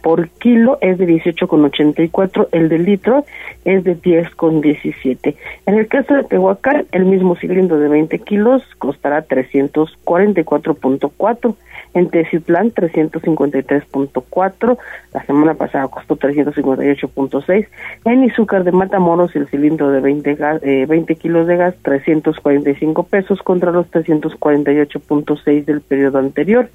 por 0.02 0.30
kilo 0.30 0.78
es 0.80 0.96
de 0.98 1.06
18.84, 1.06 2.48
el 2.52 2.68
del 2.68 2.86
litro 2.86 3.24
es 3.64 3.84
de 3.84 3.96
10.17. 3.96 5.36
En 5.66 5.78
el 5.78 5.86
caso 5.86 6.14
de 6.14 6.24
Tehuacán, 6.24 6.86
el 6.92 7.04
mismo 7.04 7.36
cilindro 7.36 7.78
de 7.78 7.88
20 7.88 8.18
kilos 8.20 8.62
costará 8.78 9.26
344.4 9.26 11.54
en 11.94 12.10
Teciutlán 12.10 12.72
353.4, 12.72 14.78
la 15.12 15.24
semana 15.24 15.54
pasada 15.54 15.88
costó 15.88 16.16
358.6, 16.16 17.66
en 18.04 18.24
Izúcar 18.24 18.64
de 18.64 18.72
Matamoros 18.72 19.34
el 19.36 19.46
de 19.76 20.00
20, 20.00 20.34
gas, 20.34 20.62
eh, 20.62 20.86
20 20.88 21.14
kilos 21.16 21.46
de 21.46 21.56
gas 21.56 21.74
345 21.82 23.04
pesos 23.04 23.40
contra 23.42 23.70
los 23.70 23.90
348.6 23.90 25.64
del 25.64 25.80
periodo 25.80 26.18
anterior 26.18 26.70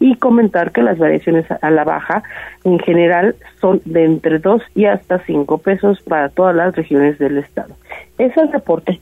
y 0.00 0.16
comentar 0.16 0.72
que 0.72 0.82
las 0.82 0.98
variaciones 0.98 1.46
a 1.50 1.70
la 1.70 1.84
baja 1.84 2.22
en 2.64 2.78
general 2.80 3.36
son 3.60 3.80
de 3.84 4.04
entre 4.04 4.38
2 4.38 4.62
y 4.74 4.86
hasta 4.86 5.24
5 5.24 5.58
pesos 5.58 6.00
para 6.02 6.28
todas 6.28 6.56
las 6.56 6.74
regiones 6.74 7.18
del 7.18 7.38
estado. 7.38 7.74
Ese 8.18 8.32
es 8.32 8.36
el 8.36 8.52
reporte. 8.52 9.00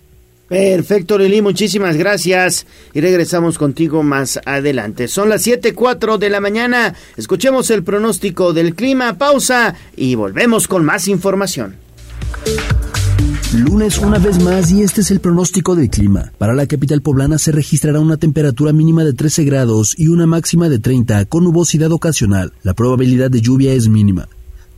Perfecto, 0.51 1.17
Lili, 1.17 1.43
muchísimas 1.43 1.97
gracias. 1.97 2.67
Y 2.93 3.01
regresamos 3.01 3.57
contigo 3.57 4.03
más 4.03 4.41
adelante. 4.45 5.07
Son 5.07 5.29
las 5.29 5.47
7:04 5.47 6.19
de 6.19 6.29
la 6.29 6.41
mañana. 6.41 6.93
Escuchemos 7.17 7.71
el 7.71 7.85
pronóstico 7.85 8.53
del 8.53 8.75
clima. 8.75 9.17
Pausa 9.17 9.77
y 9.95 10.17
volvemos 10.17 10.67
con 10.67 10.85
más 10.85 11.07
información. 11.07 11.77
Lunes 13.53 13.99
una 13.99 14.19
vez 14.19 14.43
más 14.43 14.71
y 14.71 14.83
este 14.83 15.01
es 15.01 15.11
el 15.11 15.21
pronóstico 15.21 15.75
del 15.75 15.91
clima. 15.91 16.33
Para 16.39 16.55
la 16.55 16.67
capital 16.67 17.03
poblana 17.03 17.39
se 17.39 17.53
registrará 17.53 18.01
una 18.01 18.17
temperatura 18.17 18.73
mínima 18.73 19.05
de 19.05 19.13
13 19.13 19.45
grados 19.45 19.95
y 19.99 20.09
una 20.09 20.27
máxima 20.27 20.69
de 20.69 20.79
30 20.79 21.25
con 21.25 21.45
nubosidad 21.45 21.91
ocasional. 21.93 22.53
La 22.63 22.75
probabilidad 22.75 23.31
de 23.31 23.41
lluvia 23.41 23.73
es 23.73 23.89
mínima. 23.89 24.29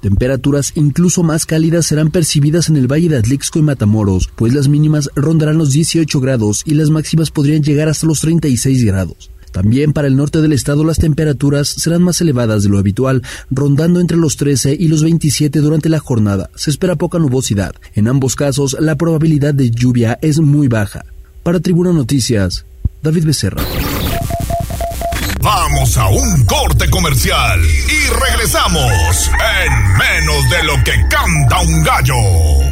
Temperaturas 0.00 0.72
incluso 0.74 1.22
más 1.22 1.46
cálidas 1.46 1.86
serán 1.86 2.10
percibidas 2.10 2.68
en 2.68 2.76
el 2.76 2.90
Valle 2.90 3.08
de 3.08 3.18
Atlixco 3.18 3.60
y 3.60 3.62
Matamoros, 3.62 4.30
pues 4.34 4.52
las 4.52 4.66
mínimas 4.66 5.08
rondarán 5.14 5.58
los 5.58 5.70
18 5.70 6.18
grados 6.20 6.62
y 6.64 6.74
las 6.74 6.90
máximas 6.90 7.30
podrían 7.30 7.62
llegar 7.62 7.88
hasta 7.88 8.06
los 8.06 8.20
36 8.20 8.84
grados. 8.84 9.30
También 9.52 9.92
para 9.92 10.08
el 10.08 10.16
norte 10.16 10.40
del 10.40 10.52
estado 10.52 10.82
las 10.84 10.98
temperaturas 10.98 11.68
serán 11.68 12.02
más 12.02 12.20
elevadas 12.20 12.62
de 12.62 12.70
lo 12.70 12.78
habitual, 12.78 13.22
rondando 13.50 14.00
entre 14.00 14.16
los 14.16 14.36
13 14.36 14.76
y 14.78 14.88
los 14.88 15.02
27 15.02 15.60
durante 15.60 15.88
la 15.88 16.00
jornada. 16.00 16.50
Se 16.56 16.70
espera 16.70 16.96
poca 16.96 17.18
nubosidad. 17.18 17.74
En 17.94 18.08
ambos 18.08 18.34
casos, 18.34 18.76
la 18.80 18.96
probabilidad 18.96 19.54
de 19.54 19.70
lluvia 19.70 20.18
es 20.22 20.40
muy 20.40 20.68
baja. 20.68 21.04
Para 21.42 21.60
Tribuna 21.60 21.92
Noticias, 21.92 22.64
David 23.02 23.26
Becerra. 23.26 23.62
Vamos 25.42 25.96
a 25.96 26.08
un 26.08 26.44
corte 26.46 26.88
comercial 26.88 27.60
y 27.64 28.30
regresamos 28.30 29.30
en 29.66 29.72
menos 29.98 30.50
de 30.50 30.62
lo 30.62 30.84
que 30.84 30.92
canta 31.08 31.60
un 31.62 31.82
gallo. 31.82 32.71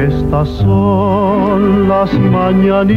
Estas 0.00 0.48
son 0.48 1.86
las 1.86 2.10
mañanitas 2.14 2.88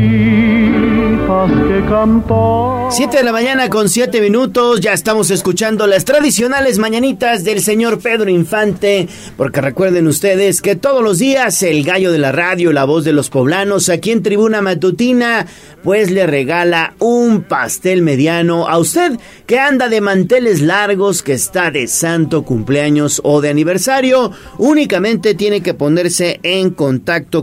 que 1.68 1.84
cantó. 1.90 2.88
Siete 2.92 3.18
de 3.18 3.24
la 3.24 3.34
mañana 3.34 3.70
con 3.70 3.90
siete 3.90 4.22
minutos, 4.22 4.80
ya 4.80 4.94
estamos 4.94 5.30
escuchando 5.30 5.86
las 5.86 6.06
tradicionales 6.06 6.80
mañanitas 6.80 7.44
del 7.44 7.60
señor 7.62 8.00
Pedro 8.00 8.30
Infante, 8.30 9.10
porque 9.36 9.60
recuerden 9.60 10.08
ustedes 10.08 10.62
que 10.62 10.78
todos 10.78 11.04
los 11.04 11.20
días 11.20 11.62
el 11.64 11.84
gallo 11.84 12.14
de 12.14 12.20
la 12.20 12.32
radio, 12.32 12.72
la 12.72 12.86
voz 12.86 13.04
de 13.04 13.12
los 13.12 13.30
poblanos, 13.30 13.90
aquí 13.90 14.12
en 14.12 14.24
Tribuna 14.24 14.62
Matutina, 14.62 15.46
pues 15.84 16.10
le 16.10 16.26
regala 16.26 16.94
un 17.00 17.42
pastel 17.42 18.02
mediano 18.02 18.70
a 18.70 18.78
usted 18.78 19.20
que 19.46 19.60
anda 19.60 19.90
de 19.90 20.00
manteles 20.00 20.62
largos, 20.62 21.22
que 21.22 21.34
está 21.34 21.70
de 21.70 21.88
santo 21.88 22.44
cumpleaños 22.44 23.20
o 23.26 23.42
de 23.42 23.50
aniversario, 23.50 24.32
únicamente 24.58 25.34
tiene 25.34 25.62
que 25.62 25.74
ponerse 25.74 26.40
en 26.44 26.70
contacto 26.70 26.93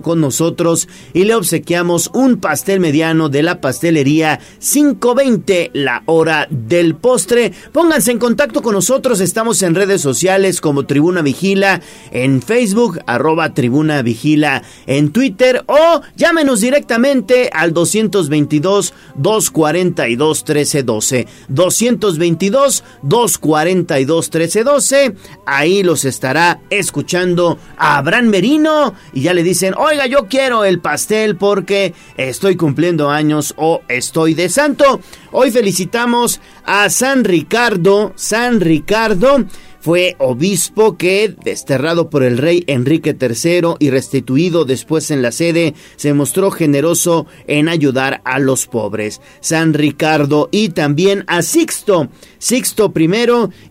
con 0.03 0.20
nosotros 0.20 0.88
y 1.12 1.24
le 1.24 1.34
obsequiamos 1.34 2.11
un 2.14 2.36
pastel 2.36 2.80
mediano 2.80 3.28
de 3.28 3.42
la 3.42 3.61
pastelería 3.61 4.40
520, 4.59 5.70
la 5.74 6.03
hora 6.07 6.46
del 6.51 6.94
postre. 6.94 7.53
Pónganse 7.72 8.12
en 8.12 8.18
contacto 8.18 8.62
con 8.62 8.74
nosotros, 8.74 9.20
estamos 9.20 9.62
en 9.62 9.74
redes 9.74 10.01
sociales 10.01 10.61
como 10.61 10.86
Tribuna 10.86 11.22
Vigila, 11.22 11.80
en 12.12 12.42
Facebook, 12.42 13.01
arroba 13.07 13.55
Tribuna 13.55 14.03
Vigila, 14.03 14.62
en 14.86 15.11
Twitter 15.11 15.64
o 15.66 16.01
llámenos 16.16 16.61
directamente 16.61 17.51
al 17.53 17.72
222 17.72 18.94
242 19.16 20.44
1312. 20.46 21.26
222 21.48 22.84
242 23.03 24.26
1312. 24.26 25.14
Ahí 25.46 25.82
los 25.82 26.05
estará 26.05 26.61
escuchando 26.70 27.59
Abraham 27.76 28.26
Merino 28.26 28.94
y 29.12 29.22
ya 29.22 29.34
dicen, 29.43 29.74
oiga, 29.76 30.07
yo 30.07 30.26
quiero 30.28 30.64
el 30.64 30.80
pastel 30.80 31.36
porque 31.36 31.95
estoy 32.16 32.57
cumpliendo 32.57 33.11
años 33.11 33.55
o 33.57 33.82
estoy 33.88 34.34
de 34.34 34.49
santo. 34.49 35.01
Hoy 35.32 35.51
felicitamos 35.51 36.41
a 36.64 36.91
San 36.91 37.24
Ricardo, 37.24 38.12
San 38.16 38.61
Ricardo 38.61 39.45
fue 39.80 40.14
obispo 40.18 40.96
que, 40.96 41.34
desterrado 41.42 42.10
por 42.10 42.22
el 42.22 42.38
rey 42.38 42.64
Enrique 42.66 43.16
III 43.18 43.76
y 43.78 43.90
restituido 43.90 44.64
después 44.64 45.10
en 45.10 45.22
la 45.22 45.32
sede, 45.32 45.74
se 45.96 46.12
mostró 46.14 46.50
generoso 46.50 47.26
en 47.46 47.68
ayudar 47.68 48.20
a 48.24 48.38
los 48.38 48.66
pobres. 48.66 49.20
San 49.40 49.74
Ricardo 49.74 50.48
y 50.52 50.68
también 50.68 51.24
a 51.26 51.42
Sixto, 51.42 52.08
Sixto 52.38 52.92
I, 52.94 53.10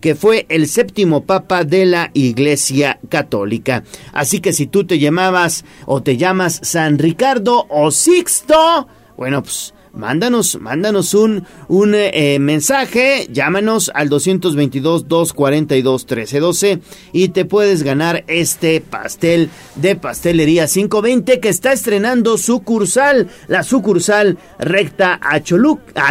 que 0.02 0.16
fue 0.16 0.46
el 0.50 0.68
séptimo 0.68 1.26
papa 1.26 1.64
de 1.64 1.86
la 1.86 2.12
Iglesia 2.14 3.00
Católica. 3.10 3.84
Así 4.12 4.40
que 4.40 4.54
si 4.54 4.68
tú 4.68 4.86
te 4.86 5.00
llamabas 5.00 5.64
o 5.86 6.02
te 6.02 6.18
llamas 6.18 6.60
San 6.64 6.98
Ricardo 6.98 7.68
o 7.70 7.92
Sixto, 7.92 8.88
bueno, 9.16 9.44
pues 9.44 9.74
mándanos, 9.94 10.60
mándanos 10.60 11.14
un, 11.14 11.46
un 11.68 11.94
eh, 11.96 12.40
mensaje, 12.40 13.28
llámanos 13.32 13.92
al 13.94 14.10
222-242-1312 14.10 16.82
y 17.14 17.30
te 17.30 17.46
puedes 17.46 17.84
ganar 17.84 18.26
este 18.28 18.82
pastel 18.82 19.50
de 19.76 19.96
pastelería 19.96 20.68
520 20.68 21.40
que 21.40 21.50
está 21.50 21.72
estrenando 21.72 22.38
sucursal, 22.38 23.30
la 23.48 23.64
sucursal 23.64 24.38
recta 24.60 25.20
a, 25.22 25.36
a 25.36 25.44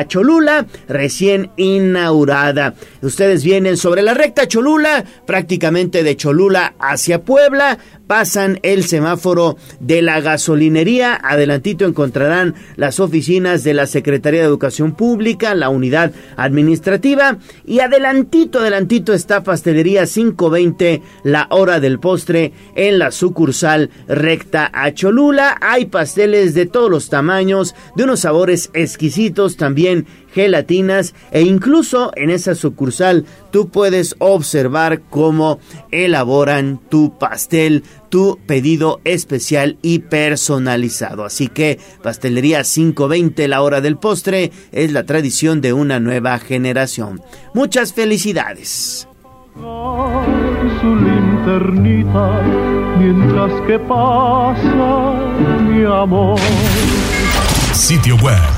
Cholula, 0.08 0.66
recién 0.88 1.50
inaugurada. 1.56 2.74
Ustedes 3.02 3.44
vienen 3.44 3.76
sobre 3.76 4.02
la 4.02 4.14
recta 4.14 4.48
Cholula, 4.48 5.04
prácticamente 5.26 6.02
de 6.02 6.16
Cholula 6.16 6.74
hacia 6.78 7.22
Puebla, 7.22 7.78
pasan 8.08 8.58
el 8.62 8.82
semáforo 8.82 9.56
de 9.78 10.02
la 10.02 10.20
gasolinería, 10.20 11.14
adelantito 11.22 11.84
encontrarán 11.84 12.56
las 12.74 12.98
oficinas 12.98 13.62
de 13.62 13.74
la 13.74 13.86
Secretaría 13.86 14.40
de 14.40 14.46
Educación 14.46 14.96
Pública, 14.96 15.54
la 15.54 15.68
unidad 15.68 16.12
administrativa 16.36 17.38
y 17.64 17.78
adelantito, 17.78 18.58
adelantito 18.58 19.12
está 19.12 19.44
Pastelería 19.44 20.06
520, 20.06 21.02
la 21.22 21.46
hora 21.50 21.78
del 21.78 22.00
postre 22.00 22.52
en 22.74 22.98
la 22.98 23.12
sucursal 23.12 23.90
recta 24.08 24.70
a 24.72 24.92
Cholula. 24.92 25.58
Hay 25.60 25.84
pasteles 25.86 26.54
de 26.54 26.66
todos 26.66 26.90
los 26.90 27.10
tamaños, 27.10 27.74
de 27.94 28.04
unos 28.04 28.20
sabores 28.20 28.70
exquisitos 28.72 29.56
también 29.56 30.06
gelatinas 30.32 31.14
e 31.30 31.42
incluso 31.42 32.12
en 32.16 32.30
esa 32.30 32.54
sucursal 32.54 33.24
tú 33.50 33.68
puedes 33.68 34.14
observar 34.18 35.02
cómo 35.10 35.58
elaboran 35.90 36.80
tu 36.88 37.18
pastel, 37.18 37.84
tu 38.08 38.38
pedido 38.46 39.00
especial 39.04 39.78
y 39.82 40.00
personalizado. 40.00 41.24
Así 41.24 41.48
que 41.48 41.78
Pastelería 42.02 42.62
520, 42.62 43.48
la 43.48 43.62
hora 43.62 43.80
del 43.80 43.96
postre, 43.96 44.52
es 44.72 44.92
la 44.92 45.04
tradición 45.04 45.60
de 45.60 45.72
una 45.72 46.00
nueva 46.00 46.38
generación. 46.38 47.20
Muchas 47.54 47.92
felicidades. 47.92 49.08
Su 50.80 50.94
linternita 50.94 52.42
mientras 52.98 53.52
que 53.66 53.78
pasa 53.78 55.14
mi 55.62 55.84
amor. 55.84 56.38
Sitio 57.72 58.16
web 58.16 58.57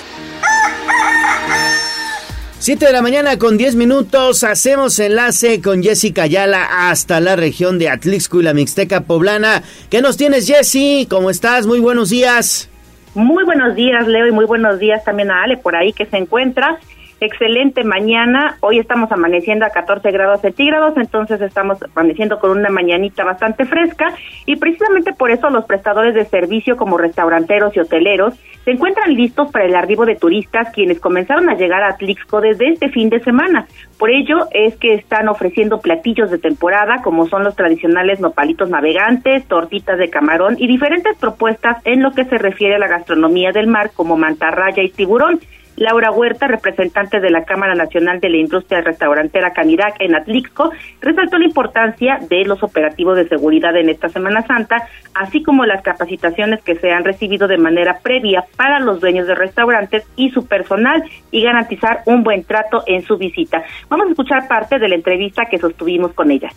7 2.61 2.85
de 2.85 2.91
la 2.91 3.01
mañana 3.01 3.39
con 3.39 3.57
10 3.57 3.75
minutos, 3.75 4.43
hacemos 4.43 4.99
enlace 4.99 5.63
con 5.63 5.81
Jessica 5.81 6.21
Ayala 6.21 6.91
hasta 6.91 7.19
la 7.19 7.35
región 7.35 7.79
de 7.79 7.89
Atlixco 7.89 8.39
y 8.39 8.43
la 8.43 8.53
Mixteca 8.53 9.01
Poblana. 9.01 9.63
¿Qué 9.89 9.99
nos 10.03 10.15
tienes, 10.15 10.45
Jessy? 10.45 11.07
¿Cómo 11.09 11.31
estás? 11.31 11.65
Muy 11.65 11.79
buenos 11.79 12.11
días. 12.11 12.69
Muy 13.15 13.43
buenos 13.45 13.73
días, 13.73 14.07
Leo, 14.07 14.27
y 14.27 14.31
muy 14.31 14.45
buenos 14.45 14.77
días 14.77 15.03
también 15.03 15.31
a 15.31 15.41
Ale 15.41 15.57
por 15.57 15.75
ahí 15.75 15.91
que 15.91 16.05
se 16.05 16.17
encuentra 16.17 16.77
excelente 17.21 17.83
mañana. 17.83 18.57
Hoy 18.61 18.79
estamos 18.79 19.11
amaneciendo 19.11 19.63
a 19.63 19.69
14 19.69 20.09
grados 20.11 20.41
centígrados, 20.41 20.97
entonces 20.97 21.39
estamos 21.39 21.77
amaneciendo 21.95 22.39
con 22.39 22.49
una 22.49 22.69
mañanita 22.69 23.23
bastante 23.23 23.65
fresca 23.65 24.15
y 24.47 24.55
precisamente 24.55 25.13
por 25.13 25.29
eso 25.29 25.51
los 25.51 25.65
prestadores 25.65 26.15
de 26.15 26.25
servicio 26.25 26.75
como 26.75 26.97
restauranteros 26.97 27.75
y 27.77 27.79
hoteleros 27.79 28.33
se 28.65 28.71
encuentran 28.71 29.13
listos 29.13 29.51
para 29.51 29.65
el 29.65 29.75
arribo 29.75 30.05
de 30.05 30.15
turistas 30.15 30.71
quienes 30.73 30.99
comenzaron 30.99 31.47
a 31.49 31.55
llegar 31.55 31.83
a 31.83 31.89
Atlixco 31.89 32.41
desde 32.41 32.69
este 32.69 32.89
fin 32.89 33.09
de 33.09 33.19
semana. 33.19 33.67
Por 33.99 34.09
ello 34.09 34.47
es 34.51 34.75
que 34.77 34.95
están 34.95 35.27
ofreciendo 35.29 35.79
platillos 35.79 36.31
de 36.31 36.39
temporada 36.39 37.03
como 37.03 37.27
son 37.27 37.43
los 37.43 37.55
tradicionales 37.55 38.19
nopalitos 38.19 38.69
navegantes, 38.69 39.45
tortitas 39.45 39.99
de 39.99 40.09
camarón 40.09 40.55
y 40.57 40.65
diferentes 40.65 41.15
propuestas 41.17 41.77
en 41.85 42.01
lo 42.01 42.11
que 42.13 42.25
se 42.25 42.39
refiere 42.39 42.75
a 42.75 42.79
la 42.79 42.87
gastronomía 42.87 43.51
del 43.51 43.67
mar 43.67 43.91
como 43.93 44.17
mantarraya 44.17 44.81
y 44.81 44.89
tiburón. 44.89 45.39
Laura 45.77 46.11
Huerta, 46.11 46.47
representante 46.47 47.19
de 47.19 47.29
la 47.29 47.43
Cámara 47.43 47.75
Nacional 47.75 48.19
de 48.19 48.29
la 48.29 48.37
Industria 48.37 48.81
Restaurantera 48.81 49.53
Canirac 49.53 49.95
en 49.99 50.15
Atlixco, 50.15 50.71
resaltó 51.01 51.37
la 51.37 51.45
importancia 51.45 52.19
de 52.29 52.45
los 52.45 52.61
operativos 52.61 53.17
de 53.17 53.27
seguridad 53.27 53.75
en 53.75 53.89
esta 53.89 54.09
Semana 54.09 54.45
Santa, 54.45 54.87
así 55.13 55.41
como 55.43 55.65
las 55.65 55.81
capacitaciones 55.81 56.61
que 56.61 56.75
se 56.75 56.91
han 56.91 57.03
recibido 57.03 57.47
de 57.47 57.57
manera 57.57 57.99
previa 58.03 58.45
para 58.55 58.79
los 58.79 58.99
dueños 58.99 59.27
de 59.27 59.35
restaurantes 59.35 60.05
y 60.15 60.29
su 60.31 60.45
personal 60.45 61.03
y 61.31 61.41
garantizar 61.41 62.01
un 62.05 62.23
buen 62.23 62.43
trato 62.43 62.83
en 62.85 63.01
su 63.03 63.17
visita. 63.17 63.63
Vamos 63.89 64.07
a 64.07 64.11
escuchar 64.11 64.47
parte 64.47 64.79
de 64.79 64.89
la 64.89 64.95
entrevista 64.95 65.45
que 65.45 65.57
sostuvimos 65.57 66.13
con 66.13 66.31
ella. 66.31 66.49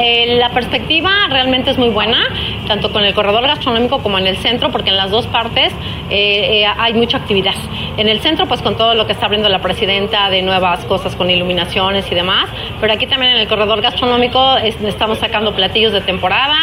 Eh, 0.00 0.36
la 0.36 0.50
perspectiva 0.50 1.10
realmente 1.30 1.70
es 1.70 1.78
muy 1.78 1.88
buena, 1.88 2.18
tanto 2.66 2.92
con 2.92 3.04
el 3.04 3.14
corredor 3.14 3.46
gastronómico 3.46 4.02
como 4.02 4.18
en 4.18 4.26
el 4.26 4.36
centro, 4.36 4.70
porque 4.70 4.90
en 4.90 4.96
las 4.96 5.10
dos 5.10 5.26
partes 5.26 5.72
eh, 6.10 6.62
eh, 6.62 6.66
hay 6.66 6.92
mucha 6.94 7.16
actividad. 7.16 7.54
En 7.96 8.08
el 8.08 8.20
centro, 8.20 8.46
pues 8.46 8.60
con 8.60 8.76
todo 8.76 8.94
lo 8.94 9.06
que 9.06 9.12
está 9.12 9.26
abriendo 9.26 9.48
la 9.48 9.60
presidenta 9.60 10.28
de 10.30 10.42
nuevas 10.42 10.84
cosas 10.84 11.16
con 11.16 11.30
iluminaciones 11.30 12.10
y 12.12 12.14
demás, 12.14 12.50
pero 12.80 12.92
aquí 12.92 13.06
también 13.06 13.32
en 13.32 13.38
el 13.38 13.48
corredor 13.48 13.80
gastronómico 13.80 14.56
estamos 14.58 15.18
sacando 15.18 15.54
platillos 15.54 15.92
de 15.92 16.00
temporada, 16.02 16.56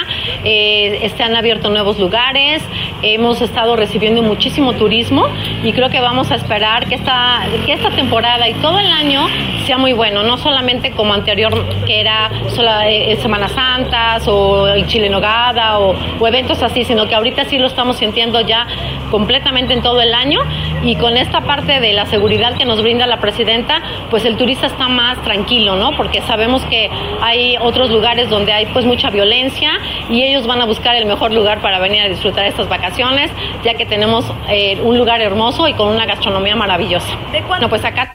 se 0.43 1.23
han 1.23 1.35
abierto 1.35 1.69
nuevos 1.69 1.99
lugares, 1.99 2.63
hemos 3.01 3.41
estado 3.41 3.75
recibiendo 3.75 4.21
muchísimo 4.21 4.73
turismo 4.73 5.27
y 5.63 5.73
creo 5.73 5.89
que 5.89 5.99
vamos 5.99 6.31
a 6.31 6.35
esperar 6.35 6.87
que 6.87 6.95
esta, 6.95 7.41
que 7.65 7.73
esta 7.73 7.89
temporada 7.89 8.47
y 8.47 8.53
todo 8.55 8.79
el 8.79 8.91
año 8.91 9.27
sea 9.65 9.77
muy 9.77 9.93
bueno, 9.93 10.23
no 10.23 10.37
solamente 10.37 10.91
como 10.91 11.13
anterior, 11.13 11.65
que 11.85 11.99
era 11.99 12.29
solo 12.49 12.71
eh, 13.05 13.17
Semanas 13.17 13.51
Santas 13.51 14.27
o 14.27 14.67
el 14.67 14.87
Chile 14.87 15.09
Nogada 15.09 15.79
o, 15.79 15.95
o 16.19 16.27
eventos 16.27 16.61
así, 16.63 16.83
sino 16.83 17.07
que 17.07 17.15
ahorita 17.15 17.45
sí 17.45 17.57
lo 17.57 17.67
estamos 17.67 17.97
sintiendo 17.97 18.41
ya 18.41 18.67
completamente 19.11 19.73
en 19.73 19.81
todo 19.81 20.01
el 20.01 20.13
año 20.13 20.39
y 20.83 20.95
con 20.95 21.17
esta 21.17 21.41
parte 21.41 21.79
de 21.79 21.93
la 21.93 22.05
seguridad 22.05 22.55
que 22.57 22.65
nos 22.65 22.81
brinda 22.81 23.07
la 23.07 23.19
presidenta, 23.19 23.81
pues 24.09 24.25
el 24.25 24.37
turista 24.37 24.67
está 24.67 24.87
más 24.87 25.21
tranquilo, 25.23 25.75
¿no? 25.75 25.95
Porque 25.95 26.21
sabemos 26.21 26.63
que 26.63 26.89
hay 27.21 27.57
otros 27.61 27.89
lugares 27.89 28.29
donde 28.29 28.53
hay 28.53 28.65
pues 28.67 28.85
mucha 28.85 29.09
violencia 29.09 29.71
y 30.09 30.23
ellos 30.23 30.45
van 30.47 30.61
a 30.61 30.65
buscar 30.65 30.95
el 30.95 31.05
mejor 31.05 31.33
lugar 31.33 31.61
para 31.61 31.79
venir 31.79 32.01
a 32.01 32.09
disfrutar 32.09 32.45
estas 32.45 32.69
vacaciones, 32.69 33.31
ya 33.63 33.73
que 33.75 33.85
tenemos 33.85 34.25
eh, 34.49 34.79
un 34.81 34.97
lugar 34.97 35.21
hermoso 35.21 35.67
y 35.67 35.73
con 35.73 35.87
una 35.87 36.05
gastronomía 36.05 36.55
maravillosa. 36.55 37.15
No, 37.61 37.69
pues 37.69 37.83
acá 37.85 38.14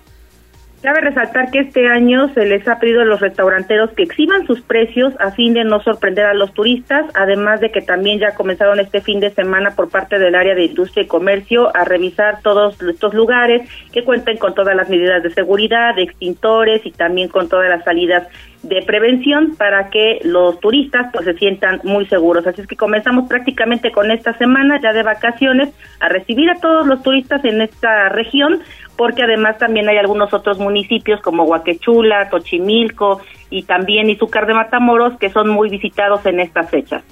Cabe 0.82 1.02
resaltar 1.02 1.50
que 1.50 1.58
este 1.58 1.86
año 1.88 2.32
se 2.32 2.46
les 2.46 2.66
ha 2.66 2.78
pedido 2.78 3.02
a 3.02 3.04
los 3.04 3.20
restauranteros 3.20 3.90
que 3.90 4.02
exhiban 4.02 4.46
sus 4.46 4.62
precios 4.62 5.12
a 5.20 5.30
fin 5.30 5.52
de 5.52 5.62
no 5.62 5.82
sorprender 5.82 6.24
a 6.24 6.32
los 6.32 6.54
turistas, 6.54 7.04
además 7.12 7.60
de 7.60 7.70
que 7.70 7.82
también 7.82 8.18
ya 8.18 8.34
comenzaron 8.34 8.80
este 8.80 9.02
fin 9.02 9.20
de 9.20 9.28
semana 9.28 9.72
por 9.72 9.90
parte 9.90 10.18
del 10.18 10.34
área 10.34 10.54
de 10.54 10.64
industria 10.64 11.02
y 11.02 11.06
comercio 11.06 11.70
a 11.76 11.84
revisar 11.84 12.40
todos 12.42 12.80
estos 12.80 13.12
lugares 13.12 13.68
que 13.92 14.04
cuenten 14.04 14.38
con 14.38 14.54
todas 14.54 14.74
las 14.74 14.88
medidas 14.88 15.22
de 15.22 15.28
seguridad, 15.28 15.94
de 15.96 16.04
extintores 16.04 16.80
y 16.86 16.92
también 16.92 17.28
con 17.28 17.50
todas 17.50 17.68
las 17.68 17.84
salidas 17.84 18.26
de 18.62 18.82
prevención 18.82 19.56
para 19.56 19.88
que 19.88 20.20
los 20.22 20.60
turistas 20.60 21.08
pues 21.12 21.24
se 21.24 21.34
sientan 21.34 21.80
muy 21.82 22.06
seguros. 22.06 22.46
Así 22.46 22.60
es 22.60 22.66
que 22.66 22.76
comenzamos 22.76 23.28
prácticamente 23.28 23.90
con 23.90 24.10
esta 24.10 24.36
semana 24.36 24.78
ya 24.82 24.92
de 24.92 25.02
vacaciones 25.02 25.70
a 25.98 26.08
recibir 26.08 26.50
a 26.50 26.60
todos 26.60 26.86
los 26.86 27.02
turistas 27.02 27.44
en 27.44 27.62
esta 27.62 28.10
región 28.10 28.60
porque 29.00 29.22
además 29.22 29.56
también 29.56 29.88
hay 29.88 29.96
algunos 29.96 30.34
otros 30.34 30.58
municipios 30.58 31.22
como 31.22 31.44
Huaquechula, 31.44 32.28
Tochimilco 32.28 33.22
y 33.48 33.62
también 33.62 34.10
Izúcar 34.10 34.46
de 34.46 34.52
Matamoros 34.52 35.18
que 35.18 35.30
son 35.30 35.48
muy 35.48 35.70
visitados 35.70 36.26
en 36.26 36.38
estas 36.38 36.68
fechas. 36.68 37.02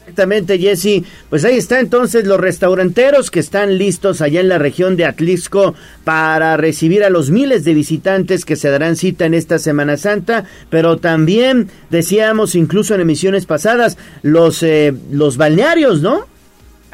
Exactamente, 0.00 0.58
Jesse. 0.58 1.04
Pues 1.30 1.46
ahí 1.46 1.56
está 1.56 1.80
entonces 1.80 2.26
los 2.26 2.38
restauranteros 2.38 3.30
que 3.30 3.40
están 3.40 3.78
listos 3.78 4.20
allá 4.20 4.40
en 4.40 4.50
la 4.50 4.58
región 4.58 4.94
de 4.96 5.06
Atlisco 5.06 5.74
para 6.04 6.58
recibir 6.58 7.02
a 7.02 7.08
los 7.08 7.30
miles 7.30 7.64
de 7.64 7.72
visitantes 7.72 8.44
que 8.44 8.56
se 8.56 8.68
darán 8.68 8.94
cita 8.94 9.24
en 9.24 9.32
esta 9.32 9.58
Semana 9.58 9.96
Santa, 9.96 10.44
pero 10.68 10.98
también 10.98 11.70
decíamos 11.88 12.54
incluso 12.54 12.94
en 12.94 13.00
emisiones 13.00 13.46
pasadas 13.46 13.96
los 14.20 14.62
eh, 14.62 14.92
los 15.10 15.38
balnearios, 15.38 16.02
¿no? 16.02 16.35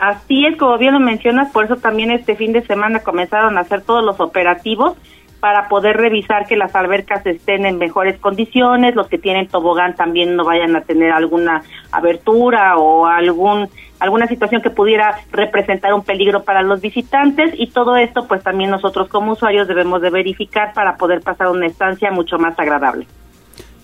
Así 0.02 0.44
es, 0.46 0.56
como 0.56 0.78
bien 0.78 0.94
lo 0.94 0.98
mencionas, 0.98 1.52
por 1.52 1.64
eso 1.64 1.76
también 1.76 2.10
este 2.10 2.34
fin 2.34 2.52
de 2.52 2.66
semana 2.66 3.04
comenzaron 3.04 3.56
a 3.56 3.60
hacer 3.60 3.82
todos 3.82 4.02
los 4.02 4.18
operativos 4.18 4.96
para 5.38 5.68
poder 5.68 5.96
revisar 5.96 6.44
que 6.48 6.56
las 6.56 6.74
albercas 6.74 7.24
estén 7.24 7.66
en 7.66 7.78
mejores 7.78 8.18
condiciones, 8.18 8.96
los 8.96 9.06
que 9.06 9.18
tienen 9.18 9.46
tobogán 9.46 9.94
también 9.94 10.34
no 10.34 10.44
vayan 10.44 10.74
a 10.74 10.80
tener 10.80 11.12
alguna 11.12 11.62
abertura 11.92 12.78
o 12.78 13.06
algún 13.06 13.68
alguna 14.00 14.26
situación 14.26 14.60
que 14.60 14.70
pudiera 14.70 15.20
representar 15.30 15.94
un 15.94 16.02
peligro 16.02 16.42
para 16.42 16.62
los 16.62 16.80
visitantes 16.80 17.54
y 17.56 17.68
todo 17.68 17.94
esto 17.94 18.26
pues 18.26 18.42
también 18.42 18.70
nosotros 18.70 19.08
como 19.08 19.34
usuarios 19.34 19.68
debemos 19.68 20.02
de 20.02 20.10
verificar 20.10 20.72
para 20.74 20.96
poder 20.96 21.20
pasar 21.20 21.46
una 21.46 21.68
estancia 21.68 22.10
mucho 22.10 22.38
más 22.38 22.58
agradable. 22.58 23.06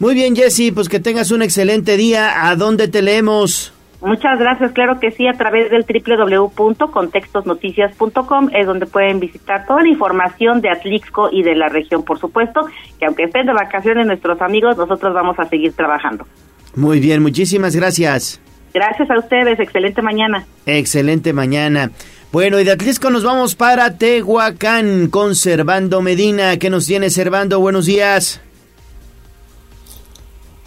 Muy 0.01 0.16
bien, 0.16 0.35
Jesse, 0.35 0.73
pues 0.75 0.89
que 0.89 0.99
tengas 0.99 1.31
un 1.31 1.43
excelente 1.43 1.97
día. 1.97 2.49
¿A 2.49 2.57
dónde 2.57 2.89
te 2.89 3.03
leemos? 3.03 3.73
Muchas 4.01 4.38
gracias, 4.38 4.70
claro 4.72 5.01
que 5.01 5.11
sí, 5.11 5.26
a 5.26 5.32
través 5.32 5.70
del 5.70 5.84
www.contextosnoticias.com 5.84 8.51
es 8.55 8.66
donde 8.66 8.86
pueden 8.86 9.18
visitar 9.18 9.66
toda 9.66 9.82
la 9.82 9.88
información 9.88 10.61
de 10.61 10.70
Atlixco 10.70 11.30
y 11.32 11.42
de 11.42 11.57
la 11.57 11.68
región, 11.68 12.05
por 12.05 12.20
supuesto, 12.20 12.61
que 12.99 13.07
aunque 13.07 13.24
estén 13.24 13.46
de 13.46 13.53
vacaciones 13.53 14.07
nuestros 14.07 14.40
amigos, 14.40 14.76
nosotros 14.76 15.12
vamos 15.14 15.36
a 15.40 15.49
seguir 15.49 15.72
trabajando. 15.72 16.28
Muy 16.76 17.01
bien, 17.01 17.22
muchísimas 17.22 17.74
gracias. 17.74 18.40
Gracias 18.72 19.11
a 19.11 19.18
ustedes, 19.18 19.59
excelente 19.59 20.01
mañana. 20.01 20.46
Excelente 20.66 21.32
mañana. 21.32 21.90
Bueno, 22.30 22.61
y 22.61 22.64
de 22.64 22.72
Atlisco 22.72 23.09
nos 23.11 23.24
vamos 23.24 23.55
para 23.57 23.96
Tehuacán 23.96 25.09
con 25.09 25.34
Servando 25.34 26.03
Medina. 26.03 26.59
¿Qué 26.59 26.68
nos 26.70 26.86
tiene 26.86 27.11
Servando? 27.11 27.59
Buenos 27.59 27.86
días. 27.86 28.40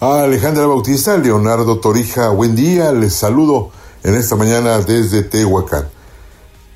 Alejandra 0.02 0.66
Bautista, 0.66 1.16
Leonardo 1.16 1.80
Torija, 1.80 2.30
buen 2.30 2.56
día, 2.56 2.92
les 2.92 3.14
saludo 3.14 3.70
en 4.02 4.16
esta 4.16 4.36
mañana 4.36 4.80
desde 4.80 5.22
Tehuacán. 5.22 5.90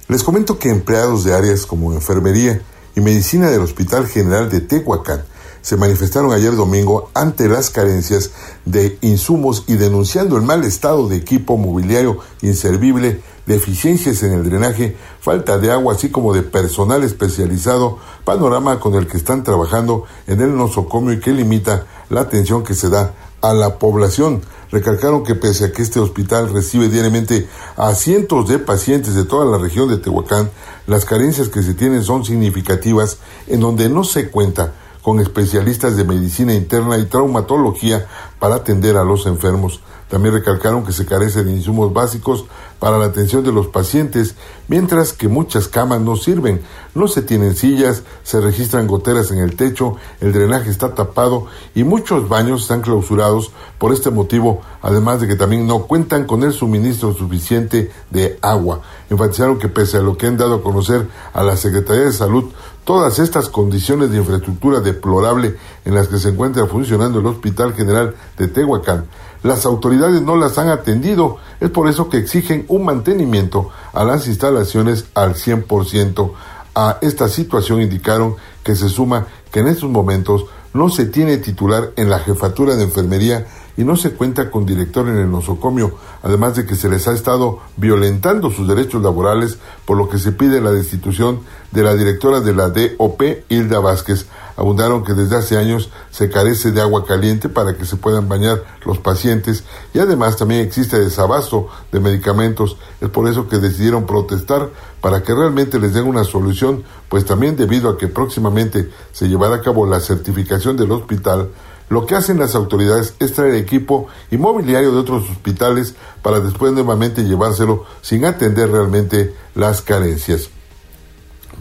Les 0.08 0.22
comento 0.22 0.60
que 0.60 0.70
empleados 0.70 1.24
de 1.24 1.34
áreas 1.34 1.66
como 1.66 1.92
enfermería 1.94 2.62
y 2.96 3.02
medicina 3.02 3.50
del 3.50 3.62
Hospital 3.62 4.06
General 4.06 4.48
de 4.52 4.62
Tehuacán 4.62 5.24
se 5.64 5.76
manifestaron 5.76 6.34
ayer 6.34 6.56
domingo 6.56 7.10
ante 7.16 7.50
las 7.50 7.72
carencias 7.72 8.30
de 8.66 9.00
insumos 9.02 9.64
y 9.66 9.74
denunciando 9.74 10.38
el 10.38 10.44
mal 10.44 10.64
estado 10.64 11.10
de 11.10 11.18
equipo 11.18 11.58
mobiliario 11.58 12.20
inservible, 12.44 13.24
deficiencias 13.46 14.24
en 14.24 14.34
el 14.34 14.44
drenaje, 14.44 14.98
falta 15.20 15.58
de 15.58 15.72
agua, 15.72 15.94
así 15.94 16.10
como 16.10 16.34
de 16.34 16.42
personal 16.42 17.04
especializado, 17.04 18.00
panorama 18.24 18.80
con 18.80 18.96
el 18.96 19.08
que 19.08 19.18
están 19.18 19.44
trabajando 19.44 20.06
en 20.28 20.42
el 20.42 20.56
nosocomio 20.56 21.14
y 21.14 21.20
que 21.20 21.32
limita 21.32 21.86
la 22.10 22.22
atención 22.22 22.64
que 22.64 22.74
se 22.74 22.90
da 22.90 23.14
a 23.42 23.54
la 23.54 23.78
población. 23.78 24.42
Recalcaron 24.72 25.24
que 25.24 25.36
pese 25.36 25.66
a 25.66 25.72
que 25.72 25.84
este 25.84 26.00
hospital 26.00 26.52
recibe 26.52 26.90
diariamente 26.90 27.48
a 27.78 27.94
cientos 27.94 28.50
de 28.50 28.60
pacientes 28.60 29.14
de 29.14 29.26
toda 29.26 29.46
la 29.46 29.58
región 29.58 29.88
de 29.88 29.98
Tehuacán, 29.98 30.50
las 30.88 31.06
carencias 31.06 31.50
que 31.50 31.64
se 31.64 31.74
tienen 31.74 32.04
son 32.04 32.26
significativas 32.26 33.20
en 33.48 33.60
donde 33.60 33.90
no 33.90 34.04
se 34.04 34.30
cuenta 34.30 34.74
con 35.02 35.20
especialistas 35.20 35.96
de 35.96 36.04
medicina 36.04 36.56
interna 36.56 36.98
y 36.98 37.06
traumatología 37.06 38.08
para 38.40 38.56
atender 38.56 38.98
a 38.98 39.04
los 39.04 39.28
enfermos. 39.28 39.82
También 40.10 40.36
recalcaron 40.36 40.86
que 40.86 40.92
se 40.92 41.06
carece 41.06 41.44
de 41.44 41.52
insumos 41.52 41.92
básicos 41.92 42.46
para 42.80 43.00
la 43.00 43.06
atención 43.06 43.44
de 43.44 43.52
los 43.52 43.68
pacientes, 43.68 44.36
mientras 44.68 45.14
que 45.14 45.28
muchas 45.28 45.68
camas 45.68 46.02
no 46.02 46.16
sirven, 46.16 46.62
no 46.94 47.08
se 47.08 47.24
tienen 47.24 47.56
sillas, 47.56 48.04
se 48.24 48.40
registran 48.40 48.86
goteras 48.86 49.32
en 49.32 49.40
el 49.40 49.56
techo, 49.56 49.96
el 50.22 50.32
drenaje 50.32 50.70
está 50.70 50.94
tapado 50.94 51.48
y 51.74 51.84
muchos 51.84 52.30
baños 52.30 52.64
están 52.64 52.82
clausurados 52.82 53.52
por 53.80 53.94
este 53.94 54.12
motivo, 54.12 54.62
además 54.82 55.22
de 55.22 55.28
que 55.28 55.36
también 55.36 55.66
no 55.66 55.84
cuentan 55.88 56.26
con 56.26 56.44
el 56.44 56.54
suministro 56.54 57.14
suficiente 57.14 57.92
de 58.12 58.38
agua. 58.42 58.82
Enfatizaron 59.10 59.58
que 59.58 59.70
pese 59.70 59.98
a 59.98 60.02
lo 60.02 60.18
que 60.18 60.28
han 60.28 60.38
dado 60.38 60.56
a 60.56 60.62
conocer 60.62 61.08
a 61.34 61.42
la 61.42 61.58
Secretaría 61.58 62.04
de 62.04 62.14
Salud, 62.14 62.52
todas 62.84 63.18
estas 63.18 63.50
condiciones 63.50 64.12
de 64.12 64.18
infraestructura 64.18 64.80
deplorable 64.80 65.58
en 65.86 65.96
las 65.96 66.08
que 66.08 66.20
se 66.20 66.30
encuentra 66.30 66.68
funcionando 66.68 67.20
el 67.20 67.26
Hospital 67.26 67.74
General 67.74 68.16
de 68.38 68.48
Tehuacán 68.48 69.06
las 69.46 69.68
autoridades 69.68 70.24
no 70.24 70.36
las 70.38 70.58
han 70.58 70.70
atendido. 70.70 71.38
Es 71.60 71.70
por 71.70 71.88
eso 71.88 72.10
que 72.10 72.18
exigen 72.18 72.66
un 72.68 72.84
mantenimiento 72.84 73.70
a 73.94 74.04
las 74.04 74.26
instalaciones 74.28 75.06
al 75.14 75.36
100%. 75.36 76.32
A 76.74 76.98
esta 77.02 77.30
situación 77.30 77.80
indicaron 77.80 78.38
que 78.64 78.76
se 78.76 78.90
suma 78.90 79.28
que 79.52 79.60
en 79.60 79.68
estos 79.68 79.92
momentos 79.92 80.46
no 80.74 80.90
se 80.90 81.06
tiene 81.06 81.38
titular 81.38 81.92
en 81.96 82.10
la 82.10 82.18
jefatura 82.18 82.76
de 82.76 82.86
enfermería 82.86 83.46
y 83.78 83.84
no 83.84 83.96
se 83.96 84.12
cuenta 84.12 84.50
con 84.50 84.66
director 84.66 85.08
en 85.08 85.18
el 85.18 85.30
nosocomio, 85.30 85.96
además 86.24 86.56
de 86.56 86.66
que 86.66 86.76
se 86.76 86.90
les 86.90 87.08
ha 87.08 87.14
estado 87.14 87.60
violentando 87.78 88.52
sus 88.52 88.68
derechos 88.68 89.04
laborales, 89.04 89.58
por 89.86 89.98
lo 89.98 90.10
que 90.10 90.18
se 90.18 90.32
pide 90.32 90.62
la 90.62 90.72
destitución 90.72 91.42
de 91.72 91.84
la 91.84 91.96
directora 91.96 92.40
de 92.40 92.56
la 92.56 92.70
DOP, 92.70 93.22
Hilda 93.50 93.80
Vázquez. 93.80 94.28
Abundaron 94.58 95.04
que 95.04 95.14
desde 95.14 95.36
hace 95.36 95.58
años 95.58 95.90
se 96.12 96.30
carece 96.30 96.72
de 96.72 96.82
agua 96.82 97.06
caliente 97.06 97.50
para 97.50 97.76
que 97.76 97.86
se 97.86 97.98
puedan 97.98 98.30
bañar 98.30 98.64
los 98.86 99.00
pacientes 99.00 99.66
y 99.94 100.00
además 100.00 100.38
también 100.38 100.62
existe 100.62 100.98
desabasto 100.98 101.68
de 101.92 102.00
medicamentos. 102.00 102.78
Es 103.02 103.10
por 103.10 103.28
eso 103.28 103.50
que 103.50 103.58
decidieron 103.58 104.06
protestar 104.06 104.70
para 105.02 105.24
que 105.24 105.36
realmente 105.36 105.78
les 105.78 105.94
den 105.94 106.08
una 106.08 106.24
solución, 106.24 106.84
pues 107.10 107.26
también 107.26 107.58
debido 107.58 107.90
a 107.90 107.98
que 107.98 108.08
próximamente 108.08 108.90
se 109.12 109.28
llevará 109.28 109.56
a 109.56 109.62
cabo 109.62 109.86
la 109.86 110.00
certificación 110.00 110.78
del 110.78 110.94
hospital, 110.94 111.50
lo 111.90 112.06
que 112.06 112.16
hacen 112.16 112.40
las 112.40 112.56
autoridades 112.56 113.14
es 113.20 113.34
traer 113.34 113.56
equipo 113.56 114.08
inmobiliario 114.32 114.92
de 114.92 114.98
otros 114.98 115.30
hospitales 115.30 115.96
para 116.22 116.40
después 116.40 116.74
nuevamente 116.74 117.24
llevárselo 117.24 117.86
sin 118.02 118.26
atender 118.26 118.72
realmente 118.72 119.36
las 119.54 119.82
carencias. 119.82 120.50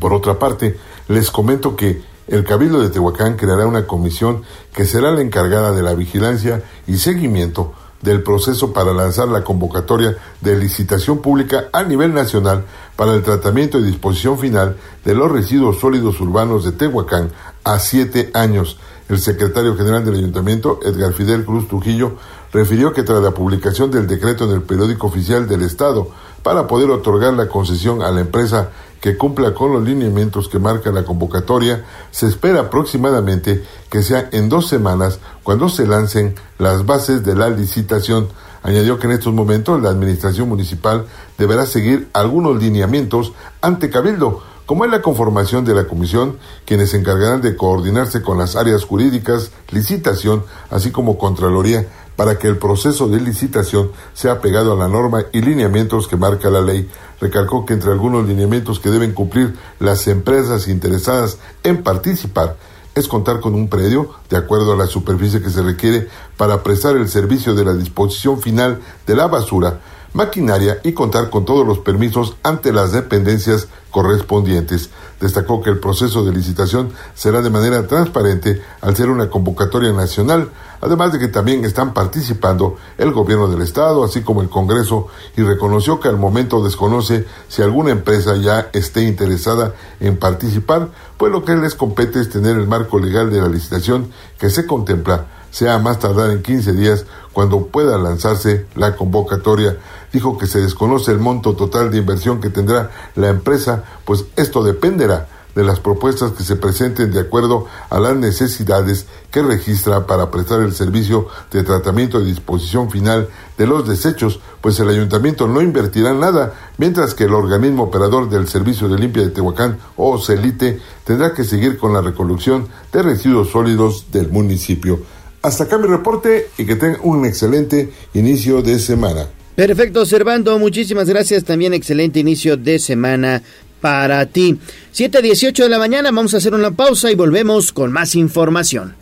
Por 0.01 0.13
otra 0.13 0.39
parte, 0.39 0.79
les 1.09 1.31
comento 1.31 1.77
que 1.77 2.03
el 2.27 2.45
Cabildo 2.45 2.81
de 2.81 2.89
Tehuacán 2.89 3.37
creará 3.37 3.67
una 3.67 3.87
comisión 3.87 4.43
que 4.73 4.87
será 4.87 5.11
la 5.11 5.21
encargada 5.21 5.73
de 5.73 5.83
la 5.83 5.95
vigilancia 5.95 6.63
y 6.87 6.97
seguimiento 6.97 7.75
del 8.01 8.23
proceso 8.23 8.73
para 8.73 8.93
lanzar 8.93 9.29
la 9.29 9.43
convocatoria 9.43 10.17
de 10.41 10.57
licitación 10.59 11.19
pública 11.19 11.69
a 11.73 11.83
nivel 11.83 12.13
nacional 12.13 12.65
para 12.97 13.15
el 13.15 13.23
tratamiento 13.23 13.79
y 13.79 13.85
disposición 13.85 14.39
final 14.39 14.77
de 15.05 15.15
los 15.15 15.33
residuos 15.33 15.81
sólidos 15.81 16.21
urbanos 16.21 16.65
de 16.65 16.73
Tehuacán 16.73 17.31
a 17.65 17.79
siete 17.79 18.31
años. 18.35 18.79
El 19.09 19.19
secretario 19.19 19.77
general 19.77 20.05
del 20.05 20.15
ayuntamiento, 20.15 20.81
Edgar 20.83 21.13
Fidel 21.13 21.45
Cruz 21.45 21.69
Trujillo, 21.69 22.17
refirió 22.53 22.93
que 22.95 23.03
tras 23.03 23.23
la 23.23 23.33
publicación 23.33 23.91
del 23.91 24.07
decreto 24.07 24.45
en 24.45 24.53
el 24.53 24.63
periódico 24.63 25.09
oficial 25.09 25.47
del 25.47 25.63
Estado 25.63 26.09
para 26.43 26.67
poder 26.67 26.91
otorgar 26.91 27.35
la 27.35 27.49
concesión 27.49 28.03
a 28.03 28.11
la 28.11 28.21
empresa 28.21 28.71
que 29.03 29.19
cumpla 29.19 29.53
con 29.53 29.75
los 29.75 29.85
lineamientos 29.85 30.49
que 30.49 30.59
marca 30.59 30.91
la 30.91 31.05
convocatoria, 31.05 31.85
se 32.11 32.27
espera 32.27 32.61
aproximadamente 32.61 33.63
que 33.91 34.03
sea 34.03 34.31
en 34.33 34.49
dos 34.49 34.69
semanas 34.69 35.19
cuando 35.43 35.69
se 35.69 35.87
lancen 35.87 36.35
las 36.59 36.87
bases 36.87 37.23
de 37.23 37.35
la 37.35 37.51
licitación. 37.51 38.29
Añadió 38.63 38.99
que 38.99 39.07
en 39.07 39.13
estos 39.13 39.35
momentos 39.35 39.83
la 39.83 39.91
Administración 39.91 40.49
Municipal 40.49 41.05
deberá 41.37 41.67
seguir 41.67 42.09
algunos 42.15 42.63
lineamientos 42.63 43.35
ante 43.61 43.91
Cabildo, 43.91 44.43
como 44.67 44.85
es 44.85 44.91
la 44.91 45.03
conformación 45.03 45.65
de 45.65 45.75
la 45.75 45.87
comisión, 45.87 46.39
quienes 46.65 46.91
se 46.91 46.99
encargarán 46.99 47.43
de 47.43 47.57
coordinarse 47.57 48.23
con 48.23 48.39
las 48.39 48.57
áreas 48.57 48.85
jurídicas, 48.85 49.51
licitación, 49.71 50.45
así 50.71 50.91
como 50.91 51.19
Contraloría, 51.19 51.87
para 52.17 52.39
que 52.39 52.49
el 52.49 52.59
proceso 52.59 53.09
de 53.09 53.21
licitación 53.21 53.91
sea 54.15 54.41
pegado 54.41 54.73
a 54.73 54.77
la 54.77 54.89
norma 54.89 55.25
y 55.33 55.41
lineamientos 55.41 56.09
que 56.09 56.17
marca 56.17 56.49
la 56.49 56.61
ley. 56.61 56.89
Recalcó 57.21 57.67
que 57.67 57.75
entre 57.75 57.91
algunos 57.91 58.27
lineamientos 58.27 58.81
que 58.81 58.91
deben 58.91 59.13
cumplir 59.13 59.57
las 59.81 60.07
empresas 60.07 60.69
interesadas 60.69 61.39
en 61.63 61.83
participar 61.83 62.57
es 62.95 63.09
contar 63.09 63.41
con 63.41 63.55
un 63.55 63.69
predio 63.69 64.11
de 64.31 64.37
acuerdo 64.37 64.73
a 64.73 64.77
la 64.77 64.87
superficie 64.87 65.43
que 65.43 65.51
se 65.51 65.63
requiere 65.63 66.09
para 66.37 66.63
prestar 66.63 66.97
el 66.97 67.09
servicio 67.09 67.55
de 67.55 67.65
la 67.65 67.75
disposición 67.75 68.41
final 68.41 68.81
de 69.07 69.17
la 69.17 69.27
basura, 69.27 69.81
maquinaria 70.15 70.79
y 70.83 70.93
contar 70.93 71.29
con 71.29 71.45
todos 71.45 71.67
los 71.67 71.81
permisos 71.81 72.37
ante 72.43 72.73
las 72.73 72.93
dependencias 72.93 73.69
correspondientes. 73.91 74.91
Destacó 75.21 75.63
que 75.63 75.71
el 75.71 75.79
proceso 75.79 76.25
de 76.25 76.33
licitación 76.33 76.93
será 77.15 77.43
de 77.43 77.51
manera 77.51 77.87
transparente 77.87 78.63
al 78.81 78.97
ser 78.97 79.11
una 79.11 79.29
convocatoria 79.29 79.93
nacional, 79.93 80.51
además 80.81 81.13
de 81.13 81.19
que 81.19 81.29
también 81.29 81.65
están 81.65 81.93
participando 81.93 82.77
el 82.97 83.13
gobierno 83.13 83.49
del 83.49 83.63
estado, 83.63 84.05
así 84.05 84.23
como 84.23 84.41
el 84.41 84.49
Congreso, 84.49 85.09
y 85.37 85.43
reconoció 85.43 86.01
que 86.01 86.09
al 86.09 86.17
momento 86.17 86.63
desconoce 86.63 87.27
si 87.49 87.63
alguna 87.63 87.91
empresa 87.91 88.37
ya 88.37 88.71
esté 88.73 89.03
interesada 89.03 89.75
en 90.01 90.17
participar, 90.17 90.89
pues 91.17 91.33
lo 91.33 91.45
que 91.45 91.57
les 91.57 91.75
compete 91.75 92.21
es 92.21 92.31
tener 92.31 92.57
el 92.57 92.67
marco 92.67 92.99
legal 92.99 93.31
de 93.31 93.41
la 93.41 93.49
licitación 93.49 94.11
que 94.39 94.51
se 94.51 94.67
contempla 94.67 95.27
sea 95.55 95.79
más 95.79 96.01
tardar 96.01 96.33
en 96.33 96.43
15 96.43 96.73
días 96.73 97.07
cuando 97.33 97.69
pueda 97.69 97.97
lanzarse 97.97 98.67
la 98.75 98.97
convocatoria. 98.97 99.77
Dijo 100.15 100.39
que 100.39 100.47
se 100.47 100.61
desconoce 100.61 101.11
el 101.11 101.19
monto 101.19 101.57
total 101.57 101.91
de 101.91 101.99
inversión 101.99 102.41
que 102.41 102.49
tendrá 102.49 102.93
la 103.17 103.31
empresa, 103.31 103.83
pues 104.05 104.27
esto 104.37 104.63
dependerá 104.63 105.27
de 105.57 105.65
las 105.65 105.81
propuestas 105.81 106.31
que 106.31 106.45
se 106.45 106.55
presenten 106.55 107.11
de 107.11 107.19
acuerdo 107.19 107.67
a 107.91 107.99
las 107.99 108.15
necesidades 108.15 109.07
que 109.33 109.43
registra 109.43 110.07
para 110.07 110.31
prestar 110.31 110.61
el 110.61 110.73
servicio 110.73 111.27
de 111.51 111.65
tratamiento 111.65 112.21
y 112.21 112.27
disposición 112.27 112.93
final 112.93 113.29
de 113.59 113.67
los 113.67 113.89
desechos, 113.89 114.39
pues 114.61 114.79
el 114.79 114.89
ayuntamiento 114.89 115.49
no 115.49 115.61
invertirá 115.61 116.15
nada, 116.15 116.55
mientras 116.79 117.15
que 117.15 117.25
el 117.25 117.35
organismo 117.35 117.83
operador 117.83 118.31
del 118.31 118.47
Servicio 118.47 118.89
de 118.89 119.01
Limpia 119.01 119.25
de 119.25 119.31
Tehuacán 119.31 119.79
o 119.97 120.17
CELITE 120.21 120.81
tendrá 121.03 121.35
que 121.35 121.43
seguir 121.43 121.77
con 121.77 121.93
la 121.93 122.03
recolección 122.03 122.69
de 122.93 123.03
residuos 123.03 123.51
sólidos 123.51 124.13
del 124.13 124.31
municipio. 124.31 125.01
Hasta 125.43 125.65
acá 125.65 125.77
mi 125.77 125.89
reporte 125.89 126.51
y 126.57 126.67
que 126.67 126.77
tengan 126.77 127.01
un 127.03 127.27
excelente 127.27 127.93
inicio 128.15 128.63
de 128.63 128.79
semana. 128.79 129.27
Perfecto, 129.57 130.05
Servando, 130.05 130.59
muchísimas 130.59 131.09
gracias. 131.09 131.45
También 131.45 131.75
excelente 131.75 132.21
inicio 132.21 132.57
de 132.57 132.79
semana 132.79 133.43
para 133.81 134.27
ti. 134.27 134.59
7.18 134.95 135.65
de 135.65 135.69
la 135.69 135.79
mañana, 135.79 136.11
vamos 136.11 136.35
a 136.35 136.39
hacer 136.39 136.55
una 136.55 136.71
pausa 136.71 137.11
y 137.11 137.15
volvemos 137.15 137.73
con 137.73 137.93
más 137.93 138.15
información. 138.15 138.97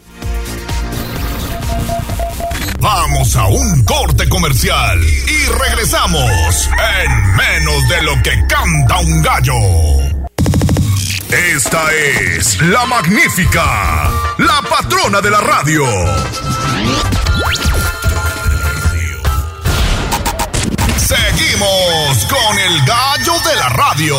Vamos 2.80 3.36
a 3.36 3.46
un 3.46 3.84
corte 3.84 4.28
comercial 4.28 4.98
y 5.00 5.52
regresamos 5.52 6.68
en 6.98 7.36
menos 7.36 7.88
de 7.88 8.02
lo 8.02 8.22
que 8.24 8.32
canta 8.48 8.98
un 8.98 9.22
gallo. 9.22 9.54
Esta 11.54 11.80
es 11.94 12.60
la 12.62 12.84
magnífica, 12.84 14.10
la 14.38 14.60
patrona 14.68 15.20
de 15.20 15.30
la 15.30 15.40
radio. 15.40 15.84
Seguimos 21.12 22.24
con 22.26 22.58
el 22.58 22.80
gallo 22.86 23.34
de 23.48 23.56
la 23.56 23.68
radio. 23.68 24.16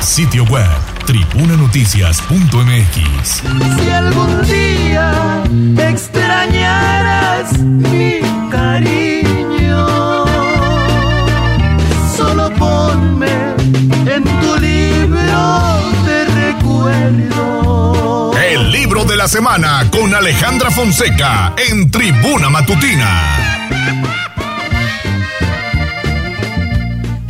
Sitio 0.00 0.44
web 0.44 0.68
tribunanoticias.mx. 1.06 3.42
Si 3.78 3.90
algún 3.90 4.42
día 4.42 5.42
extrañaras 5.78 7.58
mi 7.58 8.20
cariño, 8.50 9.86
solo 12.16 12.52
ponme 12.54 13.54
en 14.06 14.24
tu 14.40 14.56
libro 14.58 15.82
el 18.52 18.70
libro 18.70 19.04
de 19.04 19.16
la 19.16 19.28
semana 19.28 19.88
con 19.90 20.14
Alejandra 20.14 20.70
Fonseca 20.70 21.54
en 21.56 21.90
Tribuna 21.90 22.50
Matutina. 22.50 24.21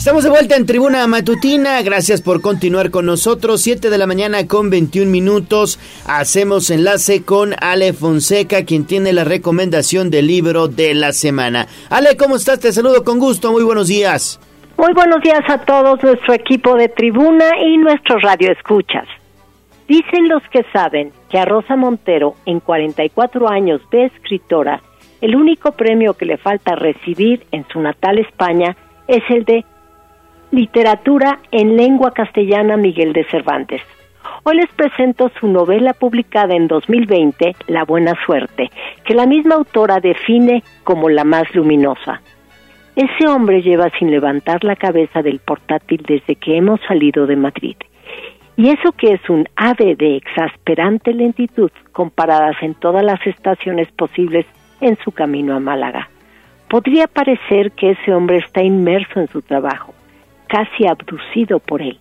Estamos 0.02 0.24
de 0.24 0.30
vuelta 0.30 0.56
en 0.56 0.66
Tribuna 0.66 1.06
Matutina. 1.06 1.80
Gracias 1.80 2.22
por 2.22 2.42
continuar 2.42 2.90
con 2.90 3.06
nosotros. 3.06 3.60
7 3.60 3.88
de 3.88 3.98
la 3.98 4.08
mañana 4.08 4.48
con 4.48 4.68
21 4.68 5.08
minutos. 5.08 5.78
Hacemos 6.08 6.70
enlace 6.70 7.24
con 7.24 7.54
Ale 7.60 7.92
Fonseca, 7.92 8.64
quien 8.64 8.84
tiene 8.84 9.12
la 9.12 9.22
recomendación 9.22 10.10
del 10.10 10.26
libro 10.26 10.66
de 10.66 10.94
la 10.94 11.12
semana. 11.12 11.68
Ale, 11.88 12.16
¿cómo 12.16 12.34
estás? 12.34 12.58
Te 12.58 12.72
saludo 12.72 13.04
con 13.04 13.20
gusto. 13.20 13.52
Muy 13.52 13.62
buenos 13.62 13.86
días. 13.86 14.40
Muy 14.76 14.92
buenos 14.92 15.22
días 15.22 15.48
a 15.48 15.58
todos, 15.58 16.02
nuestro 16.02 16.34
equipo 16.34 16.74
de 16.74 16.88
Tribuna 16.88 17.56
y 17.64 17.76
nuestros 17.76 18.22
radioescuchas. 18.22 19.06
Dicen 19.86 20.28
los 20.28 20.42
que 20.50 20.64
saben 20.72 21.12
que 21.30 21.38
a 21.38 21.44
Rosa 21.44 21.76
Montero, 21.76 22.34
en 22.44 22.58
44 22.58 23.48
años 23.48 23.80
de 23.92 24.06
escritora, 24.06 24.82
el 25.20 25.36
único 25.36 25.70
premio 25.70 26.14
que 26.14 26.26
le 26.26 26.38
falta 26.38 26.74
recibir 26.74 27.46
en 27.52 27.64
su 27.72 27.78
natal 27.78 28.18
España 28.18 28.76
es 29.06 29.22
el 29.30 29.44
de 29.44 29.64
Literatura 30.52 31.38
en 31.50 31.78
Lengua 31.78 32.12
Castellana 32.12 32.76
Miguel 32.76 33.14
de 33.14 33.24
Cervantes. 33.24 33.80
Hoy 34.42 34.56
les 34.56 34.70
presento 34.72 35.30
su 35.40 35.48
novela 35.48 35.94
publicada 35.94 36.54
en 36.54 36.68
2020, 36.68 37.56
La 37.68 37.84
Buena 37.84 38.12
Suerte, 38.26 38.70
que 39.06 39.14
la 39.14 39.24
misma 39.24 39.54
autora 39.54 39.98
define 39.98 40.62
como 40.84 41.08
la 41.08 41.24
más 41.24 41.44
luminosa. 41.54 42.20
Ese 42.94 43.26
hombre 43.26 43.62
lleva 43.62 43.88
sin 43.98 44.10
levantar 44.10 44.62
la 44.62 44.76
cabeza 44.76 45.22
del 45.22 45.38
portátil 45.38 46.04
desde 46.06 46.36
que 46.36 46.58
hemos 46.58 46.80
salido 46.86 47.26
de 47.26 47.36
Madrid 47.36 47.76
y 48.54 48.68
eso 48.68 48.92
que 48.92 49.14
es 49.14 49.30
un 49.30 49.48
ave 49.56 49.96
de 49.96 50.16
exasperante 50.16 51.14
lentitud 51.14 51.70
comparadas 51.92 52.56
en 52.60 52.74
todas 52.74 53.02
las 53.02 53.26
estaciones 53.26 53.90
posibles 53.92 54.44
en 54.82 54.98
su 54.98 55.12
camino 55.12 55.56
a 55.56 55.60
Málaga. 55.60 56.10
Podría 56.68 57.06
parecer 57.06 57.72
que 57.72 57.92
ese 57.92 58.12
hombre 58.12 58.36
está 58.36 58.62
inmerso 58.62 59.18
en 59.18 59.28
su 59.28 59.40
trabajo, 59.40 59.94
casi 60.52 60.86
abducido 60.86 61.60
por 61.60 61.80
él, 61.80 61.98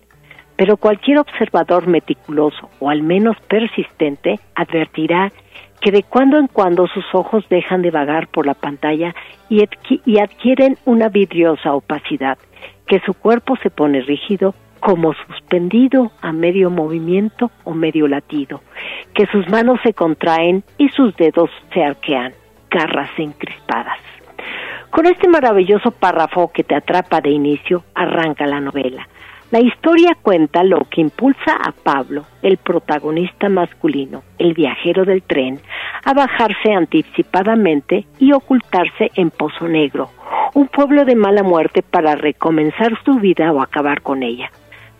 pero 0.56 0.76
cualquier 0.76 1.18
observador 1.18 1.86
meticuloso 1.86 2.68
o 2.80 2.90
al 2.90 3.02
menos 3.02 3.34
persistente 3.48 4.38
advertirá 4.54 5.32
que 5.80 5.90
de 5.90 6.02
cuando 6.02 6.36
en 6.36 6.48
cuando 6.48 6.86
sus 6.86 7.04
ojos 7.14 7.48
dejan 7.48 7.80
de 7.80 7.90
vagar 7.90 8.28
por 8.28 8.46
la 8.46 8.52
pantalla 8.52 9.14
y, 9.48 9.62
adquieren 10.20 10.76
una 10.84 11.08
vidriosa 11.08 11.72
opacidad, 11.72 12.36
que 12.86 13.00
su 13.00 13.14
cuerpo 13.14 13.56
se 13.62 13.70
pone 13.70 14.02
rígido 14.02 14.54
como 14.80 15.14
suspendido 15.14 16.12
a 16.20 16.32
medio 16.32 16.68
movimiento 16.68 17.50
o 17.64 17.72
medio 17.72 18.06
latido, 18.06 18.60
que 19.14 19.26
sus 19.26 19.48
manos 19.48 19.80
se 19.82 19.94
contraen 19.94 20.62
y 20.76 20.90
sus 20.90 21.16
dedos 21.16 21.50
se 21.72 21.82
arquean, 21.82 22.34
garras 22.70 23.10
encrespadas. 23.16 23.98
Con 24.92 25.06
este 25.06 25.26
maravilloso 25.26 25.90
párrafo 25.90 26.52
que 26.52 26.64
te 26.64 26.74
atrapa 26.74 27.22
de 27.22 27.30
inicio, 27.30 27.82
arranca 27.94 28.46
la 28.46 28.60
novela. 28.60 29.08
La 29.50 29.58
historia 29.58 30.18
cuenta 30.20 30.62
lo 30.64 30.80
que 30.90 31.00
impulsa 31.00 31.56
a 31.64 31.72
Pablo, 31.72 32.26
el 32.42 32.58
protagonista 32.58 33.48
masculino, 33.48 34.22
el 34.38 34.52
viajero 34.52 35.06
del 35.06 35.22
tren, 35.22 35.60
a 36.04 36.12
bajarse 36.12 36.74
anticipadamente 36.74 38.04
y 38.18 38.32
ocultarse 38.32 39.10
en 39.14 39.30
Pozo 39.30 39.66
Negro, 39.66 40.10
un 40.52 40.68
pueblo 40.68 41.06
de 41.06 41.16
mala 41.16 41.42
muerte 41.42 41.82
para 41.82 42.14
recomenzar 42.14 42.92
su 43.02 43.14
vida 43.14 43.50
o 43.50 43.62
acabar 43.62 44.02
con 44.02 44.22
ella. 44.22 44.52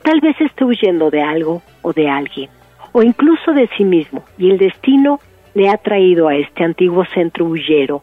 Tal 0.03 0.22
vez 0.22 0.40
esté 0.40 0.64
huyendo 0.64 1.11
de 1.11 1.20
algo 1.20 1.61
o 1.82 1.93
de 1.93 2.09
alguien, 2.09 2.49
o 2.93 3.03
incluso 3.03 3.53
de 3.53 3.68
sí 3.76 3.84
mismo, 3.84 4.24
y 4.38 4.49
el 4.49 4.57
destino 4.57 5.20
le 5.53 5.68
ha 5.68 5.76
traído 5.76 6.28
a 6.28 6.34
este 6.34 6.64
antiguo 6.64 7.05
centro 7.12 7.45
huyero 7.45 8.03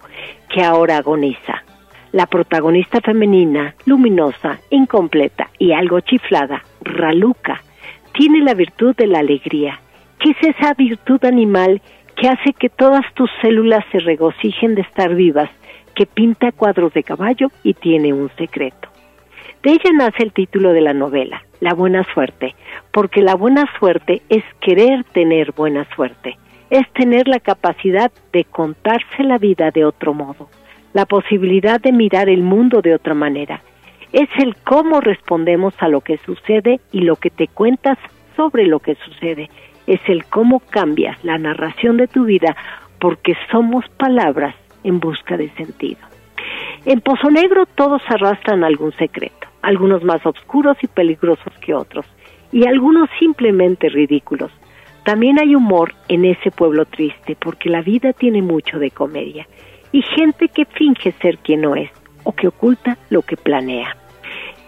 que 0.49 0.61
ahora 0.61 0.97
agoniza. 0.97 1.63
La 2.11 2.25
protagonista 2.25 3.01
femenina, 3.01 3.75
luminosa, 3.85 4.59
incompleta 4.71 5.49
y 5.59 5.73
algo 5.73 5.99
chiflada, 5.99 6.63
Raluca, 6.81 7.61
tiene 8.13 8.39
la 8.39 8.55
virtud 8.55 8.95
de 8.95 9.05
la 9.05 9.19
alegría, 9.19 9.79
que 10.19 10.31
es 10.31 10.55
esa 10.55 10.73
virtud 10.73 11.23
animal 11.23 11.81
que 12.15 12.27
hace 12.27 12.53
que 12.53 12.69
todas 12.69 13.05
tus 13.13 13.29
células 13.41 13.85
se 13.91 13.99
regocijen 13.99 14.73
de 14.73 14.81
estar 14.81 15.13
vivas, 15.13 15.51
que 15.93 16.07
pinta 16.07 16.51
cuadros 16.51 16.93
de 16.93 17.03
caballo 17.03 17.49
y 17.63 17.75
tiene 17.75 18.11
un 18.11 18.31
secreto. 18.37 18.89
De 19.61 19.71
ella 19.71 19.91
nace 19.93 20.23
el 20.23 20.33
título 20.33 20.73
de 20.73 20.81
la 20.81 20.93
novela, 20.93 21.43
la 21.59 21.75
buena 21.75 22.03
suerte, 22.13 22.55
porque 22.91 23.21
la 23.21 23.35
buena 23.35 23.65
suerte 23.77 24.23
es 24.29 24.43
querer 24.61 25.03
tener 25.13 25.51
buena 25.51 25.85
suerte, 25.95 26.37
es 26.71 26.91
tener 26.93 27.27
la 27.27 27.39
capacidad 27.39 28.11
de 28.33 28.45
contarse 28.45 29.23
la 29.23 29.37
vida 29.37 29.69
de 29.69 29.85
otro 29.85 30.13
modo, 30.13 30.49
la 30.93 31.05
posibilidad 31.05 31.79
de 31.79 31.91
mirar 31.91 32.29
el 32.29 32.41
mundo 32.41 32.81
de 32.81 32.95
otra 32.95 33.13
manera. 33.13 33.61
Es 34.11 34.29
el 34.39 34.55
cómo 34.55 35.01
respondemos 35.01 35.73
a 35.79 35.87
lo 35.87 36.01
que 36.01 36.17
sucede 36.17 36.79
y 36.91 37.01
lo 37.01 37.15
que 37.15 37.29
te 37.29 37.47
cuentas 37.47 37.97
sobre 38.35 38.65
lo 38.65 38.79
que 38.79 38.95
sucede. 38.95 39.49
Es 39.85 39.99
el 40.07 40.25
cómo 40.25 40.59
cambias 40.59 41.23
la 41.23 41.37
narración 41.37 41.97
de 41.97 42.07
tu 42.07 42.25
vida 42.25 42.55
porque 42.99 43.35
somos 43.51 43.87
palabras 43.97 44.55
en 44.83 44.99
busca 44.99 45.37
de 45.37 45.49
sentido. 45.51 45.99
En 46.85 47.01
Pozo 47.01 47.29
Negro 47.29 47.65
todos 47.65 48.01
arrastran 48.07 48.63
algún 48.63 48.93
secreto, 48.93 49.47
algunos 49.61 50.03
más 50.03 50.25
oscuros 50.25 50.77
y 50.81 50.87
peligrosos 50.87 51.53
que 51.61 51.73
otros, 51.73 52.05
y 52.51 52.65
algunos 52.67 53.09
simplemente 53.19 53.89
ridículos. 53.89 54.51
También 55.03 55.39
hay 55.39 55.55
humor 55.55 55.93
en 56.07 56.25
ese 56.25 56.51
pueblo 56.51 56.85
triste, 56.85 57.35
porque 57.39 57.69
la 57.69 57.81
vida 57.81 58.13
tiene 58.13 58.41
mucho 58.41 58.79
de 58.79 58.91
comedia, 58.91 59.47
y 59.91 60.01
gente 60.01 60.47
que 60.49 60.65
finge 60.65 61.11
ser 61.21 61.37
quien 61.39 61.61
no 61.61 61.75
es, 61.75 61.89
o 62.23 62.31
que 62.33 62.47
oculta 62.47 62.97
lo 63.09 63.21
que 63.21 63.37
planea. 63.37 63.95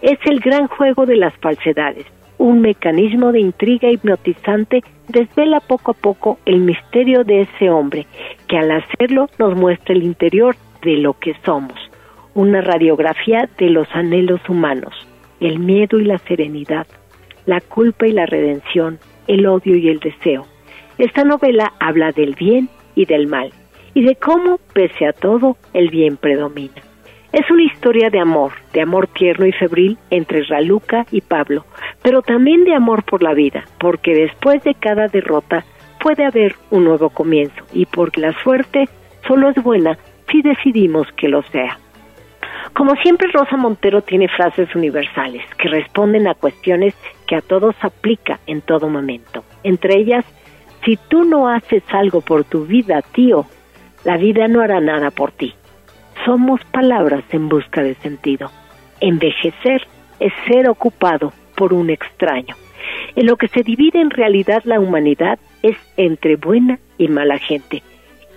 Es 0.01 0.19
el 0.25 0.39
gran 0.39 0.67
juego 0.67 1.05
de 1.05 1.17
las 1.17 1.33
falsedades, 1.37 2.05
un 2.41 2.61
mecanismo 2.61 3.31
de 3.31 3.39
intriga 3.39 3.91
hipnotizante 3.91 4.83
desvela 5.07 5.59
poco 5.59 5.91
a 5.91 5.93
poco 5.93 6.39
el 6.45 6.61
misterio 6.61 7.23
de 7.23 7.41
ese 7.41 7.69
hombre, 7.69 8.07
que 8.47 8.57
al 8.57 8.71
hacerlo 8.71 9.29
nos 9.37 9.55
muestra 9.55 9.93
el 9.93 10.01
interior 10.01 10.55
de 10.81 10.97
lo 10.97 11.13
que 11.13 11.35
somos, 11.45 11.79
una 12.33 12.61
radiografía 12.61 13.47
de 13.59 13.69
los 13.69 13.87
anhelos 13.93 14.41
humanos, 14.49 14.95
el 15.39 15.59
miedo 15.59 15.99
y 15.99 16.05
la 16.05 16.17
serenidad, 16.17 16.87
la 17.45 17.61
culpa 17.61 18.07
y 18.07 18.11
la 18.11 18.25
redención, 18.25 18.97
el 19.27 19.45
odio 19.45 19.75
y 19.75 19.89
el 19.89 19.99
deseo. 19.99 20.47
Esta 20.97 21.23
novela 21.23 21.73
habla 21.79 22.11
del 22.11 22.33
bien 22.33 22.69
y 22.95 23.05
del 23.05 23.27
mal, 23.27 23.51
y 23.93 24.03
de 24.03 24.15
cómo, 24.15 24.59
pese 24.73 25.05
a 25.05 25.13
todo, 25.13 25.57
el 25.73 25.89
bien 25.89 26.17
predomina. 26.17 26.81
Es 27.31 27.49
una 27.49 27.63
historia 27.63 28.09
de 28.09 28.19
amor, 28.19 28.51
de 28.73 28.81
amor 28.81 29.07
tierno 29.07 29.45
y 29.45 29.53
febril 29.53 29.97
entre 30.09 30.43
Raluca 30.43 31.05
y 31.11 31.21
Pablo, 31.21 31.65
pero 32.01 32.21
también 32.21 32.65
de 32.65 32.75
amor 32.75 33.03
por 33.03 33.23
la 33.23 33.33
vida, 33.33 33.63
porque 33.79 34.13
después 34.13 34.63
de 34.63 34.75
cada 34.75 35.07
derrota 35.07 35.63
puede 36.01 36.25
haber 36.25 36.55
un 36.71 36.83
nuevo 36.83 37.09
comienzo 37.09 37.63
y 37.73 37.85
porque 37.85 38.19
la 38.19 38.33
suerte 38.43 38.89
solo 39.27 39.49
es 39.49 39.63
buena 39.63 39.97
si 40.29 40.41
decidimos 40.41 41.07
que 41.15 41.29
lo 41.29 41.41
sea. 41.43 41.77
Como 42.73 42.95
siempre, 42.95 43.29
Rosa 43.31 43.57
Montero 43.57 44.01
tiene 44.01 44.27
frases 44.27 44.73
universales 44.75 45.43
que 45.57 45.69
responden 45.69 46.27
a 46.27 46.35
cuestiones 46.35 46.95
que 47.27 47.35
a 47.35 47.41
todos 47.41 47.75
aplica 47.81 48.39
en 48.45 48.61
todo 48.61 48.89
momento. 48.89 49.43
Entre 49.63 49.97
ellas, 49.99 50.25
si 50.83 50.97
tú 51.09 51.23
no 51.23 51.47
haces 51.47 51.83
algo 51.91 52.21
por 52.21 52.43
tu 52.43 52.65
vida, 52.65 53.01
tío, 53.13 53.45
la 54.03 54.17
vida 54.17 54.47
no 54.47 54.61
hará 54.61 54.79
nada 54.79 55.11
por 55.11 55.31
ti 55.31 55.53
somos 56.25 56.63
palabras 56.65 57.23
en 57.31 57.49
busca 57.49 57.81
de 57.81 57.95
sentido. 57.95 58.51
Envejecer 58.99 59.87
es 60.19 60.33
ser 60.47 60.69
ocupado 60.69 61.33
por 61.55 61.73
un 61.73 61.89
extraño. 61.89 62.55
En 63.15 63.25
lo 63.25 63.37
que 63.37 63.47
se 63.47 63.63
divide 63.63 63.99
en 63.99 64.09
realidad 64.09 64.61
la 64.65 64.79
humanidad 64.79 65.39
es 65.63 65.77
entre 65.97 66.35
buena 66.35 66.79
y 66.97 67.07
mala 67.07 67.37
gente. 67.37 67.83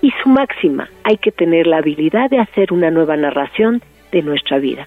Y 0.01 0.13
su 0.23 0.29
máxima, 0.29 0.89
hay 1.03 1.17
que 1.17 1.33
tener 1.33 1.67
la 1.67 1.79
habilidad 1.79 2.31
de 2.31 2.39
hacer 2.39 2.73
una 2.73 2.91
nueva 2.91 3.17
narración 3.17 3.83
de 4.13 4.23
nuestra 4.23 4.59
vida. 4.59 4.87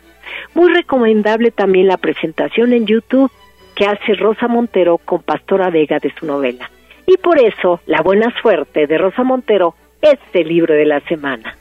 Muy 0.53 0.73
recomendable 0.73 1.51
también 1.51 1.87
la 1.87 1.97
presentación 1.97 2.73
en 2.73 2.85
YouTube 2.85 3.31
que 3.75 3.85
hace 3.85 4.13
Rosa 4.13 4.47
Montero 4.47 4.97
con 4.97 5.21
Pastora 5.21 5.69
Vega 5.69 5.99
de 5.99 6.13
su 6.19 6.25
novela. 6.25 6.69
Y 7.05 7.17
por 7.17 7.39
eso, 7.39 7.79
La 7.85 8.01
Buena 8.01 8.33
Suerte 8.41 8.85
de 8.85 8.97
Rosa 8.97 9.23
Montero 9.23 9.75
es 10.01 10.19
el 10.33 10.47
libro 10.47 10.73
de 10.73 10.85
la 10.85 10.99
semana. 11.01 11.57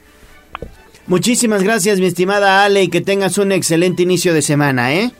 Muchísimas 1.07 1.63
gracias, 1.63 1.99
mi 1.99 2.07
estimada 2.07 2.65
Ale, 2.65 2.83
y 2.83 2.89
que 2.89 3.01
tengas 3.01 3.37
un 3.37 3.51
excelente 3.51 4.03
inicio 4.03 4.33
de 4.33 4.41
semana, 4.41 4.93
¿eh? 4.93 5.11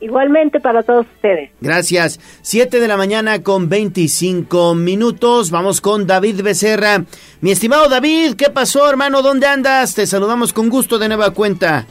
Igualmente 0.00 0.60
para 0.60 0.82
todos 0.82 1.06
ustedes. 1.14 1.50
Gracias. 1.60 2.20
Siete 2.42 2.78
de 2.78 2.88
la 2.88 2.96
mañana 2.96 3.42
con 3.42 3.68
25 3.68 4.74
minutos. 4.74 5.50
Vamos 5.50 5.80
con 5.80 6.06
David 6.06 6.42
Becerra. 6.42 7.04
Mi 7.40 7.52
estimado 7.52 7.88
David, 7.88 8.34
¿qué 8.34 8.50
pasó, 8.50 8.88
hermano? 8.88 9.22
¿Dónde 9.22 9.46
andas? 9.46 9.94
Te 9.94 10.06
saludamos 10.06 10.52
con 10.52 10.68
gusto 10.68 10.98
de 10.98 11.08
nueva 11.08 11.30
cuenta. 11.30 11.86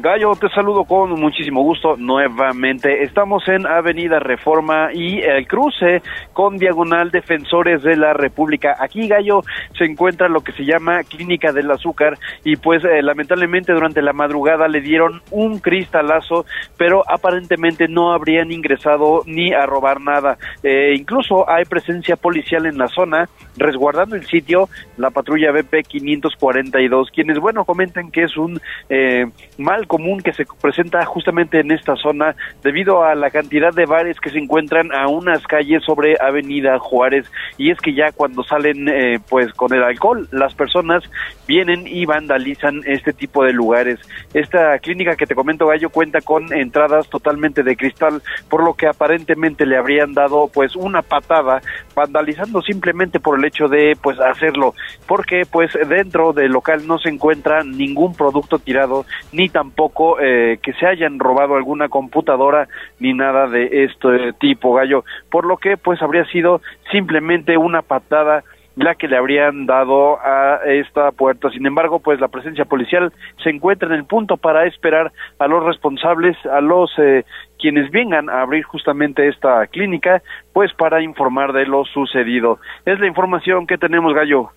Gallo, 0.00 0.30
te 0.36 0.48
saludo 0.50 0.84
con 0.84 1.10
muchísimo 1.18 1.60
gusto 1.62 1.96
nuevamente. 1.96 3.02
Estamos 3.02 3.42
en 3.48 3.66
Avenida 3.66 4.20
Reforma 4.20 4.90
y 4.94 5.18
el 5.18 5.48
cruce 5.48 6.02
con 6.32 6.56
Diagonal 6.56 7.10
Defensores 7.10 7.82
de 7.82 7.96
la 7.96 8.12
República. 8.12 8.76
Aquí, 8.78 9.08
Gallo, 9.08 9.40
se 9.76 9.86
encuentra 9.86 10.28
lo 10.28 10.42
que 10.42 10.52
se 10.52 10.64
llama 10.64 11.02
Clínica 11.02 11.50
del 11.50 11.68
Azúcar 11.72 12.16
y 12.44 12.54
pues 12.54 12.84
eh, 12.84 13.02
lamentablemente 13.02 13.72
durante 13.72 14.00
la 14.00 14.12
madrugada 14.12 14.68
le 14.68 14.82
dieron 14.82 15.20
un 15.32 15.58
cristalazo, 15.58 16.46
pero 16.76 17.02
aparentemente 17.10 17.88
no 17.88 18.12
habrían 18.12 18.52
ingresado 18.52 19.22
ni 19.26 19.52
a 19.52 19.66
robar 19.66 20.00
nada. 20.00 20.38
Eh, 20.62 20.94
incluso 20.96 21.50
hay 21.50 21.64
presencia 21.64 22.14
policial 22.14 22.66
en 22.66 22.78
la 22.78 22.86
zona 22.86 23.28
resguardando 23.56 24.14
el 24.14 24.24
sitio, 24.26 24.68
la 24.96 25.10
patrulla 25.10 25.50
BP 25.50 25.84
542, 25.88 27.10
quienes, 27.10 27.40
bueno, 27.40 27.64
comentan 27.64 28.12
que 28.12 28.22
es 28.22 28.36
un 28.36 28.60
eh, 28.88 29.26
mal 29.56 29.87
común 29.88 30.20
que 30.20 30.32
se 30.32 30.44
presenta 30.60 31.04
justamente 31.04 31.58
en 31.58 31.72
esta 31.72 31.96
zona 31.96 32.36
debido 32.62 33.02
a 33.02 33.14
la 33.14 33.30
cantidad 33.30 33.72
de 33.72 33.86
bares 33.86 34.20
que 34.20 34.30
se 34.30 34.38
encuentran 34.38 34.92
a 34.92 35.08
unas 35.08 35.42
calles 35.46 35.82
sobre 35.84 36.14
Avenida 36.20 36.78
Juárez 36.78 37.30
y 37.56 37.70
es 37.70 37.78
que 37.78 37.94
ya 37.94 38.12
cuando 38.12 38.44
salen 38.44 38.88
eh, 38.88 39.18
pues 39.28 39.52
con 39.54 39.74
el 39.74 39.82
alcohol 39.82 40.28
las 40.30 40.54
personas 40.54 41.02
vienen 41.46 41.86
y 41.86 42.04
vandalizan 42.04 42.82
este 42.86 43.12
tipo 43.12 43.44
de 43.44 43.52
lugares. 43.52 43.98
Esta 44.34 44.78
clínica 44.78 45.16
que 45.16 45.26
te 45.26 45.34
comento 45.34 45.66
Gallo 45.66 45.90
cuenta 45.90 46.20
con 46.20 46.52
entradas 46.52 47.08
totalmente 47.08 47.62
de 47.62 47.76
cristal 47.76 48.22
por 48.48 48.62
lo 48.62 48.74
que 48.74 48.86
aparentemente 48.86 49.66
le 49.66 49.78
habrían 49.78 50.12
dado 50.12 50.48
pues 50.52 50.76
una 50.76 51.02
patada 51.02 51.60
vandalizando 51.94 52.60
simplemente 52.62 53.18
por 53.18 53.38
el 53.38 53.44
hecho 53.46 53.68
de 53.68 53.96
pues 54.00 54.20
hacerlo 54.20 54.74
porque 55.06 55.42
pues 55.50 55.72
dentro 55.88 56.32
del 56.32 56.52
local 56.52 56.86
no 56.86 56.98
se 56.98 57.08
encuentra 57.08 57.64
ningún 57.64 58.14
producto 58.14 58.58
tirado 58.58 59.06
ni 59.32 59.48
tampoco 59.48 59.77
poco 59.78 60.18
eh, 60.18 60.58
que 60.60 60.72
se 60.72 60.86
hayan 60.88 61.20
robado 61.20 61.54
alguna 61.54 61.88
computadora 61.88 62.66
ni 62.98 63.14
nada 63.14 63.46
de 63.46 63.84
este 63.84 64.32
tipo, 64.40 64.74
gallo, 64.74 65.04
por 65.30 65.46
lo 65.46 65.56
que 65.56 65.76
pues 65.76 66.02
habría 66.02 66.24
sido 66.24 66.60
simplemente 66.90 67.56
una 67.56 67.82
patada 67.82 68.42
la 68.74 68.96
que 68.96 69.06
le 69.06 69.16
habrían 69.16 69.66
dado 69.66 70.18
a 70.20 70.62
esta 70.66 71.12
puerta. 71.12 71.48
Sin 71.50 71.64
embargo, 71.64 72.00
pues 72.00 72.18
la 72.18 72.26
presencia 72.26 72.64
policial 72.64 73.12
se 73.44 73.50
encuentra 73.50 73.86
en 73.86 73.94
el 73.94 74.04
punto 74.04 74.36
para 74.36 74.66
esperar 74.66 75.12
a 75.38 75.46
los 75.46 75.64
responsables, 75.64 76.36
a 76.46 76.60
los 76.60 76.90
eh, 76.98 77.24
quienes 77.60 77.88
vengan 77.92 78.28
a 78.28 78.42
abrir 78.42 78.64
justamente 78.64 79.28
esta 79.28 79.64
clínica, 79.68 80.22
pues 80.52 80.72
para 80.74 81.02
informar 81.02 81.52
de 81.52 81.66
lo 81.66 81.84
sucedido. 81.84 82.58
Es 82.84 82.98
la 82.98 83.06
información 83.06 83.64
que 83.68 83.78
tenemos, 83.78 84.12
Gallo. 84.12 84.50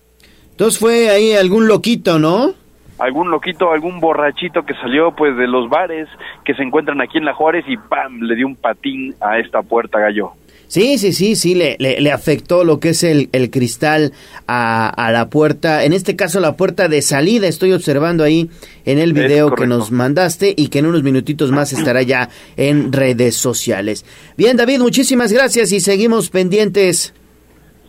Entonces 0.50 0.80
fue 0.80 1.10
ahí 1.10 1.34
algún 1.34 1.68
loquito, 1.68 2.18
¿no? 2.18 2.61
Algún 3.02 3.30
loquito, 3.30 3.72
algún 3.72 3.98
borrachito 3.98 4.64
que 4.64 4.74
salió 4.74 5.12
pues 5.16 5.36
de 5.36 5.48
los 5.48 5.68
bares 5.68 6.08
que 6.44 6.54
se 6.54 6.62
encuentran 6.62 7.00
aquí 7.00 7.18
en 7.18 7.24
La 7.24 7.34
Juárez 7.34 7.64
y 7.66 7.76
¡pam! 7.76 8.20
le 8.20 8.36
dio 8.36 8.46
un 8.46 8.54
patín 8.54 9.14
a 9.20 9.38
esta 9.38 9.62
puerta 9.62 9.98
gallo. 9.98 10.32
Sí, 10.68 10.96
sí, 10.96 11.12
sí, 11.12 11.36
sí, 11.36 11.54
le, 11.54 11.76
le, 11.78 12.12
afectó 12.12 12.64
lo 12.64 12.80
que 12.80 12.90
es 12.90 13.04
el, 13.04 13.28
el 13.32 13.50
cristal 13.50 14.12
a, 14.46 14.88
a, 14.88 15.12
la 15.12 15.28
puerta, 15.28 15.84
en 15.84 15.92
este 15.92 16.16
caso 16.16 16.40
la 16.40 16.56
puerta 16.56 16.88
de 16.88 17.02
salida, 17.02 17.46
estoy 17.46 17.74
observando 17.74 18.24
ahí 18.24 18.48
en 18.86 18.98
el 18.98 19.12
video 19.12 19.52
que 19.52 19.66
nos 19.66 19.92
mandaste 19.92 20.54
y 20.56 20.68
que 20.68 20.78
en 20.78 20.86
unos 20.86 21.02
minutitos 21.02 21.50
más 21.50 21.72
estará 21.78 22.00
ya 22.00 22.30
en 22.56 22.90
redes 22.90 23.36
sociales. 23.36 24.06
Bien, 24.38 24.56
David, 24.56 24.78
muchísimas 24.78 25.30
gracias 25.30 25.72
y 25.72 25.80
seguimos 25.80 26.30
pendientes. 26.30 27.14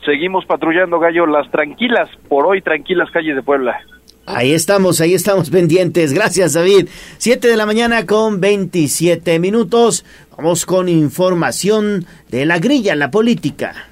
Seguimos 0.04 0.46
patrullando, 0.46 1.00
Gallo, 1.00 1.26
las 1.26 1.50
tranquilas, 1.52 2.10
por 2.28 2.46
hoy 2.46 2.62
tranquilas 2.62 3.10
calles 3.12 3.38
de 3.38 3.44
Puebla. 3.44 3.80
Ahí 4.26 4.54
estamos, 4.54 5.02
ahí 5.02 5.14
estamos 5.14 5.50
pendientes. 5.50 6.14
Gracias, 6.14 6.54
David. 6.54 6.88
Siete 7.18 7.50
de 7.50 7.58
la 7.58 7.66
mañana 7.66 8.06
con 8.06 8.40
27 8.40 9.38
minutos. 9.40 10.06
Vamos 10.38 10.66
con 10.66 10.88
información 10.88 12.06
de 12.30 12.46
la 12.46 12.60
grilla, 12.60 12.96
la 12.96 13.12
política. 13.12 13.90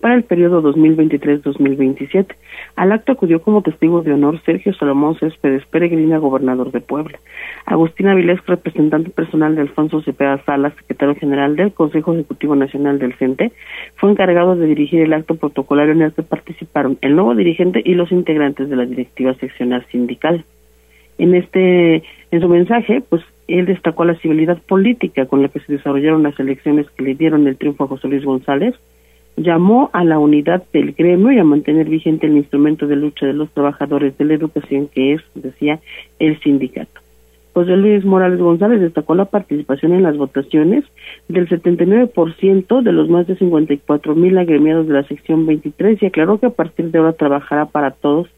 para 0.00 0.14
el 0.14 0.22
periodo 0.22 0.62
2023-2027. 0.62 2.36
Al 2.74 2.92
acto 2.92 3.12
acudió 3.12 3.42
como 3.42 3.60
testigo 3.60 4.00
de 4.00 4.14
honor 4.14 4.40
Sergio 4.46 4.72
Salomón 4.72 5.14
Céspedes 5.18 5.66
Peregrina, 5.66 6.16
gobernador 6.16 6.72
de 6.72 6.80
Puebla. 6.80 7.18
Agustín 7.66 8.08
Avilés, 8.08 8.40
representante 8.46 9.10
personal 9.10 9.54
de 9.54 9.60
Alfonso 9.60 10.00
Cepeda 10.00 10.42
Salas, 10.46 10.72
secretario 10.76 11.16
general 11.16 11.54
del 11.54 11.74
Consejo 11.74 12.14
Ejecutivo 12.14 12.56
Nacional 12.56 12.98
del 12.98 13.12
CENTE, 13.18 13.52
fue 13.96 14.10
encargado 14.10 14.56
de 14.56 14.68
dirigir 14.68 15.02
el 15.02 15.12
acto 15.12 15.34
protocolario 15.34 15.92
en 15.92 16.00
el 16.00 16.14
que 16.14 16.22
participaron 16.22 16.96
el 17.02 17.14
nuevo 17.14 17.34
dirigente 17.34 17.82
y 17.84 17.92
los 17.92 18.10
integrantes 18.10 18.70
de 18.70 18.76
la 18.76 18.86
directiva 18.86 19.34
seccional 19.34 19.84
sindical. 19.92 20.13
En 21.18 21.34
este, 21.34 22.02
en 22.30 22.40
su 22.40 22.48
mensaje, 22.48 23.02
pues 23.08 23.22
él 23.46 23.66
destacó 23.66 24.04
la 24.04 24.16
civilidad 24.16 24.60
política 24.62 25.26
con 25.26 25.42
la 25.42 25.48
que 25.48 25.60
se 25.60 25.74
desarrollaron 25.74 26.22
las 26.22 26.38
elecciones 26.40 26.88
que 26.90 27.04
le 27.04 27.14
dieron 27.14 27.46
el 27.46 27.56
triunfo 27.56 27.84
a 27.84 27.88
José 27.88 28.08
Luis 28.08 28.24
González, 28.24 28.74
llamó 29.36 29.90
a 29.92 30.04
la 30.04 30.18
unidad 30.18 30.62
del 30.72 30.92
gremio 30.92 31.32
y 31.32 31.38
a 31.38 31.44
mantener 31.44 31.88
vigente 31.88 32.26
el 32.26 32.36
instrumento 32.36 32.86
de 32.86 32.96
lucha 32.96 33.26
de 33.26 33.32
los 33.32 33.50
trabajadores 33.50 34.16
de 34.16 34.24
la 34.24 34.34
educación 34.34 34.88
que 34.88 35.14
es, 35.14 35.22
decía, 35.34 35.80
el 36.18 36.40
sindicato. 36.40 37.00
José 37.52 37.76
Luis 37.76 38.04
Morales 38.04 38.40
González 38.40 38.80
destacó 38.80 39.14
la 39.14 39.26
participación 39.26 39.92
en 39.92 40.02
las 40.02 40.16
votaciones 40.16 40.84
del 41.28 41.48
79% 41.48 42.82
de 42.82 42.92
los 42.92 43.08
más 43.08 43.28
de 43.28 43.36
54 43.36 44.14
mil 44.16 44.36
agremiados 44.38 44.88
de 44.88 44.94
la 44.94 45.04
sección 45.04 45.46
23 45.46 46.02
y 46.02 46.06
aclaró 46.06 46.38
que 46.38 46.46
a 46.46 46.50
partir 46.50 46.90
de 46.90 46.98
ahora 46.98 47.12
trabajará 47.12 47.66
para 47.66 47.92
todos 47.92 48.28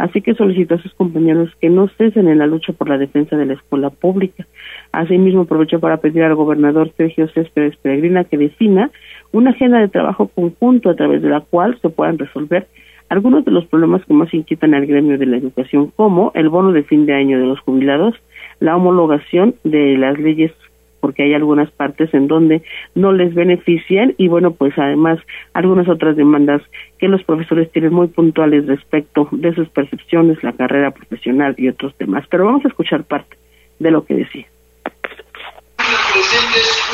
así 0.00 0.22
que 0.22 0.34
solicitó 0.34 0.76
a 0.76 0.82
sus 0.82 0.94
compañeros 0.94 1.50
que 1.60 1.68
no 1.68 1.88
cesen 1.88 2.28
en 2.28 2.38
la 2.38 2.46
lucha 2.46 2.72
por 2.72 2.88
la 2.88 2.98
defensa 2.98 3.36
de 3.36 3.46
la 3.46 3.54
escuela 3.54 3.90
pública. 3.90 4.46
Asimismo, 4.92 5.42
aprovechó 5.42 5.78
para 5.78 5.98
pedir 5.98 6.22
al 6.22 6.34
gobernador 6.34 6.90
Sergio 6.96 7.28
Céspedes 7.28 7.76
Peregrina 7.76 8.24
que 8.24 8.38
defina 8.38 8.90
una 9.32 9.50
agenda 9.50 9.78
de 9.78 9.88
trabajo 9.88 10.28
conjunto 10.28 10.90
a 10.90 10.96
través 10.96 11.22
de 11.22 11.28
la 11.28 11.40
cual 11.40 11.78
se 11.82 11.90
puedan 11.90 12.18
resolver 12.18 12.66
algunos 13.10 13.44
de 13.44 13.50
los 13.50 13.66
problemas 13.66 14.04
que 14.06 14.14
más 14.14 14.32
inquietan 14.32 14.72
al 14.72 14.86
gremio 14.86 15.18
de 15.18 15.26
la 15.26 15.36
educación, 15.36 15.92
como 15.96 16.30
el 16.34 16.48
bono 16.48 16.72
de 16.72 16.84
fin 16.84 17.06
de 17.06 17.14
año 17.14 17.38
de 17.38 17.46
los 17.46 17.60
jubilados, 17.60 18.14
la 18.60 18.76
homologación 18.76 19.56
de 19.64 19.98
las 19.98 20.18
leyes 20.18 20.52
porque 21.00 21.24
hay 21.24 21.34
algunas 21.34 21.70
partes 21.70 22.12
en 22.14 22.28
donde 22.28 22.62
no 22.94 23.12
les 23.12 23.34
benefician 23.34 24.14
y 24.18 24.28
bueno, 24.28 24.52
pues 24.52 24.72
además 24.76 25.18
algunas 25.54 25.88
otras 25.88 26.16
demandas 26.16 26.62
que 26.98 27.08
los 27.08 27.22
profesores 27.24 27.70
tienen 27.72 27.92
muy 27.92 28.08
puntuales 28.08 28.66
respecto 28.66 29.28
de 29.32 29.54
sus 29.54 29.68
percepciones, 29.68 30.42
la 30.42 30.52
carrera 30.52 30.90
profesional 30.92 31.54
y 31.58 31.68
otros 31.68 31.94
temas. 31.96 32.24
Pero 32.30 32.44
vamos 32.44 32.64
a 32.64 32.68
escuchar 32.68 33.04
parte 33.04 33.36
de 33.78 33.90
lo 33.90 34.04
que 34.04 34.14
decía. 34.14 34.46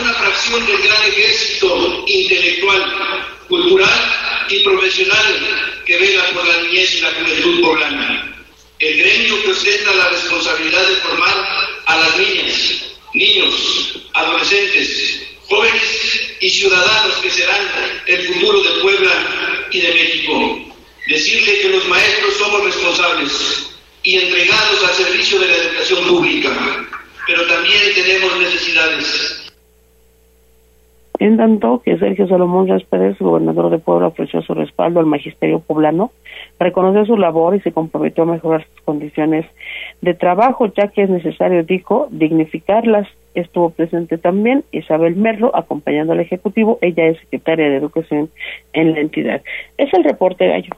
Una 0.01 0.13
fracción 0.13 0.65
del 0.67 0.79
gran 0.79 1.03
ejército 1.03 2.05
intelectual, 2.07 2.83
cultural 3.49 4.01
y 4.49 4.65
profesional 4.65 5.25
que 5.85 5.99
vela 5.99 6.25
por 6.35 6.47
la 6.47 6.63
niñez 6.63 6.95
y 6.97 7.01
la 7.01 7.11
juventud 7.11 7.61
poblana. 7.63 8.33
El 8.79 8.99
gremio 8.99 9.43
que 9.43 9.51
ostenta 9.51 9.95
la 9.95 10.09
responsabilidad 10.11 10.87
de 10.87 10.97
formar 10.97 11.35
a 11.87 11.97
las 11.97 12.19
niñas, 12.19 12.86
niños, 13.17 14.09
adolescentes, 14.13 15.23
jóvenes 15.49 16.37
y 16.41 16.51
ciudadanos 16.51 17.17
que 17.17 17.31
serán 17.31 18.03
el 18.07 18.27
futuro 18.27 18.63
de 18.63 18.81
Puebla 18.83 19.67
y 19.71 19.81
de 19.81 19.95
México. 19.95 20.61
Decirle 21.09 21.61
que 21.61 21.69
los 21.71 21.89
maestros 21.89 22.35
somos 22.37 22.65
responsables 22.65 23.71
y 24.03 24.19
entregados 24.19 24.85
al 24.85 24.95
servicio 24.95 25.39
de 25.39 25.49
la 25.49 25.57
educación 25.57 26.07
pública, 26.07 26.87
pero 27.27 27.47
también 27.47 27.95
tenemos 27.95 28.37
necesidades. 28.39 29.46
En 31.19 31.37
tanto 31.37 31.81
que 31.85 31.99
Sergio 31.99 32.29
Salomón 32.29 32.67
Pérez, 32.91 33.19
gobernador 33.19 33.71
de 33.71 33.79
Puebla, 33.79 34.09
ofreció 34.09 34.43
su 34.43 34.55
respaldo 34.55 35.01
al 35.01 35.07
magisterio 35.07 35.61
poblano, 35.61 36.11
reconoció 36.59 37.07
su 37.07 37.17
labor 37.17 37.55
y 37.55 37.61
se 37.61 37.73
comprometió 37.73 38.25
a 38.25 38.27
mejorar 38.27 38.67
sus 38.67 38.83
condiciones 38.83 39.47
de 40.03 40.15
trabajo, 40.15 40.67
ya 40.67 40.89
que 40.89 41.03
es 41.03 41.11
necesario, 41.11 41.63
dijo, 41.63 42.09
dignificarlas. 42.11 43.09
Estuvo 43.35 43.71
presente 43.71 44.17
también 44.19 44.65
Isabel 44.73 45.17
Merlo, 45.17 45.55
acompañando 45.55 46.13
al 46.13 46.21
Ejecutivo. 46.21 46.79
Ella 46.81 47.07
es 47.07 47.19
secretaria 47.21 47.69
de 47.69 47.77
Educación 47.77 48.31
en 48.73 48.93
la 48.93 49.01
entidad. 49.01 49.43
Es 49.77 49.93
el 49.93 50.05
reporte, 50.05 50.49
Gallo. 50.49 50.71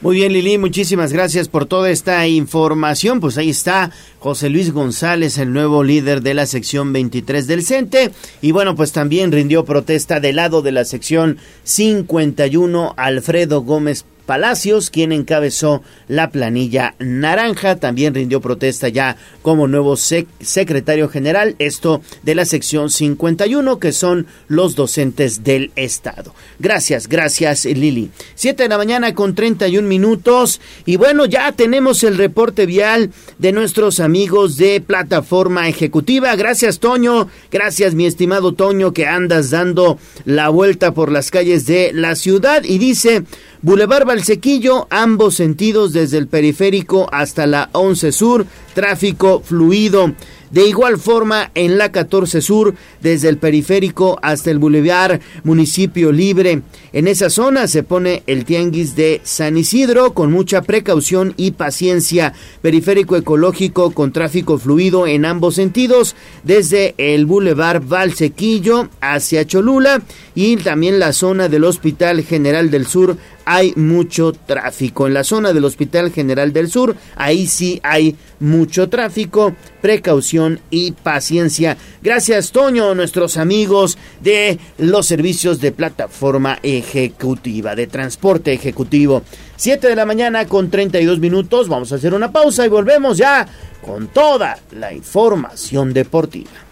Muy 0.00 0.14
bien, 0.14 0.32
Lili, 0.32 0.58
muchísimas 0.58 1.12
gracias 1.12 1.48
por 1.48 1.66
toda 1.66 1.90
esta 1.90 2.24
información. 2.28 3.18
Pues 3.18 3.36
ahí 3.36 3.50
está 3.50 3.90
José 4.20 4.48
Luis 4.48 4.70
González, 4.72 5.38
el 5.38 5.52
nuevo 5.52 5.82
líder 5.82 6.22
de 6.22 6.34
la 6.34 6.46
sección 6.46 6.92
23 6.92 7.48
del 7.48 7.64
CENTE. 7.64 8.12
Y 8.40 8.52
bueno, 8.52 8.76
pues 8.76 8.92
también 8.92 9.32
rindió 9.32 9.64
protesta 9.64 10.20
del 10.20 10.36
lado 10.36 10.62
de 10.62 10.70
la 10.70 10.84
sección 10.84 11.38
51, 11.64 12.94
Alfredo 12.96 13.62
Gómez 13.62 14.04
Palacios, 14.28 14.90
quien 14.90 15.10
encabezó 15.12 15.82
la 16.06 16.28
planilla 16.28 16.94
naranja, 16.98 17.76
también 17.76 18.14
rindió 18.14 18.42
protesta 18.42 18.90
ya 18.90 19.16
como 19.40 19.66
nuevo 19.68 19.96
secretario 19.96 21.08
general, 21.08 21.56
esto 21.58 22.02
de 22.24 22.34
la 22.34 22.44
sección 22.44 22.90
51, 22.90 23.78
que 23.78 23.92
son 23.92 24.26
los 24.46 24.74
docentes 24.74 25.44
del 25.44 25.72
Estado. 25.76 26.34
Gracias, 26.58 27.08
gracias 27.08 27.64
Lili. 27.64 28.10
Siete 28.34 28.64
de 28.64 28.68
la 28.68 28.76
mañana 28.76 29.14
con 29.14 29.34
31 29.34 29.88
minutos 29.88 30.60
y 30.84 30.96
bueno, 30.96 31.24
ya 31.24 31.50
tenemos 31.52 32.04
el 32.04 32.18
reporte 32.18 32.66
vial 32.66 33.10
de 33.38 33.52
nuestros 33.52 33.98
amigos 33.98 34.58
de 34.58 34.82
Plataforma 34.82 35.70
Ejecutiva. 35.70 36.36
Gracias 36.36 36.80
Toño, 36.80 37.28
gracias 37.50 37.94
mi 37.94 38.04
estimado 38.04 38.52
Toño 38.52 38.92
que 38.92 39.06
andas 39.06 39.48
dando 39.48 39.98
la 40.26 40.50
vuelta 40.50 40.92
por 40.92 41.10
las 41.10 41.30
calles 41.30 41.64
de 41.64 41.92
la 41.94 42.14
ciudad 42.14 42.62
y 42.64 42.76
dice... 42.76 43.24
Boulevard 43.60 44.06
Valsequillo, 44.06 44.86
ambos 44.88 45.34
sentidos 45.34 45.92
desde 45.92 46.18
el 46.18 46.28
periférico 46.28 47.08
hasta 47.10 47.44
la 47.46 47.70
11 47.72 48.12
Sur, 48.12 48.46
tráfico 48.72 49.42
fluido. 49.44 50.14
De 50.50 50.66
igual 50.66 50.96
forma, 50.96 51.50
en 51.54 51.76
la 51.76 51.92
14 51.92 52.40
Sur, 52.40 52.74
desde 53.02 53.28
el 53.28 53.36
periférico 53.36 54.18
hasta 54.22 54.50
el 54.50 54.58
Boulevard 54.58 55.20
Municipio 55.44 56.10
Libre. 56.10 56.62
En 56.92 57.06
esa 57.06 57.28
zona 57.28 57.66
se 57.68 57.82
pone 57.82 58.22
el 58.26 58.46
tianguis 58.46 58.96
de 58.96 59.20
San 59.24 59.58
Isidro 59.58 60.14
con 60.14 60.32
mucha 60.32 60.62
precaución 60.62 61.34
y 61.36 61.50
paciencia. 61.50 62.32
Periférico 62.62 63.16
ecológico 63.16 63.90
con 63.90 64.12
tráfico 64.12 64.56
fluido 64.56 65.06
en 65.06 65.26
ambos 65.26 65.56
sentidos, 65.56 66.16
desde 66.44 66.94
el 66.96 67.26
Boulevard 67.26 67.82
Valsequillo 67.86 68.88
hacia 69.02 69.46
Cholula 69.46 70.02
y 70.38 70.56
también 70.56 71.00
la 71.00 71.12
zona 71.12 71.48
del 71.48 71.64
Hospital 71.64 72.22
General 72.22 72.70
del 72.70 72.86
Sur 72.86 73.16
hay 73.44 73.72
mucho 73.74 74.30
tráfico. 74.30 75.08
En 75.08 75.14
la 75.14 75.24
zona 75.24 75.52
del 75.52 75.64
Hospital 75.64 76.12
General 76.12 76.52
del 76.52 76.70
Sur, 76.70 76.94
ahí 77.16 77.48
sí 77.48 77.80
hay 77.82 78.14
mucho 78.38 78.88
tráfico, 78.88 79.56
precaución 79.82 80.60
y 80.70 80.92
paciencia. 80.92 81.76
Gracias, 82.04 82.52
Toño, 82.52 82.94
nuestros 82.94 83.36
amigos 83.36 83.98
de 84.20 84.60
los 84.78 85.06
servicios 85.06 85.60
de 85.60 85.72
plataforma 85.72 86.60
ejecutiva, 86.62 87.74
de 87.74 87.88
transporte 87.88 88.52
ejecutivo. 88.52 89.24
7 89.56 89.88
de 89.88 89.96
la 89.96 90.06
mañana 90.06 90.46
con 90.46 90.70
32 90.70 91.18
minutos. 91.18 91.68
Vamos 91.68 91.90
a 91.90 91.96
hacer 91.96 92.14
una 92.14 92.30
pausa 92.30 92.64
y 92.64 92.68
volvemos 92.68 93.18
ya 93.18 93.44
con 93.84 94.06
toda 94.06 94.56
la 94.70 94.92
información 94.92 95.92
deportiva. 95.92 96.67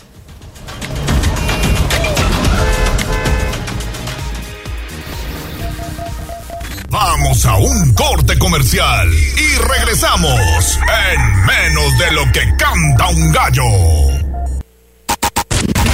Vamos 7.18 7.46
a 7.46 7.56
un 7.56 7.94
corte 7.94 8.38
comercial 8.38 9.10
y 9.10 9.56
regresamos 9.56 10.78
en 11.14 11.46
menos 11.46 11.98
de 11.98 12.12
lo 12.12 12.30
que 12.30 12.40
canta 12.58 13.08
un 13.08 13.32
gallo. 13.32 13.62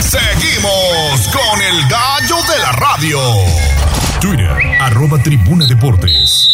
Seguimos 0.00 1.28
con 1.28 1.62
el 1.62 1.88
gallo 1.88 2.36
de 2.52 2.58
la 2.58 2.72
radio. 2.72 3.20
Twitter, 4.20 4.80
arroba 4.80 5.22
tribuna 5.22 5.64
deportes. 5.66 6.48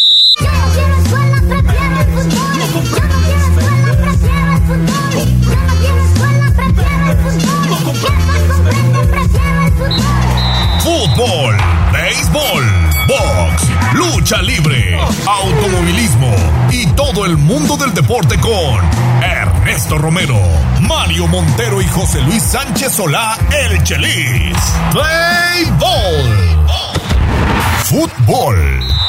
Fútbol, 10.84 11.56
béisbol, 11.90 12.64
box 13.06 13.57
lucha 13.98 14.40
libre, 14.42 14.96
automovilismo 15.26 16.32
y 16.70 16.86
todo 16.92 17.26
el 17.26 17.36
mundo 17.36 17.76
del 17.76 17.92
deporte 17.92 18.38
con 18.38 18.80
Ernesto 19.22 19.98
Romero, 19.98 20.38
Mario 20.82 21.26
Montero 21.26 21.82
y 21.82 21.86
José 21.88 22.20
Luis 22.22 22.42
Sánchez 22.42 22.92
Solá, 22.92 23.36
el 23.50 23.82
Chelis. 23.82 24.56
Play 24.92 25.64
Ball. 25.78 26.66
Fútbol. 27.84 29.07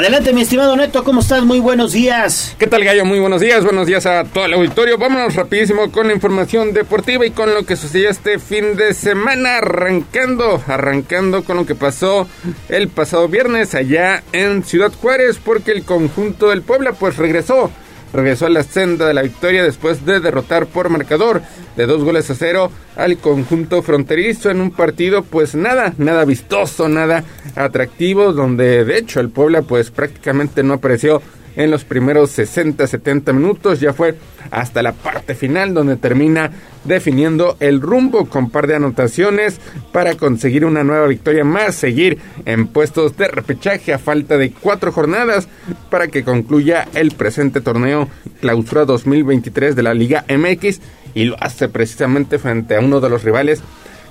Adelante, 0.00 0.32
mi 0.32 0.40
estimado 0.40 0.74
Neto, 0.76 1.04
¿cómo 1.04 1.20
estás? 1.20 1.44
Muy 1.44 1.60
buenos 1.60 1.92
días. 1.92 2.56
¿Qué 2.58 2.66
tal, 2.66 2.82
Gallo? 2.84 3.04
Muy 3.04 3.18
buenos 3.18 3.42
días. 3.42 3.62
Buenos 3.62 3.86
días 3.86 4.06
a 4.06 4.24
todo 4.24 4.46
el 4.46 4.54
auditorio. 4.54 4.96
Vámonos 4.96 5.34
rapidísimo 5.34 5.92
con 5.92 6.06
la 6.06 6.14
información 6.14 6.72
deportiva 6.72 7.26
y 7.26 7.32
con 7.32 7.52
lo 7.52 7.66
que 7.66 7.76
sucedió 7.76 8.08
este 8.08 8.38
fin 8.38 8.76
de 8.76 8.94
semana. 8.94 9.58
Arrancando, 9.58 10.62
arrancando 10.66 11.44
con 11.44 11.58
lo 11.58 11.66
que 11.66 11.74
pasó 11.74 12.26
el 12.70 12.88
pasado 12.88 13.28
viernes 13.28 13.74
allá 13.74 14.22
en 14.32 14.64
Ciudad 14.64 14.90
Juárez, 14.90 15.38
porque 15.44 15.72
el 15.72 15.84
conjunto 15.84 16.48
del 16.48 16.62
Puebla 16.62 16.94
pues 16.94 17.18
regresó 17.18 17.70
regresó 18.12 18.46
a 18.46 18.50
la 18.50 18.62
senda 18.62 19.06
de 19.06 19.14
la 19.14 19.22
victoria 19.22 19.62
después 19.62 20.04
de 20.04 20.20
derrotar 20.20 20.66
por 20.66 20.88
marcador 20.88 21.42
de 21.76 21.86
dos 21.86 22.02
goles 22.02 22.30
a 22.30 22.34
cero 22.34 22.70
al 22.96 23.18
conjunto 23.18 23.82
fronterizo 23.82 24.50
en 24.50 24.60
un 24.60 24.70
partido 24.70 25.22
pues 25.22 25.54
nada, 25.54 25.94
nada 25.98 26.24
vistoso, 26.24 26.88
nada 26.88 27.24
atractivo, 27.56 28.32
donde 28.32 28.84
de 28.84 28.98
hecho 28.98 29.20
el 29.20 29.30
Puebla 29.30 29.62
pues 29.62 29.90
prácticamente 29.90 30.62
no 30.62 30.74
apareció 30.74 31.22
en 31.64 31.70
los 31.70 31.84
primeros 31.84 32.36
60-70 32.38 33.34
minutos. 33.34 33.80
Ya 33.80 33.92
fue 33.92 34.16
hasta 34.50 34.82
la 34.82 34.92
parte 34.92 35.34
final 35.34 35.74
donde 35.74 35.96
termina 35.96 36.50
definiendo 36.84 37.56
el 37.60 37.80
rumbo 37.80 38.26
con 38.26 38.50
par 38.50 38.66
de 38.66 38.76
anotaciones 38.76 39.60
para 39.92 40.14
conseguir 40.14 40.64
una 40.64 40.82
nueva 40.82 41.06
victoria 41.06 41.44
más, 41.44 41.74
seguir 41.74 42.18
en 42.46 42.66
puestos 42.66 43.16
de 43.18 43.28
repechaje 43.28 43.92
a 43.92 43.98
falta 43.98 44.38
de 44.38 44.52
cuatro 44.52 44.90
jornadas 44.90 45.48
para 45.90 46.08
que 46.08 46.24
concluya 46.24 46.88
el 46.94 47.10
presente 47.10 47.60
torneo 47.60 48.08
clausura 48.40 48.86
2023 48.86 49.76
de 49.76 49.82
la 49.82 49.92
Liga 49.92 50.24
MX 50.28 50.80
y 51.14 51.24
lo 51.24 51.36
hace 51.40 51.68
precisamente 51.68 52.38
frente 52.38 52.76
a 52.76 52.80
uno 52.80 53.00
de 53.00 53.10
los 53.10 53.22
rivales 53.22 53.62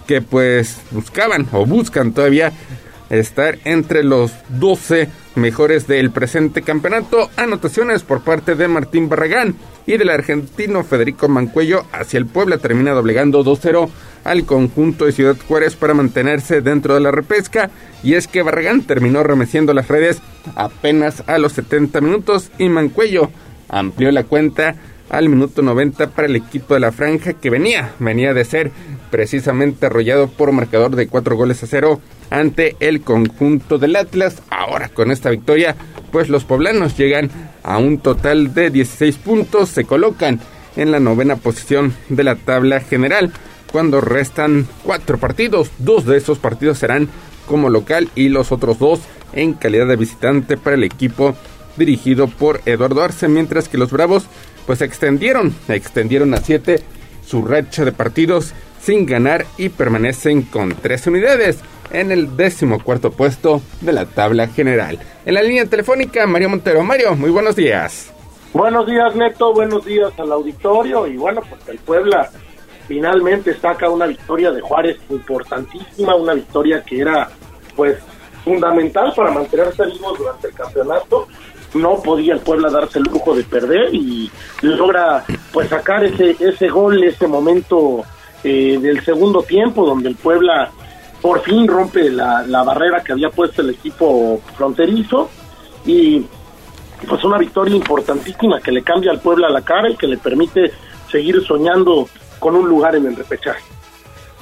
que 0.06 0.22
pues 0.22 0.78
buscaban 0.92 1.48
o 1.52 1.66
buscan 1.66 2.14
todavía 2.14 2.52
estar 3.10 3.58
entre 3.64 4.04
los 4.04 4.32
12 4.50 5.10
mejores 5.36 5.88
del 5.88 6.12
presente 6.12 6.62
campeonato. 6.62 7.30
Anotaciones 7.36 8.04
por 8.04 8.22
parte 8.22 8.56
de 8.56 8.68
Martín 8.68 9.10
Barragán 9.10 9.56
y 9.86 9.98
del 9.98 10.10
argentino 10.10 10.84
Federico 10.84 11.28
Mancuello 11.28 11.86
hacia 11.92 12.18
el 12.18 12.26
Puebla 12.26 12.58
termina 12.58 12.92
doblegando 12.92 13.44
2-0 13.44 13.90
al 14.24 14.46
conjunto 14.46 15.06
de 15.06 15.12
Ciudad 15.12 15.38
Juárez 15.48 15.76
para 15.76 15.94
mantenerse 15.94 16.62
dentro 16.62 16.94
de 16.94 17.00
la 17.00 17.12
repesca 17.12 17.72
y 18.04 18.14
es 18.14 18.28
que 18.28 18.44
Barragán 18.44 18.84
terminó 18.84 19.24
remeciendo 19.24 19.74
las 19.74 19.88
redes 19.88 20.22
apenas 20.56 21.24
a 21.28 21.38
los 21.38 21.54
70 21.54 22.02
minutos 22.02 22.52
y 22.60 22.70
Mancuello 22.70 23.32
amplió 23.70 24.12
la 24.12 24.26
cuenta 24.26 24.76
al 25.10 25.30
minuto 25.30 25.62
90 25.62 26.12
para 26.12 26.28
el 26.28 26.36
equipo 26.36 26.76
de 26.76 26.82
la 26.82 26.92
franja 26.92 27.34
que 27.34 27.50
venía, 27.50 27.94
venía 28.00 28.34
de 28.34 28.46
ser 28.46 28.72
precisamente 29.10 29.88
arrollado 29.88 30.28
por 30.28 30.52
marcador 30.52 30.96
de 30.96 31.08
4 31.08 31.36
goles 31.36 31.64
a 31.64 31.68
0 31.68 32.00
ante 32.30 32.76
el 32.80 33.02
conjunto 33.02 33.78
del 33.78 33.96
Atlas. 33.96 34.42
Ahora 34.50 34.90
con 34.90 35.12
esta 35.12 35.30
victoria, 35.30 35.76
pues 36.12 36.30
los 36.30 36.44
poblanos 36.44 36.98
llegan 36.98 37.30
a 37.64 37.78
un 37.78 38.00
total 38.00 38.54
de 38.54 38.70
16 38.70 39.18
puntos, 39.18 39.70
se 39.70 39.86
colocan 39.86 40.40
en 40.76 40.92
la 40.92 41.00
novena 41.00 41.36
posición 41.36 41.94
de 42.10 42.24
la 42.24 42.36
tabla 42.36 42.80
general, 42.80 43.32
cuando 43.72 44.02
restan 44.02 44.68
cuatro 44.84 45.18
partidos, 45.18 45.70
dos 45.78 46.06
de 46.06 46.18
esos 46.18 46.40
partidos 46.40 46.80
serán 46.80 47.10
como 47.48 47.70
local 47.70 48.10
y 48.16 48.30
los 48.30 48.52
otros 48.52 48.80
dos 48.80 49.02
en 49.34 49.54
calidad 49.54 49.88
de 49.88 49.96
visitante 49.96 50.58
para 50.58 50.76
el 50.76 50.84
equipo 50.84 51.36
dirigido 51.78 52.28
por 52.28 52.62
Eduardo 52.66 53.04
Arce, 53.04 53.28
mientras 53.28 53.70
que 53.70 53.78
los 53.78 53.92
Bravos 53.92 54.26
pues 54.66 54.82
extendieron, 54.82 55.54
extendieron 55.68 56.34
a 56.34 56.38
siete 56.38 56.82
su 57.26 57.44
racha 57.44 57.86
de 57.86 57.92
partidos 57.92 58.54
sin 58.82 59.06
ganar 59.06 59.46
y 59.58 59.70
permanecen 59.70 60.44
con 60.44 60.76
tres 60.76 61.06
unidades 61.08 61.58
en 61.92 62.12
el 62.12 62.36
décimo 62.38 62.84
cuarto 62.84 63.12
puesto 63.12 63.62
de 63.82 63.94
la 63.94 64.06
tabla 64.06 64.48
general. 64.48 65.00
En 65.26 65.34
la 65.34 65.42
línea 65.42 65.66
telefónica, 65.66 66.26
Mario 66.28 66.50
Montero. 66.50 66.84
Mario, 66.84 67.16
muy 67.16 67.30
buenos 67.30 67.56
días. 67.56 68.12
Buenos 68.54 68.88
días, 68.88 69.16
Neto. 69.16 69.54
Buenos 69.54 69.86
días 69.86 70.12
al 70.18 70.32
auditorio. 70.32 71.06
Y 71.08 71.18
bueno, 71.18 71.42
pues 71.48 71.68
el 71.68 71.78
Puebla 71.80 72.30
finalmente 72.88 73.54
saca 73.60 73.90
una 73.90 74.08
victoria 74.08 74.52
de 74.52 74.62
Juárez 74.62 74.98
importantísima, 75.10 76.16
una 76.16 76.34
victoria 76.34 76.84
que 76.84 77.02
era, 77.02 77.30
pues, 77.76 77.98
fundamental 78.44 79.14
para 79.16 79.32
mantenerse 79.32 79.86
vivos 79.86 80.18
durante 80.18 80.48
el 80.48 80.54
campeonato. 80.54 81.28
No 81.76 82.02
podía 82.02 82.34
el 82.34 82.40
Puebla 82.40 82.70
darse 82.70 82.98
el 82.98 83.06
lujo 83.06 83.36
de 83.36 83.44
perder 83.44 83.94
y 83.94 84.32
logra, 84.62 85.24
pues, 85.54 85.70
sacar 85.70 86.04
ese, 86.04 86.36
ese 86.40 86.68
gol, 86.70 87.04
ese 87.04 87.28
momento 87.28 88.04
eh, 88.44 88.80
del 88.82 89.06
segundo 89.06 89.44
tiempo, 89.44 89.86
donde 89.86 90.10
el 90.10 90.16
Puebla 90.16 90.72
por 91.22 91.42
fin 91.42 91.68
rompe 91.68 92.10
la, 92.10 92.44
la 92.48 92.64
barrera 92.64 93.04
que 93.04 93.12
había 93.12 93.30
puesto 93.30 93.62
el 93.62 93.72
equipo 93.72 94.42
fronterizo 94.56 95.30
y 95.86 96.26
pues 97.08 97.24
una 97.24 97.38
victoria 97.38 97.76
importantísima 97.76 98.60
que 98.60 98.72
le 98.72 98.84
cambia 98.84 99.12
al 99.12 99.20
Puebla 99.20 99.50
la 99.50 99.62
cara 99.62 99.90
y 99.90 99.96
que 99.96 100.08
le 100.08 100.18
permite 100.18 100.72
seguir 101.10 101.44
soñando 101.46 102.08
con 102.40 102.56
un 102.56 102.68
lugar 102.68 102.96
en 102.96 103.06
el 103.06 103.16
repechaje. 103.16 103.64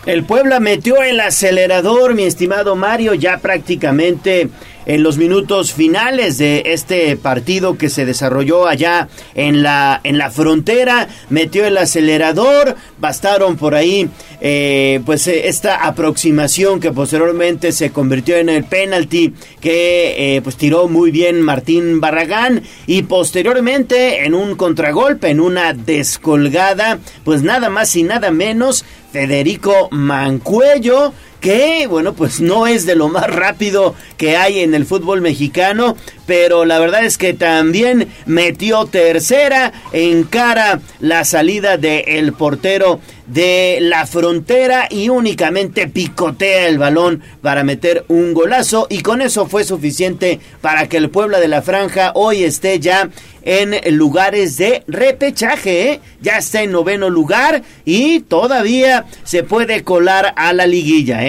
El 0.08 0.24
Puebla 0.24 0.62
metió 0.62 1.04
el 1.04 1.20
acelerador, 1.20 2.16
mi 2.16 2.24
estimado 2.24 2.78
Mario, 2.78 3.14
ya 3.14 3.40
prácticamente 3.40 4.48
en 4.86 5.04
los 5.04 5.18
minutos 5.18 5.74
finales 5.74 6.38
de 6.38 6.64
este 6.68 7.18
partido 7.18 7.78
que 7.78 7.90
se 7.90 8.06
desarrolló 8.06 8.68
allá 8.68 9.10
en 9.36 9.62
la, 9.62 10.00
en 10.06 10.18
la 10.18 10.32
frontera, 10.32 11.10
metió 11.30 11.66
el 11.66 11.78
acelerador, 11.78 12.78
bastaron 12.98 13.58
por 13.58 13.76
ahí 13.76 14.10
eh, 14.40 15.02
pues 15.06 15.28
eh, 15.28 15.50
esta 15.50 15.86
aproximación 15.86 16.80
que 16.80 16.92
posteriormente 16.92 17.74
se 17.74 17.92
convirtió 17.92 18.38
en 18.38 18.48
el 18.48 18.64
penalti 18.64 19.34
que 19.60 20.36
eh, 20.38 20.42
pues 20.42 20.56
tiró 20.56 20.88
muy 20.88 21.12
bien 21.12 21.42
Martín 21.42 22.00
Barragán. 22.00 22.64
Y 22.86 23.02
posteriormente 23.04 24.26
en 24.26 24.34
un 24.34 24.56
contragolpe, 24.56 25.30
en 25.30 25.42
una 25.42 25.74
descolgada, 25.74 27.00
pues 27.26 27.44
nada 27.44 27.70
más 27.70 27.94
y 27.98 28.04
nada 28.04 28.32
menos 28.32 28.86
Federico 29.18 29.88
Mancuello 29.94 31.12
que 31.40 31.88
bueno 31.88 32.14
pues 32.14 32.42
no 32.42 32.68
es 32.68 32.86
de 32.86 32.96
lo 32.96 33.10
más 33.10 33.28
rápido 33.28 33.96
que 34.18 34.38
hay 34.38 34.60
en 34.60 34.74
el 34.74 34.86
fútbol 34.86 35.22
mexicano 35.22 35.96
pero 36.26 36.66
la 36.66 36.80
verdad 36.80 37.06
es 37.06 37.18
que 37.18 37.34
también 37.34 38.08
metió 38.26 38.86
tercera 38.86 39.72
en 39.94 40.24
cara 40.24 40.80
la 41.00 41.24
salida 41.26 41.78
del 41.78 42.04
el 42.08 42.34
portero 42.34 43.00
de 43.28 43.80
la 43.82 44.08
frontera 44.08 44.88
y 44.90 45.10
únicamente 45.10 45.88
picotea 45.88 46.68
el 46.68 46.78
balón 46.78 47.22
para 47.42 47.64
meter 47.64 48.06
un 48.08 48.34
golazo 48.34 48.88
y 48.90 49.02
con 49.02 49.22
eso 49.22 49.48
fue 49.48 49.64
suficiente 49.64 50.40
para 50.62 50.88
que 50.88 50.98
el 50.98 51.10
Puebla 51.10 51.40
de 51.40 51.50
la 51.50 51.62
Franja 51.62 52.14
hoy 52.16 52.44
esté 52.44 52.80
ya 52.80 53.10
en 53.44 53.76
lugares 53.98 54.58
de 54.58 54.84
repechaje, 54.88 55.92
¿eh? 55.92 56.02
ya 56.22 56.38
está 56.38 56.64
en 56.64 56.72
noveno 56.72 57.10
lugar 57.10 57.64
y 57.86 58.20
todavía 58.22 59.06
se 59.24 59.44
puede 59.44 59.84
colar 59.84 60.34
a 60.36 60.52
la 60.52 60.68
liguilla, 60.68 61.26
¿eh? 61.26 61.27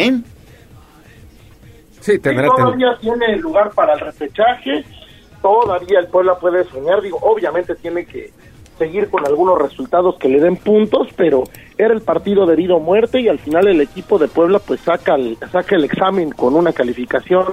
Sí, 2.00 2.18
todavía 2.18 2.96
tiene 3.00 3.36
lugar 3.36 3.70
para 3.72 3.94
el 3.94 4.00
repechaje, 4.00 4.84
todavía 5.42 5.98
el 5.98 6.06
Puebla 6.06 6.38
puede 6.38 6.64
soñar, 6.64 7.02
digo, 7.02 7.18
obviamente 7.20 7.74
tiene 7.74 8.06
que 8.06 8.32
seguir 8.78 9.10
con 9.10 9.26
algunos 9.26 9.58
resultados 9.58 10.16
que 10.16 10.28
le 10.28 10.40
den 10.40 10.56
puntos, 10.56 11.08
pero 11.16 11.44
era 11.76 11.92
el 11.92 12.00
partido 12.00 12.46
de 12.46 12.56
vida 12.56 12.74
o 12.74 12.80
muerte 12.80 13.20
y 13.20 13.28
al 13.28 13.38
final 13.38 13.66
el 13.66 13.80
equipo 13.80 14.18
de 14.18 14.28
Puebla 14.28 14.60
pues 14.60 14.80
saca 14.80 15.16
el, 15.16 15.36
saca 15.50 15.76
el 15.76 15.84
examen 15.84 16.30
con 16.30 16.54
una 16.54 16.72
calificación 16.72 17.44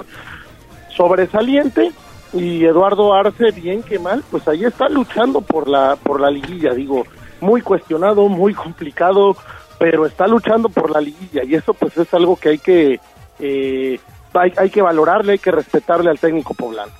sobresaliente. 0.96 1.92
Y 2.32 2.64
Eduardo 2.64 3.14
Arce 3.14 3.52
bien 3.52 3.82
que 3.82 3.98
mal 3.98 4.22
pues 4.30 4.46
ahí 4.48 4.64
está 4.64 4.88
luchando 4.88 5.40
por 5.40 5.68
la 5.68 5.96
por 5.96 6.20
la 6.20 6.30
liguilla. 6.30 6.74
Digo 6.74 7.04
muy 7.40 7.60
cuestionado 7.62 8.28
muy 8.28 8.52
complicado 8.52 9.36
pero 9.78 10.06
está 10.06 10.26
luchando 10.26 10.68
por 10.68 10.90
la 10.90 11.00
liguilla 11.00 11.42
y 11.44 11.54
eso 11.54 11.74
pues 11.74 11.96
es 11.96 12.12
algo 12.14 12.36
que 12.36 12.48
hay 12.50 12.58
que 12.58 13.00
eh, 13.38 14.00
hay, 14.34 14.52
hay 14.56 14.70
que 14.70 14.82
valorarle 14.82 15.32
hay 15.32 15.38
que 15.38 15.50
respetarle 15.50 16.10
al 16.10 16.18
técnico 16.18 16.54
poblano 16.54 16.92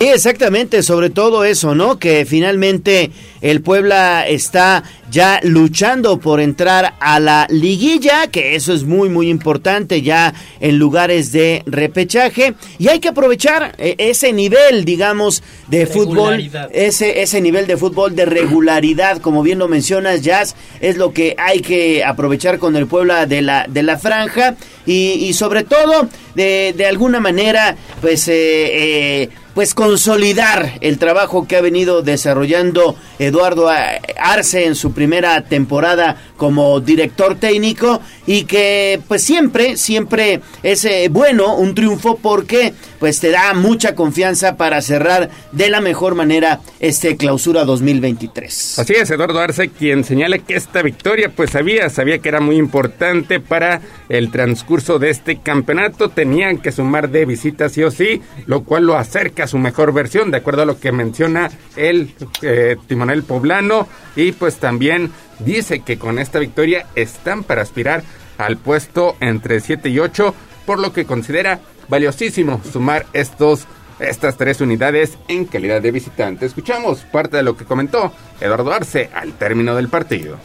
Sí, 0.00 0.08
exactamente, 0.08 0.82
sobre 0.82 1.08
todo 1.08 1.44
eso, 1.44 1.74
¿no? 1.74 1.98
Que 1.98 2.26
finalmente 2.26 3.10
el 3.40 3.62
Puebla 3.62 4.26
está 4.28 4.82
ya 5.10 5.40
luchando 5.44 6.18
por 6.18 6.40
entrar 6.40 6.94
a 7.00 7.20
la 7.20 7.46
liguilla, 7.48 8.26
que 8.26 8.54
eso 8.54 8.74
es 8.74 8.82
muy, 8.82 9.08
muy 9.08 9.30
importante 9.30 10.02
ya 10.02 10.34
en 10.60 10.78
lugares 10.78 11.32
de 11.32 11.62
repechaje. 11.64 12.54
Y 12.78 12.88
hay 12.88 12.98
que 12.98 13.08
aprovechar 13.08 13.76
eh, 13.78 13.94
ese 13.98 14.32
nivel, 14.32 14.84
digamos, 14.84 15.42
de 15.68 15.86
fútbol, 15.86 16.50
ese, 16.72 17.22
ese 17.22 17.40
nivel 17.40 17.66
de 17.66 17.76
fútbol 17.76 18.14
de 18.14 18.26
regularidad, 18.26 19.18
como 19.22 19.42
bien 19.42 19.58
lo 19.58 19.68
mencionas, 19.68 20.22
Jazz, 20.22 20.54
es 20.80 20.96
lo 20.96 21.14
que 21.14 21.34
hay 21.38 21.60
que 21.60 22.04
aprovechar 22.04 22.58
con 22.58 22.76
el 22.76 22.88
Puebla 22.88 23.24
de 23.26 23.40
la, 23.42 23.66
de 23.68 23.82
la 23.82 23.96
franja. 23.96 24.56
Y, 24.84 25.12
y 25.12 25.32
sobre 25.32 25.62
todo, 25.62 26.08
de, 26.34 26.74
de 26.76 26.86
alguna 26.86 27.20
manera, 27.20 27.76
pues... 28.02 28.28
Eh, 28.28 28.32
eh, 28.34 29.28
pues 29.54 29.74
consolidar 29.74 30.78
el 30.80 30.98
trabajo 30.98 31.46
que 31.46 31.56
ha 31.56 31.60
venido 31.60 32.02
desarrollando 32.02 32.96
Eduardo 33.18 33.70
Arce 34.18 34.66
en 34.66 34.74
su 34.74 34.92
primera 34.92 35.42
temporada 35.42 36.16
como 36.36 36.80
director 36.80 37.36
técnico 37.36 38.00
y 38.26 38.44
que 38.44 39.00
pues 39.06 39.22
siempre, 39.22 39.76
siempre 39.76 40.40
es 40.62 40.84
eh, 40.84 41.08
bueno 41.10 41.56
un 41.56 41.74
triunfo 41.74 42.18
porque 42.20 42.74
pues 43.04 43.20
te 43.20 43.30
da 43.30 43.52
mucha 43.52 43.94
confianza 43.94 44.56
para 44.56 44.80
cerrar 44.80 45.28
de 45.52 45.68
la 45.68 45.82
mejor 45.82 46.14
manera 46.14 46.60
este 46.80 47.18
clausura 47.18 47.66
2023. 47.66 48.78
Así 48.78 48.94
es, 48.94 49.10
Eduardo 49.10 49.40
Arce 49.40 49.68
quien 49.68 50.04
señala 50.04 50.38
que 50.38 50.56
esta 50.56 50.80
victoria 50.80 51.28
pues 51.28 51.50
sabía, 51.50 51.90
sabía 51.90 52.20
que 52.20 52.30
era 52.30 52.40
muy 52.40 52.56
importante 52.56 53.40
para 53.40 53.82
el 54.08 54.30
transcurso 54.30 54.98
de 54.98 55.10
este 55.10 55.36
campeonato, 55.36 56.08
tenían 56.08 56.56
que 56.56 56.72
sumar 56.72 57.10
de 57.10 57.26
visitas 57.26 57.72
sí 57.72 57.82
o 57.82 57.90
sí, 57.90 58.22
lo 58.46 58.64
cual 58.64 58.86
lo 58.86 58.96
acerca 58.96 59.44
a 59.44 59.48
su 59.48 59.58
mejor 59.58 59.92
versión, 59.92 60.30
de 60.30 60.38
acuerdo 60.38 60.62
a 60.62 60.64
lo 60.64 60.80
que 60.80 60.90
menciona 60.90 61.50
el 61.76 62.14
eh, 62.40 62.76
timonel 62.86 63.22
poblano, 63.22 63.86
y 64.16 64.32
pues 64.32 64.56
también 64.56 65.12
dice 65.40 65.80
que 65.80 65.98
con 65.98 66.18
esta 66.18 66.38
victoria 66.38 66.86
están 66.94 67.44
para 67.44 67.60
aspirar 67.60 68.02
al 68.38 68.56
puesto 68.56 69.18
entre 69.20 69.60
7 69.60 69.90
y 69.90 69.98
8, 69.98 70.34
por 70.64 70.78
lo 70.78 70.94
que 70.94 71.04
considera 71.04 71.60
valiosísimo 71.88 72.60
sumar 72.70 73.06
estos 73.12 73.66
estas 73.98 74.36
tres 74.36 74.60
unidades 74.60 75.18
en 75.28 75.44
calidad 75.44 75.80
de 75.80 75.90
visitante. 75.92 76.46
Escuchamos 76.46 77.00
parte 77.00 77.36
de 77.36 77.42
lo 77.42 77.56
que 77.56 77.64
comentó 77.64 78.12
Eduardo 78.40 78.72
Arce 78.72 79.10
al 79.14 79.32
término 79.34 79.74
del 79.74 79.88
partido. 79.88 80.36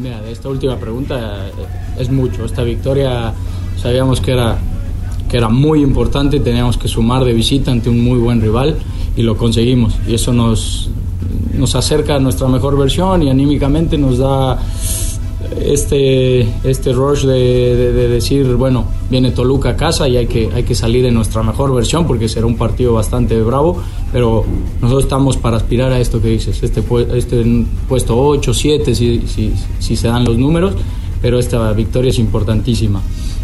Mira, 0.00 0.20
de 0.20 0.32
esta 0.32 0.48
última 0.48 0.76
pregunta 0.78 1.46
eh, 1.48 1.52
es 1.98 2.10
mucho. 2.10 2.44
Esta 2.44 2.62
victoria 2.62 3.32
sabíamos 3.76 4.20
que 4.20 4.32
era, 4.32 4.56
que 5.28 5.36
era 5.36 5.48
muy 5.48 5.82
importante, 5.82 6.40
teníamos 6.40 6.78
que 6.78 6.88
sumar 6.88 7.24
de 7.24 7.32
visita 7.32 7.70
ante 7.70 7.90
un 7.90 8.02
muy 8.02 8.18
buen 8.18 8.40
rival 8.40 8.78
y 9.16 9.22
lo 9.22 9.36
conseguimos. 9.36 9.94
Y 10.06 10.14
eso 10.14 10.32
nos, 10.32 10.90
nos 11.54 11.74
acerca 11.74 12.16
a 12.16 12.18
nuestra 12.18 12.48
mejor 12.48 12.78
versión 12.78 13.22
y 13.22 13.30
anímicamente 13.30 13.98
nos 13.98 14.18
da 14.18 14.58
este, 15.64 16.40
este 16.64 16.92
rush 16.92 17.24
de, 17.24 18.08
decir, 18.08 18.46
bueno, 18.54 18.86
viene 19.10 19.30
Toluca 19.30 19.70
a 19.70 19.76
casa 19.76 20.08
y 20.08 20.16
hay 20.16 20.26
que, 20.26 20.50
hay 20.54 20.62
que 20.62 20.74
salir 20.74 21.04
en 21.06 21.14
nuestra 21.14 21.42
mejor 21.42 21.74
versión 21.74 22.06
porque 22.06 22.28
será 22.28 22.46
un 22.46 22.56
partido 22.56 22.94
bastante 22.94 23.40
bravo, 23.42 23.82
pero 24.12 24.44
nosotros 24.80 25.04
estamos 25.04 25.36
para 25.36 25.56
aspirar 25.56 25.92
a 25.92 26.00
esto 26.00 26.20
que 26.20 26.28
dices, 26.28 26.62
este, 26.62 26.82
este 27.14 27.66
puesto 27.88 28.18
8, 28.18 28.54
7, 28.54 28.94
si, 28.94 29.22
si, 29.26 29.52
si 29.78 29.96
se 29.96 30.08
dan 30.08 30.24
los 30.24 30.38
números, 30.38 30.74
pero 31.20 31.38
esta 31.38 31.72
victoria 31.72 32.10
es 32.10 32.18
importantísima. 32.18 33.00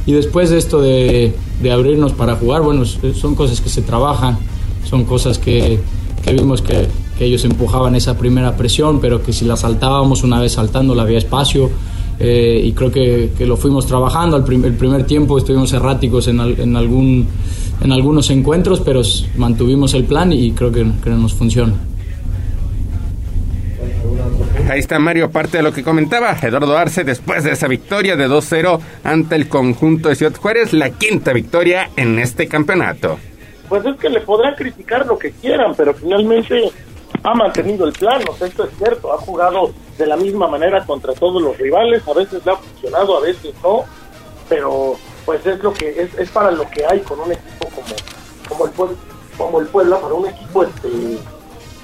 Y 0.06 0.12
después 0.12 0.50
de 0.50 0.58
esto 0.58 0.80
de, 0.80 1.34
de 1.62 1.72
abrirnos 1.72 2.12
para 2.12 2.36
jugar, 2.36 2.62
bueno, 2.62 2.84
son 2.86 3.34
cosas 3.34 3.60
que 3.60 3.68
se 3.68 3.82
trabajan, 3.82 4.38
son 4.84 5.04
cosas 5.04 5.38
que, 5.38 5.78
que 6.22 6.32
vimos 6.32 6.62
que, 6.62 6.88
que 7.18 7.24
ellos 7.24 7.44
empujaban 7.44 7.96
esa 7.96 8.16
primera 8.16 8.56
presión, 8.56 9.00
pero 9.00 9.22
que 9.22 9.32
si 9.32 9.44
la 9.44 9.56
saltábamos 9.56 10.22
una 10.22 10.40
vez 10.40 10.52
saltando 10.52 10.94
la 10.94 11.02
había 11.02 11.18
espacio. 11.18 11.68
Eh, 12.20 12.62
y 12.64 12.72
creo 12.72 12.90
que, 12.90 13.30
que, 13.36 13.46
lo 13.46 13.56
fuimos 13.56 13.86
trabajando. 13.86 14.36
El, 14.36 14.64
el 14.64 14.74
primer 14.74 15.04
tiempo 15.04 15.38
estuvimos 15.38 15.72
erráticos 15.72 16.28
en, 16.28 16.40
en, 16.40 16.76
algún, 16.76 17.26
en 17.80 17.92
algunos 17.92 18.30
encuentros, 18.30 18.80
pero 18.80 19.02
mantuvimos 19.36 19.94
el 19.94 20.04
plan 20.04 20.32
y 20.32 20.52
creo 20.52 20.72
que, 20.72 20.86
que 21.02 21.10
nos 21.10 21.34
funciona. 21.34 21.74
Ahí 24.68 24.80
está 24.80 24.98
Mario, 24.98 25.30
parte 25.30 25.58
de 25.58 25.62
lo 25.62 25.72
que 25.72 25.82
comentaba 25.82 26.36
Eduardo 26.42 26.76
Arce 26.76 27.02
después 27.02 27.42
de 27.42 27.52
esa 27.52 27.68
victoria 27.68 28.16
de 28.16 28.28
2-0 28.28 28.80
ante 29.02 29.34
el 29.34 29.48
conjunto 29.48 30.08
de 30.10 30.14
Ciudad 30.14 30.34
Juárez, 30.36 30.72
la 30.72 30.90
quinta 30.90 31.32
victoria 31.32 31.90
en 31.96 32.18
este 32.18 32.48
campeonato. 32.48 33.18
Pues 33.68 33.84
es 33.84 33.96
que 33.96 34.08
le 34.08 34.20
podrán 34.20 34.54
criticar 34.54 35.06
lo 35.06 35.18
que 35.18 35.30
quieran, 35.30 35.74
pero 35.76 35.94
finalmente 35.94 36.70
ha 37.22 37.34
mantenido 37.34 37.86
el 37.86 37.92
plan, 37.92 38.22
o 38.28 38.34
sea, 38.34 38.46
esto 38.46 38.64
es 38.64 38.70
cierto, 38.76 39.12
ha 39.12 39.18
jugado 39.18 39.72
de 39.96 40.06
la 40.06 40.16
misma 40.16 40.48
manera 40.48 40.84
contra 40.84 41.12
todos 41.14 41.42
los 41.42 41.56
rivales, 41.58 42.06
a 42.06 42.14
veces 42.14 42.44
le 42.44 42.52
ha 42.52 42.56
funcionado, 42.56 43.16
a 43.16 43.20
veces 43.20 43.54
no, 43.62 43.84
pero 44.48 44.96
pues 45.24 45.44
es 45.44 45.62
lo 45.62 45.72
que 45.72 45.90
es, 45.90 46.14
es 46.18 46.30
para 46.30 46.50
lo 46.50 46.68
que 46.70 46.86
hay 46.86 47.00
con 47.00 47.20
un 47.20 47.32
equipo 47.32 47.68
como 47.68 47.96
como 48.48 48.64
el 48.64 48.96
como 49.36 49.60
el 49.60 49.66
Puebla 49.66 50.00
para 50.00 50.14
un 50.14 50.26
equipo 50.26 50.64
este 50.64 50.88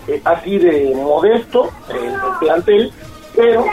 eh, 0.07 0.21
así 0.25 0.59
de 0.59 0.93
modesto 0.95 1.71
en 1.91 2.05
el 2.05 2.39
plantel, 2.41 2.93
pero 3.35 3.65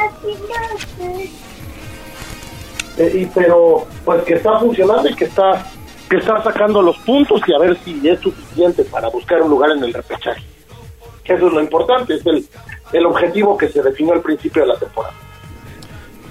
eh, 2.98 3.12
y 3.14 3.26
pero 3.28 3.86
pues 4.04 4.24
que 4.24 4.34
está 4.34 4.60
funcionando 4.60 5.10
y 5.10 5.16
que 5.16 5.26
está 5.26 5.66
que 6.10 6.18
está 6.18 6.44
sacando 6.44 6.82
los 6.82 6.98
puntos 7.00 7.42
y 7.48 7.54
a 7.54 7.60
ver 7.60 7.78
si 7.84 8.08
es 8.08 8.20
suficiente 8.20 8.84
para 8.84 9.10
buscar 9.10 9.42
un 9.42 9.50
lugar 9.50 9.72
en 9.72 9.84
el 9.84 9.94
repechaje 9.94 10.42
eso 11.34 11.48
es 11.48 11.54
lo 11.54 11.62
importante, 11.62 12.16
es 12.16 12.26
el, 12.26 12.46
el 12.94 13.06
objetivo 13.06 13.58
que 13.58 13.70
se 13.70 13.82
definió 13.82 14.14
al 14.14 14.22
principio 14.22 14.64
de 14.64 14.68
la 14.70 14.78
temporada. 14.78 15.14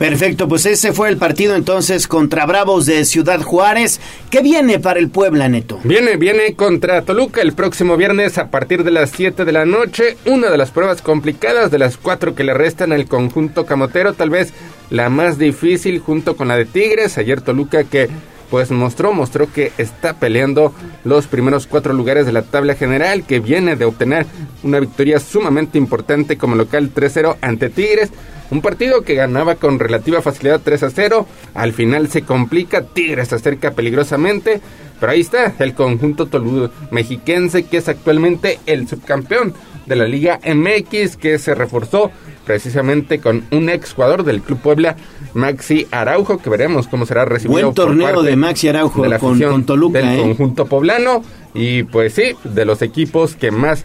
Perfecto, 0.00 0.48
pues 0.48 0.64
ese 0.64 0.94
fue 0.94 1.10
el 1.10 1.18
partido 1.18 1.54
entonces 1.54 2.08
contra 2.08 2.46
Bravos 2.46 2.86
de 2.86 3.04
Ciudad 3.04 3.42
Juárez. 3.42 4.00
¿Qué 4.30 4.40
viene 4.40 4.78
para 4.78 4.98
el 4.98 5.10
Puebla, 5.10 5.46
Neto? 5.50 5.78
Viene, 5.84 6.16
viene 6.16 6.54
contra 6.54 7.02
Toluca 7.02 7.42
el 7.42 7.52
próximo 7.52 7.98
viernes 7.98 8.38
a 8.38 8.50
partir 8.50 8.82
de 8.82 8.92
las 8.92 9.10
7 9.10 9.44
de 9.44 9.52
la 9.52 9.66
noche. 9.66 10.16
Una 10.24 10.48
de 10.48 10.56
las 10.56 10.70
pruebas 10.70 11.02
complicadas 11.02 11.70
de 11.70 11.78
las 11.78 11.98
cuatro 11.98 12.34
que 12.34 12.44
le 12.44 12.54
restan 12.54 12.92
al 12.92 13.08
conjunto 13.08 13.66
camotero, 13.66 14.14
tal 14.14 14.30
vez 14.30 14.54
la 14.88 15.10
más 15.10 15.36
difícil 15.36 15.98
junto 15.98 16.34
con 16.34 16.48
la 16.48 16.56
de 16.56 16.64
Tigres. 16.64 17.18
Ayer 17.18 17.42
Toluca 17.42 17.84
que 17.84 18.08
pues 18.50 18.70
mostró, 18.70 19.12
mostró 19.12 19.50
que 19.52 19.72
está 19.78 20.14
peleando 20.14 20.74
los 21.04 21.26
primeros 21.26 21.66
cuatro 21.66 21.92
lugares 21.92 22.26
de 22.26 22.32
la 22.32 22.42
tabla 22.42 22.74
general, 22.74 23.24
que 23.24 23.40
viene 23.40 23.76
de 23.76 23.84
obtener 23.84 24.26
una 24.62 24.80
victoria 24.80 25.20
sumamente 25.20 25.78
importante 25.78 26.36
como 26.36 26.56
local 26.56 26.92
3-0 26.94 27.36
ante 27.40 27.70
Tigres. 27.70 28.10
Un 28.50 28.62
partido 28.62 29.02
que 29.02 29.14
ganaba 29.14 29.54
con 29.54 29.78
relativa 29.78 30.22
facilidad 30.22 30.60
3 30.62 30.86
0. 30.92 31.26
Al 31.54 31.72
final 31.72 32.08
se 32.08 32.22
complica. 32.22 32.82
Tigres 32.82 33.28
se 33.28 33.36
acerca 33.36 33.70
peligrosamente. 33.70 34.60
Pero 34.98 35.12
ahí 35.12 35.20
está 35.20 35.54
el 35.60 35.74
conjunto 35.74 36.26
toludo 36.26 36.70
mexiquense 36.90 37.62
que 37.62 37.78
es 37.78 37.88
actualmente 37.88 38.58
el 38.66 38.86
subcampeón 38.86 39.54
de 39.86 39.96
la 39.96 40.06
Liga 40.06 40.40
MX 40.44 41.16
que 41.16 41.38
se 41.38 41.54
reforzó 41.54 42.10
precisamente 42.44 43.20
con 43.20 43.44
un 43.50 43.68
ex 43.68 43.92
jugador 43.92 44.24
del 44.24 44.42
Club 44.42 44.60
Puebla, 44.60 44.96
Maxi 45.34 45.86
Araujo, 45.90 46.38
que 46.38 46.50
veremos 46.50 46.88
cómo 46.88 47.06
será 47.06 47.24
recibido. 47.24 47.60
Buen 47.60 47.74
torneo 47.74 48.22
de 48.22 48.36
Maxi 48.36 48.68
Araujo 48.68 49.06
la 49.06 49.18
con, 49.18 49.64
Toluca. 49.64 49.98
Del 49.98 50.18
¿eh? 50.18 50.22
conjunto 50.22 50.66
poblano 50.66 51.22
y 51.54 51.84
pues 51.84 52.14
sí, 52.14 52.34
de 52.44 52.64
los 52.64 52.82
equipos 52.82 53.36
que 53.36 53.50
más 53.50 53.84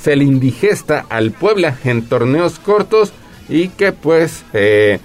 se 0.00 0.16
le 0.16 0.24
indigesta 0.24 1.06
al 1.08 1.30
Puebla 1.32 1.76
en 1.84 2.02
torneos 2.02 2.58
cortos 2.58 3.12
y 3.48 3.68
que 3.68 3.92
pues 3.92 4.44
eh, 4.52 4.98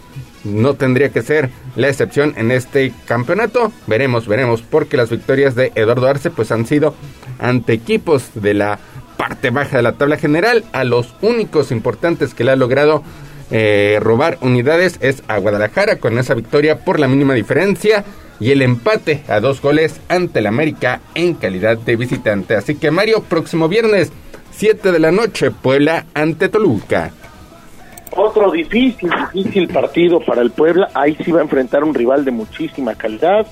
no 0.44 0.74
tendría 0.76 1.10
que 1.10 1.22
ser 1.22 1.50
la 1.76 1.90
excepción 1.90 2.34
en 2.38 2.52
este 2.52 2.94
campeonato. 3.06 3.72
Veremos, 3.88 4.28
veremos, 4.28 4.62
porque 4.62 4.98
las 4.98 5.10
victorias 5.10 5.56
de 5.56 5.72
Eduardo 5.76 6.08
Arce 6.08 6.30
pues 6.30 6.52
han 6.52 6.66
sido 6.66 6.94
ante 7.40 7.74
equipos 7.74 8.32
de 8.36 8.54
la 8.54 8.80
parte 9.20 9.50
baja 9.50 9.76
de 9.76 9.84
la 9.84 9.92
tabla 9.92 10.16
general. 10.16 10.64
A 10.72 10.86
los 10.86 11.14
únicos 11.22 11.72
importantes 11.72 12.34
que 12.34 12.46
le 12.46 12.52
ha 12.52 12.56
logrado 12.56 13.04
eh, 13.52 14.00
robar 14.02 14.38
unidades 14.40 14.98
es 15.02 15.24
a 15.28 15.38
Guadalajara 15.40 15.98
con 15.98 16.18
esa 16.18 16.36
victoria 16.36 16.86
por 16.86 17.02
la 17.02 17.10
mínima 17.10 17.34
diferencia 17.34 18.06
y 18.40 18.52
el 18.52 18.62
empate 18.62 19.24
a 19.28 19.42
dos 19.42 19.62
goles 19.62 20.00
ante 20.08 20.40
el 20.40 20.48
América 20.48 21.02
en 21.16 21.34
calidad 21.34 21.78
de 21.78 21.98
visitante. 21.98 22.56
Así 22.56 22.76
que 22.76 22.92
Mario, 22.92 23.22
próximo 23.22 23.68
viernes, 23.68 24.14
7 24.52 24.94
de 24.94 25.00
la 25.00 25.12
noche, 25.12 25.52
Puebla 25.52 26.06
ante 26.14 26.48
Toluca. 26.48 27.12
Otro 28.12 28.52
difícil, 28.52 29.12
difícil 29.34 29.68
partido 29.68 30.22
para 30.22 30.42
el 30.42 30.52
Puebla. 30.52 30.90
Ahí 30.94 31.18
sí 31.26 31.32
va 31.32 31.40
a 31.40 31.44
enfrentar 31.44 31.84
un 31.84 31.94
rival 31.94 32.24
de 32.24 32.32
muchísima 32.32 32.96
calidad, 32.96 33.46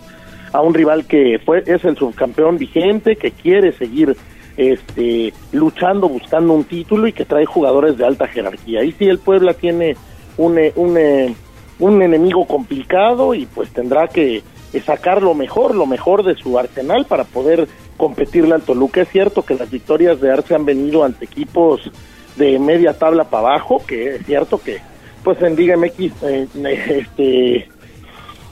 a 0.53 0.61
un 0.61 0.73
rival 0.73 1.05
que 1.05 1.41
es 1.65 1.83
el 1.83 1.97
subcampeón 1.97 2.57
vigente, 2.57 3.17
que 3.17 3.31
quiere 3.31 3.73
seguir 3.73 4.15
este, 4.57 5.33
luchando, 5.51 6.09
buscando 6.09 6.53
un 6.53 6.63
título 6.63 7.07
y 7.07 7.13
que 7.13 7.25
trae 7.25 7.45
jugadores 7.45 7.97
de 7.97 8.05
alta 8.05 8.27
jerarquía. 8.27 8.81
Ahí 8.81 8.91
sí 8.93 9.05
el 9.05 9.19
Puebla 9.19 9.53
tiene 9.53 9.95
un, 10.37 10.57
eh, 10.57 10.73
un, 10.75 10.97
eh, 10.97 11.33
un 11.79 12.01
enemigo 12.01 12.45
complicado 12.45 13.33
y 13.33 13.45
pues 13.45 13.69
tendrá 13.69 14.07
que 14.07 14.43
sacar 14.85 15.23
lo 15.23 15.33
mejor, 15.33 15.73
lo 15.73 15.85
mejor 15.85 16.23
de 16.23 16.35
su 16.35 16.59
arsenal 16.59 17.05
para 17.05 17.23
poder 17.23 17.67
competirle 17.97 18.53
al 18.53 18.61
Toluca. 18.61 19.01
Es 19.01 19.09
cierto 19.09 19.43
que 19.43 19.55
las 19.55 19.69
victorias 19.69 20.19
de 20.21 20.31
Arce 20.31 20.55
han 20.55 20.65
venido 20.65 21.03
ante 21.03 21.25
equipos 21.25 21.91
de 22.35 22.59
media 22.59 22.93
tabla 22.93 23.25
para 23.25 23.49
abajo, 23.49 23.81
que 23.85 24.15
es 24.15 24.25
cierto 24.25 24.59
que 24.59 24.77
pues 25.23 25.41
en 25.41 25.55
Liga 25.55 25.75
MX 25.75 26.23
eh, 26.23 26.47
este, 26.89 27.69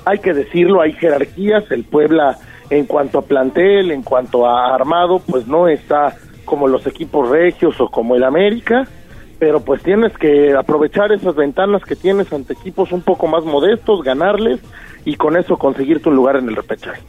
hay 0.03 0.19
que 0.19 0.33
decirlo, 0.33 0.81
hay 0.81 0.93
jerarquías, 0.93 1.63
el 1.71 1.83
Puebla 1.83 2.37
en 2.69 2.85
cuanto 2.85 3.19
a 3.19 3.21
plantel, 3.23 3.91
en 3.91 4.03
cuanto 4.03 4.45
a 4.45 4.73
armado, 4.73 5.19
pues 5.19 5.47
no 5.47 5.67
está 5.67 6.15
como 6.45 6.67
los 6.67 6.85
equipos 6.87 7.29
regios 7.29 7.79
o 7.79 7.89
como 7.89 8.15
el 8.15 8.23
América, 8.23 8.87
pero 9.39 9.59
pues 9.59 9.81
tienes 9.83 10.13
que 10.17 10.53
aprovechar 10.53 11.11
esas 11.11 11.35
ventanas 11.35 11.83
que 11.83 11.95
tienes 11.95 12.31
ante 12.31 12.53
equipos 12.53 12.91
un 12.91 13.01
poco 13.01 13.27
más 13.27 13.43
modestos, 13.43 14.03
ganarles 14.03 14.59
y 15.03 15.15
con 15.15 15.35
eso 15.35 15.57
conseguir 15.57 16.01
tu 16.01 16.11
lugar 16.11 16.37
en 16.37 16.49
el 16.49 16.55
repechaje. 16.55 17.01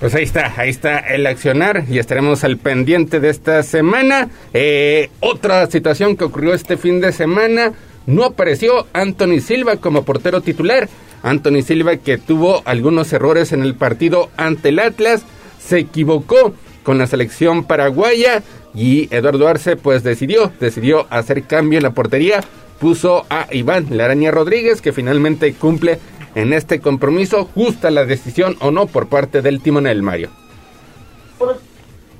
Pues 0.00 0.14
ahí 0.14 0.24
está, 0.24 0.52
ahí 0.58 0.68
está 0.68 0.98
el 0.98 1.26
accionar 1.26 1.84
y 1.88 1.98
estaremos 1.98 2.44
al 2.44 2.58
pendiente 2.58 3.18
de 3.18 3.30
esta 3.30 3.62
semana. 3.62 4.28
Eh, 4.52 5.08
otra 5.20 5.66
situación 5.66 6.16
que 6.16 6.24
ocurrió 6.24 6.52
este 6.52 6.76
fin 6.76 7.00
de 7.00 7.12
semana, 7.12 7.72
no 8.06 8.24
apareció 8.24 8.86
Anthony 8.92 9.40
Silva 9.40 9.76
como 9.76 10.04
portero 10.04 10.42
titular. 10.42 10.88
Anthony 11.22 11.62
Silva 11.62 11.96
que 11.96 12.18
tuvo 12.18 12.62
algunos 12.64 13.12
errores 13.12 13.52
en 13.52 13.62
el 13.62 13.74
partido 13.74 14.30
ante 14.36 14.68
el 14.70 14.78
Atlas, 14.78 15.24
se 15.58 15.78
equivocó 15.78 16.52
con 16.82 16.98
la 16.98 17.06
selección 17.06 17.64
paraguaya 17.64 18.42
y 18.74 19.12
Eduardo 19.14 19.48
Arce 19.48 19.76
pues 19.76 20.02
decidió, 20.04 20.52
decidió 20.60 21.06
hacer 21.10 21.42
cambio 21.44 21.78
en 21.78 21.82
la 21.82 21.90
portería, 21.90 22.42
puso 22.78 23.24
a 23.30 23.48
Iván 23.50 23.86
Laraña 23.90 24.30
Rodríguez 24.30 24.80
que 24.82 24.92
finalmente 24.92 25.52
cumple 25.54 25.98
en 26.34 26.52
este 26.52 26.80
compromiso, 26.80 27.46
justa 27.54 27.90
la 27.90 28.04
decisión 28.04 28.56
o 28.60 28.70
no 28.70 28.86
por 28.86 29.08
parte 29.08 29.40
del 29.42 29.60
timonel 29.62 30.02
Mario. 30.02 30.28
Pues 31.38 31.56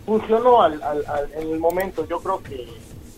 funcionó 0.06 0.62
al, 0.62 0.82
al- 0.82 1.04
en 1.38 1.50
el 1.52 1.58
momento, 1.58 2.06
yo 2.08 2.18
creo 2.20 2.42
que 2.42 2.66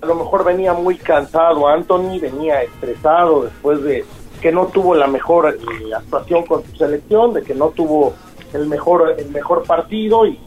a 0.02 0.06
lo 0.06 0.14
mejor 0.16 0.44
venía 0.44 0.72
muy 0.72 0.96
cansado 0.96 1.66
Anthony, 1.68 2.18
venía 2.20 2.62
estresado 2.62 3.44
después 3.44 3.82
de 3.82 4.05
que 4.40 4.52
no 4.52 4.66
tuvo 4.66 4.94
la 4.94 5.06
mejor 5.06 5.48
eh, 5.48 5.94
actuación 5.94 6.44
con 6.47 6.65
su 6.65 6.77
selección, 6.77 7.35
de 7.35 7.43
que 7.43 7.55
no 7.55 7.69
tuvo 7.69 8.15
el 8.52 8.66
mejor 8.66 9.15
el 9.19 9.28
mejor 9.31 9.65
partido 9.65 10.27
y 10.27 10.39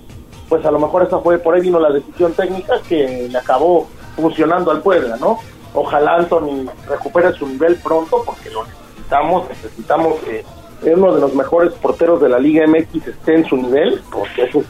pues 0.49 0.65
a 0.65 0.71
lo 0.71 0.79
mejor 0.79 1.03
esa 1.03 1.19
fue 1.19 1.37
por 1.37 1.55
ahí 1.55 1.61
vino 1.61 1.79
la 1.79 1.91
decisión 1.91 2.33
técnica 2.33 2.73
que 2.87 3.27
le 3.29 3.37
acabó 3.37 3.87
funcionando 4.15 4.71
al 4.71 4.81
Puebla, 4.81 5.17
¿no? 5.17 5.39
Ojalá 5.73 6.15
Anthony 6.15 6.69
recupere 6.87 7.31
su 7.33 7.47
nivel 7.47 7.75
pronto 7.77 8.23
porque 8.25 8.49
lo 8.49 8.65
necesitamos, 8.65 9.47
necesitamos 9.47 10.19
que 10.21 10.43
uno 10.91 11.13
de 11.13 11.21
los 11.21 11.33
mejores 11.35 11.73
porteros 11.73 12.21
de 12.21 12.29
la 12.29 12.39
Liga 12.39 12.65
MX 12.67 13.07
esté 13.07 13.35
en 13.35 13.45
su 13.45 13.55
nivel, 13.55 14.01
porque 14.11 14.43
eso, 14.43 14.63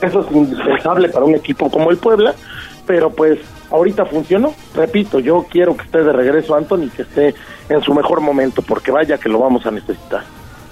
eso 0.00 0.20
es 0.20 0.32
indispensable 0.32 1.08
para 1.08 1.24
un 1.24 1.34
equipo 1.34 1.70
como 1.70 1.90
el 1.90 1.96
Puebla, 1.96 2.34
pero 2.88 3.10
pues 3.10 3.38
ahorita 3.70 4.06
funcionó, 4.06 4.54
repito, 4.74 5.20
yo 5.20 5.46
quiero 5.48 5.76
que 5.76 5.84
esté 5.84 6.02
de 6.02 6.10
regreso 6.10 6.54
Anthony, 6.54 6.88
que 6.88 7.02
esté 7.02 7.34
en 7.68 7.82
su 7.82 7.92
mejor 7.92 8.22
momento, 8.22 8.62
porque 8.62 8.90
vaya 8.90 9.18
que 9.18 9.28
lo 9.28 9.40
vamos 9.40 9.66
a 9.66 9.70
necesitar. 9.70 10.22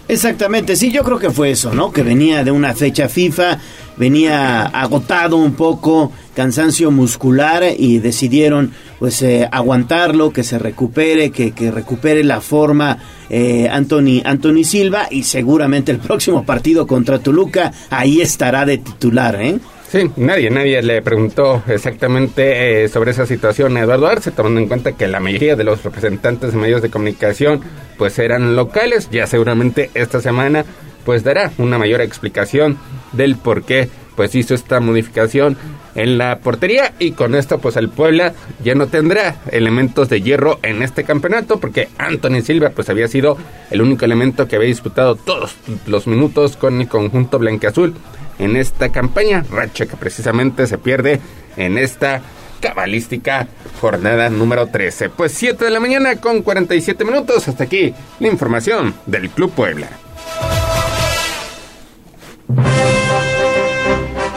Exactamente, 0.09 0.77
sí, 0.77 0.91
yo 0.91 1.05
creo 1.05 1.19
que 1.19 1.31
fue 1.31 1.51
eso, 1.51 1.75
¿no? 1.75 1.93
Que 1.93 2.03
venía 2.03 2.43
de 2.43 2.53
una 2.53 2.73
fecha 2.73 3.09
FIFA, 3.09 3.59
venía 3.99 4.63
agotado 4.63 5.37
un 5.37 5.55
poco, 5.55 6.11
cansancio 6.35 6.91
muscular 6.91 7.65
y 7.77 7.99
decidieron 7.99 8.73
pues 8.99 9.21
eh, 9.21 9.47
aguantarlo, 9.53 10.33
que 10.33 10.43
se 10.43 10.59
recupere, 10.59 11.31
que, 11.31 11.53
que 11.53 11.71
recupere 11.71 12.25
la 12.25 12.41
forma 12.41 12.99
eh, 13.29 13.69
Anthony, 13.71 14.23
Anthony 14.25 14.65
Silva 14.65 15.09
y 15.11 15.25
seguramente 15.25 15.93
el 15.93 15.99
próximo 15.99 16.47
partido 16.47 16.87
contra 16.87 17.19
Toluca 17.19 17.73
ahí 17.91 18.23
estará 18.23 18.65
de 18.65 18.79
titular, 18.79 19.35
¿eh? 19.43 19.59
Sí, 19.97 20.11
nadie, 20.17 20.51
nadie 20.51 20.83
le 20.83 21.01
preguntó 21.01 21.63
exactamente 21.67 22.85
eh, 22.85 22.89
sobre 22.89 23.13
esa 23.13 23.25
situación 23.25 23.79
a 23.79 23.81
Eduardo 23.81 24.07
Arce, 24.07 24.31
tomando 24.31 24.61
en 24.61 24.69
cuenta 24.69 24.93
que 24.93 25.07
la 25.07 25.21
mayoría 25.21 25.57
de 25.57 25.65
los 25.65 25.85
representantes 25.85 26.53
de 26.53 26.59
medios 26.59 26.83
de 26.83 26.91
comunicación 26.91 27.63
pues 27.97 28.19
eran 28.19 28.57
locales, 28.57 29.09
ya 29.11 29.27
seguramente 29.27 29.91
esta 29.95 30.21
semana 30.21 30.67
pues 31.07 31.25
dará 31.25 31.51
una 31.57 31.79
mayor 31.79 32.03
explicación 32.03 32.77
del 33.13 33.37
por 33.37 33.63
qué 33.63 33.89
pues 34.17 34.35
hizo 34.35 34.55
esta 34.55 34.81
modificación 34.81 35.57
en 35.95 36.19
la 36.19 36.41
portería. 36.41 36.93
Y 36.99 37.13
con 37.13 37.35
esto 37.35 37.59
pues 37.59 37.77
el 37.77 37.89
Puebla 37.89 38.35
ya 38.63 38.75
no 38.75 38.89
tendrá 38.89 39.37
elementos 39.51 40.11
de 40.11 40.21
hierro 40.21 40.59
en 40.63 40.83
este 40.83 41.05
campeonato 41.05 41.59
porque 41.59 41.89
Anthony 41.97 42.43
Silva 42.43 42.69
pues 42.69 42.91
había 42.91 43.09
sido 43.09 43.39
el 43.71 43.81
único 43.81 44.05
elemento 44.05 44.47
que 44.47 44.57
había 44.57 44.69
disputado 44.69 45.17
todos 45.17 45.57
los 45.87 46.07
minutos 46.07 46.59
con 46.59 46.83
el 46.83 46.89
conjunto 46.89 47.39
blanqueazul 47.39 47.95
en 48.39 48.57
esta 48.57 48.91
campaña, 48.91 49.45
racha 49.51 49.87
que 49.87 49.97
precisamente 49.97 50.67
se 50.67 50.79
pierde 50.79 51.21
en 51.57 51.79
esta 51.79 52.23
cabalística 52.61 53.49
jornada 53.81 54.31
número 54.31 54.67
13. 54.67 55.11
Pues 55.11 55.33
7 55.33 55.65
de 55.65 55.71
la 55.71 55.81
mañana 55.81 56.17
con 56.17 56.43
47 56.43 57.05
minutos, 57.05 57.49
hasta 57.49 57.65
aquí 57.65 57.95
la 58.21 58.29
información 58.29 58.95
del 59.07 59.31
Club 59.31 59.53
Puebla. 59.53 59.89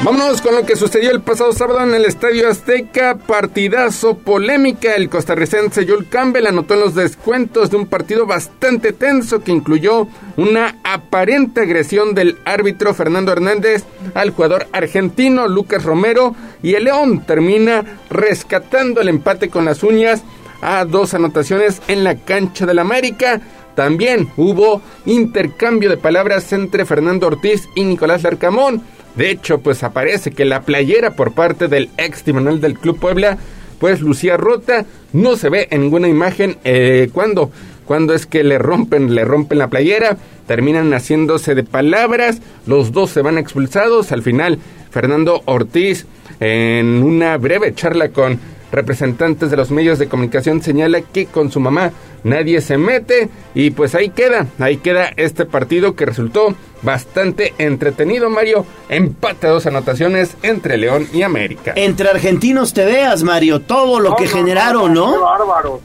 Vámonos 0.02 0.42
con 0.42 0.56
lo 0.56 0.66
que 0.66 0.78
sucedió 0.78 1.12
el 1.12 1.22
pasado 1.22 1.52
sábado 1.52 1.84
en 1.84 1.94
el 1.94 2.06
Estadio 2.06 2.48
Azteca. 2.48 3.16
Partidazo 3.16 4.18
polémica. 4.18 4.96
El 4.96 5.10
costarricense 5.10 5.86
Joel 5.86 6.08
Campbell 6.08 6.48
anotó 6.48 6.76
en 6.76 6.80
los 6.80 6.96
descuentos 6.96 7.70
de 7.70 7.76
un 7.76 7.86
partido 7.86 8.26
bastante 8.26 8.94
tenso 8.94 9.44
que 9.44 9.52
incluyó 9.52 10.08
una 10.38 10.78
aparente 10.86 11.62
agresión 11.62 12.16
del 12.16 12.38
árbitro 12.46 12.94
Fernando 12.94 13.34
Hernández 13.34 13.84
al 14.14 14.30
jugador 14.30 14.68
argentino 14.72 15.50
Lucas 15.50 15.84
Romero. 15.84 16.34
Y 16.64 16.76
el 16.76 16.86
León 16.86 17.26
termina 17.26 17.84
rescatando 18.10 19.02
el 19.02 19.10
empate 19.10 19.50
con 19.50 19.66
las 19.66 19.84
uñas 19.84 20.24
a 20.62 20.86
dos 20.86 21.14
anotaciones 21.14 21.82
en 21.90 22.06
la 22.06 22.16
cancha 22.16 22.66
del 22.66 22.80
América. 22.80 23.42
También 23.76 24.30
hubo 24.38 24.82
intercambio 25.06 25.90
de 25.90 25.98
palabras 25.98 26.52
entre 26.54 26.86
Fernando 26.86 27.28
Ortiz 27.28 27.68
y 27.76 27.84
Nicolás 27.84 28.24
Larcamón. 28.24 28.82
De 29.20 29.32
hecho, 29.32 29.60
pues 29.60 29.84
aparece 29.84 30.32
que 30.32 30.46
la 30.46 30.62
playera 30.62 31.12
por 31.12 31.34
parte 31.34 31.68
del 31.68 31.90
ex 31.98 32.24
timonel 32.24 32.62
del 32.62 32.80
Club 32.80 33.02
Puebla, 33.02 33.38
pues 33.78 34.00
lucía 34.00 34.38
rota. 34.38 34.86
No 35.12 35.36
se 35.36 35.50
ve 35.50 35.68
en 35.72 35.82
ninguna 35.82 36.08
imagen 36.08 36.56
eh, 36.64 37.10
cuando, 37.12 37.52
cuando 37.84 38.14
es 38.14 38.26
que 38.26 38.46
le 38.46 38.58
rompen, 38.58 39.14
le 39.14 39.26
rompen 39.26 39.58
la 39.58 39.68
playera. 39.68 40.16
Terminan 40.48 40.94
haciéndose 40.94 41.54
de 41.54 41.66
palabras. 41.66 42.40
Los 42.66 42.94
dos 42.94 43.10
se 43.10 43.22
van 43.22 43.38
expulsados. 43.38 44.14
Al 44.14 44.24
final, 44.24 44.58
Fernando 44.90 45.42
Ortiz, 45.44 46.06
en 46.40 47.04
una 47.04 47.36
breve 47.36 47.76
charla 47.76 48.12
con 48.12 48.40
representantes 48.72 49.52
de 49.52 49.58
los 49.58 49.72
medios 49.72 50.00
de 50.00 50.08
comunicación 50.08 50.62
señala 50.62 51.02
que 51.02 51.26
con 51.26 51.52
su 51.52 51.60
mamá 51.60 51.92
nadie 52.24 52.62
se 52.62 52.78
mete 52.78 53.30
y 53.54 53.72
pues 53.72 53.96
ahí 53.96 54.10
queda, 54.10 54.48
ahí 54.60 54.78
queda 54.78 55.12
este 55.16 55.46
partido 55.46 55.96
que 55.96 56.06
resultó 56.06 56.54
bastante 56.82 57.54
entretenido 57.58 58.30
Mario, 58.30 58.66
empate 58.90 59.48
a 59.48 59.52
dos 59.52 59.66
anotaciones 59.66 60.38
entre 60.44 60.78
León 60.78 61.08
y 61.14 61.24
América. 61.24 61.74
Entre 61.76 62.10
argentinos 62.10 62.74
te 62.74 62.86
veas, 62.86 63.24
Mario, 63.24 63.62
todo 63.62 64.00
lo 64.00 64.12
No, 64.12 64.16
que 64.16 64.26
no, 64.26 64.32
generaron, 64.32 64.94
no, 64.94 65.22
bárbaro. 65.22 65.80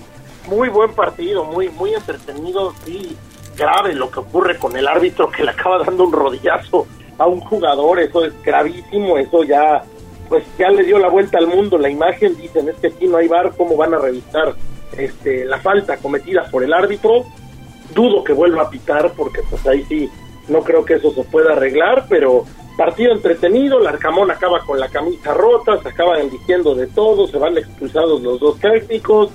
Muy 0.49 0.69
buen 0.69 0.93
partido, 0.93 1.45
muy, 1.45 1.71
muy 1.71 1.95
entretenido, 1.95 2.75
sí. 2.85 3.17
Grave 3.57 3.95
lo 3.95 4.11
que 4.11 4.19
ocurre 4.19 4.59
con 4.59 4.77
el 4.77 4.87
árbitro 4.87 5.31
que 5.31 5.45
le 5.45 5.51
acaba 5.53 5.79
dando 5.85 6.05
un 6.05 6.13
rodillazo 6.13 6.87
a 7.19 7.27
un 7.27 7.41
jugador, 7.41 8.01
eso 8.01 8.25
es 8.25 8.33
gravísimo, 8.43 9.17
eso 9.17 9.45
ya, 9.45 9.85
pues 10.29 10.45
ya 10.59 10.71
le 10.71 10.85
dio 10.85 10.99
la 10.99 11.09
vuelta 11.09 11.39
al 11.39 11.47
mundo 11.47 11.79
la 11.79 11.91
imagen, 11.91 12.37
dicen, 12.37 12.69
es 12.69 12.77
que 12.77 12.89
aquí 12.89 13.07
no 13.07 13.19
hay 13.19 13.29
bar, 13.29 13.53
¿cómo 13.57 13.77
van 13.77 13.95
a 13.95 13.99
revisar 13.99 14.55
este, 14.97 15.45
la 15.45 15.59
falta 15.59 15.97
cometida 15.97 16.45
por 16.51 16.63
el 16.63 16.73
árbitro? 16.73 17.25
Dudo 17.95 18.25
que 18.25 18.33
vuelva 18.33 18.63
a 18.63 18.71
pitar 18.71 19.13
porque 19.17 19.43
pues 19.49 19.67
ahí 19.67 19.85
sí, 19.89 20.11
no 20.49 20.63
creo 20.63 20.85
que 20.85 20.95
eso 20.95 21.13
se 21.13 21.25
pueda 21.25 21.53
arreglar, 21.53 22.07
pero 22.09 22.45
partido 22.77 23.13
entretenido, 23.13 23.79
el 23.79 23.87
Arcamón 23.87 24.31
acaba 24.31 24.61
con 24.61 24.81
la 24.81 24.89
camisa 24.89 25.33
rota, 25.35 25.81
se 25.83 25.89
acaban 25.89 26.29
diciendo 26.31 26.75
de 26.75 26.87
todo, 26.89 27.27
se 27.27 27.39
van 27.39 27.57
expulsados 27.57 28.23
los 28.23 28.41
dos 28.41 28.59
técnicos, 28.59 29.31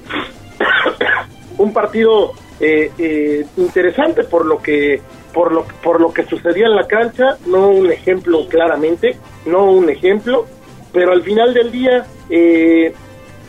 un 1.58 1.74
partido 1.74 2.34
eh, 2.60 2.92
eh, 2.98 3.46
interesante 3.58 4.24
por 4.24 4.46
lo 4.46 4.62
que 4.62 5.02
por 5.34 5.54
lo 5.54 5.66
por 5.82 6.02
lo 6.02 6.12
que 6.12 6.26
sucedía 6.26 6.66
en 6.66 6.76
la 6.76 6.88
cancha, 6.88 7.38
no 7.46 7.70
un 7.70 7.92
ejemplo 7.92 8.48
claramente, 8.50 9.18
no 9.46 9.72
un 9.72 9.90
ejemplo, 9.90 10.46
pero 10.92 11.12
al 11.12 11.24
final 11.24 11.54
del 11.54 11.72
día 11.72 12.06
eh, 12.30 12.94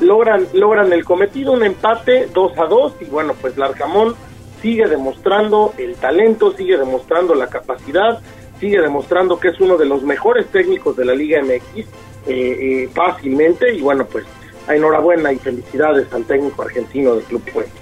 logran 0.01 0.47
logran 0.53 0.93
el 0.93 1.05
cometido, 1.05 1.53
un 1.53 1.65
empate 1.65 2.29
2 2.33 2.59
a 2.59 2.67
2 2.67 2.95
y 3.01 3.05
bueno, 3.07 3.35
pues 3.41 3.57
Larcamón 3.57 4.15
sigue 4.63 4.87
demostrando 4.87 5.75
el 5.79 5.95
talento, 5.97 6.53
sigue 6.53 6.77
demostrando 6.77 7.35
la 7.35 7.49
capacidad, 7.49 8.21
sigue 8.59 8.81
demostrando 8.81 9.41
que 9.41 9.49
es 9.49 9.61
uno 9.61 9.77
de 9.77 9.87
los 9.87 10.03
mejores 10.03 10.47
técnicos 10.49 10.97
de 10.97 11.05
la 11.05 11.15
Liga 11.15 11.43
MX 11.43 11.79
eh, 11.79 11.85
eh, 12.27 12.89
fácilmente 12.95 13.75
y 13.75 13.81
bueno, 13.81 14.07
pues 14.07 14.25
enhorabuena 14.69 15.33
y 15.33 15.37
felicidades 15.37 16.13
al 16.13 16.25
técnico 16.25 16.63
argentino 16.63 17.17
del 17.17 17.25
Club 17.25 17.43
Puebla. 17.53 17.73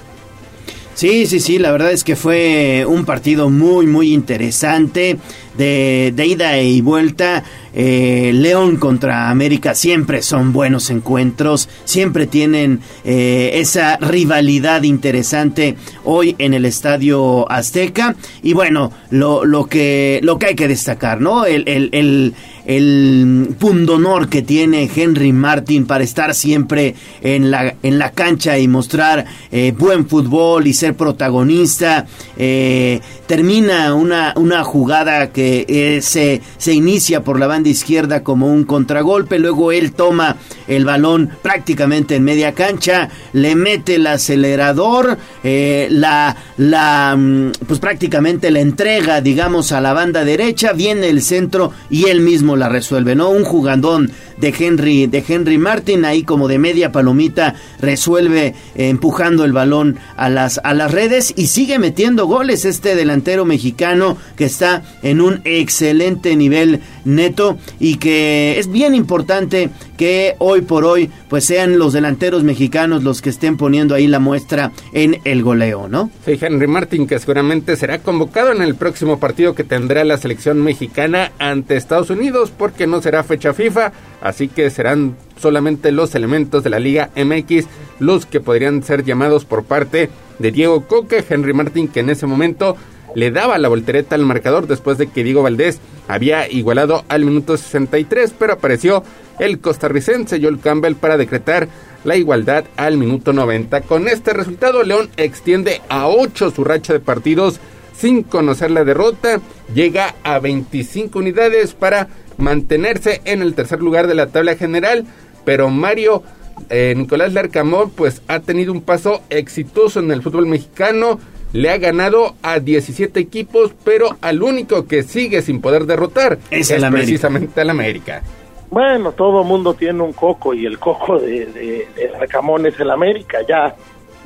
Sí, 0.94 1.26
sí, 1.26 1.38
sí, 1.38 1.58
la 1.58 1.70
verdad 1.70 1.92
es 1.92 2.02
que 2.02 2.16
fue 2.16 2.84
un 2.84 3.04
partido 3.04 3.50
muy, 3.50 3.86
muy 3.86 4.12
interesante 4.12 5.16
de, 5.58 6.24
ida 6.26 6.60
y 6.60 6.80
vuelta. 6.80 7.44
Eh, 7.74 8.32
León 8.34 8.76
contra 8.76 9.28
América 9.30 9.74
siempre 9.74 10.22
son 10.22 10.52
buenos 10.52 10.90
encuentros, 10.90 11.68
siempre 11.84 12.26
tienen 12.26 12.80
eh, 13.04 13.50
esa 13.54 13.98
rivalidad 13.98 14.82
interesante 14.82 15.76
hoy 16.04 16.34
en 16.38 16.54
el 16.54 16.64
Estadio 16.64 17.50
Azteca. 17.50 18.16
Y 18.42 18.52
bueno, 18.52 18.92
lo, 19.10 19.44
lo, 19.44 19.66
que, 19.66 20.20
lo 20.22 20.38
que 20.38 20.46
hay 20.46 20.54
que 20.54 20.66
destacar, 20.66 21.20
¿no? 21.20 21.44
El, 21.44 21.68
el, 21.68 22.34
el, 22.64 23.54
pundonor 23.58 24.28
que 24.28 24.42
tiene 24.42 24.90
Henry 24.94 25.32
Martin 25.32 25.86
para 25.86 26.04
estar 26.04 26.34
siempre 26.34 26.94
en 27.22 27.50
la, 27.50 27.74
en 27.82 27.98
la 27.98 28.12
cancha 28.12 28.58
y 28.58 28.68
mostrar 28.68 29.24
eh, 29.50 29.72
buen 29.76 30.06
fútbol 30.06 30.66
y 30.66 30.74
ser 30.74 30.94
protagonista. 30.94 32.06
Termina 32.36 33.94
una, 33.94 34.32
una 34.36 34.64
jugada 34.64 35.32
que 35.32 35.47
eh, 35.68 36.00
se, 36.02 36.40
se 36.56 36.72
inicia 36.72 37.22
por 37.22 37.38
la 37.38 37.46
banda 37.46 37.68
izquierda 37.68 38.22
como 38.22 38.46
un 38.46 38.64
contragolpe, 38.64 39.38
luego 39.38 39.72
él 39.72 39.92
toma 39.92 40.36
el 40.66 40.84
balón 40.84 41.30
prácticamente 41.42 42.16
en 42.16 42.24
media 42.24 42.52
cancha, 42.54 43.08
le 43.32 43.54
mete 43.54 43.96
el 43.96 44.06
acelerador, 44.06 45.18
eh, 45.42 45.88
la, 45.90 46.36
la, 46.56 47.16
mm, 47.16 47.52
pues 47.66 47.80
prácticamente 47.80 48.50
la 48.50 48.60
entrega, 48.60 49.20
digamos, 49.20 49.72
a 49.72 49.80
la 49.80 49.92
banda 49.92 50.24
derecha, 50.24 50.72
viene 50.72 51.08
el 51.08 51.22
centro 51.22 51.72
y 51.90 52.06
él 52.06 52.20
mismo 52.20 52.56
la 52.56 52.68
resuelve, 52.68 53.14
¿no? 53.14 53.30
Un 53.30 53.44
jugadón 53.44 54.10
de 54.40 54.54
Henry, 54.58 55.06
de 55.06 55.24
Henry 55.26 55.58
Martin, 55.58 56.04
ahí 56.04 56.22
como 56.22 56.48
de 56.48 56.58
media 56.58 56.92
palomita, 56.92 57.54
resuelve 57.80 58.54
eh, 58.74 58.88
empujando 58.88 59.44
el 59.44 59.52
balón 59.52 59.98
a 60.16 60.28
las, 60.28 60.60
a 60.64 60.74
las 60.74 60.90
redes 60.90 61.32
y 61.36 61.46
sigue 61.46 61.78
metiendo 61.78 62.26
goles 62.26 62.64
este 62.64 62.94
delantero 62.94 63.44
mexicano 63.44 64.16
que 64.36 64.44
está 64.44 64.82
en 65.02 65.20
un 65.20 65.40
excelente 65.44 66.36
nivel 66.36 66.80
neto 67.04 67.58
y 67.80 67.96
que 67.96 68.58
es 68.58 68.70
bien 68.70 68.94
importante 68.94 69.70
que 69.96 70.36
hoy 70.38 70.60
por 70.60 70.84
hoy 70.84 71.10
pues 71.28 71.44
sean 71.44 71.78
los 71.78 71.92
delanteros 71.92 72.44
mexicanos 72.44 73.02
los 73.02 73.20
que 73.20 73.30
estén 73.30 73.56
poniendo 73.56 73.94
ahí 73.94 74.06
la 74.06 74.20
muestra 74.20 74.72
en 74.92 75.20
el 75.24 75.42
goleo, 75.42 75.88
¿no? 75.88 76.10
Sí, 76.24 76.38
Henry 76.40 76.66
Martin 76.66 77.06
que 77.06 77.18
seguramente 77.18 77.76
será 77.76 77.98
convocado 77.98 78.52
en 78.52 78.62
el 78.62 78.74
próximo 78.74 79.18
partido 79.18 79.54
que 79.54 79.64
tendrá 79.64 80.04
la 80.04 80.18
selección 80.18 80.62
mexicana 80.62 81.32
ante 81.38 81.76
Estados 81.76 82.10
Unidos 82.10 82.52
porque 82.56 82.86
no 82.86 83.02
será 83.02 83.24
fecha 83.24 83.52
FIFA, 83.52 83.92
así 84.28 84.48
que 84.48 84.70
serán 84.70 85.16
solamente 85.40 85.92
los 85.92 86.14
elementos 86.14 86.62
de 86.64 86.70
la 86.70 86.78
Liga 86.78 87.10
MX 87.16 87.66
los 87.98 88.26
que 88.26 88.40
podrían 88.40 88.82
ser 88.82 89.04
llamados 89.04 89.44
por 89.44 89.64
parte 89.64 90.10
de 90.38 90.52
Diego 90.52 90.86
Coque, 90.86 91.24
Henry 91.28 91.52
Martin 91.52 91.88
que 91.88 92.00
en 92.00 92.10
ese 92.10 92.26
momento 92.26 92.76
le 93.14 93.30
daba 93.30 93.58
la 93.58 93.68
voltereta 93.68 94.14
al 94.14 94.26
marcador 94.26 94.66
después 94.66 94.98
de 94.98 95.08
que 95.08 95.24
Diego 95.24 95.42
Valdés 95.42 95.80
había 96.08 96.50
igualado 96.50 97.04
al 97.08 97.24
minuto 97.24 97.56
63, 97.56 98.34
pero 98.38 98.54
apareció 98.54 99.02
el 99.38 99.60
costarricense 99.60 100.40
Joel 100.40 100.60
Campbell 100.60 100.94
para 100.94 101.16
decretar 101.16 101.68
la 102.04 102.16
igualdad 102.16 102.64
al 102.76 102.96
minuto 102.96 103.32
90. 103.32 103.80
Con 103.82 104.08
este 104.08 104.32
resultado, 104.32 104.82
León 104.82 105.10
extiende 105.16 105.80
a 105.88 106.08
8 106.08 106.50
su 106.50 106.64
racha 106.64 106.92
de 106.92 107.00
partidos 107.00 107.60
sin 107.92 108.22
conocer 108.22 108.70
la 108.70 108.84
derrota, 108.84 109.40
llega 109.74 110.14
a 110.22 110.38
25 110.38 111.18
unidades 111.18 111.74
para 111.74 112.08
mantenerse 112.38 113.20
en 113.24 113.42
el 113.42 113.54
tercer 113.54 113.80
lugar 113.80 114.06
de 114.06 114.14
la 114.14 114.28
tabla 114.28 114.56
general, 114.56 115.04
pero 115.44 115.68
Mario 115.68 116.22
eh, 116.70 116.94
Nicolás 116.96 117.32
Larcamón 117.32 117.90
pues 117.90 118.22
ha 118.28 118.40
tenido 118.40 118.72
un 118.72 118.82
paso 118.82 119.22
exitoso 119.30 120.00
en 120.00 120.10
el 120.10 120.22
fútbol 120.22 120.46
mexicano, 120.46 121.18
le 121.52 121.70
ha 121.70 121.78
ganado 121.78 122.34
a 122.42 122.60
17 122.60 123.18
equipos, 123.20 123.72
pero 123.84 124.16
al 124.20 124.42
único 124.42 124.86
que 124.86 125.02
sigue 125.02 125.42
sin 125.42 125.60
poder 125.60 125.86
derrotar 125.86 126.38
Es 126.50 126.70
es, 126.70 126.82
el 126.82 126.90
precisamente 126.90 127.60
el 127.60 127.70
América. 127.70 128.22
Bueno, 128.70 129.12
todo 129.12 129.44
mundo 129.44 129.72
tiene 129.72 130.02
un 130.02 130.12
coco 130.12 130.52
y 130.52 130.66
el 130.66 130.78
coco 130.78 131.18
de, 131.18 131.46
de, 131.46 131.88
de 131.96 132.16
Arcamón 132.20 132.66
es 132.66 132.78
el 132.78 132.90
América. 132.90 133.38
Ya, 133.48 133.74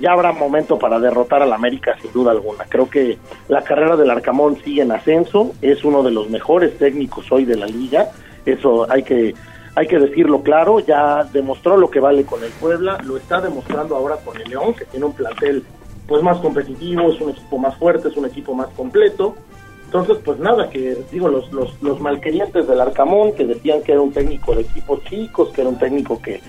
ya 0.00 0.12
habrá 0.12 0.32
momento 0.32 0.78
para 0.78 0.98
derrotar 0.98 1.42
al 1.42 1.52
América 1.52 1.96
sin 2.00 2.12
duda 2.12 2.32
alguna. 2.32 2.64
Creo 2.68 2.88
que 2.88 3.18
la 3.48 3.62
carrera 3.62 3.96
del 3.96 4.10
Arcamón 4.10 4.56
sigue 4.62 4.82
en 4.82 4.92
ascenso. 4.92 5.52
Es 5.62 5.84
uno 5.84 6.02
de 6.02 6.10
los 6.10 6.28
mejores 6.30 6.76
técnicos 6.78 7.30
hoy 7.30 7.44
de 7.44 7.56
la 7.56 7.66
liga. 7.66 8.10
Eso 8.44 8.90
hay 8.90 9.02
que 9.02 9.34
hay 9.74 9.86
que 9.86 9.98
decirlo 9.98 10.42
claro. 10.42 10.80
Ya 10.80 11.24
demostró 11.32 11.76
lo 11.76 11.90
que 11.90 12.00
vale 12.00 12.24
con 12.24 12.42
el 12.42 12.50
Puebla. 12.52 12.98
Lo 13.04 13.16
está 13.16 13.40
demostrando 13.40 13.96
ahora 13.96 14.16
con 14.16 14.40
el 14.40 14.48
León, 14.48 14.74
que 14.74 14.84
tiene 14.86 15.06
un 15.06 15.12
plantel 15.12 15.64
pues 16.06 16.22
más 16.22 16.38
competitivo, 16.38 17.12
es 17.12 17.20
un 17.20 17.30
equipo 17.30 17.58
más 17.58 17.76
fuerte, 17.76 18.08
es 18.08 18.16
un 18.16 18.26
equipo 18.26 18.54
más 18.54 18.68
completo. 18.70 19.36
Entonces, 19.84 20.18
pues 20.24 20.38
nada, 20.38 20.68
que 20.70 20.96
digo, 21.12 21.28
los, 21.28 21.52
los, 21.52 21.80
los 21.82 22.00
malquerientes 22.00 22.66
del 22.66 22.80
Arcamón, 22.80 23.34
que 23.34 23.44
decían 23.44 23.82
que 23.82 23.92
era 23.92 24.00
un 24.00 24.12
técnico 24.12 24.54
de 24.54 24.62
equipos 24.62 25.04
chicos, 25.04 25.50
que 25.50 25.60
era 25.60 25.70
un 25.70 25.78
técnico 25.78 26.20
que, 26.20 26.40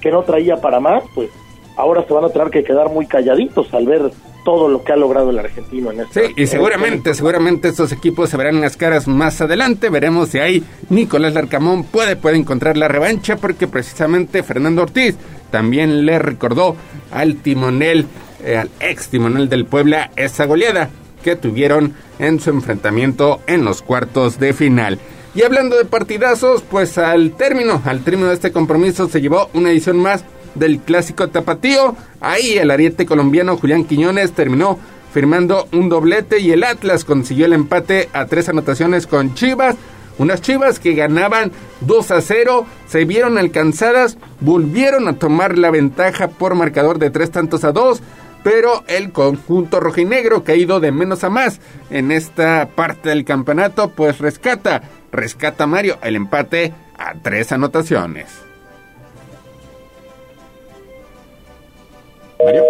que 0.00 0.10
no 0.10 0.22
traía 0.22 0.56
para 0.56 0.80
más, 0.80 1.04
pues 1.14 1.30
ahora 1.76 2.04
se 2.06 2.12
van 2.12 2.24
a 2.24 2.30
tener 2.30 2.50
que 2.50 2.64
quedar 2.64 2.90
muy 2.90 3.06
calladitos 3.06 3.72
al 3.72 3.86
ver 3.86 4.10
todo 4.44 4.68
lo 4.68 4.84
que 4.84 4.92
ha 4.92 4.96
logrado 4.96 5.30
el 5.30 5.38
argentino 5.40 5.90
en 5.90 6.00
este 6.00 6.28
Sí, 6.28 6.32
y 6.36 6.46
seguramente, 6.46 7.14
seguramente 7.14 7.68
estos 7.68 7.90
equipos 7.90 8.30
se 8.30 8.36
verán 8.36 8.60
las 8.60 8.76
caras 8.76 9.08
más 9.08 9.40
adelante. 9.40 9.90
Veremos 9.90 10.28
si 10.28 10.38
ahí 10.38 10.62
Nicolás 10.88 11.34
Larcamón 11.34 11.82
puede, 11.82 12.14
puede 12.14 12.36
encontrar 12.36 12.76
la 12.76 12.86
revancha, 12.86 13.36
porque 13.36 13.66
precisamente 13.66 14.44
Fernando 14.44 14.82
Ortiz 14.82 15.16
también 15.50 16.06
le 16.06 16.20
recordó 16.20 16.76
al 17.10 17.36
timonel, 17.36 18.06
eh, 18.44 18.56
al 18.56 18.70
ex 18.78 19.08
timonel 19.08 19.48
del 19.48 19.66
Puebla, 19.66 20.12
esa 20.14 20.46
goleada 20.46 20.90
que 21.24 21.34
tuvieron 21.34 21.94
en 22.20 22.38
su 22.38 22.50
enfrentamiento 22.50 23.40
en 23.48 23.64
los 23.64 23.82
cuartos 23.82 24.38
de 24.38 24.52
final. 24.52 25.00
Y 25.34 25.42
hablando 25.42 25.76
de 25.76 25.84
partidazos, 25.84 26.62
pues 26.62 26.98
al 26.98 27.32
término, 27.32 27.82
al 27.84 28.04
término 28.04 28.28
de 28.28 28.34
este 28.34 28.52
compromiso 28.52 29.08
se 29.08 29.20
llevó 29.20 29.50
una 29.54 29.70
edición 29.70 29.98
más 29.98 30.24
del 30.58 30.80
clásico 30.80 31.28
tapatío. 31.28 31.96
Ahí 32.20 32.58
el 32.58 32.70
ariete 32.70 33.06
colombiano 33.06 33.56
Julián 33.56 33.84
Quiñones 33.84 34.32
terminó 34.32 34.78
firmando 35.12 35.66
un 35.72 35.88
doblete 35.88 36.40
y 36.40 36.50
el 36.52 36.62
Atlas 36.64 37.04
consiguió 37.04 37.46
el 37.46 37.54
empate 37.54 38.10
a 38.12 38.26
tres 38.26 38.48
anotaciones 38.48 39.06
con 39.06 39.34
Chivas. 39.34 39.76
Unas 40.18 40.40
Chivas 40.40 40.78
que 40.78 40.94
ganaban 40.94 41.52
2 41.80 42.10
a 42.10 42.20
0, 42.20 42.66
se 42.86 43.04
vieron 43.04 43.38
alcanzadas, 43.38 44.16
volvieron 44.40 45.08
a 45.08 45.18
tomar 45.18 45.58
la 45.58 45.70
ventaja 45.70 46.28
por 46.28 46.54
marcador 46.54 46.98
de 46.98 47.10
tres 47.10 47.30
tantos 47.30 47.64
a 47.64 47.72
dos, 47.72 48.02
pero 48.42 48.84
el 48.86 49.12
conjunto 49.12 49.80
rojinegro 49.80 50.44
que 50.44 50.52
ha 50.52 50.56
ido 50.56 50.80
de 50.80 50.92
menos 50.92 51.24
a 51.24 51.30
más 51.30 51.60
en 51.90 52.12
esta 52.12 52.68
parte 52.74 53.08
del 53.10 53.24
campeonato, 53.24 53.90
pues 53.90 54.18
rescata, 54.18 54.82
rescata 55.12 55.66
Mario 55.66 55.98
el 56.02 56.16
empate 56.16 56.72
a 56.96 57.14
tres 57.14 57.52
anotaciones. 57.52 58.45
Mario. 62.44 62.64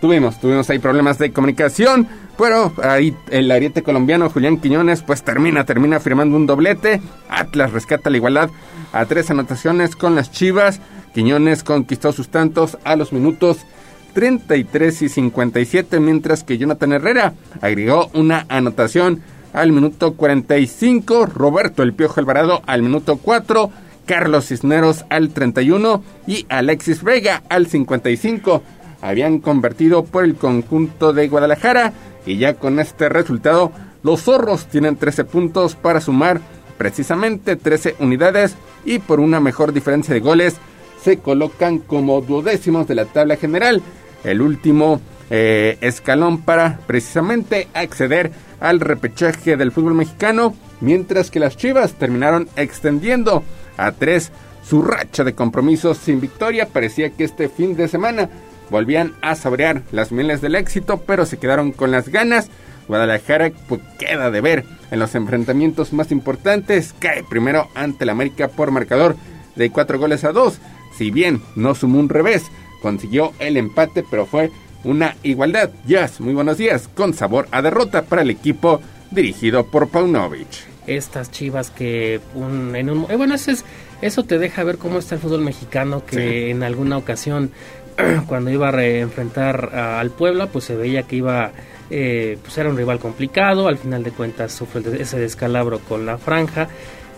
Tuvimos, 0.00 0.38
tuvimos 0.40 0.68
ahí 0.68 0.78
problemas 0.78 1.18
de 1.18 1.32
comunicación, 1.32 2.06
pero 2.36 2.72
ahí 2.82 3.16
el 3.30 3.50
ariete 3.50 3.82
colombiano 3.82 4.28
Julián 4.28 4.58
Quiñones 4.58 5.02
pues 5.02 5.22
termina, 5.22 5.64
termina 5.64 6.00
firmando 6.00 6.36
un 6.36 6.46
doblete. 6.46 7.00
Atlas 7.28 7.72
rescata 7.72 8.10
la 8.10 8.18
igualdad 8.18 8.50
a 8.92 9.06
tres 9.06 9.30
anotaciones 9.30 9.96
con 9.96 10.14
las 10.14 10.30
Chivas. 10.30 10.80
Quiñones 11.14 11.64
conquistó 11.64 12.12
sus 12.12 12.28
tantos 12.28 12.76
a 12.84 12.94
los 12.94 13.12
minutos 13.12 13.64
33 14.12 15.02
y 15.02 15.08
57, 15.08 16.00
mientras 16.00 16.44
que 16.44 16.58
Jonathan 16.58 16.92
Herrera 16.92 17.34
agregó 17.60 18.10
una 18.14 18.46
anotación 18.48 19.22
al 19.52 19.72
minuto 19.72 20.14
45, 20.14 21.26
Roberto 21.26 21.82
El 21.82 21.94
Piojo 21.94 22.20
Alvarado 22.20 22.62
al 22.66 22.82
minuto 22.82 23.16
4, 23.16 23.70
Carlos 24.06 24.46
Cisneros 24.46 25.04
al 25.10 25.30
31 25.30 26.02
y 26.26 26.46
Alexis 26.48 27.02
Vega 27.02 27.42
al 27.48 27.66
55. 27.66 28.62
Habían 29.02 29.40
convertido 29.40 30.04
por 30.04 30.24
el 30.24 30.36
conjunto 30.36 31.12
de 31.12 31.28
Guadalajara 31.28 31.92
y 32.24 32.38
ya 32.38 32.54
con 32.54 32.78
este 32.80 33.08
resultado 33.08 33.72
los 34.02 34.22
zorros 34.22 34.66
tienen 34.66 34.96
13 34.96 35.24
puntos 35.24 35.74
para 35.74 36.00
sumar 36.00 36.40
precisamente 36.78 37.56
13 37.56 37.96
unidades 37.98 38.56
y 38.84 38.98
por 38.98 39.20
una 39.20 39.40
mejor 39.40 39.72
diferencia 39.72 40.14
de 40.14 40.20
goles 40.20 40.56
se 41.02 41.18
colocan 41.18 41.78
como 41.78 42.20
duodécimos 42.20 42.86
de 42.86 42.94
la 42.94 43.04
tabla 43.04 43.36
general. 43.36 43.82
El 44.24 44.40
último 44.40 45.00
eh, 45.30 45.78
escalón 45.80 46.42
para 46.42 46.78
precisamente 46.86 47.68
acceder 47.74 48.30
al 48.60 48.80
repechaje 48.80 49.56
del 49.56 49.72
fútbol 49.72 49.94
mexicano, 49.94 50.54
mientras 50.80 51.30
que 51.30 51.40
las 51.40 51.56
Chivas 51.56 51.94
terminaron 51.94 52.48
extendiendo 52.56 53.42
a 53.76 53.92
tres 53.92 54.32
su 54.68 54.82
racha 54.82 55.24
de 55.24 55.34
compromisos 55.34 55.98
sin 55.98 56.20
victoria. 56.20 56.68
Parecía 56.68 57.10
que 57.10 57.24
este 57.24 57.48
fin 57.48 57.76
de 57.76 57.88
semana 57.88 58.28
volvían 58.70 59.14
a 59.22 59.34
saborear 59.34 59.82
las 59.92 60.12
mieles 60.12 60.40
del 60.40 60.56
éxito, 60.56 60.98
pero 61.06 61.26
se 61.26 61.38
quedaron 61.38 61.72
con 61.72 61.90
las 61.90 62.08
ganas. 62.08 62.50
Guadalajara 62.88 63.52
pues, 63.68 63.80
queda 63.98 64.30
de 64.30 64.40
ver 64.40 64.64
en 64.90 64.98
los 64.98 65.14
enfrentamientos 65.14 65.92
más 65.92 66.10
importantes. 66.12 66.94
Cae 66.98 67.24
primero 67.24 67.68
ante 67.74 68.04
el 68.04 68.10
América 68.10 68.48
por 68.48 68.70
marcador 68.70 69.16
de 69.54 69.70
cuatro 69.70 69.98
goles 69.98 70.24
a 70.24 70.32
dos. 70.32 70.58
Si 70.96 71.10
bien 71.10 71.42
no 71.54 71.74
sumó 71.74 71.98
un 71.98 72.08
revés, 72.08 72.44
consiguió 72.82 73.32
el 73.38 73.56
empate, 73.56 74.04
pero 74.08 74.26
fue 74.26 74.50
una 74.84 75.16
igualdad. 75.22 75.70
Jazz, 75.86 76.20
muy 76.20 76.34
buenos 76.34 76.58
días, 76.58 76.88
con 76.88 77.12
sabor 77.12 77.48
a 77.50 77.62
derrota 77.62 78.02
para 78.02 78.22
el 78.22 78.30
equipo 78.30 78.80
dirigido 79.10 79.66
por 79.66 79.88
Paunovic. 79.88 80.75
Estas 80.86 81.30
chivas 81.30 81.70
que 81.70 82.20
un, 82.34 82.74
en 82.76 82.90
un, 82.90 83.06
eh, 83.10 83.16
bueno 83.16 83.34
eso 83.34 83.50
es 83.50 83.64
eso 84.02 84.24
te 84.24 84.38
deja 84.38 84.62
ver 84.64 84.78
cómo 84.78 84.98
está 84.98 85.14
el 85.14 85.20
fútbol 85.20 85.40
mexicano 85.40 86.04
que 86.04 86.16
Sí. 86.46 86.50
en 86.50 86.62
alguna 86.62 86.96
ocasión 86.98 87.50
cuando 88.28 88.50
iba 88.50 88.68
a 88.68 88.72
re- 88.72 89.00
enfrentar 89.00 89.70
a- 89.74 90.00
al 90.00 90.10
Puebla 90.10 90.46
pues 90.46 90.64
se 90.66 90.76
veía 90.76 91.02
que 91.04 91.16
iba 91.16 91.50
eh, 91.90 92.36
pues 92.42 92.56
era 92.58 92.68
un 92.68 92.76
rival 92.76 92.98
complicado 92.98 93.68
al 93.68 93.78
final 93.78 94.02
de 94.04 94.10
cuentas 94.10 94.52
sufre 94.52 94.82
ese 95.00 95.18
descalabro 95.18 95.78
con 95.80 96.04
la 96.06 96.18
franja 96.18 96.68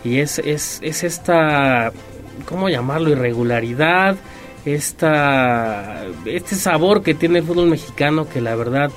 y 0.05 0.19
es 0.21 0.39
es, 0.39 0.79
es 0.83 1.03
esta 1.05 1.91
cómo 2.47 2.69
llamarlo 2.69 3.11
irregularidad 3.11 4.17
esta, 4.65 6.05
este 6.25 6.55
sabor 6.55 7.03
que 7.03 7.15
tiene 7.15 7.39
el 7.41 7.45
fútbol 7.45 7.69
mexicano 7.69 8.29
que 8.29 8.41
la 8.41 8.55
verdad 8.55 8.91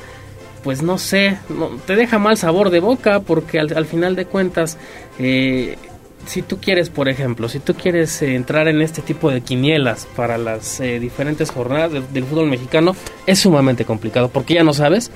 pues 0.64 0.82
no 0.82 0.98
sé, 0.98 1.38
no, 1.50 1.70
te 1.86 1.96
deja 1.96 2.20
mal 2.20 2.38
sabor 2.38 2.70
de 2.70 2.80
boca 2.80 3.22
porque 3.22 3.60
al, 3.60 3.76
al 3.76 3.86
final 3.86 4.16
de 4.16 4.26
cuentas, 4.26 4.78
eh, 5.20 5.78
si 6.26 6.42
tú 6.42 6.60
quieres, 6.60 6.90
por 6.90 7.10
ejemplo, 7.10 7.50
si 7.50 7.60
tú 7.60 7.74
quieres 7.74 8.22
eh, 8.22 8.36
entrar 8.36 8.68
en 8.68 8.82
este 8.82 9.02
tipo 9.02 9.32
de 9.32 9.42
quinielas 9.42 10.08
para 10.16 10.38
las 10.38 10.80
eh, 10.80 11.00
diferentes 11.00 11.52
jornadas 11.52 11.92
del, 11.92 12.14
del 12.14 12.26
fútbol 12.26 12.48
mexicano, 12.48 12.96
es 13.26 13.40
sumamente 13.40 13.86
complicado 13.86 14.30
porque 14.30 14.56
ya 14.56 14.64
no 14.64 14.74
sabes 14.74 15.12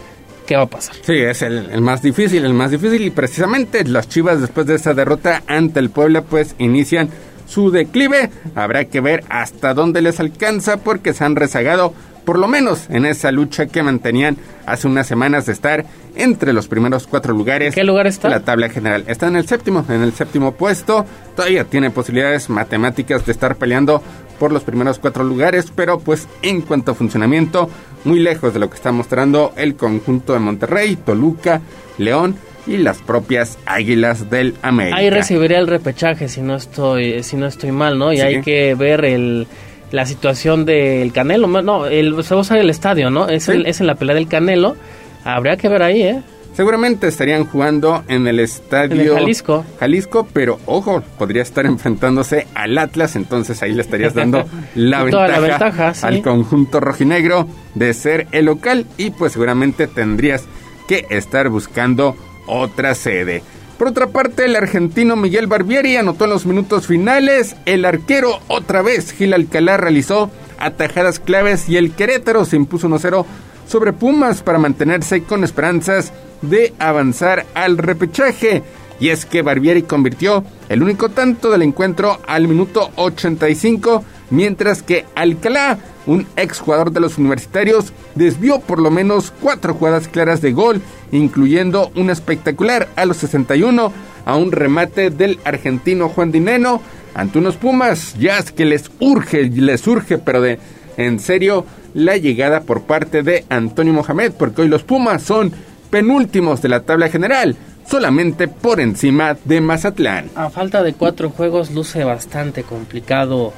qué 0.45 0.55
va 0.55 0.63
a 0.63 0.67
pasar. 0.67 0.95
Sí, 1.01 1.13
es 1.13 1.41
el, 1.41 1.69
el 1.72 1.81
más 1.81 2.01
difícil, 2.01 2.45
el 2.45 2.53
más 2.53 2.72
difícil 2.72 3.03
y 3.03 3.09
precisamente 3.09 3.84
las 3.84 4.07
Chivas 4.09 4.41
después 4.41 4.65
de 4.67 4.76
esa 4.76 4.93
derrota 4.93 5.43
ante 5.47 5.80
el 5.80 5.89
Puebla 5.89 6.22
pues 6.22 6.55
inician 6.59 7.09
su 7.45 7.72
declive. 7.72 8.30
Habrá 8.55 8.85
que 8.85 9.01
ver 9.01 9.23
hasta 9.30 9.73
dónde 9.73 10.01
les 10.01 10.19
alcanza 10.19 10.77
porque 10.77 11.13
se 11.13 11.23
han 11.23 11.35
rezagado 11.35 11.93
por 12.26 12.39
lo 12.39 12.47
menos 12.47 12.89
en 12.89 13.05
esa 13.05 13.31
lucha 13.31 13.67
que 13.67 13.84
mantenían 13.84 14.38
hace 14.65 14.88
unas 14.88 15.07
semanas 15.07 15.45
de 15.45 15.53
estar 15.53 15.85
entre 16.15 16.53
los 16.53 16.67
primeros 16.67 17.07
cuatro 17.07 17.34
lugares. 17.34 17.76
¿Qué 17.76 17.84
lugar 17.84 18.07
está? 18.07 18.30
La 18.30 18.39
tabla 18.39 18.69
general. 18.69 19.03
Está 19.07 19.27
en 19.27 19.35
el 19.35 19.47
séptimo, 19.47 19.85
en 19.88 20.01
el 20.01 20.13
séptimo 20.13 20.53
puesto. 20.53 21.05
Todavía 21.35 21.65
tiene 21.65 21.91
posibilidades 21.91 22.49
matemáticas 22.49 23.26
de 23.26 23.31
estar 23.31 23.55
peleando 23.57 24.01
por 24.39 24.51
los 24.51 24.63
primeros 24.63 24.99
cuatro 24.99 25.23
lugares, 25.23 25.72
pero 25.73 25.99
pues 25.99 26.27
en 26.41 26.61
cuanto 26.61 26.91
a 26.91 26.95
funcionamiento, 26.95 27.69
muy 28.03 28.19
lejos 28.19 28.53
de 28.53 28.59
lo 28.59 28.69
que 28.69 28.76
está 28.76 28.91
mostrando 28.91 29.53
el 29.55 29.76
conjunto 29.76 30.34
de 30.34 30.39
Monterrey, 30.39 30.95
Toluca, 30.97 31.61
León 31.97 32.35
y 32.67 32.77
las 32.77 32.97
propias 32.99 33.57
Águilas 33.65 34.29
del 34.29 34.55
América. 34.61 34.97
Ahí 34.97 35.09
recibiría 35.09 35.59
el 35.59 35.67
repechaje 35.67 36.27
si 36.29 36.41
no 36.41 36.55
estoy 36.55 37.23
si 37.23 37.35
no 37.37 37.45
estoy 37.47 37.71
mal, 37.71 37.97
¿no? 37.99 38.11
Y 38.13 38.17
Sí. 38.17 38.21
hay 38.23 38.41
que 38.41 38.75
ver 38.75 39.05
el 39.05 39.47
la 39.91 40.05
situación 40.05 40.65
del 40.65 41.13
Canelo, 41.13 41.47
no, 41.47 41.85
el 41.85 42.21
se 42.23 42.33
va 42.33 42.39
a 42.39 42.41
usar 42.41 42.57
el 42.57 42.69
estadio, 42.69 43.09
¿no? 43.09 43.29
Es, 43.29 43.43
Sí. 43.45 43.51
el- 43.51 43.65
es 43.67 43.79
en 43.81 43.87
la 43.87 43.95
pelea 43.95 44.15
del 44.15 44.27
Canelo. 44.27 44.75
Habría 45.23 45.57
que 45.57 45.69
ver 45.69 45.83
ahí, 45.83 46.01
¿eh? 46.01 46.21
Seguramente 46.53 47.07
estarían 47.07 47.45
jugando 47.45 48.03
en 48.07 48.27
el 48.27 48.39
estadio 48.39 48.95
En 49.01 49.07
el 49.09 49.13
Jalisco. 49.13 49.65
Jalisco, 49.79 50.25
pero 50.31 50.57
ojo, 50.65 51.03
podría 51.17 51.41
estar 51.41 51.65
enfrentándose 51.65 52.47
al 52.55 52.77
Atlas, 52.77 53.15
entonces 53.17 53.61
ahí 53.61 53.73
le 53.73 53.81
estarías 53.81 54.13
dando 54.13 54.45
la, 54.75 55.03
ventaja, 55.03 55.27
la 55.27 55.39
ventaja, 55.39 55.93
sí. 55.93 56.05
al 56.05 56.21
conjunto 56.21 56.79
rojinegro 56.79 57.47
de 57.73 57.93
ser 57.93 58.27
el 58.31 58.45
local 58.45 58.85
y 58.97 59.09
pues 59.11 59.33
seguramente 59.33 59.87
tendrías 59.87 60.45
que 60.87 61.05
estar 61.09 61.49
buscando 61.49 62.15
otra 62.47 62.95
sede. 62.95 63.43
Por 63.77 63.89
otra 63.89 64.07
parte, 64.07 64.45
el 64.45 64.55
argentino 64.55 65.15
Miguel 65.15 65.47
Barbieri 65.47 65.97
anotó 65.97 66.23
en 66.23 66.30
los 66.30 66.45
minutos 66.45 66.88
finales. 66.88 67.55
El 67.65 67.84
arquero 67.84 68.39
otra 68.47 68.81
vez, 68.81 69.11
Gil 69.11 69.34
Alcalá, 69.34 69.77
realizó 69.77 70.31
atajadas 70.57 71.19
claves 71.19 71.67
y 71.67 71.76
el 71.76 71.91
Querétaro 71.91 72.45
se 72.45 72.55
impuso 72.55 72.88
1-0 72.88 73.26
sobre 73.67 73.91
Pumas 73.91 74.41
para 74.43 74.59
mantenerse 74.59 75.23
con 75.23 75.43
esperanzas 75.43 76.13
de 76.41 76.73
avanzar 76.80 77.45
al 77.53 77.77
repechaje. 77.77 78.63
Y 78.99 79.09
es 79.09 79.26
que 79.26 79.41
Barbieri 79.41 79.84
convirtió 79.84 80.43
el 80.69 80.81
único 80.81 81.09
tanto 81.09 81.51
del 81.51 81.61
encuentro 81.61 82.19
al 82.27 82.47
minuto 82.47 82.91
85, 82.95 84.03
mientras 84.30 84.81
que 84.81 85.05
Alcalá, 85.15 85.80
un 86.05 86.26
exjugador 86.35 86.91
de 86.91 87.01
los 87.01 87.17
universitarios, 87.17 87.91
desvió 88.15 88.59
por 88.59 88.80
lo 88.80 88.91
menos 88.91 89.34
cuatro 89.41 89.73
jugadas 89.73 90.07
claras 90.07 90.41
de 90.41 90.53
gol, 90.53 90.81
incluyendo 91.11 91.91
una 91.95 92.13
espectacular 92.13 92.88
a 92.95 93.05
los 93.05 93.17
61 93.17 93.91
a 94.26 94.35
un 94.35 94.51
remate 94.51 95.09
del 95.09 95.39
argentino 95.43 96.09
Juan 96.09 96.31
Dineno 96.31 96.81
ante 97.13 97.39
unos 97.39 97.55
Pumas, 97.55 98.15
ya 98.19 98.38
es 98.39 98.51
que 98.51 98.65
les 98.65 98.91
urge, 98.99 99.43
les 99.49 99.88
urge, 99.88 100.17
pero 100.17 100.41
de 100.41 100.59
en 100.97 101.19
serio, 101.19 101.65
la 101.93 102.17
llegada 102.17 102.61
por 102.61 102.84
parte 102.84 103.23
de 103.23 103.45
Antonio 103.49 103.93
Mohamed, 103.93 104.34
porque 104.34 104.61
hoy 104.61 104.67
los 104.67 104.84
Pumas 104.84 105.23
son 105.23 105.51
penúltimos 105.89 106.61
de 106.61 106.69
la 106.69 106.81
tabla 106.81 107.09
general, 107.09 107.55
solamente 107.88 108.48
por 108.48 108.80
encima 108.80 109.38
de 109.45 109.62
Mazatlán. 109.62 110.30
A 110.36 110.49
falta 110.49 110.84
de 110.84 110.94
cuatro 110.94 111.30
juegos 111.30 111.72
luce 111.72 112.03
bastante 112.03 112.64
complicado 112.64 113.53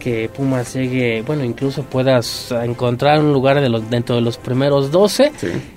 que 0.00 0.28
Pumas 0.34 0.74
llegue, 0.74 1.22
bueno, 1.22 1.44
incluso 1.44 1.84
puedas 1.84 2.50
encontrar 2.50 3.20
un 3.20 3.32
lugar 3.32 3.60
de 3.60 3.68
los, 3.68 3.88
dentro 3.88 4.16
de 4.16 4.22
los 4.22 4.38
primeros 4.38 4.90
12. 4.90 5.30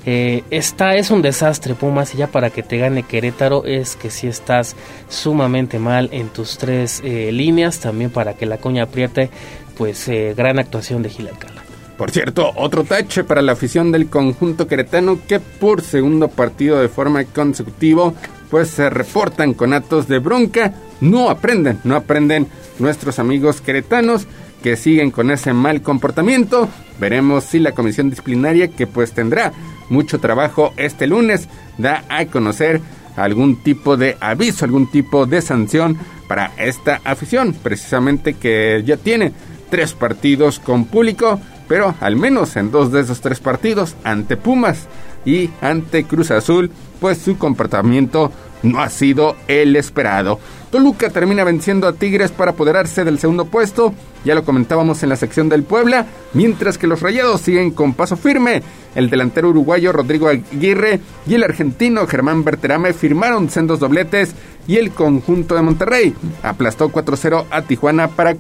Eh, 0.06 0.44
esta 0.50 0.96
es 0.96 1.12
un 1.12 1.22
desastre 1.22 1.76
Pumas 1.76 2.16
y 2.16 2.18
ya 2.18 2.28
para 2.28 2.50
que 2.50 2.64
te 2.64 2.78
gane 2.78 3.04
Querétaro 3.04 3.66
es 3.66 3.96
que 3.96 4.10
si 4.10 4.28
estás 4.28 4.76
sumamente 5.10 5.78
mal 5.78 6.10
en 6.12 6.30
tus 6.30 6.58
tres 6.58 7.02
eh, 7.04 7.32
líneas, 7.32 7.80
también 7.80 8.10
para 8.10 8.34
que 8.34 8.48
la 8.48 8.58
coña 8.58 8.84
apriete, 8.84 9.30
pues 9.78 10.08
eh, 10.08 10.34
gran 10.36 10.58
actuación 10.58 11.04
de 11.04 11.10
Gil 11.10 11.28
Alcalá. 11.28 11.63
Por 11.98 12.12
cierto, 12.12 12.52
otro 12.56 12.84
tache 12.84 13.24
para 13.24 13.42
la 13.42 13.52
afición 13.52 13.92
del 13.92 14.10
conjunto 14.10 14.68
queretano 14.68 15.20
que 15.28 15.40
por 15.40 15.82
segundo 15.82 16.28
partido 16.28 16.80
de 16.80 16.90
forma 16.90 17.24
consecutiva 17.26 18.14
pues 18.50 18.70
se 18.70 18.90
reportan 18.90 19.54
con 19.54 19.74
actos 19.74 20.08
de 20.08 20.20
bronca, 20.20 20.74
no 21.02 21.30
aprenden, 21.30 21.80
no 21.84 21.96
aprenden 21.96 22.48
nuestros 22.80 23.20
amigos 23.20 23.62
queretanos 23.62 24.28
que 24.62 24.76
siguen 24.78 25.12
con 25.12 25.30
ese 25.32 25.54
mal 25.54 25.82
comportamiento. 25.82 26.70
Veremos 27.00 27.44
si 27.44 27.60
la 27.60 27.74
comisión 27.74 28.10
disciplinaria 28.10 28.70
que 28.70 28.88
pues 28.88 29.12
tendrá 29.12 29.52
mucho 29.90 30.20
trabajo 30.20 30.74
este 30.78 31.08
lunes 31.08 31.50
da 31.78 32.06
a 32.10 32.26
conocer 32.26 32.80
algún 33.16 33.62
tipo 33.62 33.98
de 33.98 34.18
aviso, 34.20 34.66
algún 34.66 34.90
tipo 34.90 35.26
de 35.26 35.42
sanción 35.42 35.98
para 36.28 36.52
esta 36.58 37.02
afición, 37.04 37.54
precisamente 37.54 38.36
que 38.36 38.82
ya 38.86 38.98
tiene 38.98 39.34
tres 39.70 39.94
partidos 39.94 40.60
con 40.60 40.86
público, 40.86 41.40
pero 41.68 41.96
al 42.00 42.16
menos 42.16 42.56
en 42.56 42.72
dos 42.72 42.92
de 42.92 43.02
esos 43.02 43.22
tres 43.22 43.40
partidos, 43.40 43.96
ante 44.04 44.38
Pumas 44.38 44.88
y 45.26 45.50
ante 45.62 46.04
Cruz 46.04 46.32
Azul, 46.32 46.72
pues 47.00 47.18
su 47.18 47.38
comportamiento 47.38 48.32
no 48.64 48.82
ha 48.82 48.90
sido 48.90 49.36
el 49.48 49.76
esperado. 49.76 50.40
Toluca 50.72 51.10
termina 51.10 51.44
venciendo 51.44 51.88
a 51.88 51.94
Tigres 51.94 52.32
para 52.32 52.52
apoderarse 52.52 53.04
del 53.04 53.20
segundo 53.20 53.46
puesto, 53.46 53.94
ya 54.26 54.36
lo 54.36 54.44
comentábamos 54.44 55.04
en 55.04 55.10
la 55.10 55.18
sección 55.18 55.50
del 55.50 55.64
Puebla, 55.64 56.08
mientras 56.34 56.78
que 56.78 56.88
los 56.88 57.02
Rayados 57.02 57.42
siguen 57.42 57.72
con 57.72 57.94
paso 57.94 58.16
firme. 58.16 58.64
El 58.96 59.10
delantero 59.10 59.50
uruguayo 59.50 59.92
Rodrigo 59.92 60.30
Aguirre 60.30 61.00
y 61.28 61.36
el 61.36 61.44
argentino 61.44 62.08
Germán 62.08 62.44
Berterame 62.44 62.94
firmaron 62.94 63.50
sendos 63.50 63.80
dobletes 63.80 64.34
y 64.68 64.78
el 64.78 64.92
conjunto 64.92 65.56
de 65.56 65.62
Monterrey 65.62 66.16
aplastó 66.42 66.90
4-0 66.90 67.46
a 67.50 67.62
Tijuana 67.64 68.08
para 68.08 68.36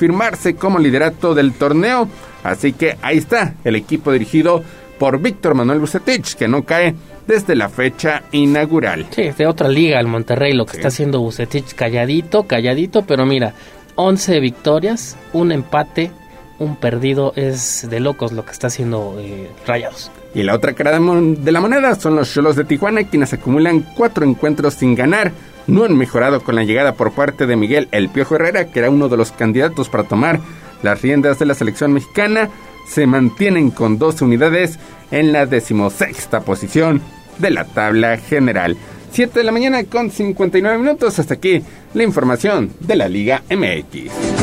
confirmarse 0.00 0.54
como 0.54 0.78
liderato 0.78 1.34
del 1.34 1.52
torneo. 1.52 2.08
Así 2.42 2.72
que 2.72 2.96
ahí 3.02 3.18
está 3.18 3.54
el 3.64 3.76
equipo 3.76 4.10
dirigido 4.12 4.64
por 4.98 5.20
Víctor 5.20 5.54
Manuel 5.54 5.78
Bucetich, 5.78 6.36
que 6.36 6.48
no 6.48 6.62
cae 6.62 6.94
desde 7.26 7.54
la 7.54 7.68
fecha 7.68 8.22
inaugural. 8.32 9.06
Sí, 9.10 9.22
es 9.22 9.36
de 9.36 9.46
otra 9.46 9.68
liga 9.68 10.00
el 10.00 10.06
Monterrey, 10.06 10.54
lo 10.54 10.64
que 10.64 10.76
está 10.76 10.88
haciendo 10.88 11.20
Bucetich 11.20 11.74
calladito, 11.74 12.44
calladito, 12.44 13.02
pero 13.02 13.26
mira, 13.26 13.52
11 13.96 14.40
victorias, 14.40 15.18
un 15.34 15.52
empate, 15.52 16.10
un 16.58 16.76
perdido, 16.76 17.34
es 17.36 17.86
de 17.90 18.00
locos 18.00 18.32
lo 18.32 18.46
que 18.46 18.52
está 18.52 18.68
haciendo 18.68 19.16
eh, 19.18 19.50
Rayados. 19.66 20.10
Y 20.34 20.44
la 20.44 20.54
otra 20.54 20.72
cara 20.72 20.98
de 20.98 21.52
la 21.52 21.60
moneda 21.60 21.94
son 21.94 22.16
los 22.16 22.32
Cholos 22.32 22.56
de 22.56 22.64
Tijuana, 22.64 23.04
quienes 23.04 23.34
acumulan 23.34 23.84
cuatro 23.94 24.24
encuentros 24.24 24.74
sin 24.74 24.94
ganar. 24.94 25.30
No 25.70 25.84
han 25.84 25.96
mejorado 25.96 26.42
con 26.42 26.56
la 26.56 26.64
llegada 26.64 26.94
por 26.94 27.12
parte 27.12 27.46
de 27.46 27.54
Miguel 27.54 27.86
El 27.92 28.08
Piojo 28.08 28.34
Herrera, 28.34 28.72
que 28.72 28.80
era 28.80 28.90
uno 28.90 29.08
de 29.08 29.16
los 29.16 29.30
candidatos 29.30 29.88
para 29.88 30.02
tomar 30.02 30.40
las 30.82 31.00
riendas 31.00 31.38
de 31.38 31.46
la 31.46 31.54
selección 31.54 31.92
mexicana. 31.92 32.50
Se 32.88 33.06
mantienen 33.06 33.70
con 33.70 33.96
12 33.96 34.24
unidades 34.24 34.80
en 35.12 35.32
la 35.32 35.46
decimosexta 35.46 36.40
posición 36.40 37.00
de 37.38 37.50
la 37.50 37.66
tabla 37.66 38.16
general. 38.16 38.76
7 39.12 39.38
de 39.38 39.44
la 39.44 39.52
mañana 39.52 39.84
con 39.84 40.10
59 40.10 40.76
minutos. 40.76 41.20
Hasta 41.20 41.34
aquí 41.34 41.62
la 41.94 42.02
información 42.02 42.72
de 42.80 42.96
la 42.96 43.08
Liga 43.08 43.44
MX. 43.48 44.39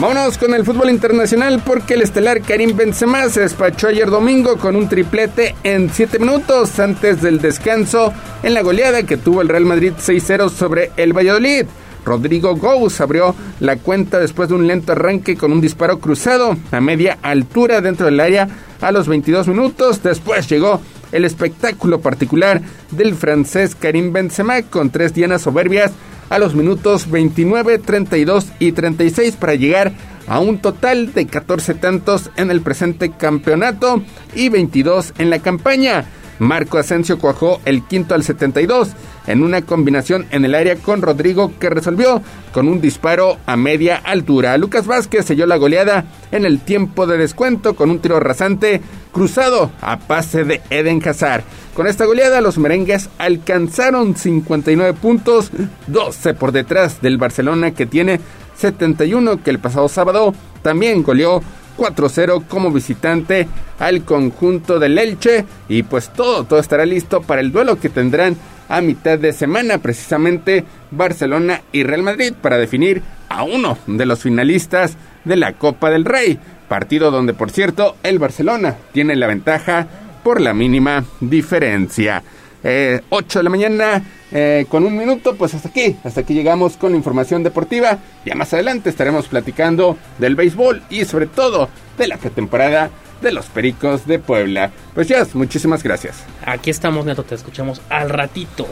Vámonos 0.00 0.38
con 0.38 0.54
el 0.54 0.64
fútbol 0.64 0.88
internacional 0.88 1.62
porque 1.62 1.92
el 1.92 2.00
estelar 2.00 2.40
Karim 2.40 2.74
Benzema 2.74 3.28
se 3.28 3.40
despachó 3.40 3.88
ayer 3.88 4.08
domingo 4.08 4.56
con 4.56 4.74
un 4.74 4.88
triplete 4.88 5.54
en 5.62 5.90
7 5.90 6.18
minutos 6.18 6.80
antes 6.80 7.20
del 7.20 7.38
descanso 7.38 8.10
en 8.42 8.54
la 8.54 8.62
goleada 8.62 9.02
que 9.02 9.18
tuvo 9.18 9.42
el 9.42 9.50
Real 9.50 9.66
Madrid 9.66 9.92
6-0 9.98 10.48
sobre 10.48 10.90
el 10.96 11.12
Valladolid. 11.12 11.66
Rodrigo 12.02 12.56
Gous 12.56 12.98
abrió 13.02 13.34
la 13.60 13.76
cuenta 13.76 14.18
después 14.18 14.48
de 14.48 14.54
un 14.54 14.66
lento 14.66 14.92
arranque 14.92 15.36
con 15.36 15.52
un 15.52 15.60
disparo 15.60 15.98
cruzado 15.98 16.56
a 16.72 16.80
media 16.80 17.18
altura 17.20 17.82
dentro 17.82 18.06
del 18.06 18.20
área 18.20 18.48
a 18.80 18.92
los 18.92 19.06
22 19.06 19.48
minutos. 19.48 20.02
Después 20.02 20.48
llegó 20.48 20.80
el 21.12 21.26
espectáculo 21.26 22.00
particular 22.00 22.62
del 22.90 23.14
francés 23.14 23.74
Karim 23.74 24.14
Benzema 24.14 24.62
con 24.62 24.88
tres 24.88 25.12
dianas 25.12 25.42
soberbias 25.42 25.92
a 26.30 26.38
los 26.38 26.54
minutos 26.54 27.10
29, 27.10 27.78
32 27.78 28.46
y 28.58 28.72
36 28.72 29.36
para 29.36 29.54
llegar 29.56 29.92
a 30.26 30.38
un 30.38 30.58
total 30.60 31.12
de 31.12 31.26
14 31.26 31.74
tantos 31.74 32.30
en 32.36 32.50
el 32.50 32.62
presente 32.62 33.10
campeonato 33.10 34.02
y 34.34 34.48
22 34.48 35.12
en 35.18 35.28
la 35.28 35.40
campaña. 35.40 36.06
Marco 36.40 36.78
Asensio 36.78 37.18
cuajó 37.18 37.60
el 37.66 37.84
quinto 37.84 38.14
al 38.14 38.24
72 38.24 38.88
en 39.26 39.42
una 39.42 39.62
combinación 39.62 40.26
en 40.30 40.46
el 40.46 40.54
área 40.54 40.76
con 40.76 41.02
Rodrigo 41.02 41.52
que 41.60 41.68
resolvió 41.68 42.22
con 42.52 42.66
un 42.66 42.80
disparo 42.80 43.36
a 43.44 43.56
media 43.56 43.96
altura. 43.96 44.56
Lucas 44.56 44.86
Vázquez 44.86 45.26
selló 45.26 45.46
la 45.46 45.58
goleada 45.58 46.06
en 46.32 46.46
el 46.46 46.60
tiempo 46.60 47.06
de 47.06 47.18
descuento 47.18 47.76
con 47.76 47.90
un 47.90 48.00
tiro 48.00 48.18
rasante 48.20 48.80
cruzado 49.12 49.70
a 49.82 49.98
pase 49.98 50.44
de 50.44 50.62
Eden 50.70 51.06
Hazard. 51.06 51.44
Con 51.74 51.86
esta 51.86 52.06
goleada 52.06 52.40
los 52.40 52.56
merengues 52.56 53.10
alcanzaron 53.18 54.16
59 54.16 54.94
puntos, 54.94 55.50
12 55.88 56.34
por 56.34 56.52
detrás 56.52 57.02
del 57.02 57.18
Barcelona 57.18 57.72
que 57.72 57.84
tiene 57.84 58.18
71 58.56 59.42
que 59.42 59.50
el 59.50 59.58
pasado 59.58 59.88
sábado 59.88 60.34
también 60.62 61.02
goleó 61.02 61.42
4-0 61.80 62.44
como 62.46 62.70
visitante 62.70 63.48
al 63.78 64.04
conjunto 64.04 64.78
del 64.78 64.98
Elche 64.98 65.46
y 65.66 65.82
pues 65.82 66.12
todo, 66.12 66.44
todo 66.44 66.60
estará 66.60 66.84
listo 66.84 67.22
para 67.22 67.40
el 67.40 67.52
duelo 67.52 67.80
que 67.80 67.88
tendrán 67.88 68.36
a 68.68 68.82
mitad 68.82 69.18
de 69.18 69.32
semana 69.32 69.78
precisamente 69.78 70.64
Barcelona 70.90 71.62
y 71.72 71.82
Real 71.82 72.02
Madrid 72.02 72.34
para 72.40 72.58
definir 72.58 73.02
a 73.30 73.44
uno 73.44 73.78
de 73.86 74.04
los 74.04 74.20
finalistas 74.20 74.98
de 75.24 75.36
la 75.36 75.54
Copa 75.54 75.88
del 75.90 76.04
Rey, 76.04 76.38
partido 76.68 77.10
donde 77.10 77.32
por 77.32 77.50
cierto 77.50 77.96
el 78.02 78.18
Barcelona 78.18 78.76
tiene 78.92 79.16
la 79.16 79.26
ventaja 79.26 79.86
por 80.22 80.42
la 80.42 80.52
mínima 80.52 81.04
diferencia. 81.20 82.22
8 82.62 82.68
eh, 82.68 83.00
de 83.10 83.42
la 83.42 83.50
mañana 83.50 84.02
eh, 84.32 84.66
con 84.68 84.84
un 84.84 84.96
minuto, 84.96 85.34
pues 85.36 85.54
hasta 85.54 85.68
aquí, 85.68 85.96
hasta 86.04 86.20
aquí 86.20 86.34
llegamos 86.34 86.76
con 86.76 86.92
la 86.92 86.98
información 86.98 87.42
deportiva. 87.42 87.98
Ya 88.24 88.34
más 88.34 88.52
adelante 88.52 88.90
estaremos 88.90 89.28
platicando 89.28 89.96
del 90.18 90.36
béisbol 90.36 90.82
y 90.90 91.04
sobre 91.04 91.26
todo 91.26 91.68
de 91.98 92.08
la 92.08 92.16
pretemporada 92.16 92.90
de 93.20 93.32
los 93.32 93.46
Pericos 93.46 94.06
de 94.06 94.18
Puebla. 94.18 94.70
Pues 94.94 95.08
ya, 95.08 95.26
muchísimas 95.34 95.82
gracias. 95.82 96.24
Aquí 96.44 96.70
estamos, 96.70 97.04
Neto, 97.04 97.22
te 97.22 97.34
escuchamos 97.34 97.80
al 97.88 98.10
ratito. 98.10 98.66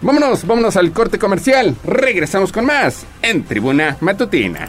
Vámonos, 0.00 0.46
vámonos 0.46 0.76
al 0.76 0.92
corte 0.92 1.18
comercial. 1.18 1.76
Regresamos 1.84 2.50
con 2.50 2.66
más 2.66 3.06
en 3.22 3.44
Tribuna 3.44 3.96
Matutina. 4.00 4.68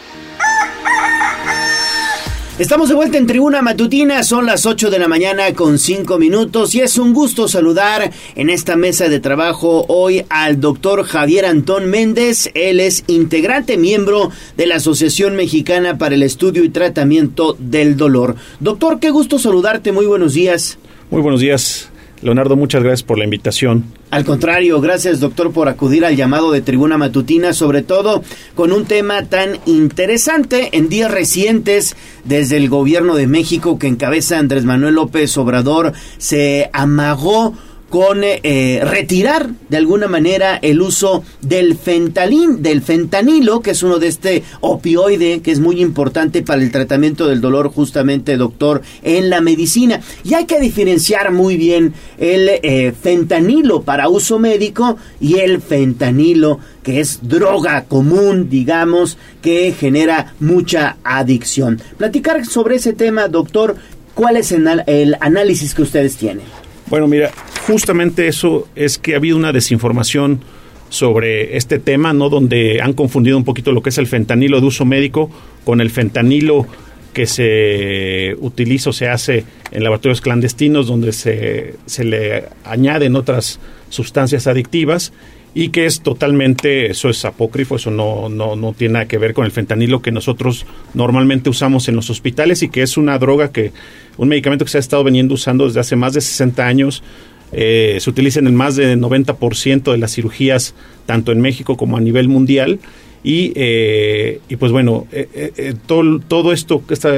Estamos 2.61 2.89
de 2.89 2.95
vuelta 2.95 3.17
en 3.17 3.25
Tribuna 3.25 3.63
Matutina, 3.63 4.21
son 4.21 4.45
las 4.45 4.67
8 4.67 4.91
de 4.91 4.99
la 4.99 5.07
mañana 5.07 5.51
con 5.55 5.79
5 5.79 6.19
minutos 6.19 6.75
y 6.75 6.81
es 6.81 6.99
un 6.99 7.11
gusto 7.11 7.47
saludar 7.47 8.11
en 8.35 8.51
esta 8.51 8.75
mesa 8.75 9.09
de 9.09 9.19
trabajo 9.19 9.83
hoy 9.87 10.25
al 10.29 10.61
doctor 10.61 11.03
Javier 11.03 11.45
Antón 11.45 11.89
Méndez. 11.89 12.51
Él 12.53 12.79
es 12.79 13.03
integrante, 13.07 13.77
miembro 13.77 14.29
de 14.57 14.67
la 14.67 14.75
Asociación 14.75 15.35
Mexicana 15.35 15.97
para 15.97 16.13
el 16.13 16.21
Estudio 16.21 16.63
y 16.63 16.69
Tratamiento 16.69 17.55
del 17.57 17.97
Dolor. 17.97 18.35
Doctor, 18.59 18.99
qué 18.99 19.09
gusto 19.09 19.39
saludarte, 19.39 19.91
muy 19.91 20.05
buenos 20.05 20.35
días. 20.35 20.77
Muy 21.09 21.23
buenos 21.23 21.41
días. 21.41 21.90
Leonardo, 22.21 22.55
muchas 22.55 22.83
gracias 22.83 23.03
por 23.03 23.17
la 23.17 23.23
invitación. 23.23 23.85
Al 24.11 24.25
contrario, 24.25 24.79
gracias 24.79 25.19
doctor 25.19 25.51
por 25.51 25.69
acudir 25.69 26.05
al 26.05 26.15
llamado 26.15 26.51
de 26.51 26.61
tribuna 26.61 26.97
matutina, 26.97 27.53
sobre 27.53 27.81
todo 27.81 28.23
con 28.55 28.71
un 28.71 28.85
tema 28.85 29.25
tan 29.25 29.57
interesante 29.65 30.69
en 30.73 30.89
días 30.89 31.09
recientes 31.09 31.95
desde 32.23 32.57
el 32.57 32.69
gobierno 32.69 33.15
de 33.15 33.27
México 33.27 33.79
que 33.79 33.87
encabeza 33.87 34.37
Andrés 34.37 34.65
Manuel 34.65 34.95
López 34.95 35.35
Obrador 35.37 35.93
se 36.17 36.69
amagó 36.73 37.53
con 37.91 38.21
eh, 38.23 38.79
retirar 38.85 39.49
de 39.67 39.75
alguna 39.75 40.07
manera 40.07 40.57
el 40.61 40.81
uso 40.81 41.25
del 41.41 41.77
del 41.81 42.81
fentanilo, 42.81 43.59
que 43.59 43.71
es 43.71 43.83
uno 43.83 43.99
de 43.99 44.07
este 44.07 44.43
opioide 44.61 45.41
que 45.41 45.51
es 45.51 45.59
muy 45.59 45.81
importante 45.81 46.41
para 46.41 46.61
el 46.61 46.71
tratamiento 46.71 47.27
del 47.27 47.41
dolor, 47.41 47.67
justamente, 47.67 48.37
doctor, 48.37 48.81
en 49.03 49.29
la 49.29 49.41
medicina. 49.41 49.99
Y 50.23 50.35
hay 50.35 50.45
que 50.45 50.61
diferenciar 50.61 51.33
muy 51.33 51.57
bien 51.57 51.93
el 52.17 52.49
eh, 52.63 52.93
fentanilo 52.93 53.81
para 53.81 54.07
uso 54.07 54.39
médico 54.39 54.95
y 55.19 55.39
el 55.39 55.61
fentanilo 55.61 56.59
que 56.83 57.01
es 57.01 57.19
droga 57.27 57.83
común, 57.83 58.49
digamos, 58.49 59.17
que 59.41 59.75
genera 59.77 60.33
mucha 60.39 60.95
adicción. 61.03 61.81
Platicar 61.97 62.45
sobre 62.45 62.77
ese 62.77 62.93
tema, 62.93 63.27
doctor, 63.27 63.75
¿cuál 64.15 64.37
es 64.37 64.53
el 64.53 65.17
análisis 65.19 65.73
que 65.73 65.81
ustedes 65.81 66.15
tienen? 66.15 66.60
Bueno, 66.91 67.07
mira, 67.07 67.31
justamente 67.67 68.27
eso 68.27 68.67
es 68.75 68.97
que 68.97 69.13
ha 69.13 69.17
habido 69.17 69.37
una 69.37 69.53
desinformación 69.53 70.41
sobre 70.89 71.55
este 71.55 71.79
tema, 71.79 72.11
¿no? 72.11 72.27
Donde 72.27 72.81
han 72.81 72.91
confundido 72.91 73.37
un 73.37 73.45
poquito 73.45 73.71
lo 73.71 73.81
que 73.81 73.91
es 73.91 73.97
el 73.97 74.07
fentanilo 74.07 74.59
de 74.59 74.67
uso 74.67 74.83
médico 74.83 75.31
con 75.63 75.79
el 75.79 75.89
fentanilo 75.89 76.67
que 77.13 77.27
se 77.27 78.35
utiliza 78.41 78.89
o 78.89 78.93
se 78.93 79.07
hace 79.07 79.45
en 79.71 79.83
laboratorios 79.83 80.19
clandestinos 80.19 80.87
donde 80.87 81.13
se, 81.13 81.75
se 81.85 82.03
le 82.03 82.43
añaden 82.65 83.15
otras 83.15 83.61
sustancias 83.87 84.45
adictivas 84.47 85.13
y 85.53 85.69
que 85.69 85.85
es 85.85 86.01
totalmente, 86.01 86.91
eso 86.91 87.09
es 87.09 87.25
apócrifo, 87.25 87.75
eso 87.75 87.91
no, 87.91 88.29
no, 88.29 88.55
no 88.55 88.73
tiene 88.73 88.93
nada 88.93 89.07
que 89.07 89.17
ver 89.17 89.33
con 89.33 89.45
el 89.45 89.51
fentanilo 89.51 90.01
que 90.01 90.11
nosotros 90.11 90.65
normalmente 90.93 91.49
usamos 91.49 91.89
en 91.89 91.95
los 91.95 92.09
hospitales 92.09 92.63
y 92.63 92.69
que 92.69 92.81
es 92.81 92.95
una 92.95 93.17
droga 93.19 93.51
que, 93.51 93.73
un 94.17 94.29
medicamento 94.29 94.63
que 94.63 94.71
se 94.71 94.77
ha 94.77 94.79
estado 94.79 95.03
veniendo 95.03 95.33
usando 95.33 95.65
desde 95.65 95.81
hace 95.81 95.97
más 95.97 96.13
de 96.13 96.21
60 96.21 96.65
años, 96.65 97.03
eh, 97.51 97.97
se 97.99 98.09
utiliza 98.09 98.39
en 98.39 98.47
el 98.47 98.53
más 98.53 98.77
del 98.77 98.99
90% 99.01 99.91
de 99.91 99.97
las 99.97 100.13
cirugías, 100.13 100.73
tanto 101.05 101.33
en 101.33 101.41
México 101.41 101.75
como 101.75 101.97
a 101.97 102.01
nivel 102.01 102.29
mundial. 102.29 102.79
Y, 103.23 103.51
eh, 103.55 104.39
y 104.47 104.55
pues 104.55 104.71
bueno, 104.71 105.05
eh, 105.11 105.75
todo, 105.85 106.19
todo 106.19 106.53
esto, 106.53 106.81
esta, 106.89 107.11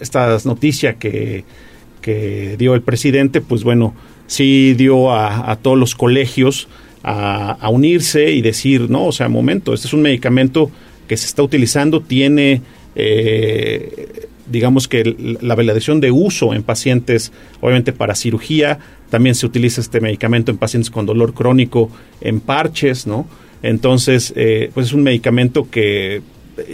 esta 0.00 0.38
noticia 0.44 0.94
que, 0.94 1.44
que 2.00 2.56
dio 2.56 2.74
el 2.74 2.82
presidente, 2.82 3.40
pues 3.40 3.64
bueno, 3.64 3.94
sí 4.28 4.74
dio 4.74 5.10
a, 5.10 5.50
a 5.50 5.56
todos 5.56 5.76
los 5.76 5.96
colegios 5.96 6.68
a, 7.02 7.68
unirse 7.70 8.30
y 8.32 8.42
decir, 8.42 8.88
no, 8.90 9.06
o 9.06 9.12
sea, 9.12 9.28
momento, 9.28 9.74
este 9.74 9.86
es 9.86 9.92
un 9.92 10.02
medicamento 10.02 10.70
que 11.08 11.16
se 11.16 11.26
está 11.26 11.42
utilizando, 11.42 12.00
tiene, 12.00 12.62
eh, 12.94 14.26
digamos 14.46 14.88
que 14.88 15.38
la 15.40 15.54
validación 15.54 16.00
de 16.00 16.10
uso 16.10 16.54
en 16.54 16.62
pacientes, 16.62 17.32
obviamente 17.60 17.92
para 17.92 18.14
cirugía, 18.14 18.78
también 19.10 19.34
se 19.34 19.46
utiliza 19.46 19.80
este 19.80 20.00
medicamento 20.00 20.50
en 20.50 20.58
pacientes 20.58 20.90
con 20.90 21.06
dolor 21.06 21.34
crónico, 21.34 21.90
en 22.20 22.40
parches, 22.40 23.06
¿no? 23.06 23.26
Entonces, 23.62 24.32
eh, 24.36 24.70
pues 24.74 24.86
es 24.86 24.92
un 24.92 25.02
medicamento 25.02 25.68
que 25.70 26.22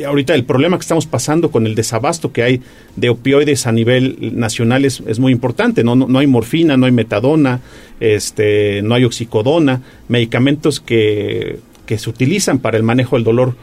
ahorita 0.06 0.34
el 0.34 0.44
problema 0.44 0.76
que 0.76 0.82
estamos 0.82 1.06
pasando 1.06 1.50
con 1.50 1.66
el 1.66 1.74
desabasto 1.74 2.32
que 2.32 2.42
hay 2.42 2.62
de 2.96 3.10
opioides 3.10 3.66
a 3.66 3.72
nivel 3.72 4.16
nacional 4.38 4.84
es, 4.84 5.18
muy 5.18 5.32
importante. 5.32 5.84
No, 5.84 5.94
no, 5.94 6.18
hay 6.18 6.26
morfina, 6.26 6.76
no 6.76 6.86
hay 6.86 6.92
metadona, 6.92 7.60
este, 8.00 8.82
no 8.82 8.94
hay 8.94 9.04
oxicodona, 9.04 9.82
medicamentos 10.08 10.80
que, 10.80 11.60
que 11.86 11.98
se 11.98 12.10
utilizan 12.10 12.58
para 12.58 12.76
el 12.76 12.82
manejo 12.82 13.16
del 13.16 13.24
dolor 13.24 13.54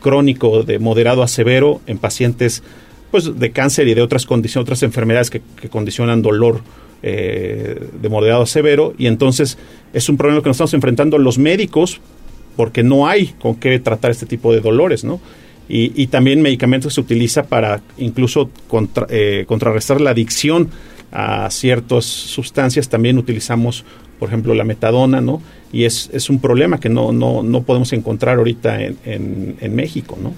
crónico 0.00 0.62
de 0.62 0.78
moderado 0.78 1.22
a 1.22 1.28
severo 1.28 1.80
en 1.86 1.98
pacientes 1.98 2.62
pues, 3.10 3.38
de 3.38 3.50
cáncer 3.52 3.88
y 3.88 3.94
de 3.94 4.02
otras 4.02 4.26
condiciones, 4.26 4.64
otras 4.64 4.82
enfermedades 4.82 5.30
que, 5.30 5.40
condicionan 5.70 6.20
dolor 6.20 6.60
eh, 7.02 7.88
de 8.02 8.08
moderado 8.08 8.42
a 8.42 8.46
severo 8.46 8.94
y 8.98 9.06
entonces 9.06 9.56
es 9.92 10.08
un 10.08 10.16
problema 10.16 10.42
que 10.42 10.48
nos 10.48 10.56
estamos 10.56 10.74
enfrentando 10.74 11.16
los 11.18 11.38
médicos 11.38 12.00
porque 12.56 12.82
no 12.82 13.06
hay 13.06 13.28
con 13.38 13.54
qué 13.54 13.78
tratar 13.78 14.10
este 14.10 14.26
tipo 14.26 14.52
de 14.52 14.60
dolores, 14.60 15.04
¿no? 15.04 15.20
Y, 15.68 15.92
y 16.00 16.08
también 16.08 16.42
medicamentos 16.42 16.90
que 16.90 16.94
se 16.96 17.00
utiliza 17.00 17.44
para 17.44 17.80
incluso 17.96 18.50
eh, 19.08 19.44
contrarrestar 19.46 20.00
la 20.00 20.10
adicción 20.10 20.68
a 21.10 21.50
ciertas 21.50 22.04
sustancias. 22.04 22.88
También 22.88 23.18
utilizamos, 23.18 23.84
por 24.18 24.28
ejemplo, 24.28 24.52
la 24.54 24.64
metadona, 24.64 25.20
¿no? 25.20 25.40
Y 25.72 25.84
es, 25.84 26.10
es 26.12 26.28
un 26.28 26.40
problema 26.40 26.78
que 26.78 26.88
no, 26.88 27.12
no, 27.12 27.42
no 27.42 27.62
podemos 27.62 27.92
encontrar 27.92 28.38
ahorita 28.38 28.82
en, 28.82 28.98
en, 29.04 29.56
en 29.60 29.74
México, 29.74 30.18
¿no? 30.22 30.34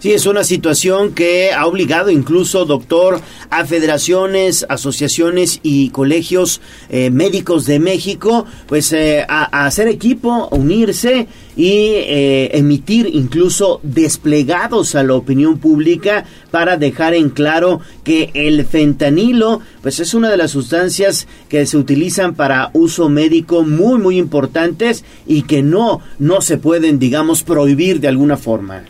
Sí, 0.00 0.12
es 0.12 0.24
una 0.24 0.44
situación 0.44 1.12
que 1.12 1.52
ha 1.52 1.66
obligado 1.66 2.08
incluso, 2.08 2.64
doctor, 2.64 3.20
a 3.50 3.66
federaciones, 3.66 4.64
asociaciones 4.70 5.60
y 5.62 5.90
colegios 5.90 6.62
eh, 6.88 7.10
médicos 7.10 7.66
de 7.66 7.80
México, 7.80 8.46
pues 8.66 8.94
eh, 8.94 9.26
a, 9.28 9.66
hacer 9.66 9.88
equipo, 9.88 10.48
a 10.50 10.54
unirse 10.54 11.26
y 11.54 11.68
eh, 11.96 12.56
emitir 12.56 13.10
incluso 13.12 13.80
desplegados 13.82 14.94
a 14.94 15.02
la 15.02 15.12
opinión 15.12 15.58
pública 15.58 16.24
para 16.50 16.78
dejar 16.78 17.12
en 17.12 17.28
claro 17.28 17.82
que 18.02 18.30
el 18.32 18.64
fentanilo, 18.64 19.60
pues 19.82 20.00
es 20.00 20.14
una 20.14 20.30
de 20.30 20.38
las 20.38 20.52
sustancias 20.52 21.26
que 21.50 21.66
se 21.66 21.76
utilizan 21.76 22.34
para 22.34 22.70
uso 22.72 23.10
médico 23.10 23.64
muy, 23.64 23.98
muy 23.98 24.16
importantes 24.16 25.04
y 25.26 25.42
que 25.42 25.62
no, 25.62 26.00
no 26.18 26.40
se 26.40 26.56
pueden, 26.56 26.98
digamos, 26.98 27.42
prohibir 27.42 28.00
de 28.00 28.08
alguna 28.08 28.38
forma. 28.38 28.84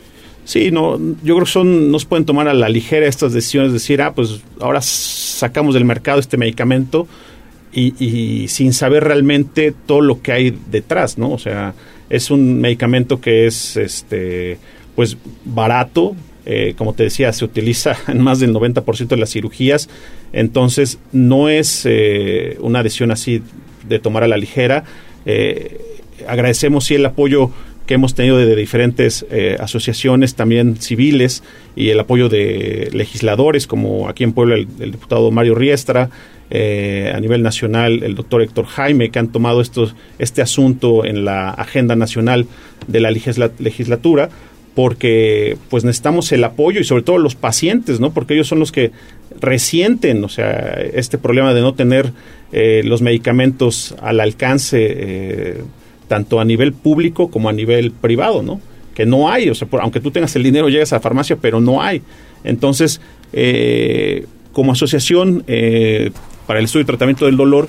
Sí, 0.51 0.73
no, 0.73 0.99
yo 1.23 1.37
creo 1.37 1.45
que 1.45 1.53
son, 1.53 1.93
no 1.93 2.01
se 2.01 2.07
pueden 2.07 2.25
tomar 2.25 2.49
a 2.49 2.55
la 2.55 2.69
ligera 2.69 3.07
estas 3.07 3.33
decisiones, 3.33 3.73
decir, 3.73 4.03
ah, 4.03 4.13
pues 4.13 4.41
ahora 4.59 4.83
sacamos 4.83 5.75
del 5.75 5.85
mercado 5.85 6.19
este 6.19 6.37
medicamento 6.37 7.07
y, 7.73 8.49
sin 8.49 8.73
saber 8.73 9.05
realmente 9.05 9.73
todo 9.87 10.01
lo 10.01 10.23
que 10.23 10.33
hay 10.33 10.59
detrás, 10.73 11.19
¿no? 11.19 11.31
O 11.31 11.39
sea, 11.39 11.75
es 12.09 12.33
un 12.33 12.61
medicamento 12.61 13.21
que 13.21 13.47
es, 13.47 13.77
este, 13.77 14.59
pues 14.97 15.19
barato, 15.45 16.17
eh, 16.45 16.75
como 16.77 16.95
te 16.95 17.05
decía, 17.05 17.33
se 17.33 17.45
utiliza 17.45 17.97
en 18.09 18.21
más 18.21 18.41
del 18.41 18.53
90% 18.53 19.07
de 19.07 19.17
las 19.19 19.31
cirugías, 19.31 19.89
entonces 20.33 20.99
no 21.13 21.49
es 21.49 21.83
eh, 21.85 22.57
una 22.59 22.83
decisión 22.83 23.13
así 23.13 23.41
de 23.89 24.01
tomar 24.01 24.25
a 24.25 24.27
la 24.27 24.37
ligera. 24.37 24.83
Eh, 25.27 25.81
agradecemos 26.27 26.87
sí 26.87 26.97
el 26.97 27.07
apoyo 27.07 27.53
que 27.91 27.95
hemos 27.95 28.15
tenido 28.15 28.37
de, 28.37 28.55
diferentes 28.55 29.27
eh, 29.33 29.57
asociaciones 29.59 30.37
también 30.37 30.77
civiles 30.77 31.43
y 31.75 31.89
el 31.89 31.99
apoyo 31.99 32.29
de 32.29 32.89
legisladores 32.93 33.67
como 33.67 34.09
aquí 34.09 34.23
en 34.23 34.33
Puebla 34.33 34.55
el, 34.55 34.93
diputado 34.93 35.33
Mario 35.33 35.57
Riestra, 35.57 36.09
eh, 36.51 37.11
a 37.13 37.19
nivel 37.19 37.43
nacional 37.43 38.05
el 38.05 38.15
doctor 38.15 38.43
Héctor 38.43 38.67
Jaime, 38.67 39.11
que 39.11 39.19
han 39.19 39.33
tomado 39.33 39.61
estos, 39.61 39.97
este 40.21 40.41
asunto 40.41 41.05
en 41.05 41.25
la 41.25 41.51
agenda 41.51 41.97
nacional 41.97 42.47
de 42.87 43.01
la 43.01 43.11
legisla- 43.11 43.51
legislatura 43.59 44.29
porque 44.77 45.59
pues 45.69 45.83
necesitamos 45.83 46.31
el 46.31 46.45
apoyo 46.45 46.79
y 46.79 46.85
sobre 46.85 47.03
todo 47.03 47.19
los 47.19 47.35
pacientes, 47.35 47.99
¿no? 47.99 48.13
Porque 48.13 48.35
ellos 48.35 48.47
son 48.47 48.61
los 48.61 48.71
que 48.71 48.93
resienten, 49.41 50.23
o 50.23 50.29
sea, 50.29 50.81
este 50.95 51.19
problema 51.19 51.55
de 51.55 51.61
no 51.61 51.75
tener 51.75 52.13
eh, 52.53 52.83
los 52.85 53.03
medicamentos 53.03 53.97
al 54.01 54.21
alcance 54.21 54.79
eh, 54.81 55.65
tanto 56.11 56.41
a 56.41 56.45
nivel 56.45 56.73
público 56.73 57.31
como 57.31 57.49
a 57.49 57.53
nivel 57.53 57.93
privado, 57.93 58.43
¿no? 58.43 58.61
Que 58.97 59.07
no 59.07 59.31
hay, 59.31 59.49
o 59.49 59.55
sea, 59.55 59.69
aunque 59.81 60.01
tú 60.01 60.11
tengas 60.11 60.35
el 60.35 60.43
dinero, 60.43 60.69
llegas 60.69 60.93
a 60.93 60.97
la 60.97 61.01
farmacia, 61.01 61.37
pero 61.37 61.61
no 61.61 61.81
hay. 61.81 62.03
Entonces, 62.43 63.01
eh, 63.33 64.27
como 64.53 64.73
asociación 64.73 65.45
eh, 65.47 66.11
para 66.49 66.59
el 66.59 66.65
estudio 66.65 66.83
y 66.83 66.87
tratamiento 66.87 67.27
del 67.27 67.37
dolor, 67.37 67.69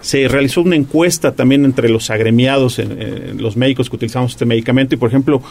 se 0.00 0.28
realizó 0.28 0.62
una 0.62 0.76
encuesta 0.76 1.32
también 1.32 1.64
entre 1.64 1.88
los 1.88 2.10
agremiados, 2.10 2.78
en 2.78 3.42
los 3.42 3.56
médicos 3.56 3.90
que 3.90 3.96
utilizamos 3.96 4.30
este 4.30 4.46
medicamento, 4.46 4.94
y 4.94 4.98
por 4.98 5.08
ejemplo, 5.08 5.42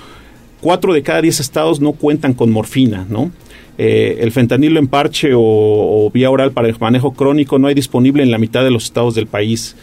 cuatro 0.61 0.94
de 0.94 1.03
cada 1.03 1.22
diez 1.22 1.41
estados 1.41 1.82
no 1.82 1.91
cuentan 1.91 2.34
con 2.34 2.52
morfina, 2.52 3.06
¿no? 3.10 3.32
Eh, 3.78 4.20
el 4.22 4.32
fentanilo 4.32 4.80
en 4.80 4.88
parche 4.88 5.34
o, 5.34 5.41
o 5.41 6.10
vía 6.10 6.32
oral 6.32 6.53
para 6.53 6.70
el 6.70 6.76
manejo 6.80 7.11
crónico 7.11 7.60
no 7.60 7.68
hay 7.68 7.76
disponible 7.76 8.24
en 8.24 8.32
la 8.32 8.38
mitad 8.38 8.64
de 8.64 8.72
los 8.72 8.86
estados 8.86 9.14
del 9.14 9.28
país. 9.28 9.76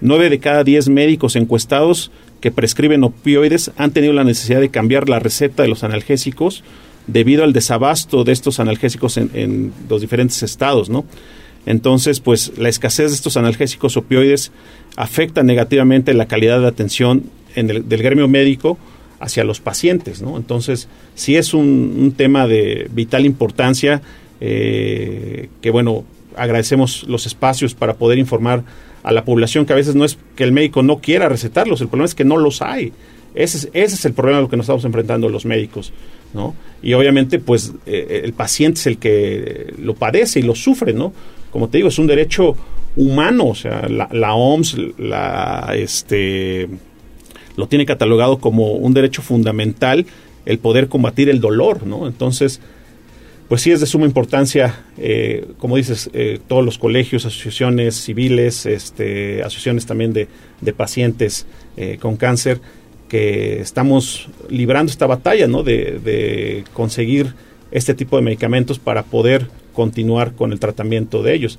Nueve 0.00 0.30
de 0.30 0.38
cada 0.38 0.64
diez 0.64 0.88
médicos 0.88 1.34
encuestados 1.36 2.10
que 2.40 2.50
prescriben 2.52 3.02
opioides 3.04 3.72
han 3.76 3.90
tenido 3.90 4.12
la 4.12 4.24
necesidad 4.24 4.60
de 4.60 4.68
cambiar 4.68 5.08
la 5.08 5.18
receta 5.18 5.62
de 5.62 5.68
los 5.68 5.82
analgésicos 5.82 6.62
debido 7.08 7.42
al 7.42 7.52
desabasto 7.52 8.22
de 8.22 8.32
estos 8.32 8.60
analgésicos 8.60 9.16
en, 9.16 9.30
en 9.34 9.72
los 9.88 10.00
diferentes 10.00 10.42
estados, 10.42 10.88
¿no? 10.88 11.04
Entonces, 11.66 12.20
pues 12.20 12.52
la 12.56 12.68
escasez 12.68 13.10
de 13.10 13.14
estos 13.16 13.36
analgésicos 13.36 13.96
opioides 13.96 14.52
afecta 14.96 15.42
negativamente 15.42 16.14
la 16.14 16.26
calidad 16.26 16.60
de 16.60 16.68
atención 16.68 17.24
en 17.56 17.70
el- 17.70 17.88
del 17.88 18.02
gremio 18.02 18.28
médico 18.28 18.78
hacia 19.20 19.42
los 19.42 19.60
pacientes, 19.60 20.22
¿no? 20.22 20.36
Entonces, 20.36 20.88
sí 21.16 21.34
es 21.36 21.54
un, 21.54 21.96
un 21.98 22.12
tema 22.12 22.46
de 22.46 22.88
vital 22.94 23.26
importancia 23.26 24.00
eh, 24.40 25.48
que, 25.60 25.70
bueno, 25.70 26.04
agradecemos 26.36 27.04
los 27.08 27.26
espacios 27.26 27.74
para 27.74 27.94
poder 27.94 28.18
informar 28.18 28.62
a 29.02 29.12
la 29.12 29.24
población 29.24 29.66
que 29.66 29.72
a 29.72 29.76
veces 29.76 29.94
no 29.94 30.04
es 30.04 30.18
que 30.36 30.44
el 30.44 30.52
médico 30.52 30.82
no 30.82 30.98
quiera 30.98 31.28
recetarlos, 31.28 31.80
el 31.80 31.88
problema 31.88 32.06
es 32.06 32.14
que 32.14 32.24
no 32.24 32.36
los 32.36 32.62
hay. 32.62 32.92
Ese 33.34 33.58
es, 33.58 33.68
ese 33.72 33.94
es 33.94 34.04
el 34.04 34.14
problema 34.14 34.38
a 34.38 34.42
lo 34.42 34.48
que 34.48 34.56
nos 34.56 34.64
estamos 34.64 34.84
enfrentando 34.84 35.28
los 35.28 35.44
médicos, 35.44 35.92
¿no? 36.34 36.54
Y 36.82 36.94
obviamente, 36.94 37.38
pues, 37.38 37.72
eh, 37.86 38.22
el 38.24 38.32
paciente 38.32 38.80
es 38.80 38.86
el 38.86 38.98
que 38.98 39.74
lo 39.78 39.94
padece 39.94 40.40
y 40.40 40.42
lo 40.42 40.54
sufre, 40.54 40.92
¿no? 40.92 41.12
Como 41.50 41.68
te 41.68 41.78
digo, 41.78 41.88
es 41.88 41.98
un 41.98 42.06
derecho 42.06 42.56
humano, 42.96 43.48
o 43.48 43.54
sea, 43.54 43.88
la, 43.88 44.08
la 44.12 44.34
OMS, 44.34 44.76
la, 44.98 45.72
este, 45.76 46.68
lo 47.56 47.68
tiene 47.68 47.86
catalogado 47.86 48.38
como 48.38 48.72
un 48.72 48.94
derecho 48.94 49.22
fundamental 49.22 50.06
el 50.46 50.58
poder 50.58 50.88
combatir 50.88 51.28
el 51.28 51.40
dolor, 51.40 51.86
¿no? 51.86 52.06
Entonces, 52.06 52.60
pues 53.48 53.62
sí 53.62 53.70
es 53.72 53.80
de 53.80 53.86
suma 53.86 54.04
importancia, 54.04 54.84
eh, 54.98 55.46
como 55.56 55.76
dices, 55.76 56.10
eh, 56.12 56.38
todos 56.46 56.62
los 56.62 56.76
colegios, 56.76 57.24
asociaciones 57.24 57.96
civiles, 57.96 58.66
este, 58.66 59.42
asociaciones 59.42 59.86
también 59.86 60.12
de, 60.12 60.28
pacientes 60.74 61.46
eh, 61.78 61.96
con 61.98 62.16
cáncer, 62.16 62.60
que 63.08 63.60
estamos 63.60 64.28
librando 64.50 64.92
esta 64.92 65.06
batalla, 65.06 65.46
¿no? 65.46 65.62
De, 65.62 65.98
de 65.98 66.64
conseguir 66.74 67.32
este 67.70 67.94
tipo 67.94 68.16
de 68.16 68.22
medicamentos 68.22 68.78
para 68.78 69.02
poder 69.02 69.48
continuar 69.72 70.32
con 70.32 70.52
el 70.52 70.60
tratamiento 70.60 71.22
de 71.22 71.34
ellos. 71.34 71.58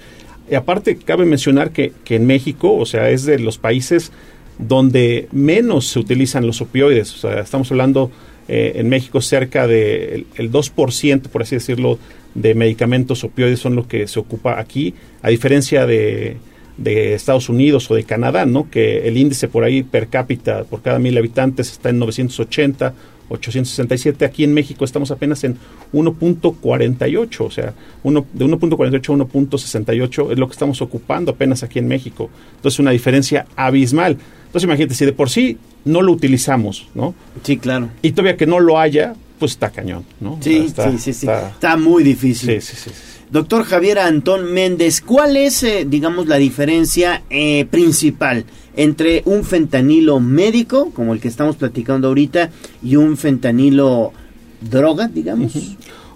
Y 0.50 0.54
aparte, 0.54 0.98
cabe 0.98 1.26
mencionar 1.26 1.72
que, 1.72 1.92
que 2.04 2.18
en 2.18 2.28
México, 2.28 2.76
o 2.76 2.86
sea, 2.86 3.10
es 3.10 3.26
de 3.26 3.40
los 3.40 3.58
países 3.58 4.12
donde 4.60 5.28
menos 5.32 5.88
se 5.88 6.00
utilizan 6.00 6.46
los 6.46 6.62
opioides. 6.62 7.16
O 7.16 7.18
sea, 7.18 7.40
estamos 7.40 7.72
hablando 7.72 8.12
eh, 8.50 8.74
en 8.80 8.90
México 8.90 9.22
cerca 9.22 9.68
del 9.68 10.26
el 10.36 10.52
2%, 10.52 11.22
por 11.30 11.44
así 11.44 11.56
decirlo, 11.56 12.00
de 12.34 12.56
medicamentos 12.56 13.24
opioides 13.24 13.60
son 13.60 13.76
lo 13.76 13.88
que 13.88 14.08
se 14.08 14.20
ocupa 14.20 14.60
aquí, 14.60 14.96
a 15.22 15.30
diferencia 15.30 15.86
de, 15.86 16.38
de 16.78 17.14
Estados 17.14 17.48
Unidos 17.50 17.90
o 17.92 17.96
de 17.96 18.06
Canadá, 18.06 18.46
¿no? 18.46 18.70
Que 18.70 19.08
el 19.08 19.18
índice 19.18 19.48
por 19.48 19.64
ahí 19.64 19.84
per 19.84 20.08
cápita 20.08 20.64
por 20.64 20.82
cada 20.82 20.98
mil 20.98 21.18
habitantes 21.18 21.72
está 21.72 21.90
en 21.90 22.00
980, 22.00 22.94
867. 23.30 24.26
Aquí 24.26 24.44
en 24.44 24.54
México 24.54 24.86
estamos 24.86 25.12
apenas 25.12 25.44
en 25.44 25.58
1.48, 25.94 27.42
o 27.42 27.52
sea, 27.52 27.74
uno, 28.04 28.26
de 28.34 28.46
1.48 28.46 29.14
a 29.14 29.26
1.68 29.26 30.32
es 30.32 30.40
lo 30.40 30.48
que 30.48 30.54
estamos 30.54 30.82
ocupando 30.82 31.32
apenas 31.32 31.64
aquí 31.64 31.80
en 31.80 31.88
México. 31.88 32.30
Entonces, 32.56 32.80
una 32.80 32.92
diferencia 32.92 33.46
abismal. 33.56 34.18
Entonces, 34.50 34.64
imagínate, 34.66 34.96
si 34.96 35.06
de 35.06 35.14
por 35.14 35.30
sí 35.30 35.58
no 35.86 36.02
lo 36.02 36.12
utilizamos, 36.12 36.88
¿no? 36.96 37.14
Sí, 37.44 37.58
claro. 37.58 37.90
Y 38.02 38.12
todavía 38.12 38.36
que 38.36 38.48
no 38.48 38.60
lo 38.60 38.80
haya, 38.80 39.14
pues 39.38 39.52
está 39.52 39.70
cañón, 39.70 40.04
¿no? 40.20 40.38
Sí, 40.42 40.58
está- 40.58 40.92
sí, 40.92 40.98
sí, 40.98 41.14
sí. 41.14 41.26
está- 41.28 41.50
Está 41.50 41.78
muy 41.78 42.04
difícil. 42.04 42.60
Sí, 42.62 42.76
sí, 42.76 42.82
sí. 42.86 42.92
Doctor 43.32 43.64
Javier 43.64 44.00
Antón 44.00 44.52
Méndez, 44.54 45.02
¿cuál 45.02 45.38
es, 45.38 45.62
eh, 45.62 45.86
digamos, 45.88 46.28
la 46.28 46.38
diferencia 46.38 47.22
eh, 47.30 47.66
principal 47.70 48.44
entre 48.76 49.22
un 49.26 49.44
fentanilo 49.44 50.20
médico, 50.20 50.90
como 50.96 51.14
el 51.14 51.20
que 51.20 51.28
estamos 51.28 51.56
platicando 51.56 52.08
ahorita, 52.08 52.50
y 52.84 52.96
un 52.96 53.18
fentanilo 53.18 54.14
droga, 54.62 55.08
digamos? 55.08 55.54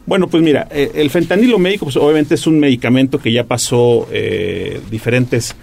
Bueno, 0.07 0.27
pues 0.27 0.41
mira, 0.43 0.67
eh, 0.71 0.91
el 0.95 1.09
fentanilo 1.11 1.59
médico, 1.59 1.85
pues 1.85 1.95
obviamente 1.97 2.33
es 2.35 2.45
un 2.47 2.59
medicamento 2.59 3.19
que 3.19 3.31
ya 3.31 3.43
pasó 3.45 4.07
eh, 4.11 4.81
diferentes 4.91 5.55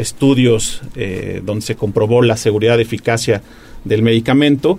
estudios 0.00 0.80
eh, 0.96 1.40
donde 1.44 1.62
se 1.64 1.74
comprobó 1.76 2.22
la 2.22 2.36
seguridad 2.36 2.76
de 2.76 2.82
eficacia 2.82 3.42
del 3.84 4.02
medicamento 4.02 4.78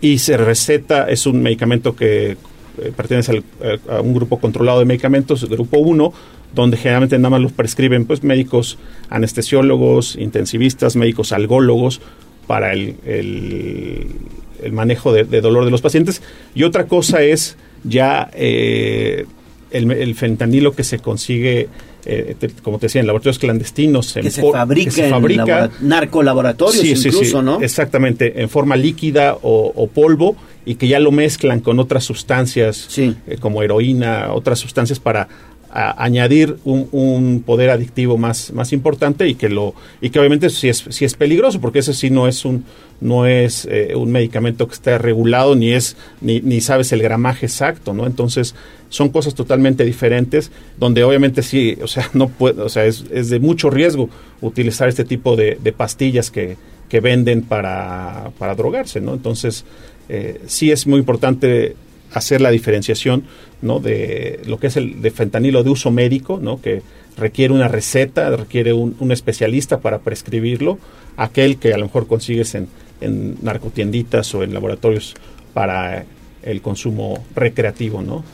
y 0.00 0.18
se 0.18 0.36
receta, 0.36 1.08
es 1.10 1.26
un 1.26 1.42
medicamento 1.42 1.94
que 1.94 2.32
eh, 2.32 2.92
pertenece 2.96 3.32
al- 3.32 3.44
a, 3.88 3.96
a 3.96 4.00
un 4.00 4.14
grupo 4.14 4.38
controlado 4.38 4.78
de 4.78 4.84
medicamentos, 4.86 5.48
grupo 5.48 5.78
1, 5.78 6.12
donde 6.54 6.76
generalmente 6.76 7.16
nada 7.18 7.30
más 7.30 7.40
los 7.40 7.52
prescriben 7.52 8.06
pues 8.06 8.22
médicos 8.24 8.78
anestesiólogos, 9.08 10.16
intensivistas, 10.16 10.96
médicos 10.96 11.32
algólogos 11.32 12.00
para 12.46 12.72
el, 12.72 12.96
el- 13.04 14.72
manejo 14.72 15.12
de, 15.12 15.24
dolor 15.40 15.64
de 15.64 15.70
los 15.70 15.80
pacientes. 15.80 16.22
Y 16.54 16.64
otra 16.64 16.86
cosa 16.86 17.22
es 17.22 17.56
ya 17.84 18.30
eh, 18.34 19.24
el 19.70 20.14
fentanilo 20.16 20.72
que 20.72 20.82
se 20.84 20.98
consigue, 20.98 21.68
eh, 22.04 22.34
te- 22.38 22.48
como 22.62 22.78
te 22.78 22.86
decía, 22.86 23.00
en 23.00 23.06
laboratorios 23.06 23.38
clandestinos. 23.38 24.16
en 24.16 24.22
Que 24.24 24.30
se 24.30 24.42
por- 24.42 24.52
fabrica, 24.54 24.84
que 24.86 24.90
se 24.90 25.04
en 25.06 25.10
labora- 25.12 25.70
narcolaboratorios 25.80 26.74
Sí, 26.80 26.96
sí, 26.96 27.08
incluso, 27.08 27.38
sí, 27.40 27.44
¿no? 27.44 27.60
Exactamente, 27.62 28.40
en 28.42 28.48
forma 28.48 28.76
líquida 28.76 29.36
o, 29.42 29.72
o 29.74 29.86
polvo 29.88 30.36
y 30.64 30.74
que 30.74 30.88
ya 30.88 30.98
lo 31.00 31.10
mezclan 31.12 31.60
con 31.60 31.78
otras 31.78 32.04
sustancias 32.04 32.88
eh, 33.26 33.36
como 33.40 33.62
heroína, 33.62 34.32
otras 34.32 34.58
sustancias 34.58 34.98
para 35.00 35.28
a- 35.72 36.02
añadir 36.04 36.56
un, 36.64 36.88
un 36.92 37.42
poder 37.44 37.70
adictivo 37.70 38.18
más, 38.18 38.52
más 38.52 38.72
importante 38.72 39.26
y 39.28 39.34
que 39.34 39.48
lo 39.48 39.74
y 40.00 40.10
que 40.10 40.18
obviamente 40.18 40.50
sí 40.50 40.68
es, 40.68 40.84
sí 40.90 41.04
es 41.04 41.14
peligroso 41.14 41.60
porque 41.60 41.78
ese 41.80 41.94
sí 41.94 42.10
no 42.10 42.26
es 42.28 42.44
un 42.44 42.64
no 43.00 43.24
es 43.26 43.66
eh, 43.70 43.94
un 43.96 44.10
medicamento 44.12 44.66
que 44.66 44.74
esté 44.74 44.98
regulado 44.98 45.54
ni 45.54 45.72
es 45.72 45.96
ni, 46.20 46.40
ni 46.40 46.60
sabes 46.60 46.92
el 46.92 47.02
gramaje 47.02 47.46
exacto 47.46 47.94
no 47.94 48.06
entonces 48.06 48.54
son 48.88 49.10
cosas 49.10 49.34
totalmente 49.34 49.84
diferentes 49.84 50.50
donde 50.78 51.04
obviamente 51.04 51.42
sí 51.42 51.76
o 51.82 51.86
sea 51.86 52.10
no 52.14 52.28
puede 52.28 52.60
o 52.62 52.68
sea 52.68 52.84
es, 52.84 53.04
es 53.12 53.30
de 53.30 53.38
mucho 53.38 53.70
riesgo 53.70 54.10
utilizar 54.40 54.88
este 54.88 55.04
tipo 55.04 55.36
de, 55.36 55.56
de 55.62 55.72
pastillas 55.72 56.30
que, 56.30 56.56
que 56.88 57.00
venden 57.00 57.42
para, 57.42 58.32
para 58.38 58.54
drogarse 58.54 59.00
no 59.00 59.14
entonces 59.14 59.64
eh, 60.08 60.40
sí 60.46 60.72
es 60.72 60.86
muy 60.88 60.98
importante 60.98 61.76
hacer 62.12 62.40
la 62.40 62.50
diferenciación 62.50 63.22
¿no? 63.62 63.80
de 63.80 64.40
lo 64.46 64.58
que 64.58 64.68
es 64.68 64.76
el 64.76 65.02
de 65.02 65.10
fentanilo 65.10 65.62
de 65.62 65.70
uso 65.70 65.90
médico, 65.90 66.38
¿no? 66.40 66.60
que 66.60 66.82
requiere 67.16 67.52
una 67.52 67.68
receta, 67.68 68.34
requiere 68.36 68.72
un, 68.72 68.96
un 68.98 69.12
especialista 69.12 69.80
para 69.80 69.98
prescribirlo, 69.98 70.78
aquel 71.16 71.58
que 71.58 71.74
a 71.74 71.78
lo 71.78 71.86
mejor 71.86 72.06
consigues 72.06 72.54
en, 72.54 72.68
en 73.00 73.36
narcotienditas 73.42 74.34
o 74.34 74.42
en 74.42 74.54
laboratorios 74.54 75.14
para 75.52 76.04
el 76.42 76.62
consumo 76.62 77.24
recreativo, 77.34 78.02
¿no? 78.02 78.24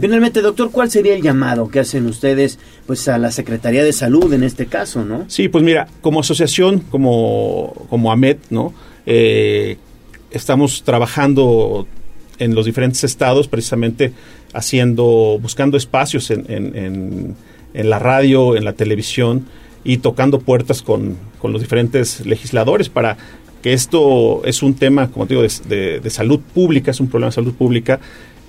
Finalmente, 0.00 0.40
doctor, 0.40 0.70
¿cuál 0.70 0.90
sería 0.90 1.14
el 1.14 1.22
llamado 1.22 1.68
que 1.68 1.80
hacen 1.80 2.06
ustedes 2.06 2.58
pues 2.86 3.08
a 3.08 3.18
la 3.18 3.30
Secretaría 3.30 3.84
de 3.84 3.92
Salud 3.92 4.32
en 4.32 4.42
este 4.42 4.66
caso, 4.66 5.04
no? 5.04 5.26
Sí, 5.28 5.48
pues 5.48 5.62
mira, 5.62 5.86
como 6.00 6.20
asociación, 6.20 6.80
como, 6.80 7.86
como 7.90 8.10
AMET, 8.10 8.38
¿no? 8.48 8.72
Eh, 9.04 9.76
estamos 10.30 10.82
trabajando 10.82 11.86
en 12.38 12.54
los 12.54 12.66
diferentes 12.66 13.02
estados 13.04 13.48
precisamente 13.48 14.12
haciendo, 14.52 15.38
buscando 15.40 15.76
espacios 15.76 16.30
en, 16.30 16.44
en- 16.48 17.36
la 17.90 17.98
radio, 17.98 18.56
en 18.56 18.64
la 18.64 18.72
televisión 18.72 19.44
y 19.84 19.98
tocando 19.98 20.40
puertas 20.40 20.80
con, 20.82 21.16
con 21.38 21.52
los 21.52 21.60
diferentes 21.60 22.24
legisladores 22.24 22.88
para 22.88 23.18
que 23.62 23.74
esto 23.74 24.42
es 24.46 24.62
un 24.62 24.74
tema, 24.74 25.10
como 25.10 25.26
te 25.26 25.34
digo, 25.34 25.42
de, 25.42 25.52
de- 25.68 26.00
de 26.00 26.10
salud 26.10 26.40
pública, 26.54 26.90
es 26.90 27.00
un 27.00 27.08
problema 27.08 27.28
de 27.30 27.34
salud 27.34 27.52
pública 27.54 28.00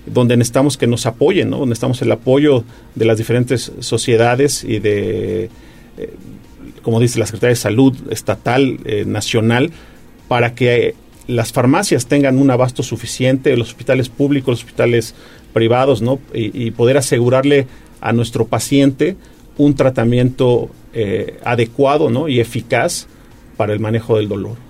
donde 0.06 0.38
necesitamos 0.38 0.78
que 0.78 0.88
nos 0.88 1.06
apoyen, 1.06 1.50
¿no? 1.50 1.58
Donde 1.58 1.72
necesitamos 1.72 2.02
el 2.02 2.12
apoyo 2.14 2.64
de 2.96 3.04
las 3.06 3.18
diferentes 3.18 3.74
sociedades 3.80 4.64
y 4.64 4.80
de, 4.80 5.50
eh, 5.98 6.14
como 6.82 7.02
dice 7.02 7.20
la 7.20 7.26
Secretaría 7.26 7.50
de 7.52 7.56
Salud 7.58 7.94
estatal, 8.10 8.80
eh, 8.86 9.04
nacional, 9.06 9.72
para 10.30 10.56
que 10.56 10.96
las 11.28 11.52
farmacias 11.52 12.08
tengan 12.08 12.38
un 12.38 12.50
abasto 12.50 12.84
suficiente, 12.84 13.56
los 13.56 13.70
hospitales 13.70 14.10
públicos, 14.10 14.50
los 14.50 14.60
hospitales 14.60 15.14
privados, 15.54 16.02
¿no? 16.02 16.20
Y, 16.34 16.72
poder 16.72 16.98
asegurarle 16.98 17.68
a 18.02 18.14
nuestro 18.14 18.46
paciente 18.46 19.16
un 19.58 19.76
tratamiento 19.76 20.70
eh, 20.94 21.40
adecuado, 21.44 22.10
¿no? 22.10 22.28
Y 22.28 22.40
eficaz 22.40 23.08
para 23.58 23.74
el 23.74 23.80
manejo 23.80 24.18
del 24.18 24.30
dolor. 24.30 24.67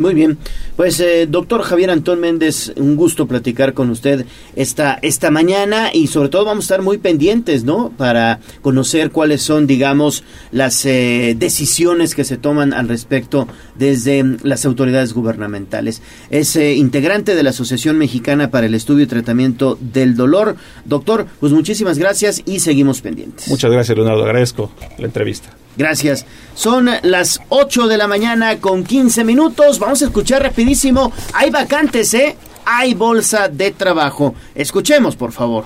Muy 0.00 0.14
bien. 0.14 0.38
Pues, 0.76 0.98
eh, 0.98 1.26
doctor 1.28 1.60
Javier 1.60 1.90
Antón 1.90 2.20
Méndez, 2.20 2.72
un 2.76 2.96
gusto 2.96 3.26
platicar 3.26 3.74
con 3.74 3.90
usted 3.90 4.24
esta, 4.56 4.98
esta 5.02 5.30
mañana 5.30 5.90
y 5.92 6.06
sobre 6.06 6.30
todo 6.30 6.46
vamos 6.46 6.64
a 6.64 6.66
estar 6.66 6.80
muy 6.80 6.96
pendientes, 6.96 7.64
¿no? 7.64 7.92
Para 7.98 8.40
conocer 8.62 9.10
cuáles 9.10 9.42
son, 9.42 9.66
digamos, 9.66 10.24
las 10.52 10.86
eh, 10.86 11.36
decisiones 11.38 12.14
que 12.14 12.24
se 12.24 12.38
toman 12.38 12.72
al 12.72 12.88
respecto 12.88 13.46
desde 13.74 14.24
mm, 14.24 14.38
las 14.42 14.64
autoridades 14.64 15.12
gubernamentales. 15.12 16.00
Es 16.30 16.56
eh, 16.56 16.76
integrante 16.76 17.34
de 17.34 17.42
la 17.42 17.50
Asociación 17.50 17.98
Mexicana 17.98 18.50
para 18.50 18.64
el 18.64 18.74
Estudio 18.74 19.04
y 19.04 19.06
Tratamiento 19.06 19.76
del 19.82 20.16
Dolor. 20.16 20.56
Doctor, 20.86 21.26
pues 21.40 21.52
muchísimas 21.52 21.98
gracias 21.98 22.40
y 22.46 22.60
seguimos 22.60 23.02
pendientes. 23.02 23.48
Muchas 23.48 23.70
gracias, 23.70 23.98
Leonardo. 23.98 24.24
Agradezco 24.24 24.72
la 24.96 25.04
entrevista. 25.04 25.50
Gracias. 25.80 26.26
Son 26.54 26.90
las 27.00 27.40
8 27.48 27.88
de 27.88 27.96
la 27.96 28.06
mañana 28.06 28.58
con 28.58 28.84
15 28.84 29.24
minutos. 29.24 29.78
Vamos 29.78 30.02
a 30.02 30.04
escuchar 30.04 30.42
rapidísimo. 30.42 31.10
Hay 31.32 31.48
vacantes, 31.48 32.12
¿eh? 32.12 32.36
Hay 32.66 32.92
bolsa 32.92 33.48
de 33.48 33.70
trabajo. 33.70 34.34
Escuchemos, 34.54 35.16
por 35.16 35.32
favor. 35.32 35.64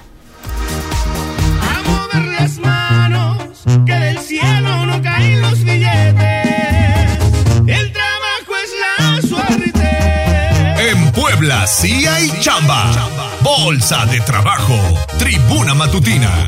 las 2.39 2.59
manos, 2.59 3.65
que 3.85 3.93
del 3.93 4.19
cielo 4.21 4.87
no 4.87 5.03
caen 5.03 5.41
los 5.41 5.59
billetes. 5.65 7.19
El 7.67 7.93
trabajo 7.93 8.53
es 8.63 8.71
la 8.85 9.29
suerte. 9.29 10.91
En 10.91 11.11
Puebla 11.11 11.67
sí 11.67 12.07
hay 12.07 12.31
chamba. 12.39 12.93
Bolsa 13.41 14.07
de 14.07 14.21
trabajo. 14.21 14.77
Tribuna 15.19 15.75
matutina. 15.75 16.47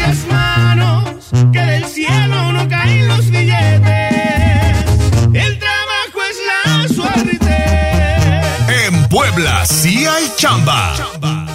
las 0.00 0.26
manos, 0.26 1.30
que 1.52 1.58
del 1.58 1.84
cielo 1.84 2.52
no 2.52 2.68
caen 2.68 3.08
los 3.08 3.30
billetes. 3.30 4.84
El 5.32 5.58
trabajo 5.58 6.20
es 6.30 6.38
la 6.46 6.88
suerte. 6.88 8.86
En 8.86 9.08
Puebla 9.08 9.64
sí 9.66 10.04
hay 10.06 10.24
chamba. 10.36 11.13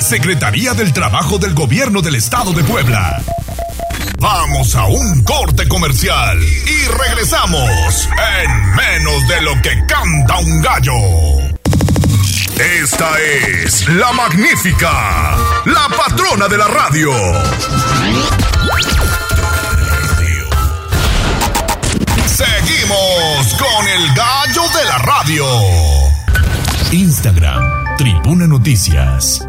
Secretaría 0.10 0.74
del 0.74 0.92
Trabajo 0.92 1.38
del 1.38 1.54
Gobierno 1.54 2.02
del 2.02 2.16
Estado 2.16 2.52
de 2.52 2.64
Puebla. 2.64 3.22
Vamos 4.18 4.74
a 4.74 4.86
un 4.86 5.24
corte 5.24 5.68
comercial 5.68 6.40
y 6.42 6.88
regresamos 6.88 8.10
en 8.42 8.76
menos 8.76 9.28
de 9.28 9.42
lo 9.44 9.62
que 9.62 9.86
canta 9.86 10.40
un 10.40 10.62
gallo. 10.64 10.94
Esta 12.82 13.08
es 13.20 13.88
la 13.90 14.12
magnífica, 14.14 15.38
la 15.66 15.88
patrona 15.96 16.48
de 16.48 16.58
la 16.58 16.68
radio. 16.68 17.12
Seguimos 22.26 23.54
con 23.60 23.88
el 23.88 24.16
gallo 24.16 24.64
de 24.76 24.86
la 24.86 24.98
radio. 24.98 25.46
Instagram, 26.94 27.96
Tribuna 27.96 28.48
Noticias. 28.48 29.49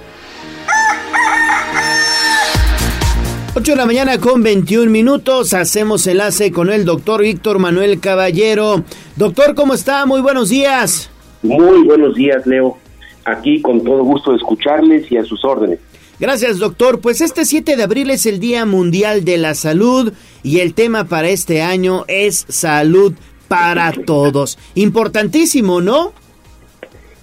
8 3.61 3.73
de 3.73 3.77
la 3.77 3.85
mañana 3.85 4.17
con 4.17 4.41
21 4.41 4.89
minutos. 4.89 5.53
Hacemos 5.53 6.07
enlace 6.07 6.51
con 6.51 6.71
el 6.71 6.83
doctor 6.83 7.21
Víctor 7.21 7.59
Manuel 7.59 7.99
Caballero. 7.99 8.83
Doctor, 9.17 9.53
¿cómo 9.53 9.75
está? 9.75 10.07
Muy 10.07 10.19
buenos 10.19 10.49
días. 10.49 11.11
Muy 11.43 11.83
buenos 11.83 12.15
días, 12.15 12.47
Leo. 12.47 12.79
Aquí 13.23 13.61
con 13.61 13.83
todo 13.83 14.03
gusto 14.03 14.31
de 14.31 14.37
escucharles 14.37 15.11
y 15.11 15.17
a 15.17 15.23
sus 15.25 15.45
órdenes. 15.45 15.77
Gracias, 16.19 16.57
doctor. 16.57 17.01
Pues 17.01 17.21
este 17.21 17.45
7 17.45 17.75
de 17.75 17.83
abril 17.83 18.09
es 18.09 18.25
el 18.25 18.39
Día 18.39 18.65
Mundial 18.65 19.25
de 19.25 19.37
la 19.37 19.53
Salud 19.53 20.11
y 20.41 20.61
el 20.61 20.73
tema 20.73 21.03
para 21.03 21.29
este 21.29 21.61
año 21.61 22.03
es 22.07 22.47
salud 22.49 23.13
para 23.47 23.91
todos. 23.91 24.57
Importantísimo, 24.73 25.81
¿no? 25.81 26.13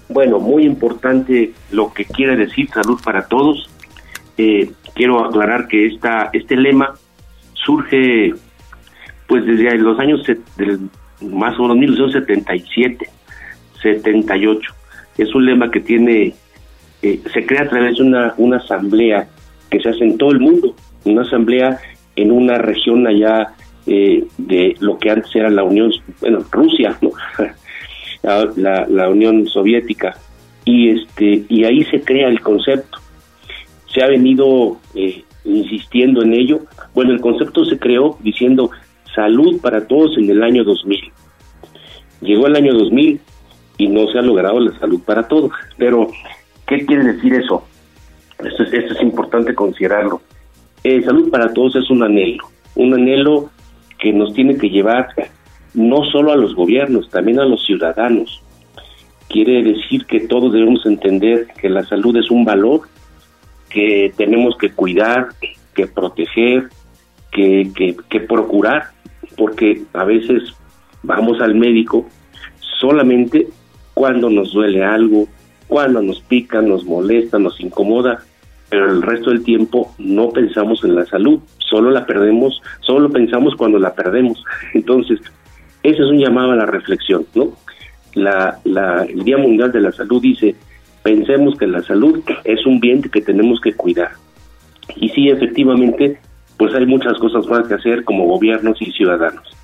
Bueno, 0.08 0.38
muy 0.38 0.62
importante 0.62 1.52
lo 1.72 1.92
que 1.92 2.04
quiere 2.04 2.36
decir 2.36 2.68
salud 2.72 3.00
para 3.02 3.26
todos. 3.26 3.68
Eh, 4.36 4.70
quiero 4.98 5.24
aclarar 5.24 5.68
que 5.68 5.86
esta, 5.86 6.28
este 6.32 6.56
lema 6.56 6.92
surge 7.54 8.34
pues 9.28 9.46
desde 9.46 9.78
los 9.78 9.98
años 9.98 10.22
del, 10.56 10.80
más 11.22 11.58
o 11.58 11.62
menos 11.62 11.76
1977, 11.78 13.06
78. 13.82 14.74
Es 15.18 15.34
un 15.34 15.46
lema 15.46 15.70
que 15.70 15.80
tiene, 15.80 16.34
eh, 17.02 17.20
se 17.32 17.46
crea 17.46 17.62
a 17.62 17.68
través 17.68 17.96
de 17.96 18.02
una, 18.02 18.34
una 18.38 18.56
asamblea 18.58 19.28
que 19.70 19.80
se 19.80 19.88
hace 19.90 20.04
en 20.04 20.18
todo 20.18 20.30
el 20.32 20.40
mundo, 20.40 20.74
una 21.04 21.22
asamblea 21.22 21.78
en 22.16 22.32
una 22.32 22.58
región 22.58 23.06
allá 23.06 23.48
eh, 23.86 24.24
de 24.38 24.74
lo 24.80 24.98
que 24.98 25.10
antes 25.10 25.34
era 25.36 25.48
la 25.50 25.62
Unión, 25.62 25.92
bueno, 26.20 26.40
Rusia, 26.50 26.96
¿no? 27.00 27.10
la, 28.22 28.44
la- 28.56 28.86
la 28.88 29.08
Unión 29.08 29.46
Soviética, 29.46 30.16
y 30.64 30.90
este 30.90 31.44
y 31.48 31.64
ahí 31.64 31.84
se 31.84 32.00
crea 32.02 32.28
el 32.28 32.40
concepto. 32.40 32.98
Se 33.98 34.04
ha 34.04 34.06
venido 34.06 34.76
eh, 34.94 35.24
insistiendo 35.44 36.22
en 36.22 36.32
ello. 36.32 36.60
Bueno, 36.94 37.10
el 37.10 37.20
concepto 37.20 37.64
se 37.64 37.80
creó 37.80 38.16
diciendo 38.20 38.70
salud 39.12 39.60
para 39.60 39.88
todos 39.88 40.16
en 40.18 40.30
el 40.30 40.44
año 40.44 40.62
2000. 40.62 41.00
Llegó 42.20 42.46
el 42.46 42.54
año 42.54 42.74
2000 42.74 43.20
y 43.76 43.88
no 43.88 44.06
se 44.06 44.20
ha 44.20 44.22
logrado 44.22 44.60
la 44.60 44.78
salud 44.78 45.00
para 45.04 45.26
todos. 45.26 45.50
Pero, 45.78 46.06
¿qué 46.64 46.86
quiere 46.86 47.12
decir 47.12 47.34
eso? 47.34 47.64
Esto 48.38 48.62
es, 48.62 49.02
importante 49.02 49.52
considerarlo. 49.52 50.22
Eh, 50.84 51.02
salud 51.02 51.28
para 51.28 51.52
todos 51.52 51.74
es 51.74 51.90
un 51.90 52.04
anhelo, 52.04 52.44
un 52.76 52.94
anhelo 52.94 53.50
que 53.98 54.12
nos 54.12 54.32
tiene 54.32 54.56
que 54.58 54.70
llevar 54.70 55.08
no 55.74 56.04
solo 56.04 56.30
a 56.30 56.36
los 56.36 56.54
gobiernos, 56.54 57.10
también 57.10 57.40
a 57.40 57.46
los 57.46 57.66
ciudadanos. 57.66 58.44
Quiere 59.28 59.60
decir 59.64 60.06
que 60.06 60.20
todos 60.20 60.52
debemos 60.52 60.86
entender 60.86 61.48
que 61.60 61.68
la 61.68 61.82
salud 61.82 62.16
es 62.16 62.30
un 62.30 62.44
valor 62.44 62.82
que 63.68 64.12
tenemos 64.16 64.56
que 64.56 64.72
cuidar, 64.72 65.28
que 65.74 65.86
proteger, 65.86 66.68
que, 67.30 67.70
que, 68.08 68.20
procurar, 68.20 68.90
porque 69.36 69.82
a 69.92 70.04
veces 70.04 70.42
vamos 71.02 71.40
al 71.40 71.54
médico 71.54 72.06
solamente 72.80 73.46
cuando 73.94 74.30
nos 74.30 74.52
duele 74.52 74.84
algo, 74.84 75.28
cuando 75.66 76.02
nos 76.02 76.20
pica, 76.20 76.62
nos 76.62 76.84
molesta, 76.84 77.38
nos 77.38 77.60
incomoda, 77.60 78.22
pero 78.68 78.90
el 78.90 79.02
resto 79.02 79.30
del 79.30 79.44
tiempo 79.44 79.94
no 79.98 80.30
pensamos 80.30 80.82
en 80.84 80.94
la 80.94 81.06
salud, 81.06 81.40
solo 81.58 81.90
la 81.90 82.06
perdemos, 82.06 82.60
solo 82.80 83.10
pensamos 83.10 83.54
cuando 83.56 83.78
la 83.78 83.94
perdemos. 83.94 84.42
Entonces, 84.74 85.20
ese 85.82 86.02
es 86.02 86.08
un 86.08 86.18
llamado 86.18 86.52
a 86.52 86.56
la 86.56 86.66
reflexión, 86.66 87.26
¿no? 87.34 87.52
La, 88.14 88.58
la, 88.64 89.04
el 89.04 89.22
Día 89.22 89.38
Mundial 89.38 89.70
de 89.70 89.80
la 89.80 89.92
Salud 89.92 90.20
dice, 90.20 90.56
pensemos 91.02 91.56
que 91.58 91.66
la 91.66 91.82
salud 91.82 92.22
es 92.44 92.64
un 92.66 92.80
bien 92.80 93.02
que 93.02 93.20
tenemos 93.20 93.60
que 93.60 93.74
cuidar. 93.74 94.12
Y 94.96 95.08
sí, 95.10 95.28
efectivamente, 95.28 96.18
pues 96.56 96.74
hay 96.74 96.86
muchas 96.86 97.18
cosas 97.18 97.46
más 97.46 97.66
que 97.68 97.74
hacer 97.74 98.04
como 98.04 98.24
gobiernos 98.26 98.80
y 98.80 98.90
ciudadanos. 98.92 99.58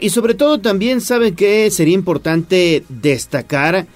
Y 0.00 0.10
sobre 0.10 0.34
todo 0.34 0.58
también 0.58 1.00
saben 1.00 1.36
que 1.36 1.70
sería 1.70 1.94
importante 1.94 2.84
destacar 2.88 3.86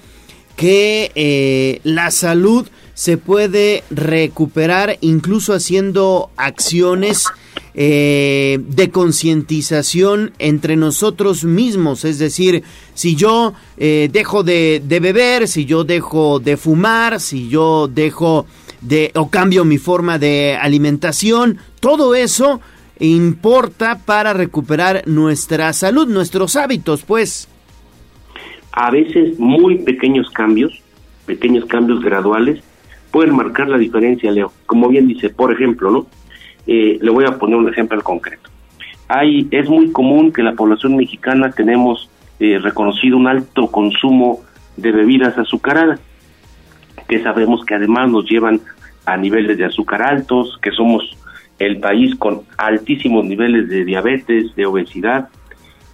que 0.56 1.10
eh, 1.14 1.80
la 1.84 2.10
salud 2.10 2.68
se 2.94 3.16
puede 3.16 3.82
recuperar 3.90 4.98
incluso 5.00 5.52
haciendo 5.52 6.30
acciones 6.36 7.26
eh, 7.74 8.58
de 8.60 8.90
concientización 8.90 10.32
entre 10.38 10.76
nosotros 10.76 11.44
mismos. 11.44 12.04
Es 12.04 12.18
decir, 12.18 12.62
si 12.94 13.14
yo 13.16 13.54
eh, 13.76 14.08
dejo 14.12 14.42
de, 14.42 14.82
de 14.84 15.00
beber, 15.00 15.48
si 15.48 15.64
yo 15.64 15.84
dejo 15.84 16.40
de 16.40 16.56
fumar, 16.56 17.20
si 17.20 17.48
yo 17.48 17.88
dejo 17.88 18.46
de 18.80 19.10
o 19.14 19.30
cambio 19.30 19.64
mi 19.64 19.78
forma 19.78 20.18
de 20.18 20.56
alimentación, 20.60 21.58
todo 21.80 22.14
eso 22.14 22.60
importa 22.98 23.98
para 24.04 24.32
recuperar 24.32 25.02
nuestra 25.06 25.72
salud, 25.72 26.06
nuestros 26.08 26.56
hábitos, 26.56 27.02
pues. 27.02 27.48
A 28.72 28.90
veces 28.90 29.38
muy 29.38 29.78
pequeños 29.78 30.30
cambios, 30.30 30.72
pequeños 31.26 31.64
cambios 31.64 32.00
graduales, 32.00 32.62
pueden 33.10 33.34
marcar 33.34 33.68
la 33.68 33.78
diferencia, 33.78 34.30
Leo. 34.30 34.52
Como 34.66 34.88
bien 34.88 35.08
dice, 35.08 35.30
por 35.30 35.52
ejemplo, 35.52 35.90
¿no? 35.90 36.06
Eh, 36.66 36.98
le 37.00 37.10
voy 37.10 37.24
a 37.24 37.38
poner 37.38 37.56
un 37.56 37.68
ejemplo 37.68 38.00
concreto. 38.02 38.50
Hay, 39.08 39.48
es 39.50 39.68
muy 39.68 39.90
común 39.90 40.32
que 40.32 40.42
la 40.42 40.54
población 40.54 40.96
mexicana 40.96 41.50
tenemos 41.50 42.08
eh, 42.38 42.58
reconocido 42.58 43.16
un 43.16 43.26
alto 43.26 43.66
consumo 43.68 44.40
de 44.76 44.92
bebidas 44.92 45.36
azucaradas, 45.36 46.00
que 47.08 47.22
sabemos 47.22 47.64
que 47.64 47.74
además 47.74 48.10
nos 48.10 48.24
llevan 48.30 48.60
a 49.04 49.16
niveles 49.16 49.58
de 49.58 49.64
azúcar 49.64 50.02
altos, 50.02 50.58
que 50.62 50.70
somos 50.70 51.16
el 51.58 51.80
país 51.80 52.14
con 52.14 52.42
altísimos 52.56 53.24
niveles 53.24 53.68
de 53.68 53.84
diabetes, 53.84 54.54
de 54.54 54.66
obesidad, 54.66 55.28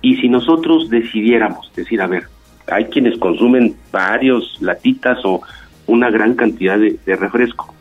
y 0.03 0.17
si 0.17 0.29
nosotros 0.29 0.91
decidiéramos 0.91 1.73
decir, 1.75 2.01
a 2.01 2.07
ver, 2.07 2.25
hay 2.71 2.85
quienes 2.87 3.19
consumen 3.19 3.75
varios 3.91 4.61
latitas 4.61 5.19
o 5.25 5.41
una 5.87 6.11
gran 6.11 6.35
cantidad 6.35 6.79
de, 6.79 6.99
de 7.05 7.17
refresco, 7.17 7.75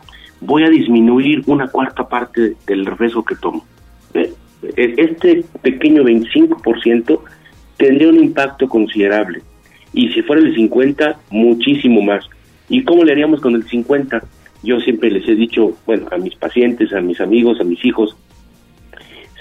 voy 0.46 0.64
a 0.64 0.70
disminuir 0.70 1.44
una 1.48 1.68
cuarta 1.68 2.08
parte 2.08 2.56
del 2.68 2.86
refresco 2.86 3.24
que 3.24 3.36
tomo. 3.36 3.66
Eh, 4.14 4.32
Este 4.78 5.44
pequeño 5.62 6.04
25% 6.04 7.20
tendría 7.78 8.10
un 8.10 8.24
impacto 8.24 8.68
considerable. 8.68 9.42
Y 9.94 10.10
si 10.10 10.22
fuera 10.24 10.42
el 10.42 10.54
50, 10.54 11.18
muchísimo 11.30 12.02
más. 12.02 12.26
¿Y 12.70 12.84
cómo 12.84 13.04
le 13.04 13.12
haríamos 13.12 13.42
con 13.42 13.56
el 13.56 13.64
50? 13.64 14.24
Yo 14.64 14.80
siempre 14.80 15.12
les 15.12 15.28
he 15.28 15.36
dicho, 15.36 15.74
bueno, 15.86 16.08
a 16.12 16.18
mis 16.18 16.36
pacientes, 16.36 16.92
a 16.94 17.02
mis 17.02 17.22
amigos, 17.22 17.60
a 17.60 17.64
mis 17.64 17.84
hijos, 17.86 18.16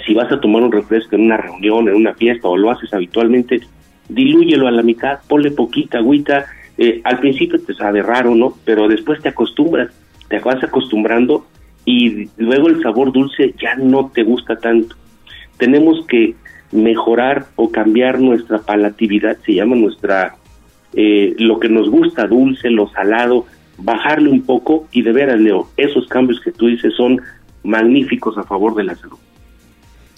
si 0.05 0.15
vas 0.15 0.31
a 0.31 0.41
tomar 0.41 0.63
un 0.63 0.73
refresco 0.73 1.17
en 1.17 1.23
una 1.23 1.39
reunión, 1.39 1.89
en 1.89 1.95
una 1.95 2.15
fiesta 2.15 2.49
o 2.49 2.57
lo 2.57 2.71
haces 2.71 2.93
habitualmente, 2.93 3.61
dilúyelo 4.09 4.69
a 4.69 4.71
la 4.71 4.83
mitad, 4.83 5.21
ponle 5.27 5.51
poquita 5.51 5.99
agüita. 5.99 6.45
Eh, 6.77 7.01
al 7.05 7.21
principio 7.21 7.61
te 7.61 7.73
sabe 7.73 8.03
raro, 8.03 8.35
¿no? 8.35 8.55
Pero 8.65 8.89
después 8.89 9.23
te 9.23 9.31
acostumbras, 9.31 9.91
te 10.29 10.39
vas 10.39 10.63
acostumbrando 10.63 11.47
y 11.85 12.29
luego 12.37 12.69
el 12.69 12.83
sabor 12.83 13.13
dulce 13.13 13.55
ya 13.61 13.77
no 13.77 14.11
te 14.15 14.23
gusta 14.23 14.57
tanto. 14.57 14.97
Tenemos 15.59 16.05
que 16.07 16.35
mejorar 16.73 17.47
o 17.57 17.71
cambiar 17.71 18.21
nuestra 18.21 18.59
palatividad, 18.59 19.39
se 19.45 19.55
llama 19.55 19.77
nuestra, 19.77 20.37
eh, 20.95 21.35
lo 21.39 21.61
que 21.61 21.69
nos 21.69 21.89
gusta, 21.89 22.27
dulce, 22.27 22.71
lo 22.71 22.89
salado, 22.89 23.47
bajarle 23.79 24.31
un 24.31 24.43
poco 24.43 24.89
y 24.93 25.03
de 25.03 25.13
veras, 25.13 25.41
Leo, 25.41 25.69
esos 25.77 26.07
cambios 26.09 26.41
que 26.41 26.53
tú 26.53 26.67
dices 26.67 26.95
son 26.97 27.21
magníficos 27.63 28.37
a 28.39 28.45
favor 28.45 28.75
de 28.75 28.85
la 28.85 28.95
salud. 28.95 29.19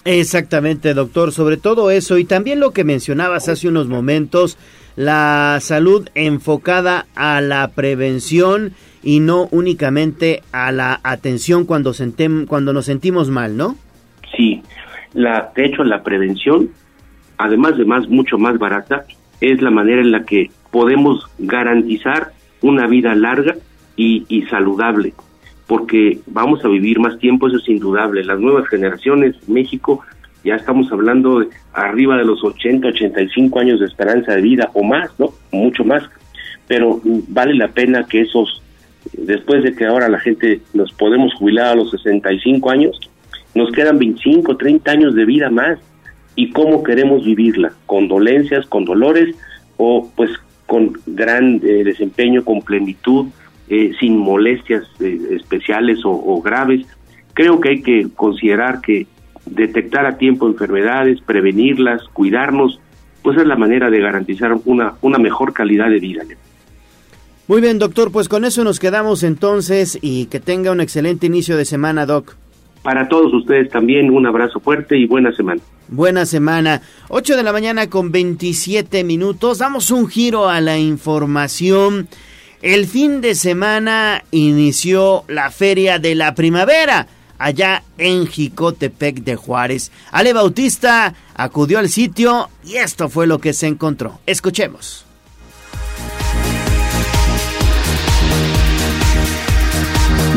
Exactamente, 0.04 0.94
doctor, 0.94 1.32
sobre 1.32 1.56
todo 1.56 1.90
eso 1.90 2.16
y 2.16 2.24
también 2.24 2.60
lo 2.60 2.70
que 2.70 2.84
mencionabas 2.84 3.48
hace 3.48 3.68
unos 3.68 3.88
momentos, 3.88 4.56
la 4.94 5.58
salud 5.60 6.08
enfocada 6.14 7.06
a 7.16 7.40
la 7.40 7.68
prevención 7.72 8.72
y 9.06 9.20
no 9.20 9.46
únicamente 9.52 10.42
a 10.50 10.72
la 10.72 10.98
atención 11.04 11.64
cuando, 11.64 11.92
sentem- 11.92 12.44
cuando 12.46 12.72
nos 12.72 12.86
sentimos 12.86 13.30
mal, 13.30 13.56
¿no? 13.56 13.76
Sí, 14.36 14.62
la, 15.14 15.52
de 15.54 15.64
hecho 15.66 15.84
la 15.84 16.02
prevención, 16.02 16.70
además 17.38 17.76
de 17.78 17.84
más, 17.84 18.08
mucho 18.08 18.36
más 18.36 18.58
barata, 18.58 19.04
es 19.40 19.62
la 19.62 19.70
manera 19.70 20.00
en 20.00 20.10
la 20.10 20.24
que 20.24 20.50
podemos 20.72 21.24
garantizar 21.38 22.32
una 22.62 22.88
vida 22.88 23.14
larga 23.14 23.54
y, 23.94 24.24
y 24.28 24.42
saludable, 24.46 25.14
porque 25.68 26.18
vamos 26.26 26.64
a 26.64 26.68
vivir 26.68 26.98
más 26.98 27.16
tiempo, 27.20 27.46
eso 27.46 27.58
es 27.58 27.68
indudable. 27.68 28.24
Las 28.24 28.40
nuevas 28.40 28.66
generaciones, 28.68 29.36
México, 29.48 30.00
ya 30.42 30.56
estamos 30.56 30.90
hablando 30.90 31.40
de 31.40 31.48
arriba 31.74 32.16
de 32.16 32.24
los 32.24 32.42
80, 32.42 32.88
85 32.88 33.60
años 33.60 33.78
de 33.78 33.86
esperanza 33.86 34.32
de 34.34 34.42
vida 34.42 34.68
o 34.74 34.82
más, 34.82 35.10
¿no? 35.18 35.30
Mucho 35.52 35.84
más. 35.84 36.02
Pero 36.66 37.00
mm, 37.04 37.20
vale 37.28 37.54
la 37.54 37.68
pena 37.68 38.04
que 38.08 38.22
esos, 38.22 38.62
después 39.12 39.62
de 39.62 39.74
que 39.74 39.86
ahora 39.86 40.08
la 40.08 40.20
gente 40.20 40.60
nos 40.74 40.92
podemos 40.92 41.34
jubilar 41.34 41.68
a 41.68 41.74
los 41.74 41.90
65 41.90 42.70
años, 42.70 42.98
nos 43.54 43.70
quedan 43.72 43.98
25, 43.98 44.56
30 44.56 44.90
años 44.90 45.14
de 45.14 45.24
vida 45.24 45.50
más. 45.50 45.78
¿Y 46.34 46.50
cómo 46.50 46.82
queremos 46.82 47.24
vivirla? 47.24 47.72
¿Con 47.86 48.08
dolencias, 48.08 48.66
con 48.66 48.84
dolores 48.84 49.34
o 49.78 50.10
pues 50.14 50.30
con 50.66 50.92
gran 51.06 51.60
eh, 51.62 51.82
desempeño, 51.84 52.44
con 52.44 52.60
plenitud, 52.60 53.26
eh, 53.68 53.92
sin 53.98 54.18
molestias 54.18 54.84
eh, 55.00 55.18
especiales 55.30 56.04
o, 56.04 56.10
o 56.10 56.42
graves? 56.42 56.86
Creo 57.32 57.60
que 57.60 57.70
hay 57.70 57.82
que 57.82 58.08
considerar 58.14 58.80
que 58.82 59.06
detectar 59.46 60.04
a 60.06 60.18
tiempo 60.18 60.46
enfermedades, 60.46 61.20
prevenirlas, 61.20 62.02
cuidarnos, 62.12 62.80
pues 63.22 63.38
es 63.38 63.46
la 63.46 63.56
manera 63.56 63.90
de 63.90 64.00
garantizar 64.00 64.56
una, 64.66 64.94
una 65.00 65.18
mejor 65.18 65.52
calidad 65.52 65.88
de 65.88 66.00
vida. 66.00 66.22
Muy 67.48 67.60
bien, 67.60 67.78
doctor, 67.78 68.10
pues 68.10 68.28
con 68.28 68.44
eso 68.44 68.64
nos 68.64 68.80
quedamos 68.80 69.22
entonces 69.22 69.98
y 70.02 70.26
que 70.26 70.40
tenga 70.40 70.72
un 70.72 70.80
excelente 70.80 71.26
inicio 71.26 71.56
de 71.56 71.64
semana, 71.64 72.04
doc. 72.04 72.34
Para 72.82 73.08
todos 73.08 73.32
ustedes 73.32 73.70
también 73.70 74.10
un 74.10 74.26
abrazo 74.26 74.58
fuerte 74.58 74.96
y 74.96 75.06
buena 75.06 75.32
semana. 75.32 75.60
Buena 75.88 76.26
semana. 76.26 76.82
8 77.08 77.36
de 77.36 77.42
la 77.44 77.52
mañana 77.52 77.88
con 77.88 78.10
27 78.10 79.04
minutos. 79.04 79.58
Damos 79.58 79.92
un 79.92 80.08
giro 80.08 80.48
a 80.48 80.60
la 80.60 80.78
información. 80.78 82.08
El 82.62 82.86
fin 82.86 83.20
de 83.20 83.36
semana 83.36 84.24
inició 84.32 85.22
la 85.28 85.52
Feria 85.52 86.00
de 86.00 86.16
la 86.16 86.34
Primavera 86.34 87.06
allá 87.38 87.84
en 87.98 88.26
Jicotepec 88.26 89.22
de 89.22 89.36
Juárez. 89.36 89.92
Ale 90.10 90.32
Bautista 90.32 91.14
acudió 91.34 91.78
al 91.78 91.88
sitio 91.88 92.48
y 92.64 92.76
esto 92.76 93.08
fue 93.08 93.28
lo 93.28 93.38
que 93.38 93.52
se 93.52 93.68
encontró. 93.68 94.18
Escuchemos. 94.26 95.05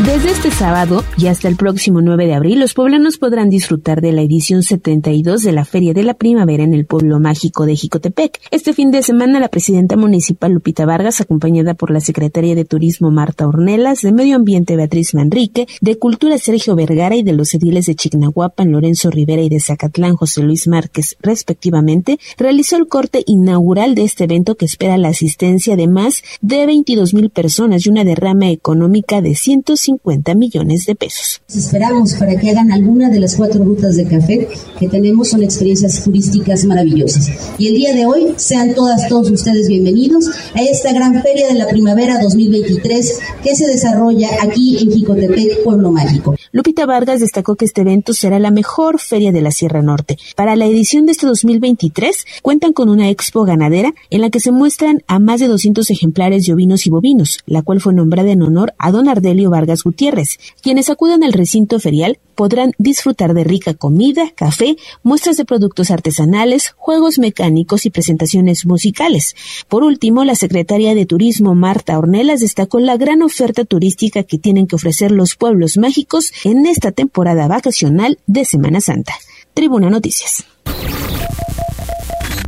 Desde 0.10 0.32
este 0.32 0.50
sábado 0.50 1.04
y 1.20 1.28
hasta 1.28 1.48
el 1.48 1.56
próximo 1.56 2.02
9 2.02 2.26
de 2.26 2.34
abril, 2.34 2.60
los 2.60 2.74
poblanos 2.74 3.20
podrán 3.20 3.52
disfrutar 3.52 4.02
de 4.02 4.12
la 4.12 4.24
edición 4.24 4.64
72 4.64 5.44
de 5.44 5.52
la 5.52 5.66
Feria 5.66 5.94
de 5.94 6.02
la 6.02 6.16
Primavera 6.16 6.64
en 6.64 6.74
el 6.74 6.88
pueblo 6.88 7.20
mágico 7.20 7.68
de 7.68 7.76
Jicotepec. 7.76 8.42
Este 8.50 8.74
fin 8.74 8.90
de 8.90 9.04
semana, 9.04 9.40
la 9.40 9.50
presidenta 9.50 9.98
municipal 9.98 10.52
Lupita 10.52 10.88
Vargas, 10.88 11.22
acompañada 11.22 11.76
por 11.76 11.92
la 11.92 12.00
secretaria 12.00 12.56
de 12.56 12.66
Turismo 12.66 13.12
Marta 13.12 13.48
Ornelas, 13.48 14.02
de 14.02 14.12
Medio 14.12 14.38
Ambiente 14.38 14.76
Beatriz 14.76 15.14
Manrique, 15.14 15.68
de 15.80 16.00
Cultura 16.00 16.40
Sergio 16.40 16.76
Vergara 16.76 17.16
y 17.16 17.22
de 17.22 17.34
los 17.34 17.54
ediles 17.54 17.86
de 17.86 17.94
Chignahuapan 17.94 18.72
Lorenzo 18.72 19.12
Rivera 19.12 19.44
y 19.44 19.50
de 19.50 19.60
Zacatlán 19.60 20.16
José 20.16 20.42
Luis 20.42 20.68
Márquez, 20.68 21.18
respectivamente, 21.22 22.18
realizó 22.36 22.78
el 22.78 22.88
corte 22.88 23.22
inaugural 23.28 23.94
de 23.94 24.06
este 24.06 24.24
evento 24.24 24.56
que 24.56 24.66
espera 24.66 24.98
la 24.98 25.10
asistencia 25.10 25.76
de 25.76 25.88
más 25.88 26.24
de 26.42 26.66
22 26.66 27.14
mil 27.14 27.30
personas 27.30 27.86
y 27.86 27.90
una 27.92 28.04
derrama 28.04 28.50
económica 28.50 29.22
de 29.22 29.36
150 29.36 29.99
millones 30.36 30.86
de 30.86 30.96
pesos. 30.96 31.42
Esperamos 31.48 32.14
para 32.16 32.36
que 32.36 32.50
hagan 32.50 32.72
alguna 32.72 33.10
de 33.10 33.20
las 33.20 33.36
cuatro 33.36 33.64
rutas 33.64 33.96
de 33.96 34.06
café 34.06 34.48
que 34.80 34.88
tenemos, 34.88 35.30
son 35.30 35.44
experiencias 35.44 36.04
turísticas 36.04 36.66
maravillosas. 36.66 37.30
Y 37.58 37.68
el 37.68 37.76
día 37.76 37.94
de 37.94 38.06
hoy 38.06 38.34
sean 38.38 38.74
todas, 38.74 39.08
todos 39.08 39.30
ustedes 39.30 39.68
bienvenidos 39.68 40.28
a 40.54 40.62
esta 40.62 40.94
gran 40.94 41.22
feria 41.22 41.48
de 41.48 41.56
la 41.56 41.68
primavera 41.68 42.20
2023 42.22 43.20
que 43.44 43.56
se 43.56 43.68
desarrolla 43.68 44.30
aquí 44.42 44.78
en 44.82 44.92
Jicotepec, 44.92 45.64
Pueblo 45.64 45.92
Mágico. 45.92 46.36
Lupita 46.52 46.88
Vargas 46.88 47.20
destacó 47.20 47.56
que 47.56 47.66
este 47.66 47.82
evento 47.82 48.14
será 48.14 48.40
la 48.40 48.50
mejor 48.50 49.00
feria 49.00 49.32
de 49.32 49.42
la 49.42 49.52
Sierra 49.52 49.84
Norte. 49.84 50.18
Para 50.36 50.56
la 50.56 50.66
edición 50.66 51.06
de 51.06 51.12
este 51.12 51.28
2023 51.28 52.26
cuentan 52.42 52.74
con 52.74 52.90
una 52.90 53.10
expo 53.10 53.44
ganadera 53.44 53.94
en 54.10 54.22
la 54.22 54.32
que 54.32 54.40
se 54.40 54.52
muestran 54.52 55.04
a 55.06 55.20
más 55.20 55.40
de 55.40 55.48
200 55.48 55.88
ejemplares 55.92 56.46
de 56.46 56.54
ovinos 56.54 56.88
y 56.88 56.90
bovinos, 56.90 57.40
la 57.46 57.62
cual 57.62 57.82
fue 57.82 57.94
nombrada 57.94 58.32
en 58.32 58.42
honor 58.42 58.74
a 58.80 58.92
don 58.92 59.08
Ardelio 59.08 59.52
Vargas 59.52 59.84
Gutiérrez. 59.84 60.40
Quienes 60.64 60.90
acudan 60.90 61.24
al 61.24 61.34
recinto 61.34 61.80
ferial 61.80 62.18
podrán 62.40 62.72
disfrutar 62.78 63.34
de 63.34 63.44
rica 63.44 63.74
comida, 63.74 64.32
café, 64.34 64.78
muestras 65.04 65.36
de 65.36 65.44
productos 65.44 65.92
artesanales, 65.92 66.74
juegos 66.78 67.20
mecánicos 67.20 67.86
y 67.86 67.90
presentaciones 67.90 68.66
musicales. 68.66 69.36
Por 69.68 69.84
último, 69.84 70.24
la 70.24 70.36
secretaria 70.36 70.96
de 70.96 71.06
Turismo 71.06 71.54
Marta 71.54 72.00
Ornelas 72.00 72.40
destacó 72.40 72.80
la 72.80 72.96
gran 72.96 73.24
oferta 73.24 73.66
turística 73.66 74.24
que 74.24 74.38
tienen 74.38 74.68
que 74.68 74.78
ofrecer 74.78 75.12
los 75.12 75.36
pueblos 75.36 75.76
mágicos 75.76 76.32
en 76.46 76.66
esta 76.66 76.94
temporada 76.94 77.50
vacacional 77.50 78.20
de 78.26 78.46
Semana 78.46 78.80
Santa. 78.80 79.16
Tribuna 79.54 79.90
Noticias. 79.90 80.46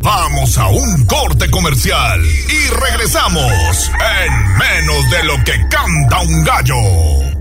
Vamos 0.02 0.58
a 0.58 0.70
un 0.70 1.06
corte 1.06 1.52
comercial 1.52 2.22
y 2.24 2.70
regresamos 2.80 3.92
en 4.24 4.58
menos 4.58 5.10
de 5.12 5.24
lo 5.26 5.36
que 5.44 5.68
canta 5.70 6.22
un 6.22 6.44
gallo. 6.46 7.41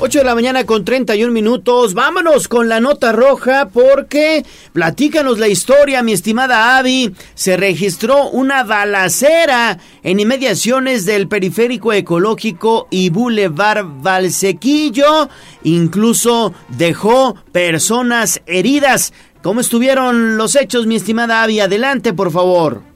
8 0.00 0.20
de 0.20 0.24
la 0.24 0.36
mañana 0.36 0.64
con 0.64 0.84
31 0.84 1.32
minutos. 1.32 1.92
Vámonos 1.92 2.46
con 2.46 2.68
la 2.68 2.78
nota 2.78 3.10
roja 3.10 3.68
porque 3.68 4.44
platícanos 4.72 5.40
la 5.40 5.48
historia, 5.48 6.04
mi 6.04 6.12
estimada 6.12 6.78
Avi. 6.78 7.12
Se 7.34 7.56
registró 7.56 8.28
una 8.28 8.62
balacera 8.62 9.78
en 10.04 10.20
inmediaciones 10.20 11.04
del 11.04 11.26
periférico 11.26 11.92
ecológico 11.92 12.86
y 12.90 13.10
Boulevard 13.10 13.86
Valsequillo. 14.00 15.28
Incluso 15.64 16.54
dejó 16.68 17.34
personas 17.50 18.40
heridas. 18.46 19.12
¿Cómo 19.42 19.60
estuvieron 19.60 20.36
los 20.36 20.54
hechos, 20.54 20.86
mi 20.86 20.94
estimada 20.94 21.42
Avi? 21.42 21.58
Adelante, 21.58 22.12
por 22.12 22.30
favor. 22.30 22.87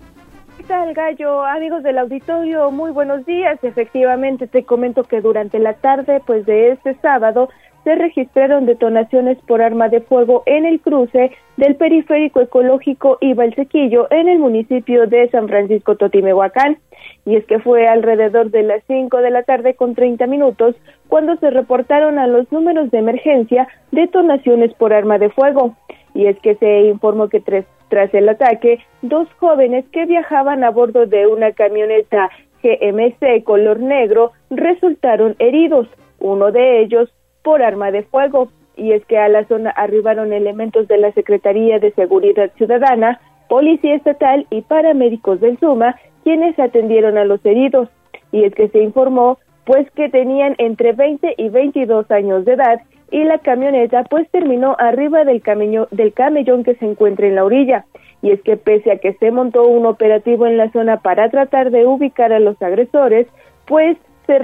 ¿Qué 0.72 0.78
tal, 0.78 0.94
Gallo? 0.94 1.44
Amigos 1.44 1.82
del 1.82 1.98
auditorio, 1.98 2.70
muy 2.70 2.92
buenos 2.92 3.26
días. 3.26 3.62
Efectivamente, 3.62 4.46
te 4.46 4.64
comento 4.64 5.02
que 5.04 5.20
durante 5.20 5.58
la 5.58 5.74
tarde, 5.74 6.22
pues 6.26 6.46
de 6.46 6.70
este 6.70 6.94
sábado, 7.02 7.50
se 7.84 7.94
registraron 7.94 8.64
detonaciones 8.64 9.36
por 9.46 9.60
arma 9.60 9.90
de 9.90 10.00
fuego 10.00 10.42
en 10.46 10.64
el 10.64 10.80
cruce 10.80 11.32
del 11.58 11.76
periférico 11.76 12.40
ecológico 12.40 13.18
y 13.20 13.34
Valsequillo 13.34 14.06
en 14.10 14.28
el 14.28 14.38
municipio 14.38 15.06
de 15.06 15.28
San 15.28 15.46
Francisco 15.46 15.96
Totimehuacán. 15.96 16.78
Y 17.26 17.36
es 17.36 17.44
que 17.44 17.58
fue 17.58 17.86
alrededor 17.86 18.50
de 18.50 18.62
las 18.62 18.82
5 18.86 19.18
de 19.18 19.30
la 19.30 19.42
tarde 19.42 19.74
con 19.74 19.94
30 19.94 20.26
minutos 20.26 20.74
cuando 21.06 21.36
se 21.36 21.50
reportaron 21.50 22.18
a 22.18 22.26
los 22.26 22.50
números 22.50 22.90
de 22.90 22.98
emergencia 22.98 23.68
detonaciones 23.90 24.72
por 24.72 24.94
arma 24.94 25.18
de 25.18 25.28
fuego. 25.28 25.76
Y 26.14 26.28
es 26.28 26.40
que 26.40 26.54
se 26.54 26.82
informó 26.86 27.28
que 27.28 27.40
tres, 27.40 27.66
tras 27.92 28.14
el 28.14 28.26
ataque, 28.26 28.78
dos 29.02 29.28
jóvenes 29.38 29.84
que 29.92 30.06
viajaban 30.06 30.64
a 30.64 30.70
bordo 30.70 31.04
de 31.04 31.26
una 31.26 31.52
camioneta 31.52 32.30
GMC 32.62 33.44
color 33.44 33.80
negro 33.80 34.32
resultaron 34.48 35.36
heridos, 35.38 35.88
uno 36.18 36.52
de 36.52 36.80
ellos 36.80 37.12
por 37.42 37.62
arma 37.62 37.90
de 37.90 38.02
fuego. 38.04 38.48
Y 38.76 38.92
es 38.92 39.04
que 39.04 39.18
a 39.18 39.28
la 39.28 39.44
zona 39.44 39.68
arribaron 39.68 40.32
elementos 40.32 40.88
de 40.88 40.96
la 40.96 41.12
Secretaría 41.12 41.80
de 41.80 41.92
Seguridad 41.92 42.50
Ciudadana, 42.56 43.20
Policía 43.50 43.96
Estatal 43.96 44.46
y 44.48 44.62
paramédicos 44.62 45.42
del 45.42 45.58
SUMA, 45.58 45.94
quienes 46.24 46.58
atendieron 46.58 47.18
a 47.18 47.26
los 47.26 47.44
heridos. 47.44 47.90
Y 48.30 48.44
es 48.44 48.54
que 48.54 48.68
se 48.68 48.78
informó 48.78 49.36
pues 49.66 49.86
que 49.90 50.08
tenían 50.08 50.54
entre 50.56 50.92
20 50.92 51.34
y 51.36 51.50
22 51.50 52.10
años 52.10 52.46
de 52.46 52.54
edad 52.54 52.80
y 53.12 53.24
la 53.24 53.38
camioneta 53.38 54.04
pues 54.04 54.28
terminó 54.30 54.74
arriba 54.78 55.24
del, 55.24 55.42
del 55.90 56.12
camellón 56.14 56.64
que 56.64 56.74
se 56.76 56.86
encuentra 56.86 57.26
en 57.26 57.36
la 57.36 57.44
orilla. 57.44 57.84
Y 58.22 58.30
es 58.30 58.40
que 58.42 58.56
pese 58.56 58.90
a 58.90 58.96
que 58.96 59.12
se 59.14 59.30
montó 59.30 59.66
un 59.68 59.84
operativo 59.84 60.46
en 60.46 60.56
la 60.56 60.70
zona 60.72 61.00
para 61.00 61.28
tratar 61.28 61.70
de 61.70 61.86
ubicar 61.86 62.32
a 62.32 62.40
los 62.40 62.60
agresores, 62.62 63.26
pues 63.66 63.98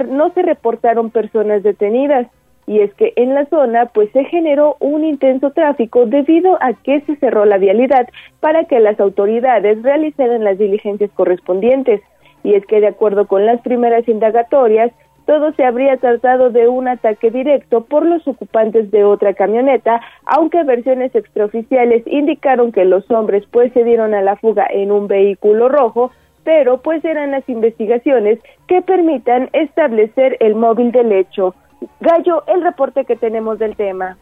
no 0.07 0.31
se 0.33 0.43
reportaron 0.43 1.09
personas 1.09 1.63
detenidas. 1.63 2.27
Y 2.67 2.81
es 2.81 2.93
que 2.93 3.13
en 3.15 3.33
la 3.33 3.47
zona 3.47 3.87
pues 3.87 4.11
se 4.11 4.23
generó 4.25 4.77
un 4.79 5.03
intenso 5.03 5.49
tráfico 5.49 6.05
debido 6.05 6.59
a 6.61 6.73
que 6.73 7.01
se 7.01 7.15
cerró 7.15 7.45
la 7.45 7.57
vialidad 7.57 8.07
para 8.39 8.65
que 8.65 8.79
las 8.79 8.99
autoridades 8.99 9.81
realizaran 9.81 10.43
las 10.43 10.59
diligencias 10.59 11.09
correspondientes. 11.15 12.01
Y 12.43 12.53
es 12.53 12.63
que 12.67 12.81
de 12.81 12.87
acuerdo 12.87 13.25
con 13.25 13.47
las 13.47 13.59
primeras 13.61 14.07
indagatorias, 14.07 14.91
todo 15.29 15.53
se 15.53 15.63
habría 15.63 15.95
tratado 15.97 16.49
de 16.49 16.67
un 16.67 16.87
ataque 16.87 17.29
directo 17.29 17.81
por 17.81 18.03
los 18.03 18.27
ocupantes 18.27 18.89
de 18.89 19.03
otra 19.03 19.35
camioneta, 19.35 20.01
aunque 20.25 20.63
versiones 20.63 21.13
extraoficiales 21.13 22.01
indicaron 22.07 22.71
que 22.71 22.83
los 22.83 23.07
hombres 23.11 23.43
pues 23.51 23.71
se 23.73 23.83
dieron 23.83 24.15
a 24.15 24.23
la 24.23 24.37
fuga 24.37 24.65
en 24.71 24.91
un 24.91 25.07
vehículo 25.07 25.69
rojo, 25.69 26.09
pero 26.43 26.81
pues 26.81 27.05
eran 27.05 27.29
las 27.29 27.47
investigaciones 27.47 28.39
que 28.67 28.81
permitan 28.81 29.51
establecer 29.53 30.35
el 30.39 30.55
móvil 30.55 30.91
del 30.91 31.11
hecho. 31.11 31.53
Gallo, 31.99 32.41
el 32.47 32.63
reporte 32.63 33.05
que 33.05 33.15
tenemos 33.15 33.59
del 33.59 33.75
tema. 33.75 34.17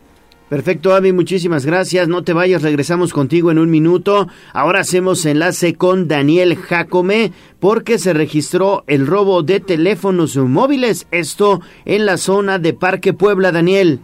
Perfecto, 0.50 0.94
Avi, 0.94 1.12
muchísimas 1.12 1.66
gracias. 1.66 2.08
No 2.08 2.24
te 2.24 2.32
vayas, 2.32 2.64
regresamos 2.64 3.12
contigo 3.12 3.52
en 3.52 3.60
un 3.60 3.70
minuto. 3.70 4.28
Ahora 4.54 4.80
hacemos 4.80 5.26
enlace 5.26 5.76
con 5.76 6.08
Daniel 6.08 6.56
Jacome 6.56 7.34
porque 7.60 7.98
se 7.98 8.14
registró 8.14 8.84
el 8.88 9.08
robo 9.08 9.44
de 9.44 9.60
teléfonos 9.60 10.38
móviles. 10.38 11.06
Esto 11.12 11.60
en 11.84 12.06
la 12.06 12.16
zona 12.16 12.60
de 12.60 12.74
Parque 12.74 13.12
Puebla, 13.12 13.52
Daniel. 13.52 14.00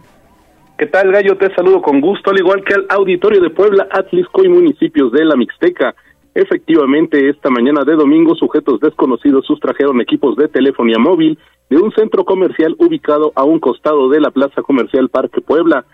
¿Qué 0.76 0.86
tal, 0.86 1.12
Gallo? 1.12 1.38
Te 1.38 1.54
saludo 1.54 1.80
con 1.80 2.00
gusto, 2.02 2.30
al 2.30 2.38
igual 2.38 2.62
que 2.62 2.74
al 2.74 2.86
auditorio 2.90 3.40
de 3.40 3.48
Puebla, 3.48 3.88
Atlisco 3.90 4.44
y 4.44 4.48
municipios 4.48 5.12
de 5.12 5.24
la 5.24 5.36
Mixteca. 5.36 5.94
Efectivamente, 6.34 7.28
esta 7.30 7.48
mañana 7.48 7.84
de 7.84 7.94
domingo, 7.94 8.34
sujetos 8.34 8.80
desconocidos 8.80 9.46
sustrajeron 9.46 10.00
equipos 10.00 10.36
de 10.36 10.48
telefonía 10.48 10.98
móvil 10.98 11.38
de 11.70 11.76
un 11.76 11.92
centro 11.92 12.24
comercial 12.24 12.74
ubicado 12.78 13.32
a 13.36 13.44
un 13.44 13.60
costado 13.60 14.10
de 14.10 14.20
la 14.20 14.30
Plaza 14.30 14.60
Comercial 14.62 15.08
Parque 15.08 15.40
Puebla. 15.40 15.86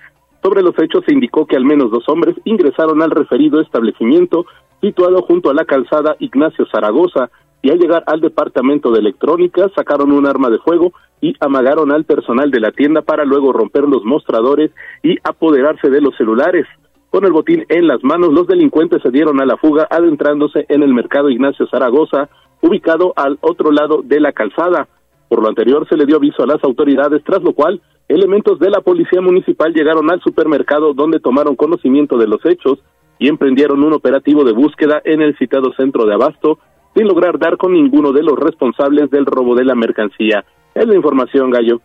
Sobre 0.43 0.62
los 0.62 0.79
hechos 0.79 1.05
se 1.07 1.12
indicó 1.12 1.47
que 1.47 1.57
al 1.57 1.65
menos 1.65 1.91
dos 1.91 2.09
hombres 2.09 2.35
ingresaron 2.45 3.03
al 3.03 3.11
referido 3.11 3.61
establecimiento 3.61 4.47
situado 4.81 5.23
junto 5.23 5.51
a 5.51 5.55
la 5.55 5.65
calzada 5.65 6.17
Ignacio 6.19 6.67
Zaragoza 6.73 7.31
y 7.62 7.71
al 7.71 7.79
llegar 7.79 8.05
al 8.07 8.21
departamento 8.21 8.91
de 8.91 9.01
electrónica 9.01 9.69
sacaron 9.75 10.12
un 10.12 10.27
arma 10.27 10.49
de 10.49 10.59
fuego 10.59 10.93
y 11.21 11.35
amagaron 11.41 11.93
al 11.93 12.05
personal 12.05 12.51
de 12.51 12.61
la 12.61 12.73
tienda 12.73 13.03
para 13.03 13.25
luego 13.25 13.53
romper 13.53 13.85
los 13.85 14.05
mostradores 14.05 14.71
y 15.03 15.19
apoderarse 15.23 15.91
de 15.91 16.01
los 16.01 16.17
celulares. 16.17 16.67
Con 17.11 17.25
el 17.25 17.33
botín 17.33 17.67
en 17.69 17.87
las 17.87 18.03
manos, 18.03 18.33
los 18.33 18.47
delincuentes 18.47 19.03
se 19.03 19.11
dieron 19.11 19.41
a 19.41 19.45
la 19.45 19.57
fuga 19.57 19.87
adentrándose 19.91 20.65
en 20.69 20.83
el 20.83 20.95
mercado 20.95 21.29
Ignacio 21.29 21.67
Zaragoza, 21.67 22.31
ubicado 22.62 23.12
al 23.17 23.37
otro 23.41 23.73
lado 23.73 24.01
de 24.03 24.21
la 24.21 24.33
calzada. 24.33 24.89
Por 25.31 25.43
lo 25.43 25.48
anterior, 25.48 25.86
se 25.89 25.97
le 25.97 26.07
dio 26.07 26.16
aviso 26.16 26.43
a 26.43 26.47
las 26.47 26.62
autoridades, 26.65 27.23
tras 27.23 27.40
lo 27.40 27.52
cual 27.52 27.81
elementos 28.09 28.59
de 28.59 28.69
la 28.69 28.81
policía 28.81 29.20
municipal 29.20 29.73
llegaron 29.73 30.11
al 30.11 30.20
supermercado 30.20 30.93
donde 30.93 31.20
tomaron 31.20 31.55
conocimiento 31.55 32.19
de 32.19 32.27
los 32.27 32.44
hechos 32.44 32.81
y 33.20 33.28
emprendieron 33.28 33.85
un 33.85 33.93
operativo 33.93 34.43
de 34.43 34.51
búsqueda 34.51 35.01
en 35.05 35.23
el 35.23 35.39
citado 35.39 35.73
centro 35.74 36.05
de 36.05 36.15
abasto 36.15 36.59
sin 36.97 37.07
lograr 37.07 37.39
dar 37.39 37.59
con 37.59 37.74
ninguno 37.74 38.11
de 38.11 38.24
los 38.24 38.36
responsables 38.36 39.09
del 39.11 39.24
robo 39.24 39.55
de 39.55 39.65
la 39.65 39.77
mercancía. 39.77 40.44
Es 40.74 40.89
la 40.89 40.97
información, 40.97 41.48
Gallo. 41.51 41.81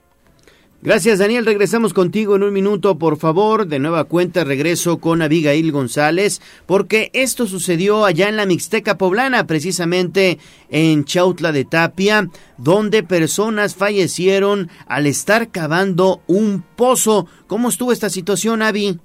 Gracias, 0.85 1.17
Daniel. 1.17 1.47
Regresamos 1.47 1.95
contigo 1.95 2.35
en 2.35 2.43
un 2.43 2.53
minuto, 2.53 2.99
por 2.99 3.17
favor. 3.17 3.65
De 3.65 3.79
nueva 3.79 4.03
cuenta, 4.03 4.43
regreso 4.43 4.99
con 4.99 5.23
Abigail 5.23 5.71
González, 5.71 6.43
porque 6.67 7.09
esto 7.13 7.47
sucedió 7.47 8.05
allá 8.05 8.29
en 8.29 8.37
la 8.37 8.45
Mixteca 8.45 8.95
Poblana, 8.95 9.47
precisamente 9.47 10.37
en 10.69 11.03
Chautla 11.03 11.51
de 11.51 11.65
Tapia, 11.65 12.29
donde 12.59 13.01
personas 13.01 13.73
fallecieron 13.73 14.69
al 14.85 15.07
estar 15.07 15.49
cavando 15.49 16.21
un 16.27 16.63
pozo. 16.75 17.25
¿Cómo 17.47 17.69
estuvo 17.69 17.91
esta 17.91 18.11
situación, 18.11 18.61
Avi? 18.61 18.99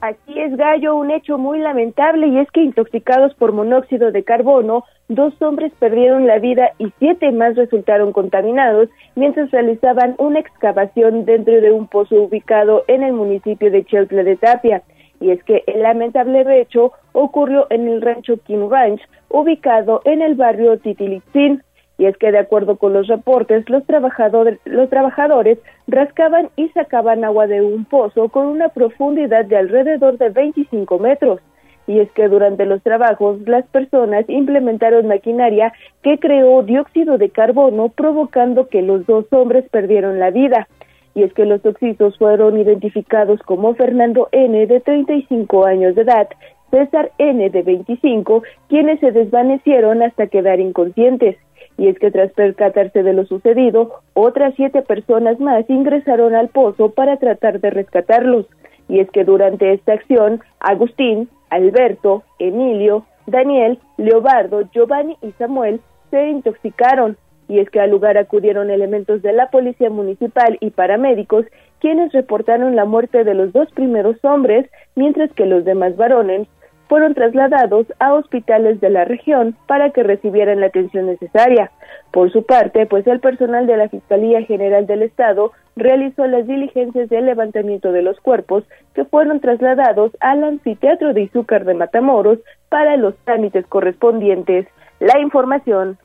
Así 0.00 0.40
es, 0.40 0.56
Gallo, 0.56 0.96
un 0.96 1.10
hecho 1.10 1.36
muy 1.36 1.58
lamentable 1.58 2.26
y 2.28 2.38
es 2.38 2.50
que 2.52 2.62
intoxicados 2.62 3.34
por 3.34 3.52
monóxido 3.52 4.10
de 4.10 4.24
carbono, 4.24 4.84
dos 5.08 5.34
hombres 5.42 5.72
perdieron 5.78 6.26
la 6.26 6.38
vida 6.38 6.70
y 6.78 6.90
siete 6.98 7.30
más 7.32 7.54
resultaron 7.54 8.14
contaminados 8.14 8.88
mientras 9.14 9.50
realizaban 9.50 10.14
una 10.16 10.38
excavación 10.40 11.26
dentro 11.26 11.60
de 11.60 11.70
un 11.70 11.86
pozo 11.86 12.22
ubicado 12.22 12.82
en 12.88 13.02
el 13.02 13.12
municipio 13.12 13.70
de 13.70 13.84
Cheutle 13.84 14.24
de 14.24 14.36
Tapia. 14.36 14.82
Y 15.20 15.32
es 15.32 15.44
que 15.44 15.64
el 15.66 15.82
lamentable 15.82 16.62
hecho 16.62 16.92
ocurrió 17.12 17.66
en 17.68 17.86
el 17.86 18.00
rancho 18.00 18.38
Kim 18.38 18.70
Ranch, 18.70 19.02
ubicado 19.28 20.00
en 20.06 20.22
el 20.22 20.34
barrio 20.34 20.78
Titilitzin, 20.78 21.62
y 22.00 22.06
es 22.06 22.16
que 22.16 22.32
de 22.32 22.38
acuerdo 22.38 22.76
con 22.76 22.94
los 22.94 23.08
reportes, 23.08 23.68
los 23.68 23.84
trabajadores, 23.84 25.58
rascaban 25.86 26.48
y 26.56 26.70
sacaban 26.70 27.24
agua 27.24 27.46
de 27.46 27.60
un 27.60 27.84
pozo 27.84 28.30
con 28.30 28.46
una 28.46 28.70
profundidad 28.70 29.44
de 29.44 29.58
alrededor 29.58 30.16
de 30.16 30.30
25 30.30 30.98
metros. 30.98 31.42
Y 31.86 31.98
es 31.98 32.10
que 32.12 32.28
durante 32.28 32.64
los 32.64 32.82
trabajos 32.82 33.40
las 33.46 33.66
personas 33.66 34.24
implementaron 34.30 35.08
maquinaria 35.08 35.74
que 36.02 36.18
creó 36.18 36.62
dióxido 36.62 37.18
de 37.18 37.28
carbono 37.28 37.90
provocando 37.90 38.68
que 38.68 38.80
los 38.80 39.04
dos 39.04 39.26
hombres 39.30 39.68
perdieron 39.68 40.18
la 40.18 40.30
vida. 40.30 40.68
Y 41.14 41.24
es 41.24 41.34
que 41.34 41.44
los 41.44 41.62
oxisos 41.66 42.16
fueron 42.16 42.58
identificados 42.58 43.42
como 43.42 43.74
Fernando 43.74 44.30
N 44.32 44.66
de 44.66 44.80
35 44.80 45.66
años 45.66 45.94
de 45.96 46.02
edad, 46.02 46.28
César 46.70 47.10
N 47.18 47.50
de 47.50 47.62
25, 47.62 48.42
quienes 48.70 49.00
se 49.00 49.12
desvanecieron 49.12 50.02
hasta 50.02 50.28
quedar 50.28 50.60
inconscientes 50.60 51.36
y 51.80 51.88
es 51.88 51.98
que 51.98 52.10
tras 52.10 52.30
percatarse 52.32 53.02
de 53.02 53.14
lo 53.14 53.24
sucedido, 53.24 54.02
otras 54.12 54.52
siete 54.54 54.82
personas 54.82 55.40
más 55.40 55.64
ingresaron 55.70 56.34
al 56.34 56.48
pozo 56.48 56.90
para 56.90 57.16
tratar 57.16 57.58
de 57.58 57.70
rescatarlos. 57.70 58.44
Y 58.86 59.00
es 59.00 59.10
que 59.10 59.24
durante 59.24 59.72
esta 59.72 59.94
acción, 59.94 60.42
Agustín, 60.58 61.30
Alberto, 61.48 62.22
Emilio, 62.38 63.06
Daniel, 63.26 63.78
Leobardo, 63.96 64.68
Giovanni 64.72 65.16
y 65.22 65.32
Samuel 65.38 65.80
se 66.10 66.28
intoxicaron. 66.28 67.16
Y 67.48 67.60
es 67.60 67.70
que 67.70 67.80
al 67.80 67.92
lugar 67.92 68.18
acudieron 68.18 68.68
elementos 68.68 69.22
de 69.22 69.32
la 69.32 69.48
Policía 69.48 69.88
Municipal 69.88 70.58
y 70.60 70.72
paramédicos, 70.72 71.46
quienes 71.80 72.12
reportaron 72.12 72.76
la 72.76 72.84
muerte 72.84 73.24
de 73.24 73.32
los 73.32 73.54
dos 73.54 73.72
primeros 73.72 74.22
hombres, 74.22 74.68
mientras 74.96 75.32
que 75.32 75.46
los 75.46 75.64
demás 75.64 75.96
varones 75.96 76.46
fueron 76.90 77.14
trasladados 77.14 77.86
a 78.00 78.14
hospitales 78.14 78.80
de 78.80 78.90
la 78.90 79.04
región 79.04 79.54
para 79.68 79.90
que 79.90 80.02
recibieran 80.02 80.58
la 80.58 80.66
atención 80.66 81.06
necesaria. 81.06 81.70
Por 82.10 82.32
su 82.32 82.42
parte, 82.42 82.84
pues 82.86 83.06
el 83.06 83.20
personal 83.20 83.68
de 83.68 83.76
la 83.76 83.88
Fiscalía 83.88 84.42
General 84.42 84.88
del 84.88 85.04
Estado 85.04 85.52
realizó 85.76 86.26
las 86.26 86.48
diligencias 86.48 87.08
de 87.08 87.20
levantamiento 87.20 87.92
de 87.92 88.02
los 88.02 88.18
cuerpos 88.18 88.64
que 88.92 89.04
fueron 89.04 89.38
trasladados 89.38 90.10
al 90.18 90.42
anfiteatro 90.42 91.14
de 91.14 91.22
Izúcar 91.22 91.64
de 91.64 91.74
Matamoros 91.74 92.40
para 92.68 92.96
los 92.96 93.14
trámites 93.18 93.64
correspondientes. 93.68 94.66
La 94.98 95.20
información 95.20 95.96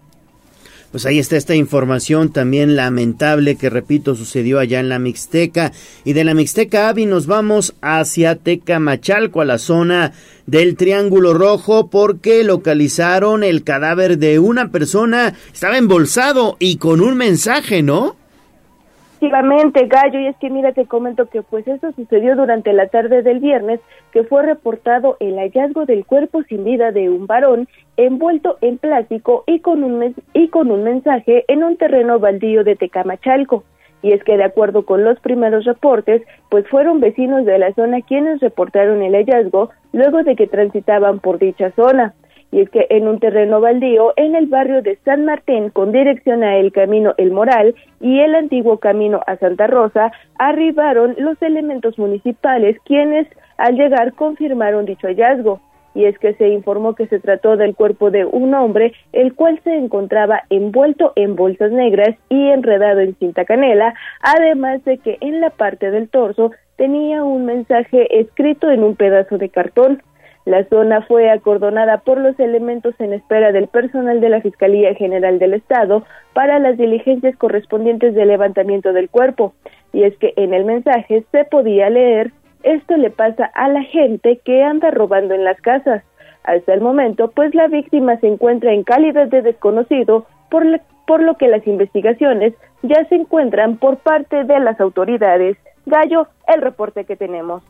pues 0.96 1.06
ahí 1.06 1.20
está 1.20 1.36
esta 1.36 1.56
información 1.56 2.32
también 2.32 2.78
lamentable 2.78 3.58
que 3.58 3.70
repito 3.70 4.16
sucedió 4.16 4.60
allá 4.60 4.80
en 4.80 4.88
la 4.88 4.98
Mixteca 4.98 5.74
y 6.06 6.14
de 6.14 6.24
la 6.24 6.34
Mixteca 6.34 6.88
Avi 6.88 7.06
nos 7.06 7.28
vamos 7.28 7.76
hacia 7.82 8.38
Tecamachalco 8.38 9.42
a 9.42 9.46
la 9.46 9.58
zona 9.58 10.14
del 10.46 10.78
Triángulo 10.78 11.34
Rojo 11.34 11.90
porque 11.90 12.46
localizaron 12.46 13.44
el 13.44 13.66
cadáver 13.66 14.18
de 14.18 14.40
una 14.40 14.72
persona 14.72 15.34
estaba 15.52 15.78
embolsado 15.78 16.56
y 16.60 16.78
con 16.78 17.02
un 17.02 17.18
mensaje, 17.18 17.84
¿no? 17.84 18.16
Efectivamente, 19.26 19.88
Gallo, 19.88 20.20
y 20.20 20.28
es 20.28 20.38
que 20.38 20.52
mira, 20.52 20.72
te 20.72 20.86
comento 20.86 21.26
que 21.26 21.42
pues 21.42 21.68
eso 21.68 21.92
sucedió 21.94 22.36
durante 22.36 22.74
la 22.74 22.90
tarde 22.90 23.24
del 23.24 23.40
viernes, 23.40 23.80
que 24.12 24.24
fue 24.24 24.44
reportado 24.44 25.18
el 25.20 25.38
hallazgo 25.38 25.86
del 25.86 26.06
cuerpo 26.06 26.44
sin 26.44 26.64
vida 26.64 26.92
de 26.92 27.10
un 27.10 27.26
varón 27.26 27.68
envuelto 27.98 28.60
en 28.62 28.78
plástico 28.78 29.44
y 29.48 29.62
con 29.62 29.84
un, 29.84 30.14
y 30.34 30.50
con 30.50 30.70
un 30.70 30.84
mensaje 30.84 31.44
en 31.48 31.64
un 31.64 31.76
terreno 31.78 32.20
baldío 32.20 32.64
de 32.64 32.76
Tecamachalco. 32.76 33.64
Y 34.04 34.12
es 34.12 34.24
que 34.24 34.38
de 34.38 34.44
acuerdo 34.44 34.86
con 34.86 35.04
los 35.04 35.20
primeros 35.22 35.66
reportes, 35.66 36.22
pues 36.50 36.68
fueron 36.68 37.00
vecinos 37.00 37.46
de 37.46 37.58
la 37.58 37.74
zona 37.74 38.02
quienes 38.02 38.42
reportaron 38.42 39.02
el 39.02 39.16
hallazgo 39.16 39.72
luego 39.92 40.22
de 40.22 40.36
que 40.36 40.46
transitaban 40.46 41.20
por 41.20 41.40
dicha 41.40 41.72
zona 41.72 42.14
y 42.56 42.62
es 42.62 42.70
que 42.70 42.88
en 42.90 43.06
un 43.10 43.20
terreno 43.20 43.60
baldío 43.60 44.14
en 44.16 44.34
el 44.34 44.46
barrio 44.46 44.82
de 44.82 44.98
San 45.04 45.26
Martín 45.26 45.72
con 45.72 45.92
dirección 45.92 46.42
a 46.42 46.56
el 46.56 46.72
camino 46.72 47.14
El 47.18 47.32
Moral 47.32 47.76
y 48.00 48.22
el 48.22 48.34
antiguo 48.34 48.78
camino 48.78 49.20
a 49.28 49.36
Santa 49.36 49.68
Rosa 49.68 50.14
arribaron 50.40 51.16
los 51.18 51.42
elementos 51.42 52.00
municipales 52.00 52.78
quienes 52.86 53.28
al 53.58 53.76
llegar 53.76 54.14
confirmaron 54.14 54.86
dicho 54.86 55.08
hallazgo 55.08 55.60
y 55.96 56.06
es 56.06 56.18
que 56.18 56.34
se 56.36 56.48
informó 56.48 56.96
que 56.96 57.08
se 57.08 57.20
trató 57.20 57.58
del 57.58 57.76
cuerpo 57.76 58.12
de 58.12 58.26
un 58.26 58.54
hombre, 58.54 58.94
el 59.12 59.34
cual 59.34 59.60
se 59.64 59.76
encontraba 59.76 60.44
envuelto 60.50 61.12
en 61.16 61.36
bolsas 61.36 61.72
negras 61.72 62.16
y 62.30 62.50
enredado 62.50 63.00
en 63.00 63.16
cinta 63.16 63.46
canela, 63.46 63.94
además 64.22 64.84
de 64.84 64.98
que 64.98 65.18
en 65.22 65.40
la 65.40 65.50
parte 65.52 65.92
del 65.92 66.10
torso 66.10 66.52
tenía 66.76 67.24
un 67.24 67.46
mensaje 67.46 68.20
escrito 68.20 68.70
en 68.70 68.84
un 68.84 68.98
pedazo 68.98 69.38
de 69.38 69.48
cartón. 69.48 70.02
La 70.46 70.64
zona 70.66 71.02
fue 71.02 71.32
acordonada 71.32 71.98
por 71.98 72.20
los 72.20 72.40
elementos 72.40 72.94
en 73.00 73.14
espera 73.14 73.52
del 73.52 73.68
personal 73.68 74.22
de 74.22 74.30
la 74.30 74.42
Fiscalía 74.42 74.94
General 74.94 75.40
del 75.40 75.56
Estado 75.56 76.04
para 76.34 76.60
las 76.60 76.78
diligencias 76.78 77.36
correspondientes 77.36 78.14
del 78.14 78.28
levantamiento 78.28 78.94
del 78.94 79.10
cuerpo. 79.10 79.54
Y 79.92 80.04
es 80.04 80.16
que 80.18 80.34
en 80.36 80.54
el 80.54 80.66
mensaje 80.66 81.26
se 81.32 81.46
podía 81.46 81.90
leer, 81.90 82.32
esto 82.62 82.96
le 82.96 83.10
pasa 83.10 83.46
a 83.56 83.70
la 83.70 83.82
gente 83.84 84.40
que 84.46 84.64
anda 84.64 84.92
robando 84.92 85.34
en 85.34 85.44
las 85.44 85.60
casas. 85.62 86.04
Hasta 86.44 86.76
el 86.76 86.82
momento, 86.82 87.32
pues 87.32 87.56
la 87.56 87.68
víctima 87.68 88.18
se 88.18 88.28
encuentra 88.28 88.72
en 88.72 88.84
calidad 88.84 89.28
de 89.28 89.42
desconocido, 89.42 90.28
por, 90.52 90.64
por 91.08 91.24
lo 91.24 91.38
que 91.38 91.48
las 91.48 91.66
investigaciones 91.66 92.54
ya 92.84 93.04
se 93.06 93.16
encuentran 93.16 93.78
por 93.78 93.98
parte 93.98 94.44
de 94.44 94.60
las 94.60 94.80
autoridades. 94.80 95.58
Gallo, 95.88 96.28
el 96.48 96.62
reporte 96.62 97.06
que 97.06 97.16
tenemos. 97.16 97.64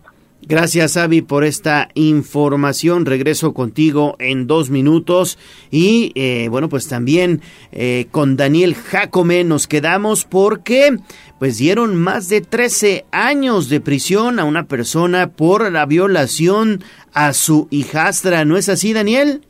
Gracias, 0.47 0.95
Avi, 0.95 1.23
por 1.23 1.43
esta 1.43 1.89
información. 1.95 3.07
Regreso 3.07 3.55
contigo 3.55 4.15
en 4.19 4.45
dos 4.45 4.69
minutos. 4.69 5.39
Y 5.71 6.11
eh, 6.13 6.49
bueno, 6.51 6.69
pues 6.69 6.87
también 6.87 7.41
eh, 7.71 8.05
con 8.11 8.37
Daniel 8.37 8.75
Jacome 8.75 9.43
nos 9.43 9.65
quedamos 9.65 10.23
porque 10.23 10.99
pues 11.39 11.57
dieron 11.57 11.95
más 11.95 12.29
de 12.29 12.41
13 12.41 13.05
años 13.11 13.69
de 13.69 13.81
prisión 13.81 14.39
a 14.39 14.43
una 14.43 14.67
persona 14.67 15.31
por 15.31 15.71
la 15.71 15.87
violación 15.87 16.83
a 17.11 17.33
su 17.33 17.67
hijastra. 17.71 18.45
¿No 18.45 18.55
es 18.55 18.69
así, 18.69 18.93
Daniel? 18.93 19.41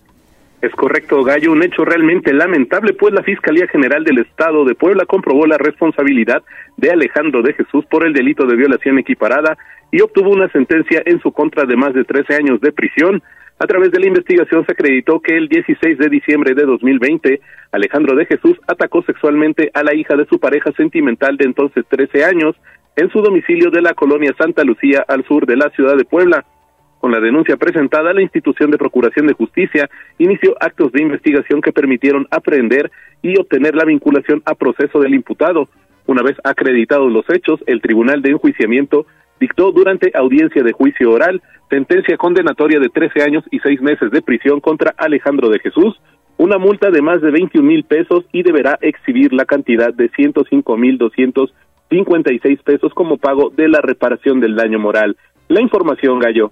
Es 0.65 0.71
correcto, 0.71 1.23
Gallo, 1.23 1.51
un 1.51 1.61
hecho 1.61 1.85
realmente 1.85 2.33
lamentable, 2.33 2.93
pues 2.93 3.13
la 3.13 3.21
Fiscalía 3.21 3.67
General 3.67 4.03
del 4.03 4.17
Estado 4.17 4.65
de 4.65 4.73
Puebla 4.73 5.05
comprobó 5.05 5.45
la 5.45 5.59
responsabilidad 5.59 6.41
de 6.77 6.89
Alejandro 6.89 7.43
de 7.43 7.53
Jesús 7.53 7.85
por 7.85 8.03
el 8.03 8.13
delito 8.13 8.47
de 8.47 8.55
violación 8.55 8.97
equiparada 8.97 9.59
y 9.91 10.01
obtuvo 10.01 10.31
una 10.31 10.49
sentencia 10.49 11.03
en 11.05 11.21
su 11.21 11.31
contra 11.31 11.65
de 11.65 11.75
más 11.75 11.93
de 11.93 12.03
13 12.03 12.33
años 12.33 12.61
de 12.61 12.71
prisión. 12.71 13.21
A 13.59 13.67
través 13.67 13.91
de 13.91 13.99
la 13.99 14.07
investigación 14.07 14.65
se 14.65 14.71
acreditó 14.71 15.19
que 15.19 15.37
el 15.37 15.49
16 15.49 15.99
de 15.99 16.09
diciembre 16.09 16.55
de 16.55 16.63
2020, 16.63 17.41
Alejandro 17.71 18.15
de 18.15 18.25
Jesús 18.25 18.57
atacó 18.65 19.03
sexualmente 19.03 19.69
a 19.75 19.83
la 19.83 19.93
hija 19.93 20.15
de 20.15 20.25
su 20.25 20.39
pareja 20.39 20.71
sentimental 20.71 21.37
de 21.37 21.45
entonces 21.45 21.85
13 21.87 22.25
años 22.25 22.55
en 22.95 23.11
su 23.11 23.21
domicilio 23.21 23.69
de 23.69 23.83
la 23.83 23.93
colonia 23.93 24.33
Santa 24.35 24.63
Lucía 24.63 25.05
al 25.07 25.23
sur 25.25 25.45
de 25.45 25.57
la 25.57 25.69
ciudad 25.69 25.95
de 25.95 26.05
Puebla. 26.05 26.43
Con 27.05 27.11
la 27.11 27.19
denuncia 27.19 27.55
presentada, 27.55 28.13
la 28.13 28.23
institución 28.23 28.71
de 28.71 28.79
Procuración 28.79 29.27
de 29.27 29.33
Justicia 29.33 29.87
inició 30.17 30.55
actos 30.59 30.91
de 30.91 31.03
investigación 31.03 31.61
que 31.61 31.71
permitieron 31.71 32.25
aprender 32.31 32.89
y 33.21 33.39
obtener 33.39 33.75
la 33.75 33.85
vinculación 33.85 34.41
a 34.43 34.55
proceso 34.55 34.99
del 34.99 35.13
imputado. 35.13 35.69
Una 36.07 36.23
vez 36.23 36.35
acreditados 36.43 37.11
los 37.11 37.29
hechos, 37.29 37.59
el 37.67 37.79
Tribunal 37.79 38.23
de 38.23 38.31
Enjuiciamiento 38.31 39.05
dictó 39.39 39.71
durante 39.71 40.13
audiencia 40.15 40.63
de 40.63 40.71
juicio 40.71 41.11
oral 41.11 41.43
sentencia 41.69 42.17
condenatoria 42.17 42.79
de 42.79 42.89
13 42.89 43.21
años 43.21 43.43
y 43.51 43.59
6 43.59 43.83
meses 43.83 44.09
de 44.09 44.23
prisión 44.23 44.59
contra 44.59 44.95
Alejandro 44.97 45.49
de 45.49 45.59
Jesús, 45.59 46.01
una 46.37 46.57
multa 46.57 46.89
de 46.89 47.03
más 47.03 47.21
de 47.21 47.29
21 47.29 47.67
mil 47.67 47.83
pesos 47.83 48.25
y 48.31 48.41
deberá 48.41 48.79
exhibir 48.81 49.31
la 49.31 49.45
cantidad 49.45 49.93
de 49.93 50.09
105 50.09 50.75
mil 50.75 50.97
256 50.97 52.63
pesos 52.63 52.91
como 52.95 53.17
pago 53.17 53.51
de 53.51 53.67
la 53.67 53.81
reparación 53.81 54.39
del 54.39 54.55
daño 54.55 54.79
moral. 54.79 55.15
La 55.49 55.61
información, 55.61 56.17
Gallo. 56.17 56.51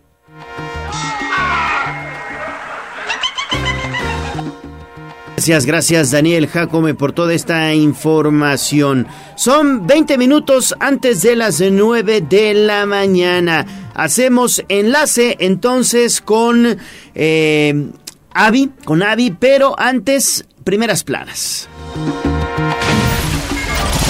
Gracias, 5.43 5.65
gracias 5.65 6.11
Daniel 6.11 6.47
Jacome 6.47 6.93
por 6.93 7.11
toda 7.11 7.33
esta 7.33 7.73
información. 7.73 9.07
Son 9.35 9.85
20 9.85 10.17
minutos 10.17 10.73
antes 10.79 11.21
de 11.21 11.35
las 11.35 11.59
9 11.59 12.21
de 12.21 12.53
la 12.53 12.85
mañana. 12.85 13.65
Hacemos 13.93 14.63
enlace 14.69 15.35
entonces 15.41 16.21
con 16.21 16.77
eh, 17.13 17.91
Avi, 18.33 18.71
con 18.85 19.03
Avi, 19.03 19.31
pero 19.31 19.77
antes, 19.77 20.45
primeras 20.63 21.03
planas. 21.03 21.67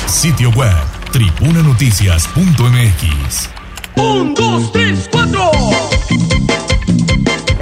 Sitio 0.06 0.52
web, 0.52 0.76
tribunanoticias.mx. 1.12 3.50
Un, 3.95 4.36
dos, 4.36 4.72
tres, 4.72 5.10
cuatro. 5.12 5.50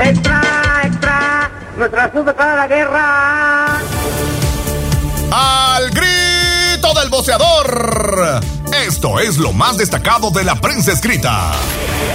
¡Extra, 0.04 0.82
extra! 0.84 1.52
¡Nuestra 1.78 2.12
para 2.36 2.56
la 2.56 2.68
guerra! 2.68 3.78
Al 5.32 5.90
grito 5.92 7.00
del 7.00 7.10
boceador. 7.10 8.42
Esto 8.88 9.20
es 9.20 9.38
lo 9.38 9.54
más 9.54 9.78
destacado 9.78 10.32
de 10.32 10.44
la 10.44 10.56
prensa 10.56 10.92
escrita 10.92 11.52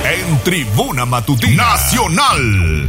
en 0.05 0.39
Tribuna 0.41 1.05
Matutina 1.05 1.65
Nacional. 1.65 2.89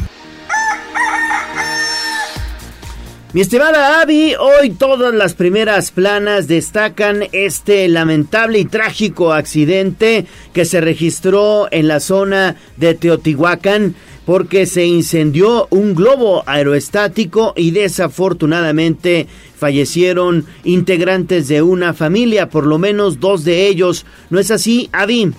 Mi 3.33 3.41
estimada 3.41 4.01
Abby, 4.01 4.33
hoy 4.33 4.71
todas 4.71 5.13
las 5.13 5.35
primeras 5.35 5.91
planas 5.91 6.47
destacan 6.47 7.27
este 7.33 7.87
lamentable 7.87 8.57
y 8.57 8.65
trágico 8.65 9.31
accidente 9.31 10.25
que 10.53 10.65
se 10.65 10.81
registró 10.81 11.67
en 11.69 11.87
la 11.87 11.99
zona 11.99 12.55
de 12.77 12.95
Teotihuacán 12.95 13.95
porque 14.27 14.65
se 14.65 14.85
incendió 14.85 15.67
un 15.69 15.95
globo 15.95 16.43
aeroestático 16.45 17.53
y 17.55 17.71
desafortunadamente 17.71 19.25
fallecieron 19.55 20.45
integrantes 20.65 21.47
de 21.47 21.61
una 21.61 21.93
familia, 21.93 22.49
por 22.49 22.67
lo 22.67 22.77
menos 22.77 23.21
dos 23.21 23.45
de 23.45 23.67
ellos. 23.67 24.05
¿No 24.29 24.37
es 24.37 24.51
así, 24.51 24.89
Abby? 24.91 25.31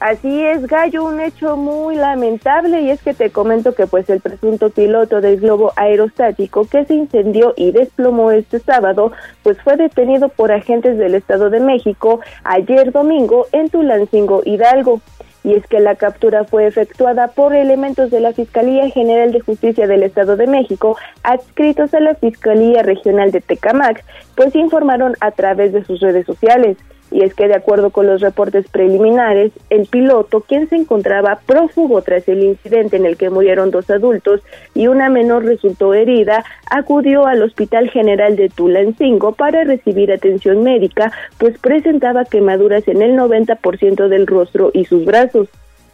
Así 0.00 0.42
es, 0.42 0.66
Gallo, 0.66 1.04
un 1.04 1.20
hecho 1.20 1.58
muy 1.58 1.96
lamentable 1.96 2.80
y 2.80 2.90
es 2.90 3.02
que 3.02 3.12
te 3.12 3.28
comento 3.28 3.74
que 3.74 3.86
pues 3.86 4.08
el 4.08 4.20
presunto 4.20 4.70
piloto 4.70 5.20
del 5.20 5.38
globo 5.38 5.72
aerostático 5.76 6.66
que 6.66 6.86
se 6.86 6.94
incendió 6.94 7.52
y 7.58 7.72
desplomó 7.72 8.30
este 8.30 8.58
sábado, 8.60 9.12
pues 9.42 9.60
fue 9.60 9.76
detenido 9.76 10.30
por 10.30 10.50
agentes 10.50 10.96
del 10.96 11.14
Estado 11.14 11.50
de 11.50 11.60
México 11.60 12.20
ayer 12.44 12.90
domingo 12.90 13.48
en 13.52 13.68
Tulancingo, 13.68 14.40
Hidalgo. 14.46 15.02
Y 15.44 15.54
es 15.54 15.66
que 15.66 15.80
la 15.80 15.94
captura 15.94 16.44
fue 16.44 16.66
efectuada 16.66 17.28
por 17.28 17.54
elementos 17.54 18.10
de 18.10 18.20
la 18.20 18.32
Fiscalía 18.32 18.90
General 18.90 19.32
de 19.32 19.40
Justicia 19.40 19.86
del 19.86 20.02
Estado 20.02 20.36
de 20.36 20.46
México, 20.46 20.96
adscritos 21.22 21.94
a 21.94 22.00
la 22.00 22.14
Fiscalía 22.14 22.82
Regional 22.82 23.30
de 23.30 23.40
Tecamac, 23.40 24.04
pues 24.34 24.54
informaron 24.54 25.14
a 25.20 25.30
través 25.30 25.72
de 25.72 25.84
sus 25.84 26.00
redes 26.00 26.26
sociales. 26.26 26.76
Y 27.10 27.22
es 27.22 27.34
que 27.34 27.48
de 27.48 27.54
acuerdo 27.54 27.90
con 27.90 28.06
los 28.06 28.20
reportes 28.20 28.68
preliminares, 28.68 29.52
el 29.70 29.86
piloto, 29.86 30.40
quien 30.40 30.68
se 30.68 30.76
encontraba 30.76 31.40
prófugo 31.46 32.02
tras 32.02 32.28
el 32.28 32.42
incidente 32.42 32.96
en 32.96 33.06
el 33.06 33.16
que 33.16 33.30
murieron 33.30 33.70
dos 33.70 33.88
adultos 33.90 34.42
y 34.74 34.88
una 34.88 35.08
menor 35.08 35.44
resultó 35.44 35.94
herida, 35.94 36.44
acudió 36.70 37.26
al 37.26 37.42
Hospital 37.42 37.90
General 37.90 38.36
de 38.36 38.48
Tulancingo 38.48 39.32
para 39.32 39.64
recibir 39.64 40.12
atención 40.12 40.62
médica, 40.62 41.12
pues 41.38 41.58
presentaba 41.58 42.24
quemaduras 42.24 42.86
en 42.88 43.02
el 43.02 43.16
90% 43.16 44.08
del 44.08 44.26
rostro 44.26 44.70
y 44.74 44.84
sus 44.84 45.04
brazos 45.04 45.48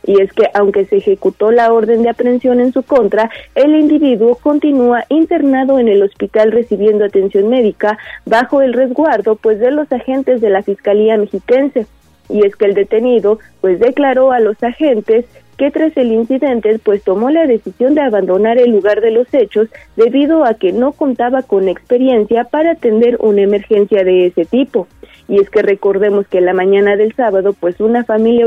y 0.06 0.20
es 0.20 0.32
que 0.32 0.48
aunque 0.54 0.84
se 0.84 0.96
ejecutó 0.96 1.50
la 1.50 1.72
orden 1.72 2.02
de 2.02 2.10
aprehensión 2.10 2.60
en 2.60 2.72
su 2.72 2.82
contra, 2.82 3.30
el 3.54 3.74
individuo 3.74 4.36
continúa 4.36 5.04
internado 5.08 5.78
en 5.78 5.88
el 5.88 6.02
hospital 6.02 6.52
recibiendo 6.52 7.04
atención 7.04 7.48
médica 7.48 7.98
bajo 8.26 8.62
el 8.62 8.72
resguardo 8.72 9.36
pues 9.36 9.58
de 9.58 9.70
los 9.70 9.90
agentes 9.90 10.40
de 10.40 10.50
la 10.50 10.62
Fiscalía 10.62 11.16
mexiquense. 11.16 11.86
Y 12.28 12.44
es 12.46 12.56
que 12.56 12.64
el 12.64 12.74
detenido 12.74 13.38
pues 13.60 13.78
declaró 13.78 14.32
a 14.32 14.40
los 14.40 14.62
agentes 14.62 15.26
que 15.56 15.70
tras 15.70 15.96
el 15.96 16.12
incidente 16.12 16.78
pues 16.82 17.02
tomó 17.02 17.30
la 17.30 17.46
decisión 17.46 17.94
de 17.94 18.00
abandonar 18.00 18.58
el 18.58 18.70
lugar 18.70 19.00
de 19.00 19.10
los 19.10 19.32
hechos 19.32 19.68
debido 19.96 20.44
a 20.44 20.54
que 20.54 20.72
no 20.72 20.92
contaba 20.92 21.42
con 21.42 21.68
experiencia 21.68 22.44
para 22.44 22.72
atender 22.72 23.18
una 23.20 23.42
emergencia 23.42 24.04
de 24.04 24.26
ese 24.26 24.44
tipo. 24.44 24.88
Y 25.26 25.40
es 25.40 25.48
que 25.48 25.62
recordemos 25.62 26.26
que 26.28 26.40
la 26.40 26.52
mañana 26.52 26.96
del 26.96 27.14
sábado, 27.14 27.54
pues 27.58 27.80
una 27.80 28.04
familia 28.04 28.46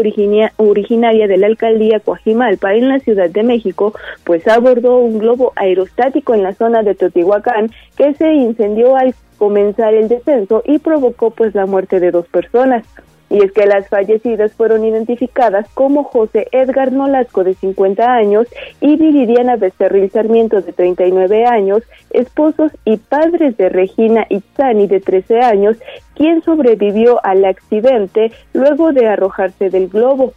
originaria 0.58 1.28
de 1.28 1.38
la 1.38 1.48
alcaldía 1.48 1.99
Coajimalpa 1.99 2.76
en 2.76 2.90
la 2.90 2.99
Ciudad 2.99 3.30
de 3.30 3.44
México, 3.44 3.94
pues 4.24 4.48
abordó 4.48 4.98
un 4.98 5.18
globo 5.18 5.54
aerostático 5.56 6.36
en 6.36 6.44
la 6.44 6.54
zona 6.54 6.84
de 6.84 6.94
Teotihuacán 6.94 7.72
que 7.95 8.14
se 8.14 8.32
incendió 8.34 8.95
al 8.95 9.16
comenzar 9.38 9.94
el 9.94 10.08
descenso 10.08 10.62
y 10.66 10.80
provocó 10.80 11.32
pues 11.32 11.56
la 11.56 11.66
muerte 11.66 11.99
de 11.99 12.12
dos 12.12 12.28
personas. 12.28 12.84
Y 13.30 13.44
es 13.44 13.52
que 13.52 13.66
las 13.66 13.90
fallecidas 13.90 14.54
fueron 14.54 14.86
identificadas 14.86 15.68
como 15.74 16.06
José 16.06 16.48
Edgar 16.54 16.94
Nolasco, 16.94 17.44
de 17.44 17.56
50 17.56 18.14
años, 18.14 18.48
y 18.80 18.95
Viridiana 18.95 19.58
Becerril 19.58 20.10
Sarmiento, 20.10 20.62
de 20.62 20.72
39 20.72 21.45
años, 21.45 21.84
esposos 22.12 22.72
y 22.86 22.95
padres 22.95 23.58
de 23.58 23.68
Regina 23.68 24.26
Itzani, 24.30 24.88
de 24.88 25.02
13 25.02 25.41
años, 25.41 25.78
quien 26.18 26.41
sobrevivió 26.41 27.23
al 27.23 27.45
accidente 27.45 28.31
luego 28.53 28.91
de 28.91 29.07
arrojarse 29.07 29.69
del 29.69 29.88
globo. 29.88 30.34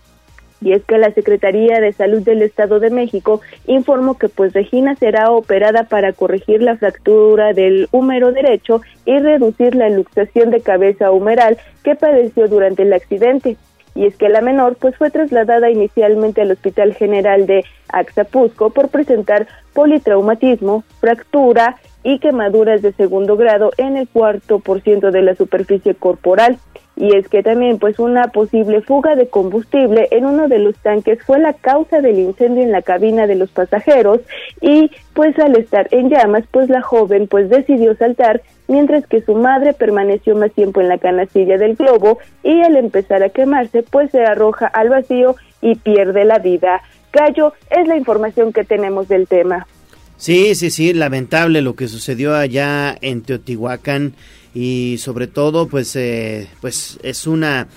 Y 0.61 0.75
es 0.75 0.85
que 0.85 0.99
la 0.99 1.11
Secretaría 1.13 1.81
de 1.81 1.95
Salud 1.95 2.21
del 2.21 2.43
Estado 2.43 2.81
de 2.81 2.91
México 2.91 3.41
informó 3.67 4.19
que 4.19 4.29
pues 4.29 4.53
Regina 4.53 4.95
será 4.95 5.31
operada 5.31 5.85
para 5.85 6.13
corregir 6.13 6.63
la 6.63 6.77
fractura 6.77 7.55
del 7.55 7.89
húmero 7.93 8.31
derecho 8.31 8.83
y 9.07 9.19
reducir 9.19 9.75
la 9.75 9.89
luxación 9.89 10.51
de 10.51 10.61
cabeza 10.61 11.13
humeral 11.13 11.57
que 11.83 11.95
padeció 11.95 12.47
durante 12.47 12.83
el 12.83 12.93
accidente. 12.93 13.57
y 13.95 14.07
es 14.07 14.17
que 14.17 14.29
la 14.29 14.41
menor 14.41 14.77
pues 14.77 14.95
fue 14.97 15.11
trasladada 15.11 15.69
inicialmente 15.69 16.43
al 16.43 16.53
Hospital 16.53 16.95
General 16.95 17.47
de 17.47 17.65
Axapusco 17.89 18.71
por 18.71 18.89
presentar 18.89 19.49
politraumatismo, 19.73 20.85
fractura 21.01 21.77
y 22.03 22.19
quemaduras 22.19 22.83
de 22.83 22.93
segundo 22.93 23.37
grado 23.37 23.71
en 23.77 23.97
el 23.97 24.09
cuarto 24.09 24.59
por 24.59 24.81
ciento 24.81 25.11
de 25.11 25.23
la 25.23 25.35
superficie 25.35 25.95
corporal. 25.95 26.59
Y 26.97 27.17
es 27.17 27.29
que 27.29 27.43
también 27.43 27.79
pues 27.79 27.99
una 27.99 28.29
posible 28.29 28.83
fuga 28.83 29.15
de 29.15 29.29
combustible 29.29 30.09
en 30.11 30.27
uno 30.27 30.49
de 30.49 30.59
los 30.59 30.77
tanques 30.77 31.23
fue 31.25 31.39
la 31.39 31.55
causa 31.55 32.01
del 32.01 32.19
incendio 32.19 32.63
en 32.63 32.73
la 32.73 32.83
cabina 32.83 33.27
de 33.27 33.37
los 33.37 33.51
pasajeros 33.51 34.21
y 34.61 34.91
pues 35.15 35.39
al 35.39 35.57
estar 35.57 35.89
en 35.93 36.11
llamas 36.11 36.45
pues 36.51 36.69
la 36.69 36.83
joven 36.83 37.27
pues 37.27 37.49
decidió 37.49 37.95
saltar 37.97 38.43
mientras 38.69 39.07
que 39.07 39.23
su 39.23 39.35
madre 39.35 39.73
permaneció 39.73 40.37
más 40.37 40.53
tiempo 40.53 40.83
en 40.83 40.89
la 40.89 40.99
canastilla 40.99 41.57
del 41.57 41.75
globo 41.75 42.19
y 42.43 42.61
al 42.61 42.77
empezar 42.77 43.23
a 43.23 43.31
quemarse 43.31 43.83
pues 43.83 44.11
se 44.11 44.23
arroja 44.23 44.67
al 44.67 44.91
vacío 44.91 45.37
y 45.63 45.77
pierde 45.77 46.25
la 46.25 46.39
vida. 46.39 46.83
Gallo, 47.13 47.55
es 47.71 47.89
la 47.89 47.97
información 47.97 48.53
que 48.53 48.65
tenemos 48.65 49.09
del 49.09 49.27
tema. 49.27 49.67
Sí, 50.21 50.55
sí, 50.55 50.71
sí, 50.71 50.93
lamentable 50.93 51.63
lo 51.63 51.75
que 51.75 51.89
sucedió 51.89 52.37
allá 52.37 52.95
en 53.01 53.23
Teotihuacán 53.23 54.13
y 54.55 54.97
sobre 54.99 55.29
todo 55.29 55.67
pues 55.67 55.97
eh, 55.97 56.47
pues 56.61 56.99
es 57.03 57.27
una 57.27 57.69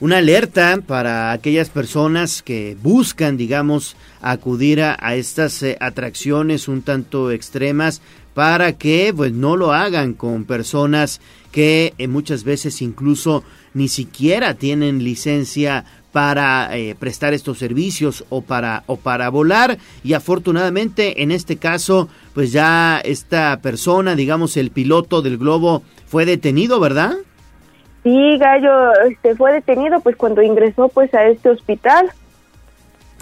una 0.00 0.16
alerta 0.16 0.80
para 0.86 1.30
aquellas 1.30 1.68
personas 1.68 2.40
que 2.40 2.74
buscan 2.82 3.36
digamos 3.36 3.96
acudir 4.22 4.80
a, 4.80 5.14
estas 5.14 5.62
eh, 5.62 5.76
atracciones 5.78 6.68
un 6.68 6.80
tanto 6.80 7.30
extremas 7.32 8.00
para 8.32 8.78
que 8.78 9.12
pues 9.14 9.34
no 9.34 9.56
lo 9.56 9.74
hagan 9.74 10.14
con 10.14 10.46
personas 10.46 11.20
que 11.52 11.92
eh, 11.98 12.08
muchas 12.08 12.44
veces 12.44 12.80
incluso 12.80 13.44
ni 13.74 13.88
siquiera 13.88 14.54
tienen 14.54 15.04
licencia 15.04 15.84
para 16.12 16.76
eh, 16.76 16.94
prestar 16.98 17.34
estos 17.34 17.58
servicios 17.58 18.24
o 18.28 18.42
para 18.42 18.82
o 18.86 18.96
para 18.96 19.28
volar. 19.28 19.78
Y 20.02 20.14
afortunadamente 20.14 21.22
en 21.22 21.30
este 21.30 21.56
caso 21.56 22.08
pues 22.34 22.52
ya 22.52 23.00
esta 23.04 23.60
persona 23.62 24.14
digamos 24.14 24.56
el 24.56 24.70
piloto 24.70 25.22
del 25.22 25.38
globo 25.38 25.82
fue 26.06 26.24
detenido 26.24 26.80
verdad 26.80 27.14
sí 28.02 28.38
gallo 28.38 28.92
este 29.08 29.34
fue 29.36 29.52
detenido 29.52 30.00
pues 30.00 30.16
cuando 30.16 30.42
ingresó 30.42 30.88
pues 30.88 31.12
a 31.14 31.26
este 31.26 31.50
hospital. 31.50 32.10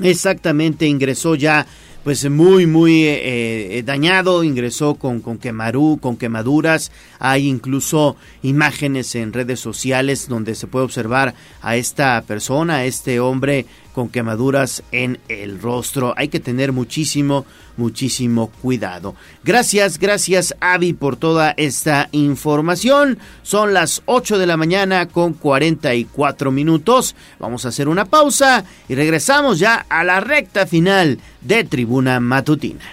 Exactamente 0.01 0.87
ingresó 0.87 1.35
ya 1.35 1.67
pues 2.09 2.31
muy 2.31 2.67
muy 2.67 3.05
eh, 3.05 3.77
eh, 3.77 3.83
dañado. 3.83 4.43
Ingresó 4.43 4.95
con 4.95 5.21
con 5.21 5.37
quemarú 5.37 5.99
con 6.01 6.17
quemaduras. 6.17 6.91
Hay 7.19 7.47
incluso 7.47 8.17
imágenes 8.43 9.15
en 9.15 9.35
redes 9.35 9.61
sociales 9.61 10.27
donde 10.27 10.55
se 10.55 10.67
puede 10.69 10.87
observar 10.87 11.35
a 11.61 11.77
esta 11.77 12.23
persona 12.23 12.77
a 12.77 12.85
este 12.87 13.21
hombre 13.21 13.67
con 13.99 14.11
quemaduras 14.11 14.85
en 14.93 15.19
el 15.29 15.61
rostro 15.61 16.15
hay 16.17 16.29
que 16.29 16.39
tener 16.39 16.71
muchísimo 16.71 17.45
muchísimo 17.77 18.49
cuidado 18.63 19.17
gracias 19.43 19.99
gracias 19.99 20.55
Avi 20.61 20.93
por 20.93 21.17
toda 21.17 21.53
esta 21.57 22.09
información 22.13 23.19
son 23.43 23.75
las 23.75 24.03
8 24.07 24.39
de 24.39 24.47
la 24.47 24.57
mañana 24.57 25.09
con 25.09 25.33
44 25.33 26.53
minutos 26.53 27.17
vamos 27.41 27.65
a 27.65 27.71
hacer 27.71 27.89
una 27.89 28.05
pausa 28.05 28.65
y 28.89 28.95
regresamos 28.95 29.59
ya 29.59 29.85
a 29.89 30.05
la 30.05 30.21
recta 30.21 30.65
final 30.65 31.19
de 31.41 31.65
Tribuna 31.65 32.21
Matutina. 32.21 32.85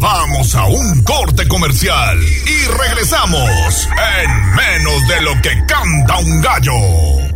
Vamos 0.00 0.54
a 0.54 0.64
un 0.64 1.04
corte 1.04 1.46
comercial 1.46 2.18
y 2.20 2.78
regresamos 2.78 3.88
en 4.24 4.54
menos 4.54 5.08
de 5.08 5.20
lo 5.20 5.42
que 5.42 5.50
canta 5.66 6.18
un 6.18 6.40
gallo. 6.40 7.29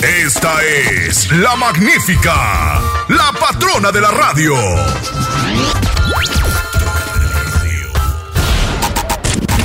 Esta 0.00 0.62
es 0.62 1.30
la 1.32 1.56
magnífica, 1.56 2.80
la 3.08 3.32
patrona 3.32 3.90
de 3.90 4.00
la 4.00 4.10
radio. 4.10 4.54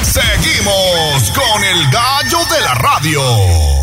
Seguimos 0.03 1.31
con 1.31 1.63
el 1.63 1.91
gallo 1.91 2.39
de 2.53 2.61
la 2.61 2.73
radio. 2.75 3.80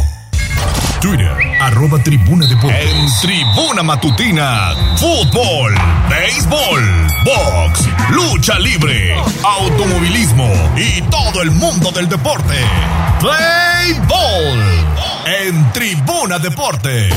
Twitter, 1.01 1.31
arroba 1.61 1.99
Tribuna 2.03 2.47
Deportes. 2.47 2.91
En 2.91 3.07
Tribuna 3.21 3.83
Matutina, 3.83 4.75
fútbol, 4.97 5.75
béisbol, 6.09 7.07
box, 7.25 7.89
lucha 8.11 8.59
libre, 8.59 9.15
automovilismo 9.43 10.51
y 10.77 11.01
todo 11.03 11.43
el 11.43 11.53
mundo 11.53 11.93
del 11.93 12.09
deporte. 12.09 12.55
Play 13.21 13.95
Ball 14.09 14.61
en 15.47 15.73
Tribuna 15.73 16.39
Deportes. 16.39 17.15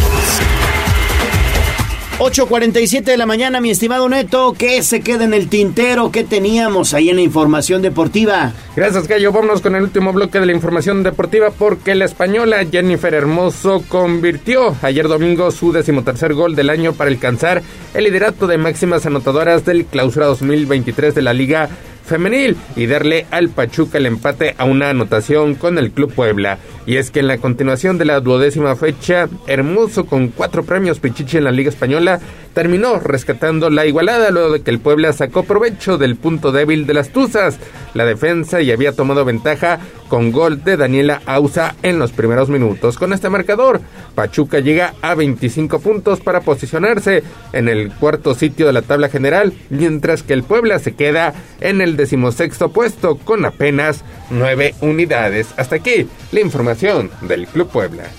8.47 2.19 3.03
de 3.03 3.17
la 3.17 3.25
mañana, 3.25 3.61
mi 3.61 3.71
estimado 3.71 4.07
Neto, 4.07 4.53
¿qué 4.57 4.83
se 4.83 5.01
queda 5.01 5.23
en 5.23 5.33
el 5.33 5.49
tintero? 5.49 6.11
¿Qué 6.11 6.23
teníamos 6.23 6.93
ahí 6.93 7.09
en 7.09 7.15
la 7.15 7.21
información 7.23 7.81
deportiva? 7.81 8.53
Gracias, 8.75 9.07
Gallo. 9.07 9.31
Vámonos 9.31 9.61
con 9.61 9.75
el 9.75 9.83
último 9.83 10.13
bloque 10.13 10.39
de 10.39 10.45
la 10.45 10.51
información 10.51 11.01
deportiva 11.01 11.49
porque 11.49 11.95
la 11.95 12.05
española 12.05 12.65
Jennifer 12.71 13.13
Hermoso 13.13 13.83
convirtió 13.87 14.75
ayer 14.83 15.07
domingo 15.07 15.49
su 15.51 15.71
decimotercer 15.71 16.33
gol 16.33 16.55
del 16.55 16.69
año 16.69 16.93
para 16.93 17.09
alcanzar 17.09 17.63
el 17.93 18.03
liderato 18.03 18.45
de 18.45 18.57
máximas 18.57 19.05
anotadoras 19.05 19.65
del 19.65 19.85
Clausura 19.85 20.27
2023 20.27 21.15
de 21.15 21.21
la 21.23 21.33
Liga 21.33 21.69
femenil 22.11 22.57
y 22.75 22.87
darle 22.87 23.25
al 23.31 23.49
Pachuca 23.49 23.97
el 23.97 24.05
empate 24.05 24.53
a 24.57 24.65
una 24.65 24.89
anotación 24.89 25.55
con 25.55 25.77
el 25.77 25.91
Club 25.91 26.13
Puebla. 26.13 26.57
Y 26.85 26.97
es 26.97 27.11
que 27.11 27.19
en 27.19 27.27
la 27.27 27.37
continuación 27.37 27.97
de 27.97 28.05
la 28.05 28.19
duodécima 28.19 28.75
fecha, 28.75 29.29
Hermoso 29.47 30.05
con 30.05 30.29
cuatro 30.29 30.63
premios 30.63 30.99
Pichichi 30.99 31.37
en 31.37 31.43
la 31.43 31.51
Liga 31.51 31.69
Española 31.69 32.19
terminó 32.53 32.99
rescatando 32.99 33.69
la 33.69 33.85
igualada 33.85 34.29
luego 34.31 34.51
de 34.51 34.61
que 34.61 34.71
el 34.71 34.79
Puebla 34.79 35.13
sacó 35.13 35.43
provecho 35.43 35.97
del 35.97 36.15
punto 36.15 36.51
débil 36.51 36.85
de 36.85 36.93
las 36.93 37.09
Tuzas, 37.09 37.57
la 37.93 38.05
defensa 38.05 38.61
y 38.61 38.71
había 38.71 38.91
tomado 38.91 39.23
ventaja 39.25 39.79
con 40.09 40.31
gol 40.31 40.63
de 40.63 40.75
Daniela 40.75 41.21
Ausa 41.25 41.75
en 41.83 41.97
los 41.97 42.11
primeros 42.11 42.49
minutos. 42.49 42.97
Con 42.97 43.13
este 43.13 43.29
marcador, 43.29 43.79
Pachuca 44.13 44.59
llega 44.59 44.93
a 45.01 45.15
25 45.15 45.79
puntos 45.79 46.19
para 46.19 46.41
posicionarse 46.41 47.23
en 47.53 47.69
el 47.69 47.91
cuarto 47.93 48.35
sitio 48.35 48.67
de 48.67 48.73
la 48.73 48.81
tabla 48.81 49.07
general, 49.07 49.53
mientras 49.69 50.23
que 50.23 50.33
el 50.33 50.43
Puebla 50.43 50.79
se 50.79 50.95
queda 50.95 51.33
en 51.61 51.79
el 51.79 51.95
decimosexto 51.95 52.73
puesto 52.73 53.15
con 53.15 53.45
apenas 53.45 54.03
nueve 54.29 54.75
unidades. 54.81 55.47
Hasta 55.55 55.77
aquí 55.77 56.07
la 56.33 56.41
información 56.41 56.71
del 56.81 57.47
Club 57.47 57.69
Puebla. 57.69 58.09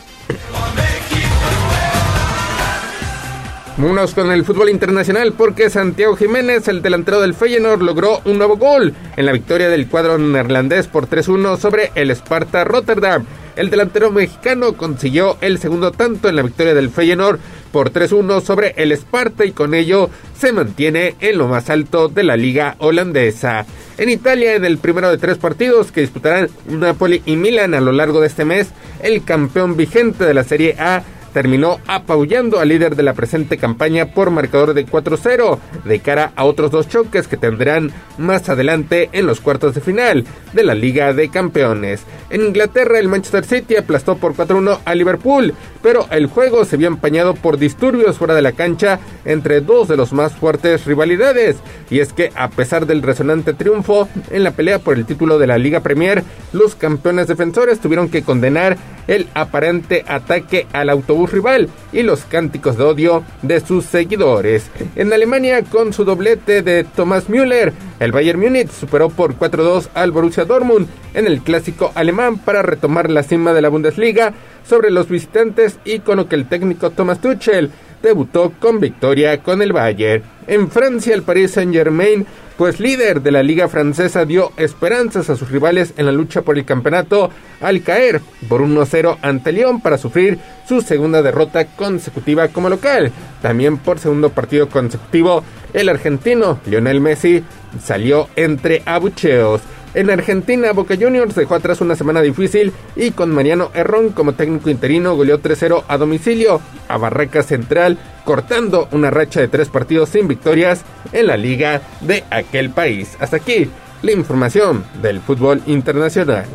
Vámonos 3.78 4.14
con 4.14 4.30
el 4.30 4.44
fútbol 4.44 4.68
internacional 4.68 5.32
porque 5.32 5.70
Santiago 5.70 6.14
Jiménez, 6.14 6.68
el 6.68 6.82
delantero 6.82 7.22
del 7.22 7.32
Feyenoord, 7.32 7.80
logró 7.80 8.20
un 8.26 8.36
nuevo 8.36 8.58
gol 8.58 8.92
en 9.16 9.24
la 9.24 9.32
victoria 9.32 9.70
del 9.70 9.88
cuadro 9.88 10.18
neerlandés 10.18 10.88
por 10.88 11.08
3-1 11.08 11.56
sobre 11.56 11.90
el 11.94 12.10
Sparta 12.10 12.64
Rotterdam. 12.64 13.24
El 13.56 13.70
delantero 13.70 14.10
mexicano 14.10 14.74
consiguió 14.74 15.38
el 15.40 15.58
segundo 15.58 15.90
tanto 15.90 16.28
en 16.28 16.36
la 16.36 16.42
victoria 16.42 16.74
del 16.74 16.90
Feyenoord 16.90 17.40
por 17.72 17.92
3-1 17.92 18.42
sobre 18.42 18.74
el 18.76 18.92
Sparta 18.92 19.46
y 19.46 19.52
con 19.52 19.72
ello 19.72 20.10
se 20.38 20.52
mantiene 20.52 21.16
en 21.20 21.38
lo 21.38 21.48
más 21.48 21.70
alto 21.70 22.08
de 22.08 22.24
la 22.24 22.36
liga 22.36 22.76
holandesa. 22.78 23.64
En 23.96 24.10
Italia, 24.10 24.54
en 24.54 24.66
el 24.66 24.78
primero 24.78 25.10
de 25.10 25.18
tres 25.18 25.38
partidos 25.38 25.92
que 25.92 26.02
disputarán 26.02 26.50
Napoli 26.66 27.22
y 27.24 27.36
Milan 27.36 27.72
a 27.72 27.80
lo 27.80 27.92
largo 27.92 28.20
de 28.20 28.26
este 28.26 28.44
mes, 28.44 28.68
el 29.02 29.24
campeón 29.24 29.78
vigente 29.78 30.24
de 30.24 30.34
la 30.34 30.44
Serie 30.44 30.76
A 30.78 31.02
terminó 31.32 31.78
apabullando 31.86 32.60
al 32.60 32.68
líder 32.68 32.96
de 32.96 33.02
la 33.02 33.14
presente 33.14 33.58
campaña 33.58 34.06
por 34.06 34.30
marcador 34.30 34.74
de 34.74 34.86
4-0, 34.86 35.58
de 35.84 36.00
cara 36.00 36.32
a 36.36 36.44
otros 36.44 36.70
dos 36.70 36.88
choques 36.88 37.28
que 37.28 37.36
tendrán 37.36 37.90
más 38.18 38.48
adelante 38.48 39.08
en 39.12 39.26
los 39.26 39.40
cuartos 39.40 39.74
de 39.74 39.80
final 39.80 40.24
de 40.52 40.64
la 40.64 40.74
Liga 40.74 41.12
de 41.12 41.28
Campeones. 41.28 42.04
En 42.30 42.42
Inglaterra, 42.42 42.98
el 42.98 43.08
Manchester 43.08 43.44
City 43.44 43.76
aplastó 43.76 44.16
por 44.16 44.34
4-1 44.34 44.78
a 44.84 44.94
Liverpool, 44.94 45.54
pero 45.82 46.06
el 46.10 46.26
juego 46.26 46.64
se 46.64 46.76
vio 46.76 46.88
empañado 46.88 47.34
por 47.34 47.58
disturbios 47.58 48.18
fuera 48.18 48.34
de 48.34 48.42
la 48.42 48.52
cancha 48.52 49.00
entre 49.24 49.60
dos 49.60 49.88
de 49.88 49.96
los 49.96 50.12
más 50.12 50.32
fuertes 50.34 50.84
rivalidades. 50.86 51.56
Y 51.90 52.00
es 52.00 52.12
que, 52.12 52.30
a 52.34 52.48
pesar 52.48 52.86
del 52.86 53.02
resonante 53.02 53.52
triunfo 53.52 54.08
en 54.30 54.44
la 54.44 54.52
pelea 54.52 54.78
por 54.78 54.96
el 54.96 55.06
título 55.06 55.38
de 55.38 55.46
la 55.46 55.58
Liga 55.58 55.80
Premier, 55.80 56.22
los 56.52 56.74
campeones 56.74 57.26
defensores 57.26 57.80
tuvieron 57.80 58.08
que 58.08 58.22
condenar 58.22 58.76
el 59.06 59.28
aparente 59.34 60.04
ataque 60.06 60.66
al 60.72 60.90
autobús 60.90 61.32
rival 61.32 61.68
y 61.92 62.02
los 62.02 62.24
cánticos 62.24 62.76
de 62.76 62.84
odio 62.84 63.24
de 63.42 63.60
sus 63.60 63.84
seguidores. 63.84 64.70
En 64.96 65.12
Alemania, 65.12 65.62
con 65.62 65.92
su 65.92 66.04
doblete 66.04 66.62
de 66.62 66.84
Thomas 66.84 67.28
Müller, 67.28 67.72
el 68.00 68.12
Bayern 68.12 68.40
Múnich 68.40 68.70
superó 68.70 69.10
por 69.10 69.36
4-2 69.36 69.88
al 69.94 70.10
Borussia 70.10 70.44
Dortmund 70.44 70.88
en 71.14 71.26
el 71.26 71.42
clásico 71.42 71.92
alemán 71.94 72.38
para 72.38 72.62
retomar 72.62 73.10
la 73.10 73.22
cima 73.22 73.52
de 73.52 73.62
la 73.62 73.68
Bundesliga 73.68 74.32
sobre 74.68 74.90
los 74.90 75.08
visitantes 75.08 75.78
y 75.84 76.00
con 76.00 76.16
lo 76.16 76.28
que 76.28 76.36
el 76.36 76.48
técnico 76.48 76.90
Thomas 76.90 77.20
Tuchel 77.20 77.70
debutó 78.02 78.52
con 78.58 78.80
victoria 78.80 79.42
con 79.42 79.62
el 79.62 79.72
Bayern. 79.72 80.22
En 80.46 80.70
Francia, 80.70 81.14
el 81.14 81.22
Paris 81.22 81.52
Saint-Germain 81.52 82.26
pues 82.56 82.80
líder 82.80 83.22
de 83.22 83.32
la 83.32 83.42
liga 83.42 83.68
francesa 83.68 84.24
dio 84.24 84.52
esperanzas 84.56 85.30
a 85.30 85.36
sus 85.36 85.50
rivales 85.50 85.94
en 85.96 86.06
la 86.06 86.12
lucha 86.12 86.42
por 86.42 86.58
el 86.58 86.64
campeonato 86.64 87.30
al 87.60 87.82
caer 87.82 88.20
por 88.48 88.60
1-0 88.60 89.18
ante 89.22 89.52
Lyon 89.52 89.80
para 89.80 89.98
sufrir 89.98 90.38
su 90.68 90.80
segunda 90.80 91.22
derrota 91.22 91.64
consecutiva 91.64 92.48
como 92.48 92.68
local. 92.68 93.10
También 93.40 93.78
por 93.78 93.98
segundo 93.98 94.30
partido 94.30 94.68
consecutivo, 94.68 95.42
el 95.72 95.88
argentino 95.88 96.60
Lionel 96.66 97.00
Messi 97.00 97.42
salió 97.82 98.28
entre 98.36 98.82
abucheos. 98.84 99.60
En 99.94 100.10
Argentina, 100.10 100.72
Boca 100.72 100.96
Juniors 100.98 101.34
dejó 101.34 101.54
atrás 101.54 101.80
una 101.80 101.96
semana 101.96 102.22
difícil 102.22 102.72
y 102.96 103.10
con 103.10 103.30
Mariano 103.30 103.70
Herrón 103.74 104.10
como 104.10 104.32
técnico 104.32 104.70
interino 104.70 105.14
goleó 105.16 105.40
3-0 105.40 105.84
a 105.86 105.96
domicilio 105.98 106.60
a 106.88 106.96
Barraca 106.96 107.42
Central, 107.42 107.98
cortando 108.24 108.88
una 108.92 109.10
racha 109.10 109.40
de 109.40 109.48
tres 109.48 109.68
partidos 109.68 110.08
sin 110.08 110.28
victorias 110.28 110.82
en 111.12 111.26
la 111.26 111.36
liga 111.36 111.82
de 112.00 112.24
aquel 112.30 112.70
país. 112.70 113.16
Hasta 113.20 113.36
aquí 113.36 113.70
la 114.00 114.12
información 114.12 114.84
del 115.02 115.20
fútbol 115.20 115.62
internacional. 115.66 116.46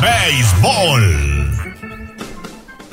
Béisbol. 0.00 1.37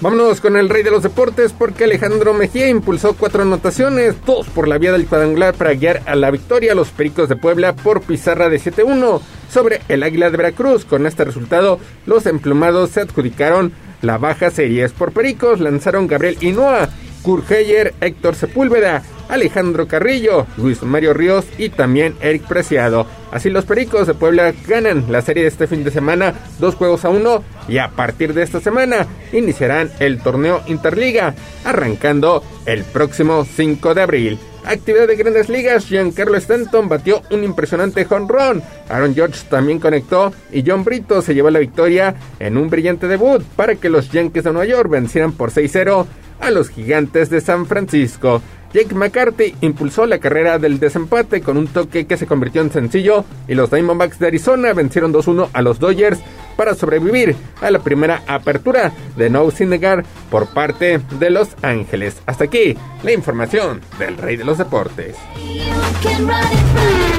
Vámonos 0.05 0.39
con 0.39 0.55
el 0.55 0.69
rey 0.69 0.83
de 0.83 0.91
los 0.91 1.01
deportes 1.01 1.51
porque 1.51 1.85
Alejandro 1.85 2.35
Mejía 2.35 2.69
impulsó 2.69 3.15
cuatro 3.15 3.41
anotaciones, 3.41 4.13
dos 4.23 4.45
por 4.45 4.67
la 4.67 4.77
vía 4.77 4.91
del 4.91 5.07
cuadrangular 5.07 5.55
para 5.55 5.73
guiar 5.73 6.03
a 6.05 6.13
la 6.13 6.29
victoria 6.29 6.73
a 6.73 6.75
los 6.75 6.89
Pericos 6.89 7.27
de 7.27 7.35
Puebla 7.35 7.75
por 7.75 8.01
pizarra 8.01 8.47
de 8.47 8.59
7-1 8.59 9.19
sobre 9.49 9.81
el 9.87 10.03
Águila 10.03 10.29
de 10.29 10.37
Veracruz. 10.37 10.85
Con 10.85 11.07
este 11.07 11.25
resultado, 11.25 11.79
los 12.05 12.27
emplumados 12.27 12.91
se 12.91 13.01
adjudicaron 13.01 13.73
la 14.03 14.19
baja 14.19 14.51
series 14.51 14.91
por 14.91 15.11
Pericos, 15.11 15.59
lanzaron 15.59 16.05
Gabriel 16.05 16.37
Inoa, 16.39 16.87
Kurgeyer, 17.23 17.95
Héctor 17.99 18.35
Sepúlveda, 18.35 19.01
Alejandro 19.29 19.87
Carrillo, 19.87 20.45
Luis 20.57 20.83
Mario 20.83 21.13
Ríos 21.13 21.45
y 21.57 21.69
también 21.69 22.15
Eric 22.21 22.43
Preciado. 22.47 23.05
Así 23.31 23.49
los 23.49 23.65
Pericos 23.65 24.07
de 24.07 24.13
Puebla 24.13 24.53
ganan 24.67 25.05
la 25.09 25.21
serie 25.21 25.43
de 25.43 25.49
este 25.49 25.67
fin 25.67 25.83
de 25.83 25.91
semana, 25.91 26.33
dos 26.59 26.75
juegos 26.75 27.05
a 27.05 27.09
uno, 27.09 27.43
y 27.67 27.79
a 27.79 27.89
partir 27.89 28.33
de 28.33 28.43
esta 28.43 28.61
semana 28.61 29.07
iniciarán 29.33 29.89
el 29.99 30.19
torneo 30.19 30.61
Interliga, 30.67 31.35
arrancando 31.63 32.43
el 32.65 32.83
próximo 32.83 33.45
5 33.45 33.93
de 33.93 34.01
abril. 34.01 34.39
Actividad 34.65 35.07
de 35.07 35.15
grandes 35.15 35.47
ligas, 35.47 35.85
Giancarlo 35.85 36.37
Stanton 36.37 36.89
batió 36.89 37.21
un 37.29 37.43
impresionante 37.43 38.05
jonrón. 38.05 38.63
Aaron 38.89 39.13
George 39.13 39.41
también 39.47 39.79
conectó 39.79 40.33
y 40.51 40.63
John 40.65 40.83
Brito 40.83 41.21
se 41.21 41.35
llevó 41.35 41.51
la 41.51 41.59
victoria 41.59 42.15
en 42.39 42.57
un 42.57 42.69
brillante 42.69 43.07
debut 43.07 43.43
para 43.55 43.75
que 43.75 43.89
los 43.89 44.11
Yankees 44.11 44.43
de 44.43 44.51
Nueva 44.51 44.65
York 44.65 44.89
vencieran 44.89 45.33
por 45.33 45.51
6-0 45.51 46.07
a 46.39 46.51
los 46.51 46.69
gigantes 46.69 47.29
de 47.29 47.41
San 47.41 47.67
Francisco. 47.67 48.41
Jake 48.75 48.93
McCarthy 48.93 49.55
impulsó 49.61 50.05
la 50.05 50.19
carrera 50.19 50.59
del 50.59 50.81
desempate 50.81 51.39
con 51.39 51.55
un 51.55 51.67
toque 51.67 52.07
que 52.07 52.17
se 52.17 52.27
convirtió 52.27 52.59
en 52.59 52.73
sencillo 52.73 53.23
y 53.47 53.55
los 53.55 53.71
Diamondbacks 53.71 54.19
de 54.19 54.27
Arizona 54.27 54.73
vencieron 54.73 55.13
2-1 55.13 55.47
a 55.53 55.61
los 55.61 55.79
Dodgers 55.79 56.19
para 56.57 56.75
sobrevivir 56.75 57.37
a 57.61 57.71
la 57.71 57.79
primera 57.79 58.23
apertura 58.27 58.91
de 59.15 59.29
No 59.29 59.49
Sinegar 59.49 60.03
por 60.29 60.47
parte 60.47 60.99
de 61.17 61.29
Los 61.29 61.55
Ángeles. 61.61 62.21
Hasta 62.25 62.43
aquí 62.43 62.75
la 63.01 63.13
información 63.13 63.79
del 63.97 64.17
rey 64.17 64.35
de 64.35 64.43
los 64.43 64.57
deportes. 64.57 65.15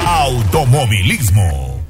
Automovilismo. 0.05 1.86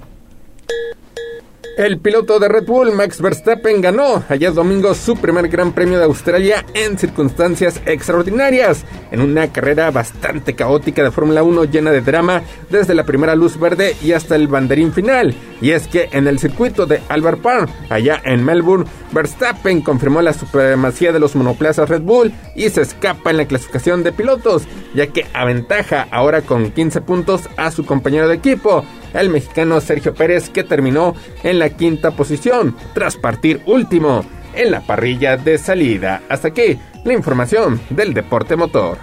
El 1.77 1.99
piloto 1.99 2.39
de 2.39 2.49
Red 2.49 2.65
Bull, 2.65 2.93
Max 2.93 3.21
Verstappen, 3.21 3.83
ganó 3.83 4.25
ayer 4.31 4.51
domingo 4.55 4.95
su 4.95 5.15
primer 5.15 5.47
Gran 5.49 5.73
Premio 5.73 5.99
de 5.99 6.07
Australia 6.07 6.65
en 6.73 6.97
circunstancias 6.99 7.83
extraordinarias, 7.85 8.87
en 9.11 9.21
una 9.21 9.53
carrera 9.53 9.91
bastante 9.91 10.55
caótica 10.55 11.03
de 11.03 11.11
Fórmula 11.11 11.43
1 11.43 11.65
llena 11.65 11.91
de 11.91 12.01
drama 12.01 12.41
desde 12.71 12.95
la 12.95 13.05
primera 13.05 13.37
luz 13.37 13.61
verde 13.61 13.95
y 14.03 14.13
hasta 14.13 14.37
el 14.37 14.49
banderín 14.49 14.91
final. 14.91 15.35
Y 15.61 15.73
es 15.73 15.87
que 15.87 16.09
en 16.13 16.27
el 16.27 16.39
circuito 16.39 16.87
de 16.87 17.03
Albert 17.11 17.43
Park, 17.43 17.69
allá 17.91 18.23
en 18.25 18.43
Melbourne, 18.43 18.87
Verstappen 19.13 19.83
confirmó 19.83 20.23
la 20.23 20.33
supremacía 20.33 21.13
de 21.13 21.21
los 21.21 21.37
monoplazas 21.37 21.91
Red 21.91 22.03
Bull 22.03 22.33
y 22.55 22.71
se 22.71 22.81
escapa 22.81 23.31
en 23.31 23.37
la 23.37 23.49
clasificación 23.49 24.03
de 24.03 24.13
pilotos, 24.13 24.63
ya 24.95 25.09
que 25.09 25.27
aventaja 25.35 26.09
ahora 26.11 26.41
con 26.41 26.71
15 26.71 27.03
puntos 27.03 27.43
a 27.59 27.71
su 27.71 27.85
compañero 27.85 28.29
de 28.29 28.37
equipo 28.37 28.83
el 29.21 29.31
mexicano 29.31 29.81
Sergio 29.81 30.15
Pérez 30.15 30.51
que 30.51 30.65
terminó 30.65 31.15
en 31.43 31.59
la 31.59 31.71
quinta 31.71 32.11
posición 32.11 32.77
tras 32.95 33.17
partir 33.17 33.63
último 33.67 34.25
en 34.55 34.71
la 34.71 34.81
parrilla 34.81 35.37
de 35.37 35.59
salida. 35.59 36.23
Hasta 36.29 36.49
aquí 36.49 36.79
la 37.05 37.13
información 37.13 37.81
del 37.91 38.15
deporte 38.15 38.57
motor. 38.57 38.99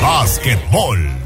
Básquetbol. 0.00 1.21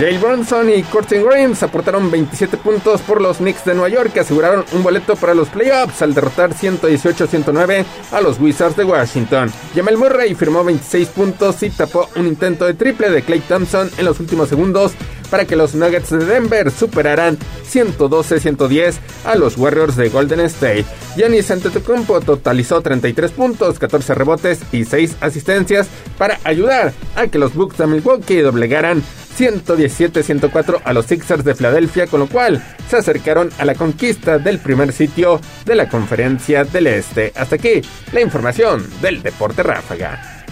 Jay 0.00 0.16
Bronson 0.16 0.70
y 0.70 0.82
Curtin 0.82 1.22
Grimes 1.26 1.62
aportaron 1.62 2.10
27 2.10 2.56
puntos 2.56 3.02
por 3.02 3.20
los 3.20 3.36
Knicks 3.36 3.66
de 3.66 3.74
Nueva 3.74 3.90
York 3.90 4.14
que 4.14 4.20
aseguraron 4.20 4.64
un 4.72 4.82
boleto 4.82 5.14
para 5.14 5.34
los 5.34 5.50
playoffs 5.50 6.00
al 6.00 6.14
derrotar 6.14 6.54
118-109 6.54 7.84
a 8.10 8.22
los 8.22 8.40
Wizards 8.40 8.76
de 8.76 8.84
Washington. 8.84 9.52
Jamal 9.74 9.98
Murray 9.98 10.34
firmó 10.34 10.64
26 10.64 11.08
puntos 11.08 11.62
y 11.62 11.68
tapó 11.68 12.08
un 12.16 12.26
intento 12.26 12.64
de 12.64 12.72
triple 12.72 13.10
de 13.10 13.20
Clay 13.20 13.40
Thompson 13.40 13.90
en 13.98 14.06
los 14.06 14.18
últimos 14.20 14.48
segundos 14.48 14.92
para 15.30 15.44
que 15.44 15.54
los 15.54 15.74
Nuggets 15.74 16.08
de 16.08 16.24
Denver 16.24 16.70
superaran 16.70 17.36
112-110 17.70 18.94
a 19.26 19.34
los 19.34 19.58
Warriors 19.58 19.96
de 19.96 20.08
Golden 20.08 20.40
State. 20.40 20.86
Giannis 21.14 21.50
Antetokounmpo 21.50 22.22
totalizó 22.22 22.80
33 22.80 23.32
puntos, 23.32 23.78
14 23.78 24.14
rebotes 24.14 24.60
y 24.72 24.86
6 24.86 25.16
asistencias 25.20 25.88
para 26.16 26.40
ayudar 26.44 26.94
a 27.16 27.26
que 27.26 27.38
los 27.38 27.54
Bucks 27.54 27.76
de 27.76 27.86
Milwaukee 27.86 28.38
doblegaran 28.38 29.02
117-104 29.38 30.80
a 30.84 30.92
los 30.92 31.06
Sixers 31.06 31.44
de 31.44 31.54
Filadelfia, 31.54 32.06
con 32.06 32.20
lo 32.20 32.28
cual 32.28 32.62
se 32.88 32.96
acercaron 32.96 33.50
a 33.58 33.64
la 33.64 33.74
conquista 33.74 34.38
del 34.38 34.58
primer 34.58 34.92
sitio 34.92 35.40
de 35.64 35.74
la 35.74 35.88
Conferencia 35.88 36.64
del 36.64 36.86
Este. 36.86 37.32
Hasta 37.36 37.56
aquí 37.56 37.82
la 38.12 38.20
información 38.20 38.88
del 39.00 39.22
Deporte 39.22 39.62
Ráfaga. 39.62 40.44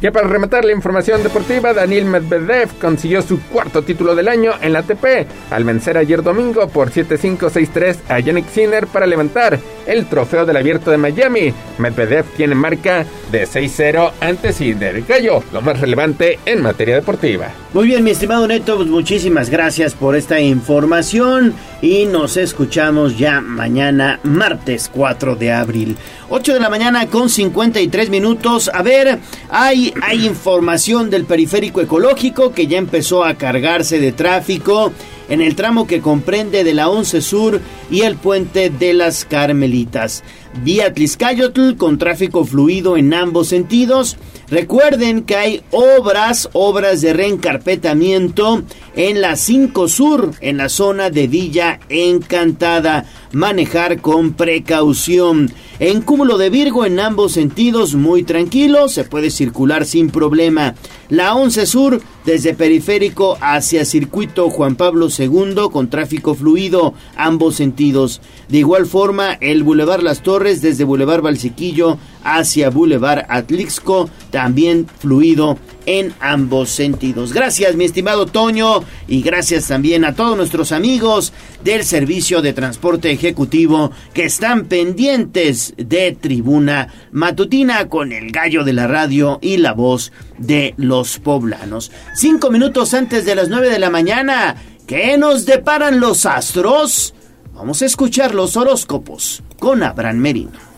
Ya 0.00 0.10
para 0.12 0.28
rematar 0.28 0.64
la 0.64 0.72
información 0.72 1.22
deportiva, 1.22 1.74
Daniel 1.74 2.06
Medvedev 2.06 2.70
consiguió 2.80 3.20
su 3.20 3.38
cuarto 3.42 3.82
título 3.82 4.14
del 4.14 4.28
año 4.28 4.52
en 4.62 4.72
la 4.72 4.78
ATP 4.78 5.28
al 5.50 5.64
vencer 5.64 5.98
ayer 5.98 6.22
domingo 6.22 6.68
por 6.68 6.90
7-5-6-3 6.90 7.98
a 8.08 8.18
Yannick 8.18 8.48
Sinner 8.48 8.86
para 8.86 9.06
levantar 9.06 9.58
el 9.86 10.06
trofeo 10.06 10.46
del 10.46 10.56
abierto 10.56 10.90
de 10.90 10.96
Miami. 10.96 11.52
Medvedev 11.76 12.24
tiene 12.34 12.54
marca 12.54 13.04
de 13.30 13.46
6-0 13.46 14.12
ante 14.20 14.54
Sinner. 14.54 15.02
Gallo, 15.02 15.42
lo 15.52 15.60
más 15.60 15.78
relevante 15.78 16.38
en 16.46 16.62
materia 16.62 16.94
deportiva. 16.94 17.48
Muy 17.74 17.86
bien, 17.86 18.02
mi 18.02 18.12
estimado 18.12 18.48
Neto, 18.48 18.76
pues 18.76 18.88
muchísimas 18.88 19.50
gracias 19.50 19.92
por 19.92 20.16
esta 20.16 20.40
información 20.40 21.52
y 21.82 22.06
nos 22.06 22.38
escuchamos 22.38 23.18
ya 23.18 23.42
mañana, 23.42 24.18
martes 24.22 24.90
4 24.92 25.36
de 25.36 25.52
abril. 25.52 25.96
8 26.32 26.54
de 26.54 26.60
la 26.60 26.70
mañana 26.70 27.08
con 27.08 27.28
53 27.28 28.08
minutos. 28.08 28.70
A 28.72 28.82
ver, 28.82 29.18
hay, 29.48 29.92
hay 30.00 30.26
información 30.26 31.10
del 31.10 31.24
periférico 31.24 31.80
ecológico 31.80 32.52
que 32.52 32.68
ya 32.68 32.78
empezó 32.78 33.24
a 33.24 33.34
cargarse 33.34 33.98
de 33.98 34.12
tráfico 34.12 34.92
en 35.28 35.40
el 35.40 35.56
tramo 35.56 35.88
que 35.88 36.00
comprende 36.00 36.62
de 36.62 36.72
la 36.72 36.88
11 36.88 37.20
Sur 37.20 37.60
y 37.90 38.02
el 38.02 38.14
puente 38.14 38.70
de 38.70 38.92
las 38.92 39.24
Carmelitas. 39.24 40.22
Vía 40.62 40.94
Tliscayotl 40.94 41.74
con 41.76 41.98
tráfico 41.98 42.44
fluido 42.44 42.96
en 42.96 43.12
ambos 43.12 43.48
sentidos. 43.48 44.16
Recuerden 44.50 45.22
que 45.22 45.36
hay 45.36 45.62
obras, 45.72 46.48
obras 46.52 47.00
de 47.00 47.12
reencarpetamiento 47.12 48.62
en 48.94 49.20
la 49.20 49.36
5 49.36 49.88
Sur, 49.88 50.32
en 50.40 50.56
la 50.56 50.68
zona 50.68 51.10
de 51.10 51.26
Villa 51.26 51.80
Encantada. 51.88 53.04
Manejar 53.32 54.00
con 54.00 54.32
precaución. 54.32 55.52
En 55.78 56.02
cúmulo 56.02 56.36
de 56.36 56.50
Virgo 56.50 56.84
en 56.84 57.00
ambos 57.00 57.32
sentidos, 57.32 57.94
muy 57.94 58.22
tranquilo, 58.22 58.88
se 58.88 59.04
puede 59.04 59.30
circular 59.30 59.86
sin 59.86 60.10
problema. 60.10 60.74
La 61.08 61.34
11 61.34 61.66
Sur, 61.66 62.02
desde 62.24 62.54
periférico 62.54 63.38
hacia 63.40 63.84
circuito 63.84 64.50
Juan 64.50 64.76
Pablo 64.76 65.08
II, 65.16 65.68
con 65.72 65.88
tráfico 65.88 66.34
fluido, 66.34 66.94
ambos 67.16 67.56
sentidos. 67.56 68.20
De 68.48 68.58
igual 68.58 68.86
forma, 68.86 69.34
el 69.34 69.62
Boulevard 69.62 70.02
Las 70.02 70.22
Torres, 70.22 70.60
desde 70.60 70.84
Boulevard 70.84 71.22
Valsequillo 71.22 71.98
hacia 72.24 72.70
Boulevard 72.70 73.26
Atlixco, 73.28 74.10
también 74.30 74.86
fluido 74.98 75.58
en 75.86 76.12
ambos 76.20 76.70
sentidos. 76.70 77.32
Gracias, 77.32 77.74
mi 77.74 77.84
estimado 77.84 78.26
Toño, 78.26 78.84
y 79.08 79.22
gracias 79.22 79.68
también 79.68 80.04
a 80.04 80.14
todos 80.14 80.36
nuestros 80.36 80.72
amigos 80.72 81.32
del 81.64 81.84
Servicio 81.84 82.42
de 82.42 82.52
Transporte 82.52 83.10
Ejecutivo 83.10 83.90
que 84.12 84.24
están 84.24 84.66
pendientes 84.66 85.74
de 85.76 86.12
Tribuna 86.12 86.92
Matutina 87.12 87.88
con 87.88 88.12
el 88.12 88.30
gallo 88.30 88.64
de 88.64 88.72
la 88.72 88.86
radio 88.86 89.38
y 89.42 89.56
la 89.56 89.72
voz 89.72 90.12
de 90.38 90.74
los 90.76 91.18
poblanos. 91.18 91.90
Cinco 92.14 92.50
minutos 92.50 92.94
antes 92.94 93.24
de 93.24 93.34
las 93.34 93.48
nueve 93.48 93.70
de 93.70 93.78
la 93.78 93.90
mañana, 93.90 94.56
¿qué 94.86 95.16
nos 95.18 95.46
deparan 95.46 96.00
los 96.00 96.26
astros? 96.26 97.14
Vamos 97.54 97.82
a 97.82 97.86
escuchar 97.86 98.34
los 98.34 98.56
horóscopos 98.56 99.42
con 99.58 99.82
Abraham 99.82 100.16
Merino. 100.16 100.69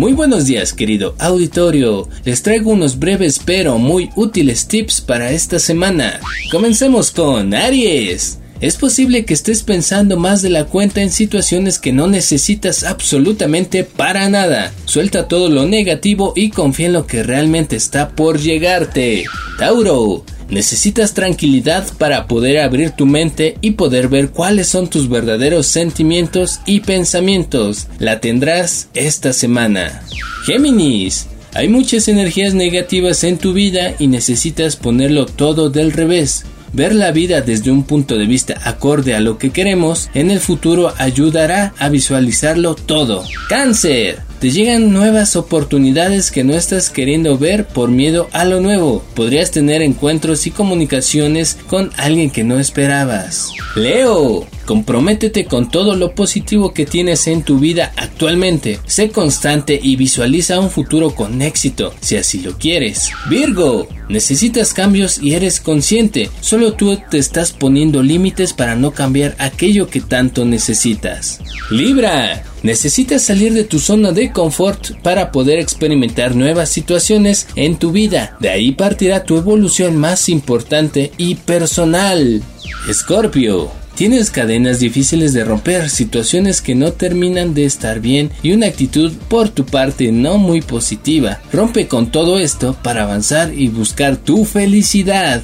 Muy 0.00 0.14
buenos 0.14 0.46
días, 0.46 0.72
querido 0.72 1.14
auditorio. 1.18 2.08
Les 2.24 2.42
traigo 2.42 2.70
unos 2.70 2.98
breves 2.98 3.38
pero 3.38 3.76
muy 3.76 4.08
útiles 4.16 4.66
tips 4.66 5.02
para 5.02 5.30
esta 5.30 5.58
semana. 5.58 6.20
Comencemos 6.50 7.10
con 7.10 7.52
Aries. 7.52 8.38
Es 8.62 8.78
posible 8.78 9.26
que 9.26 9.34
estés 9.34 9.62
pensando 9.62 10.16
más 10.16 10.40
de 10.40 10.48
la 10.48 10.64
cuenta 10.64 11.02
en 11.02 11.10
situaciones 11.10 11.78
que 11.78 11.92
no 11.92 12.06
necesitas 12.06 12.82
absolutamente 12.82 13.84
para 13.84 14.30
nada. 14.30 14.72
Suelta 14.86 15.28
todo 15.28 15.50
lo 15.50 15.66
negativo 15.66 16.32
y 16.34 16.48
confía 16.48 16.86
en 16.86 16.94
lo 16.94 17.06
que 17.06 17.22
realmente 17.22 17.76
está 17.76 18.08
por 18.08 18.38
llegarte. 18.38 19.24
Tauro. 19.58 20.24
Necesitas 20.50 21.14
tranquilidad 21.14 21.86
para 21.96 22.26
poder 22.26 22.58
abrir 22.58 22.90
tu 22.90 23.06
mente 23.06 23.56
y 23.60 23.72
poder 23.72 24.08
ver 24.08 24.30
cuáles 24.30 24.66
son 24.66 24.90
tus 24.90 25.08
verdaderos 25.08 25.66
sentimientos 25.66 26.60
y 26.66 26.80
pensamientos. 26.80 27.86
La 27.98 28.20
tendrás 28.20 28.88
esta 28.94 29.32
semana. 29.32 30.02
Géminis. 30.44 31.28
Hay 31.54 31.68
muchas 31.68 32.08
energías 32.08 32.54
negativas 32.54 33.24
en 33.24 33.38
tu 33.38 33.52
vida 33.52 33.94
y 33.98 34.06
necesitas 34.06 34.76
ponerlo 34.76 35.26
todo 35.26 35.70
del 35.70 35.92
revés. 35.92 36.44
Ver 36.72 36.94
la 36.94 37.10
vida 37.10 37.40
desde 37.40 37.72
un 37.72 37.82
punto 37.82 38.16
de 38.16 38.26
vista 38.26 38.60
acorde 38.64 39.14
a 39.14 39.20
lo 39.20 39.38
que 39.38 39.50
queremos 39.50 40.08
en 40.14 40.30
el 40.30 40.38
futuro 40.38 40.92
ayudará 40.98 41.74
a 41.78 41.88
visualizarlo 41.88 42.74
todo. 42.74 43.24
Cáncer. 43.48 44.29
Te 44.40 44.50
llegan 44.50 44.90
nuevas 44.90 45.36
oportunidades 45.36 46.30
que 46.30 46.44
no 46.44 46.54
estás 46.54 46.88
queriendo 46.88 47.36
ver 47.36 47.66
por 47.66 47.90
miedo 47.90 48.30
a 48.32 48.46
lo 48.46 48.62
nuevo. 48.62 49.04
Podrías 49.14 49.50
tener 49.50 49.82
encuentros 49.82 50.46
y 50.46 50.50
comunicaciones 50.50 51.58
con 51.66 51.90
alguien 51.98 52.30
que 52.30 52.42
no 52.42 52.58
esperabas. 52.58 53.52
Leo, 53.76 54.46
comprométete 54.70 55.46
con 55.46 55.68
todo 55.68 55.96
lo 55.96 56.14
positivo 56.14 56.72
que 56.72 56.86
tienes 56.86 57.26
en 57.26 57.42
tu 57.42 57.58
vida 57.58 57.92
actualmente. 57.96 58.78
Sé 58.86 59.10
constante 59.10 59.76
y 59.82 59.96
visualiza 59.96 60.60
un 60.60 60.70
futuro 60.70 61.10
con 61.10 61.42
éxito, 61.42 61.92
si 62.00 62.16
así 62.16 62.40
lo 62.40 62.56
quieres. 62.56 63.10
Virgo, 63.28 63.88
necesitas 64.08 64.72
cambios 64.72 65.18
y 65.20 65.34
eres 65.34 65.58
consciente. 65.58 66.30
Solo 66.40 66.74
tú 66.74 66.96
te 67.10 67.18
estás 67.18 67.50
poniendo 67.50 68.00
límites 68.00 68.52
para 68.52 68.76
no 68.76 68.92
cambiar 68.92 69.34
aquello 69.40 69.88
que 69.88 70.02
tanto 70.02 70.44
necesitas. 70.44 71.40
Libra, 71.72 72.44
Necesitas 72.62 73.22
salir 73.22 73.54
de 73.54 73.64
tu 73.64 73.78
zona 73.78 74.12
de 74.12 74.32
confort 74.32 74.90
para 75.02 75.32
poder 75.32 75.58
experimentar 75.58 76.36
nuevas 76.36 76.68
situaciones 76.68 77.48
en 77.56 77.78
tu 77.78 77.90
vida. 77.90 78.36
De 78.38 78.50
ahí 78.50 78.72
partirá 78.72 79.24
tu 79.24 79.38
evolución 79.38 79.96
más 79.96 80.28
importante 80.28 81.10
y 81.16 81.36
personal. 81.36 82.42
Escorpio. 82.86 83.79
Tienes 83.94 84.30
cadenas 84.30 84.80
difíciles 84.80 85.32
de 85.34 85.44
romper, 85.44 85.90
situaciones 85.90 86.62
que 86.62 86.74
no 86.74 86.92
terminan 86.92 87.52
de 87.52 87.66
estar 87.66 88.00
bien 88.00 88.30
y 88.42 88.52
una 88.52 88.66
actitud 88.66 89.12
por 89.28 89.50
tu 89.50 89.66
parte 89.66 90.10
no 90.10 90.38
muy 90.38 90.62
positiva. 90.62 91.40
Rompe 91.52 91.86
con 91.86 92.10
todo 92.10 92.38
esto 92.38 92.76
para 92.82 93.02
avanzar 93.02 93.52
y 93.52 93.68
buscar 93.68 94.16
tu 94.16 94.44
felicidad. 94.44 95.42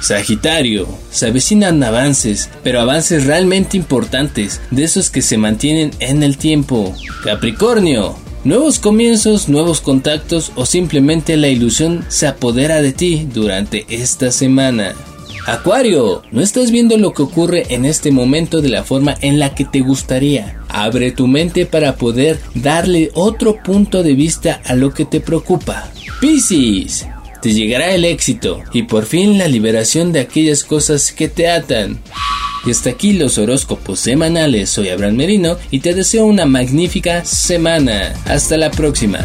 Sagitario, 0.00 0.86
se 1.10 1.26
avecinan 1.26 1.82
avances, 1.82 2.48
pero 2.62 2.80
avances 2.80 3.26
realmente 3.26 3.76
importantes, 3.76 4.60
de 4.70 4.84
esos 4.84 5.10
que 5.10 5.22
se 5.22 5.38
mantienen 5.38 5.90
en 5.98 6.22
el 6.22 6.36
tiempo. 6.36 6.94
Capricornio, 7.24 8.16
nuevos 8.44 8.78
comienzos, 8.78 9.48
nuevos 9.48 9.80
contactos 9.80 10.52
o 10.54 10.64
simplemente 10.64 11.36
la 11.36 11.48
ilusión 11.48 12.04
se 12.08 12.28
apodera 12.28 12.82
de 12.82 12.92
ti 12.92 13.26
durante 13.32 13.84
esta 13.88 14.30
semana. 14.30 14.94
Acuario, 15.46 16.22
no 16.32 16.40
estás 16.40 16.72
viendo 16.72 16.98
lo 16.98 17.12
que 17.12 17.22
ocurre 17.22 17.66
en 17.68 17.84
este 17.84 18.10
momento 18.10 18.60
de 18.60 18.68
la 18.68 18.82
forma 18.82 19.16
en 19.20 19.38
la 19.38 19.54
que 19.54 19.64
te 19.64 19.78
gustaría. 19.78 20.58
Abre 20.68 21.12
tu 21.12 21.28
mente 21.28 21.66
para 21.66 21.94
poder 21.94 22.40
darle 22.54 23.12
otro 23.14 23.62
punto 23.62 24.02
de 24.02 24.14
vista 24.14 24.60
a 24.64 24.74
lo 24.74 24.92
que 24.92 25.04
te 25.04 25.20
preocupa. 25.20 25.88
Piscis, 26.20 27.06
te 27.40 27.52
llegará 27.52 27.94
el 27.94 28.04
éxito 28.04 28.60
y 28.72 28.82
por 28.82 29.04
fin 29.04 29.38
la 29.38 29.46
liberación 29.46 30.12
de 30.12 30.18
aquellas 30.18 30.64
cosas 30.64 31.12
que 31.12 31.28
te 31.28 31.48
atan. 31.48 32.00
Y 32.66 32.72
hasta 32.72 32.90
aquí 32.90 33.12
los 33.12 33.38
horóscopos 33.38 34.00
semanales. 34.00 34.70
Soy 34.70 34.88
Abraham 34.88 35.14
Merino 35.14 35.58
y 35.70 35.78
te 35.78 35.94
deseo 35.94 36.26
una 36.26 36.44
magnífica 36.44 37.24
semana. 37.24 38.14
Hasta 38.24 38.56
la 38.56 38.72
próxima. 38.72 39.20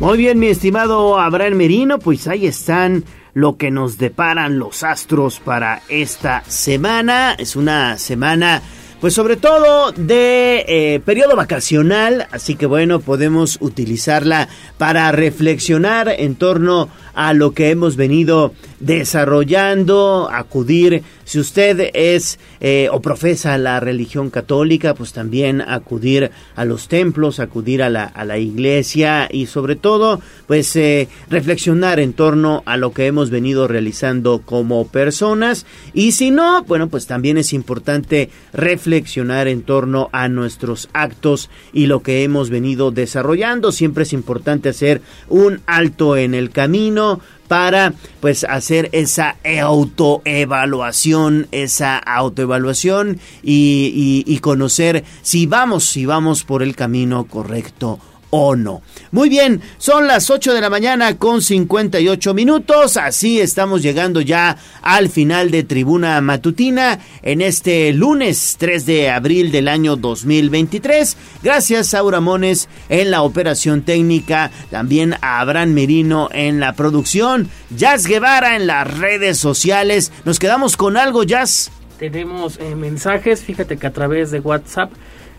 Muy 0.00 0.16
bien, 0.16 0.38
mi 0.38 0.46
estimado 0.46 1.18
Abraham 1.18 1.54
Merino, 1.54 1.98
pues 1.98 2.28
ahí 2.28 2.46
están 2.46 3.02
lo 3.34 3.56
que 3.56 3.72
nos 3.72 3.98
deparan 3.98 4.60
los 4.60 4.84
astros 4.84 5.40
para 5.40 5.82
esta 5.88 6.44
semana. 6.46 7.34
Es 7.36 7.56
una 7.56 7.98
semana 7.98 8.62
pues 9.00 9.14
sobre 9.14 9.36
todo 9.36 9.92
de 9.92 10.64
eh, 10.66 11.00
periodo 11.04 11.36
vacacional, 11.36 12.26
así 12.32 12.56
que 12.56 12.66
bueno, 12.66 13.00
podemos 13.00 13.58
utilizarla 13.60 14.48
para 14.76 15.10
reflexionar 15.12 16.08
en 16.08 16.34
torno 16.34 16.88
a 17.14 17.32
lo 17.32 17.52
que 17.52 17.70
hemos 17.70 17.96
venido 17.96 18.52
desarrollando, 18.80 20.28
acudir, 20.32 21.02
si 21.24 21.38
usted 21.38 21.90
es 21.94 22.38
eh, 22.60 22.88
o 22.90 23.00
profesa 23.00 23.58
la 23.58 23.80
religión 23.80 24.30
católica, 24.30 24.94
pues 24.94 25.12
también 25.12 25.60
acudir 25.60 26.30
a 26.56 26.64
los 26.64 26.88
templos, 26.88 27.40
acudir 27.40 27.82
a 27.82 27.90
la, 27.90 28.04
a 28.04 28.24
la 28.24 28.38
iglesia 28.38 29.28
y 29.30 29.46
sobre 29.46 29.76
todo, 29.76 30.20
pues 30.46 30.74
eh, 30.76 31.08
reflexionar 31.28 32.00
en 32.00 32.12
torno 32.12 32.62
a 32.66 32.76
lo 32.76 32.92
que 32.92 33.06
hemos 33.06 33.30
venido 33.30 33.68
realizando 33.68 34.42
como 34.44 34.86
personas 34.86 35.66
y 35.92 36.12
si 36.12 36.30
no, 36.30 36.64
bueno, 36.64 36.88
pues 36.88 37.06
también 37.06 37.38
es 37.38 37.52
importante 37.52 38.30
reflexionar 38.52 39.48
en 39.48 39.62
torno 39.62 40.08
a 40.12 40.28
nuestros 40.28 40.88
actos 40.92 41.50
y 41.72 41.86
lo 41.86 42.02
que 42.02 42.24
hemos 42.24 42.50
venido 42.50 42.90
desarrollando. 42.90 43.72
Siempre 43.72 44.04
es 44.04 44.12
importante 44.12 44.68
hacer 44.68 45.02
un 45.28 45.60
alto 45.66 46.16
en 46.16 46.34
el 46.34 46.50
camino, 46.50 47.20
para 47.48 47.94
pues 48.20 48.44
hacer 48.44 48.88
esa 48.92 49.36
autoevaluación, 49.44 51.48
esa 51.50 51.98
autoevaluación 51.98 53.18
y, 53.42 54.24
y, 54.26 54.32
y 54.32 54.38
conocer 54.38 55.02
si 55.22 55.46
vamos, 55.46 55.84
si 55.84 56.06
vamos 56.06 56.44
por 56.44 56.62
el 56.62 56.76
camino 56.76 57.24
correcto 57.24 57.98
o 58.30 58.56
no. 58.56 58.82
Muy 59.10 59.28
bien, 59.28 59.62
son 59.78 60.06
las 60.06 60.30
8 60.30 60.52
de 60.52 60.60
la 60.60 60.70
mañana 60.70 61.16
con 61.16 61.40
58 61.40 62.34
minutos, 62.34 62.96
así 62.96 63.40
estamos 63.40 63.82
llegando 63.82 64.20
ya 64.20 64.56
al 64.82 65.08
final 65.08 65.50
de 65.50 65.62
Tribuna 65.62 66.20
Matutina 66.20 66.98
en 67.22 67.40
este 67.40 67.92
lunes 67.92 68.56
3 68.58 68.86
de 68.86 69.10
abril 69.10 69.50
del 69.50 69.68
año 69.68 69.96
2023. 69.96 71.16
Gracias 71.42 71.94
a 71.94 72.02
Mones 72.20 72.68
en 72.88 73.10
la 73.10 73.22
operación 73.22 73.82
técnica, 73.82 74.50
también 74.70 75.14
a 75.20 75.40
Abraham 75.40 75.70
Merino 75.70 76.28
en 76.32 76.60
la 76.60 76.74
producción, 76.74 77.48
Jazz 77.70 78.06
Guevara 78.06 78.56
en 78.56 78.66
las 78.66 78.98
redes 78.98 79.38
sociales. 79.38 80.12
Nos 80.24 80.38
quedamos 80.38 80.76
con 80.76 80.96
algo, 80.96 81.22
Jazz. 81.22 81.70
Tenemos 81.98 82.58
eh, 82.58 82.74
mensajes, 82.74 83.42
fíjate 83.42 83.76
que 83.76 83.86
a 83.86 83.92
través 83.92 84.30
de 84.30 84.40
WhatsApp 84.40 84.92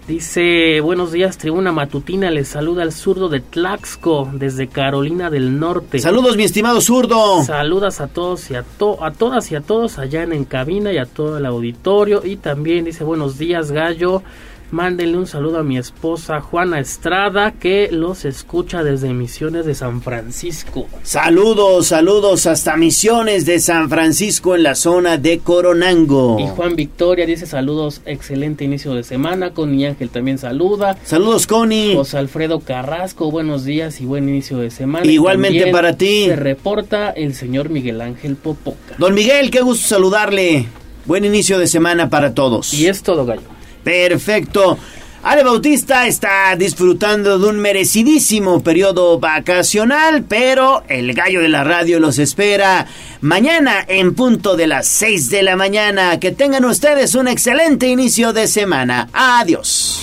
Dice, 0.09 0.81
buenos 0.81 1.11
días, 1.11 1.37
tribuna 1.37 1.71
matutina, 1.71 2.31
les 2.31 2.47
saluda 2.47 2.81
el 2.81 2.91
zurdo 2.91 3.29
de 3.29 3.41
Tlaxco, 3.41 4.27
desde 4.33 4.67
Carolina 4.67 5.29
del 5.29 5.59
Norte. 5.59 5.99
Saludos, 5.99 6.35
mi 6.35 6.45
estimado 6.45 6.81
zurdo. 6.81 7.43
Saludas 7.43 8.01
a 8.01 8.07
todos 8.07 8.49
y 8.49 8.55
a, 8.55 8.63
to 8.63 9.03
a 9.03 9.11
todas 9.11 9.51
y 9.51 9.55
a 9.55 9.61
todos 9.61 9.99
allá 9.99 10.23
en, 10.23 10.33
en 10.33 10.45
cabina 10.45 10.91
y 10.91 10.97
a 10.97 11.05
todo 11.05 11.37
el 11.37 11.45
auditorio. 11.45 12.23
Y 12.25 12.37
también 12.37 12.85
dice, 12.85 13.03
buenos 13.03 13.37
días, 13.37 13.71
gallo. 13.71 14.23
Mándenle 14.71 15.17
un 15.17 15.25
saludo 15.25 15.57
a 15.57 15.63
mi 15.63 15.79
esposa 15.79 16.41
Juana 16.41 16.79
Estrada 16.79 17.53
que 17.53 17.89
los 17.91 18.23
escucha 18.23 18.83
desde 18.83 19.13
Misiones 19.13 19.65
de 19.65 19.73
San 19.73 20.03
Francisco. 20.03 20.87
Saludos, 21.01 21.87
saludos 21.87 22.45
hasta 22.45 22.77
Misiones 22.77 23.47
de 23.47 23.59
San 23.59 23.89
Francisco 23.89 24.55
en 24.55 24.61
la 24.61 24.75
zona 24.75 25.17
de 25.17 25.39
Coronango. 25.39 26.37
Y 26.39 26.47
Juan 26.49 26.75
Victoria 26.75 27.25
dice 27.25 27.47
saludos, 27.47 28.01
excelente 28.05 28.63
inicio 28.63 28.93
de 28.93 29.01
semana. 29.01 29.55
Connie 29.55 29.87
Ángel 29.87 30.11
también 30.11 30.37
saluda. 30.37 30.97
Saludos, 31.03 31.47
Connie. 31.47 31.95
José 31.95 32.19
Alfredo 32.19 32.59
Carrasco, 32.59 33.31
buenos 33.31 33.65
días 33.65 33.99
y 34.01 34.05
buen 34.05 34.29
inicio 34.29 34.59
de 34.59 34.69
semana. 34.69 35.07
Igualmente 35.07 35.71
para 35.71 35.97
ti. 35.97 36.25
Se 36.27 36.35
reporta 36.35 37.09
el 37.09 37.33
señor 37.33 37.69
Miguel 37.69 38.01
Ángel 38.01 38.35
Popoca. 38.35 38.95
Don 38.99 39.15
Miguel, 39.15 39.49
qué 39.49 39.61
gusto 39.61 39.87
saludarle. 39.87 40.67
Buen 41.05 41.25
inicio 41.25 41.57
de 41.57 41.65
semana 41.65 42.07
para 42.11 42.35
todos. 42.35 42.71
Y 42.71 42.85
es 42.85 43.01
todo, 43.01 43.25
gallo. 43.25 43.58
Perfecto. 43.83 44.77
Ale 45.21 45.43
Bautista 45.43 46.07
está 46.07 46.55
disfrutando 46.55 47.37
de 47.39 47.47
un 47.49 47.59
merecidísimo 47.59 48.63
periodo 48.63 49.19
vacacional, 49.19 50.23
pero 50.23 50.83
el 50.87 51.13
gallo 51.13 51.41
de 51.41 51.49
la 51.49 51.65
radio 51.65 51.99
los 51.99 52.19
espera 52.19 52.87
mañana 53.19 53.83
en 53.85 54.15
punto 54.15 54.55
de 54.55 54.67
las 54.67 54.87
6 54.87 55.29
de 55.29 55.43
la 55.43 55.57
mañana. 55.57 56.19
Que 56.21 56.31
tengan 56.31 56.63
ustedes 56.63 57.15
un 57.15 57.27
excelente 57.27 57.89
inicio 57.89 58.31
de 58.31 58.47
semana. 58.47 59.09
Adiós. 59.11 60.01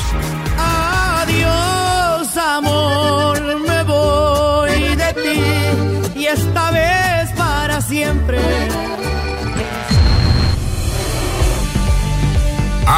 Adiós, 0.58 2.36
amor, 2.36 3.40
me 3.66 3.82
voy 3.84 4.96
de 4.96 5.14
ti 5.14 6.20
y 6.20 6.26
esta 6.26 6.70
vez 6.72 7.30
para 7.38 7.80
siempre 7.80 8.38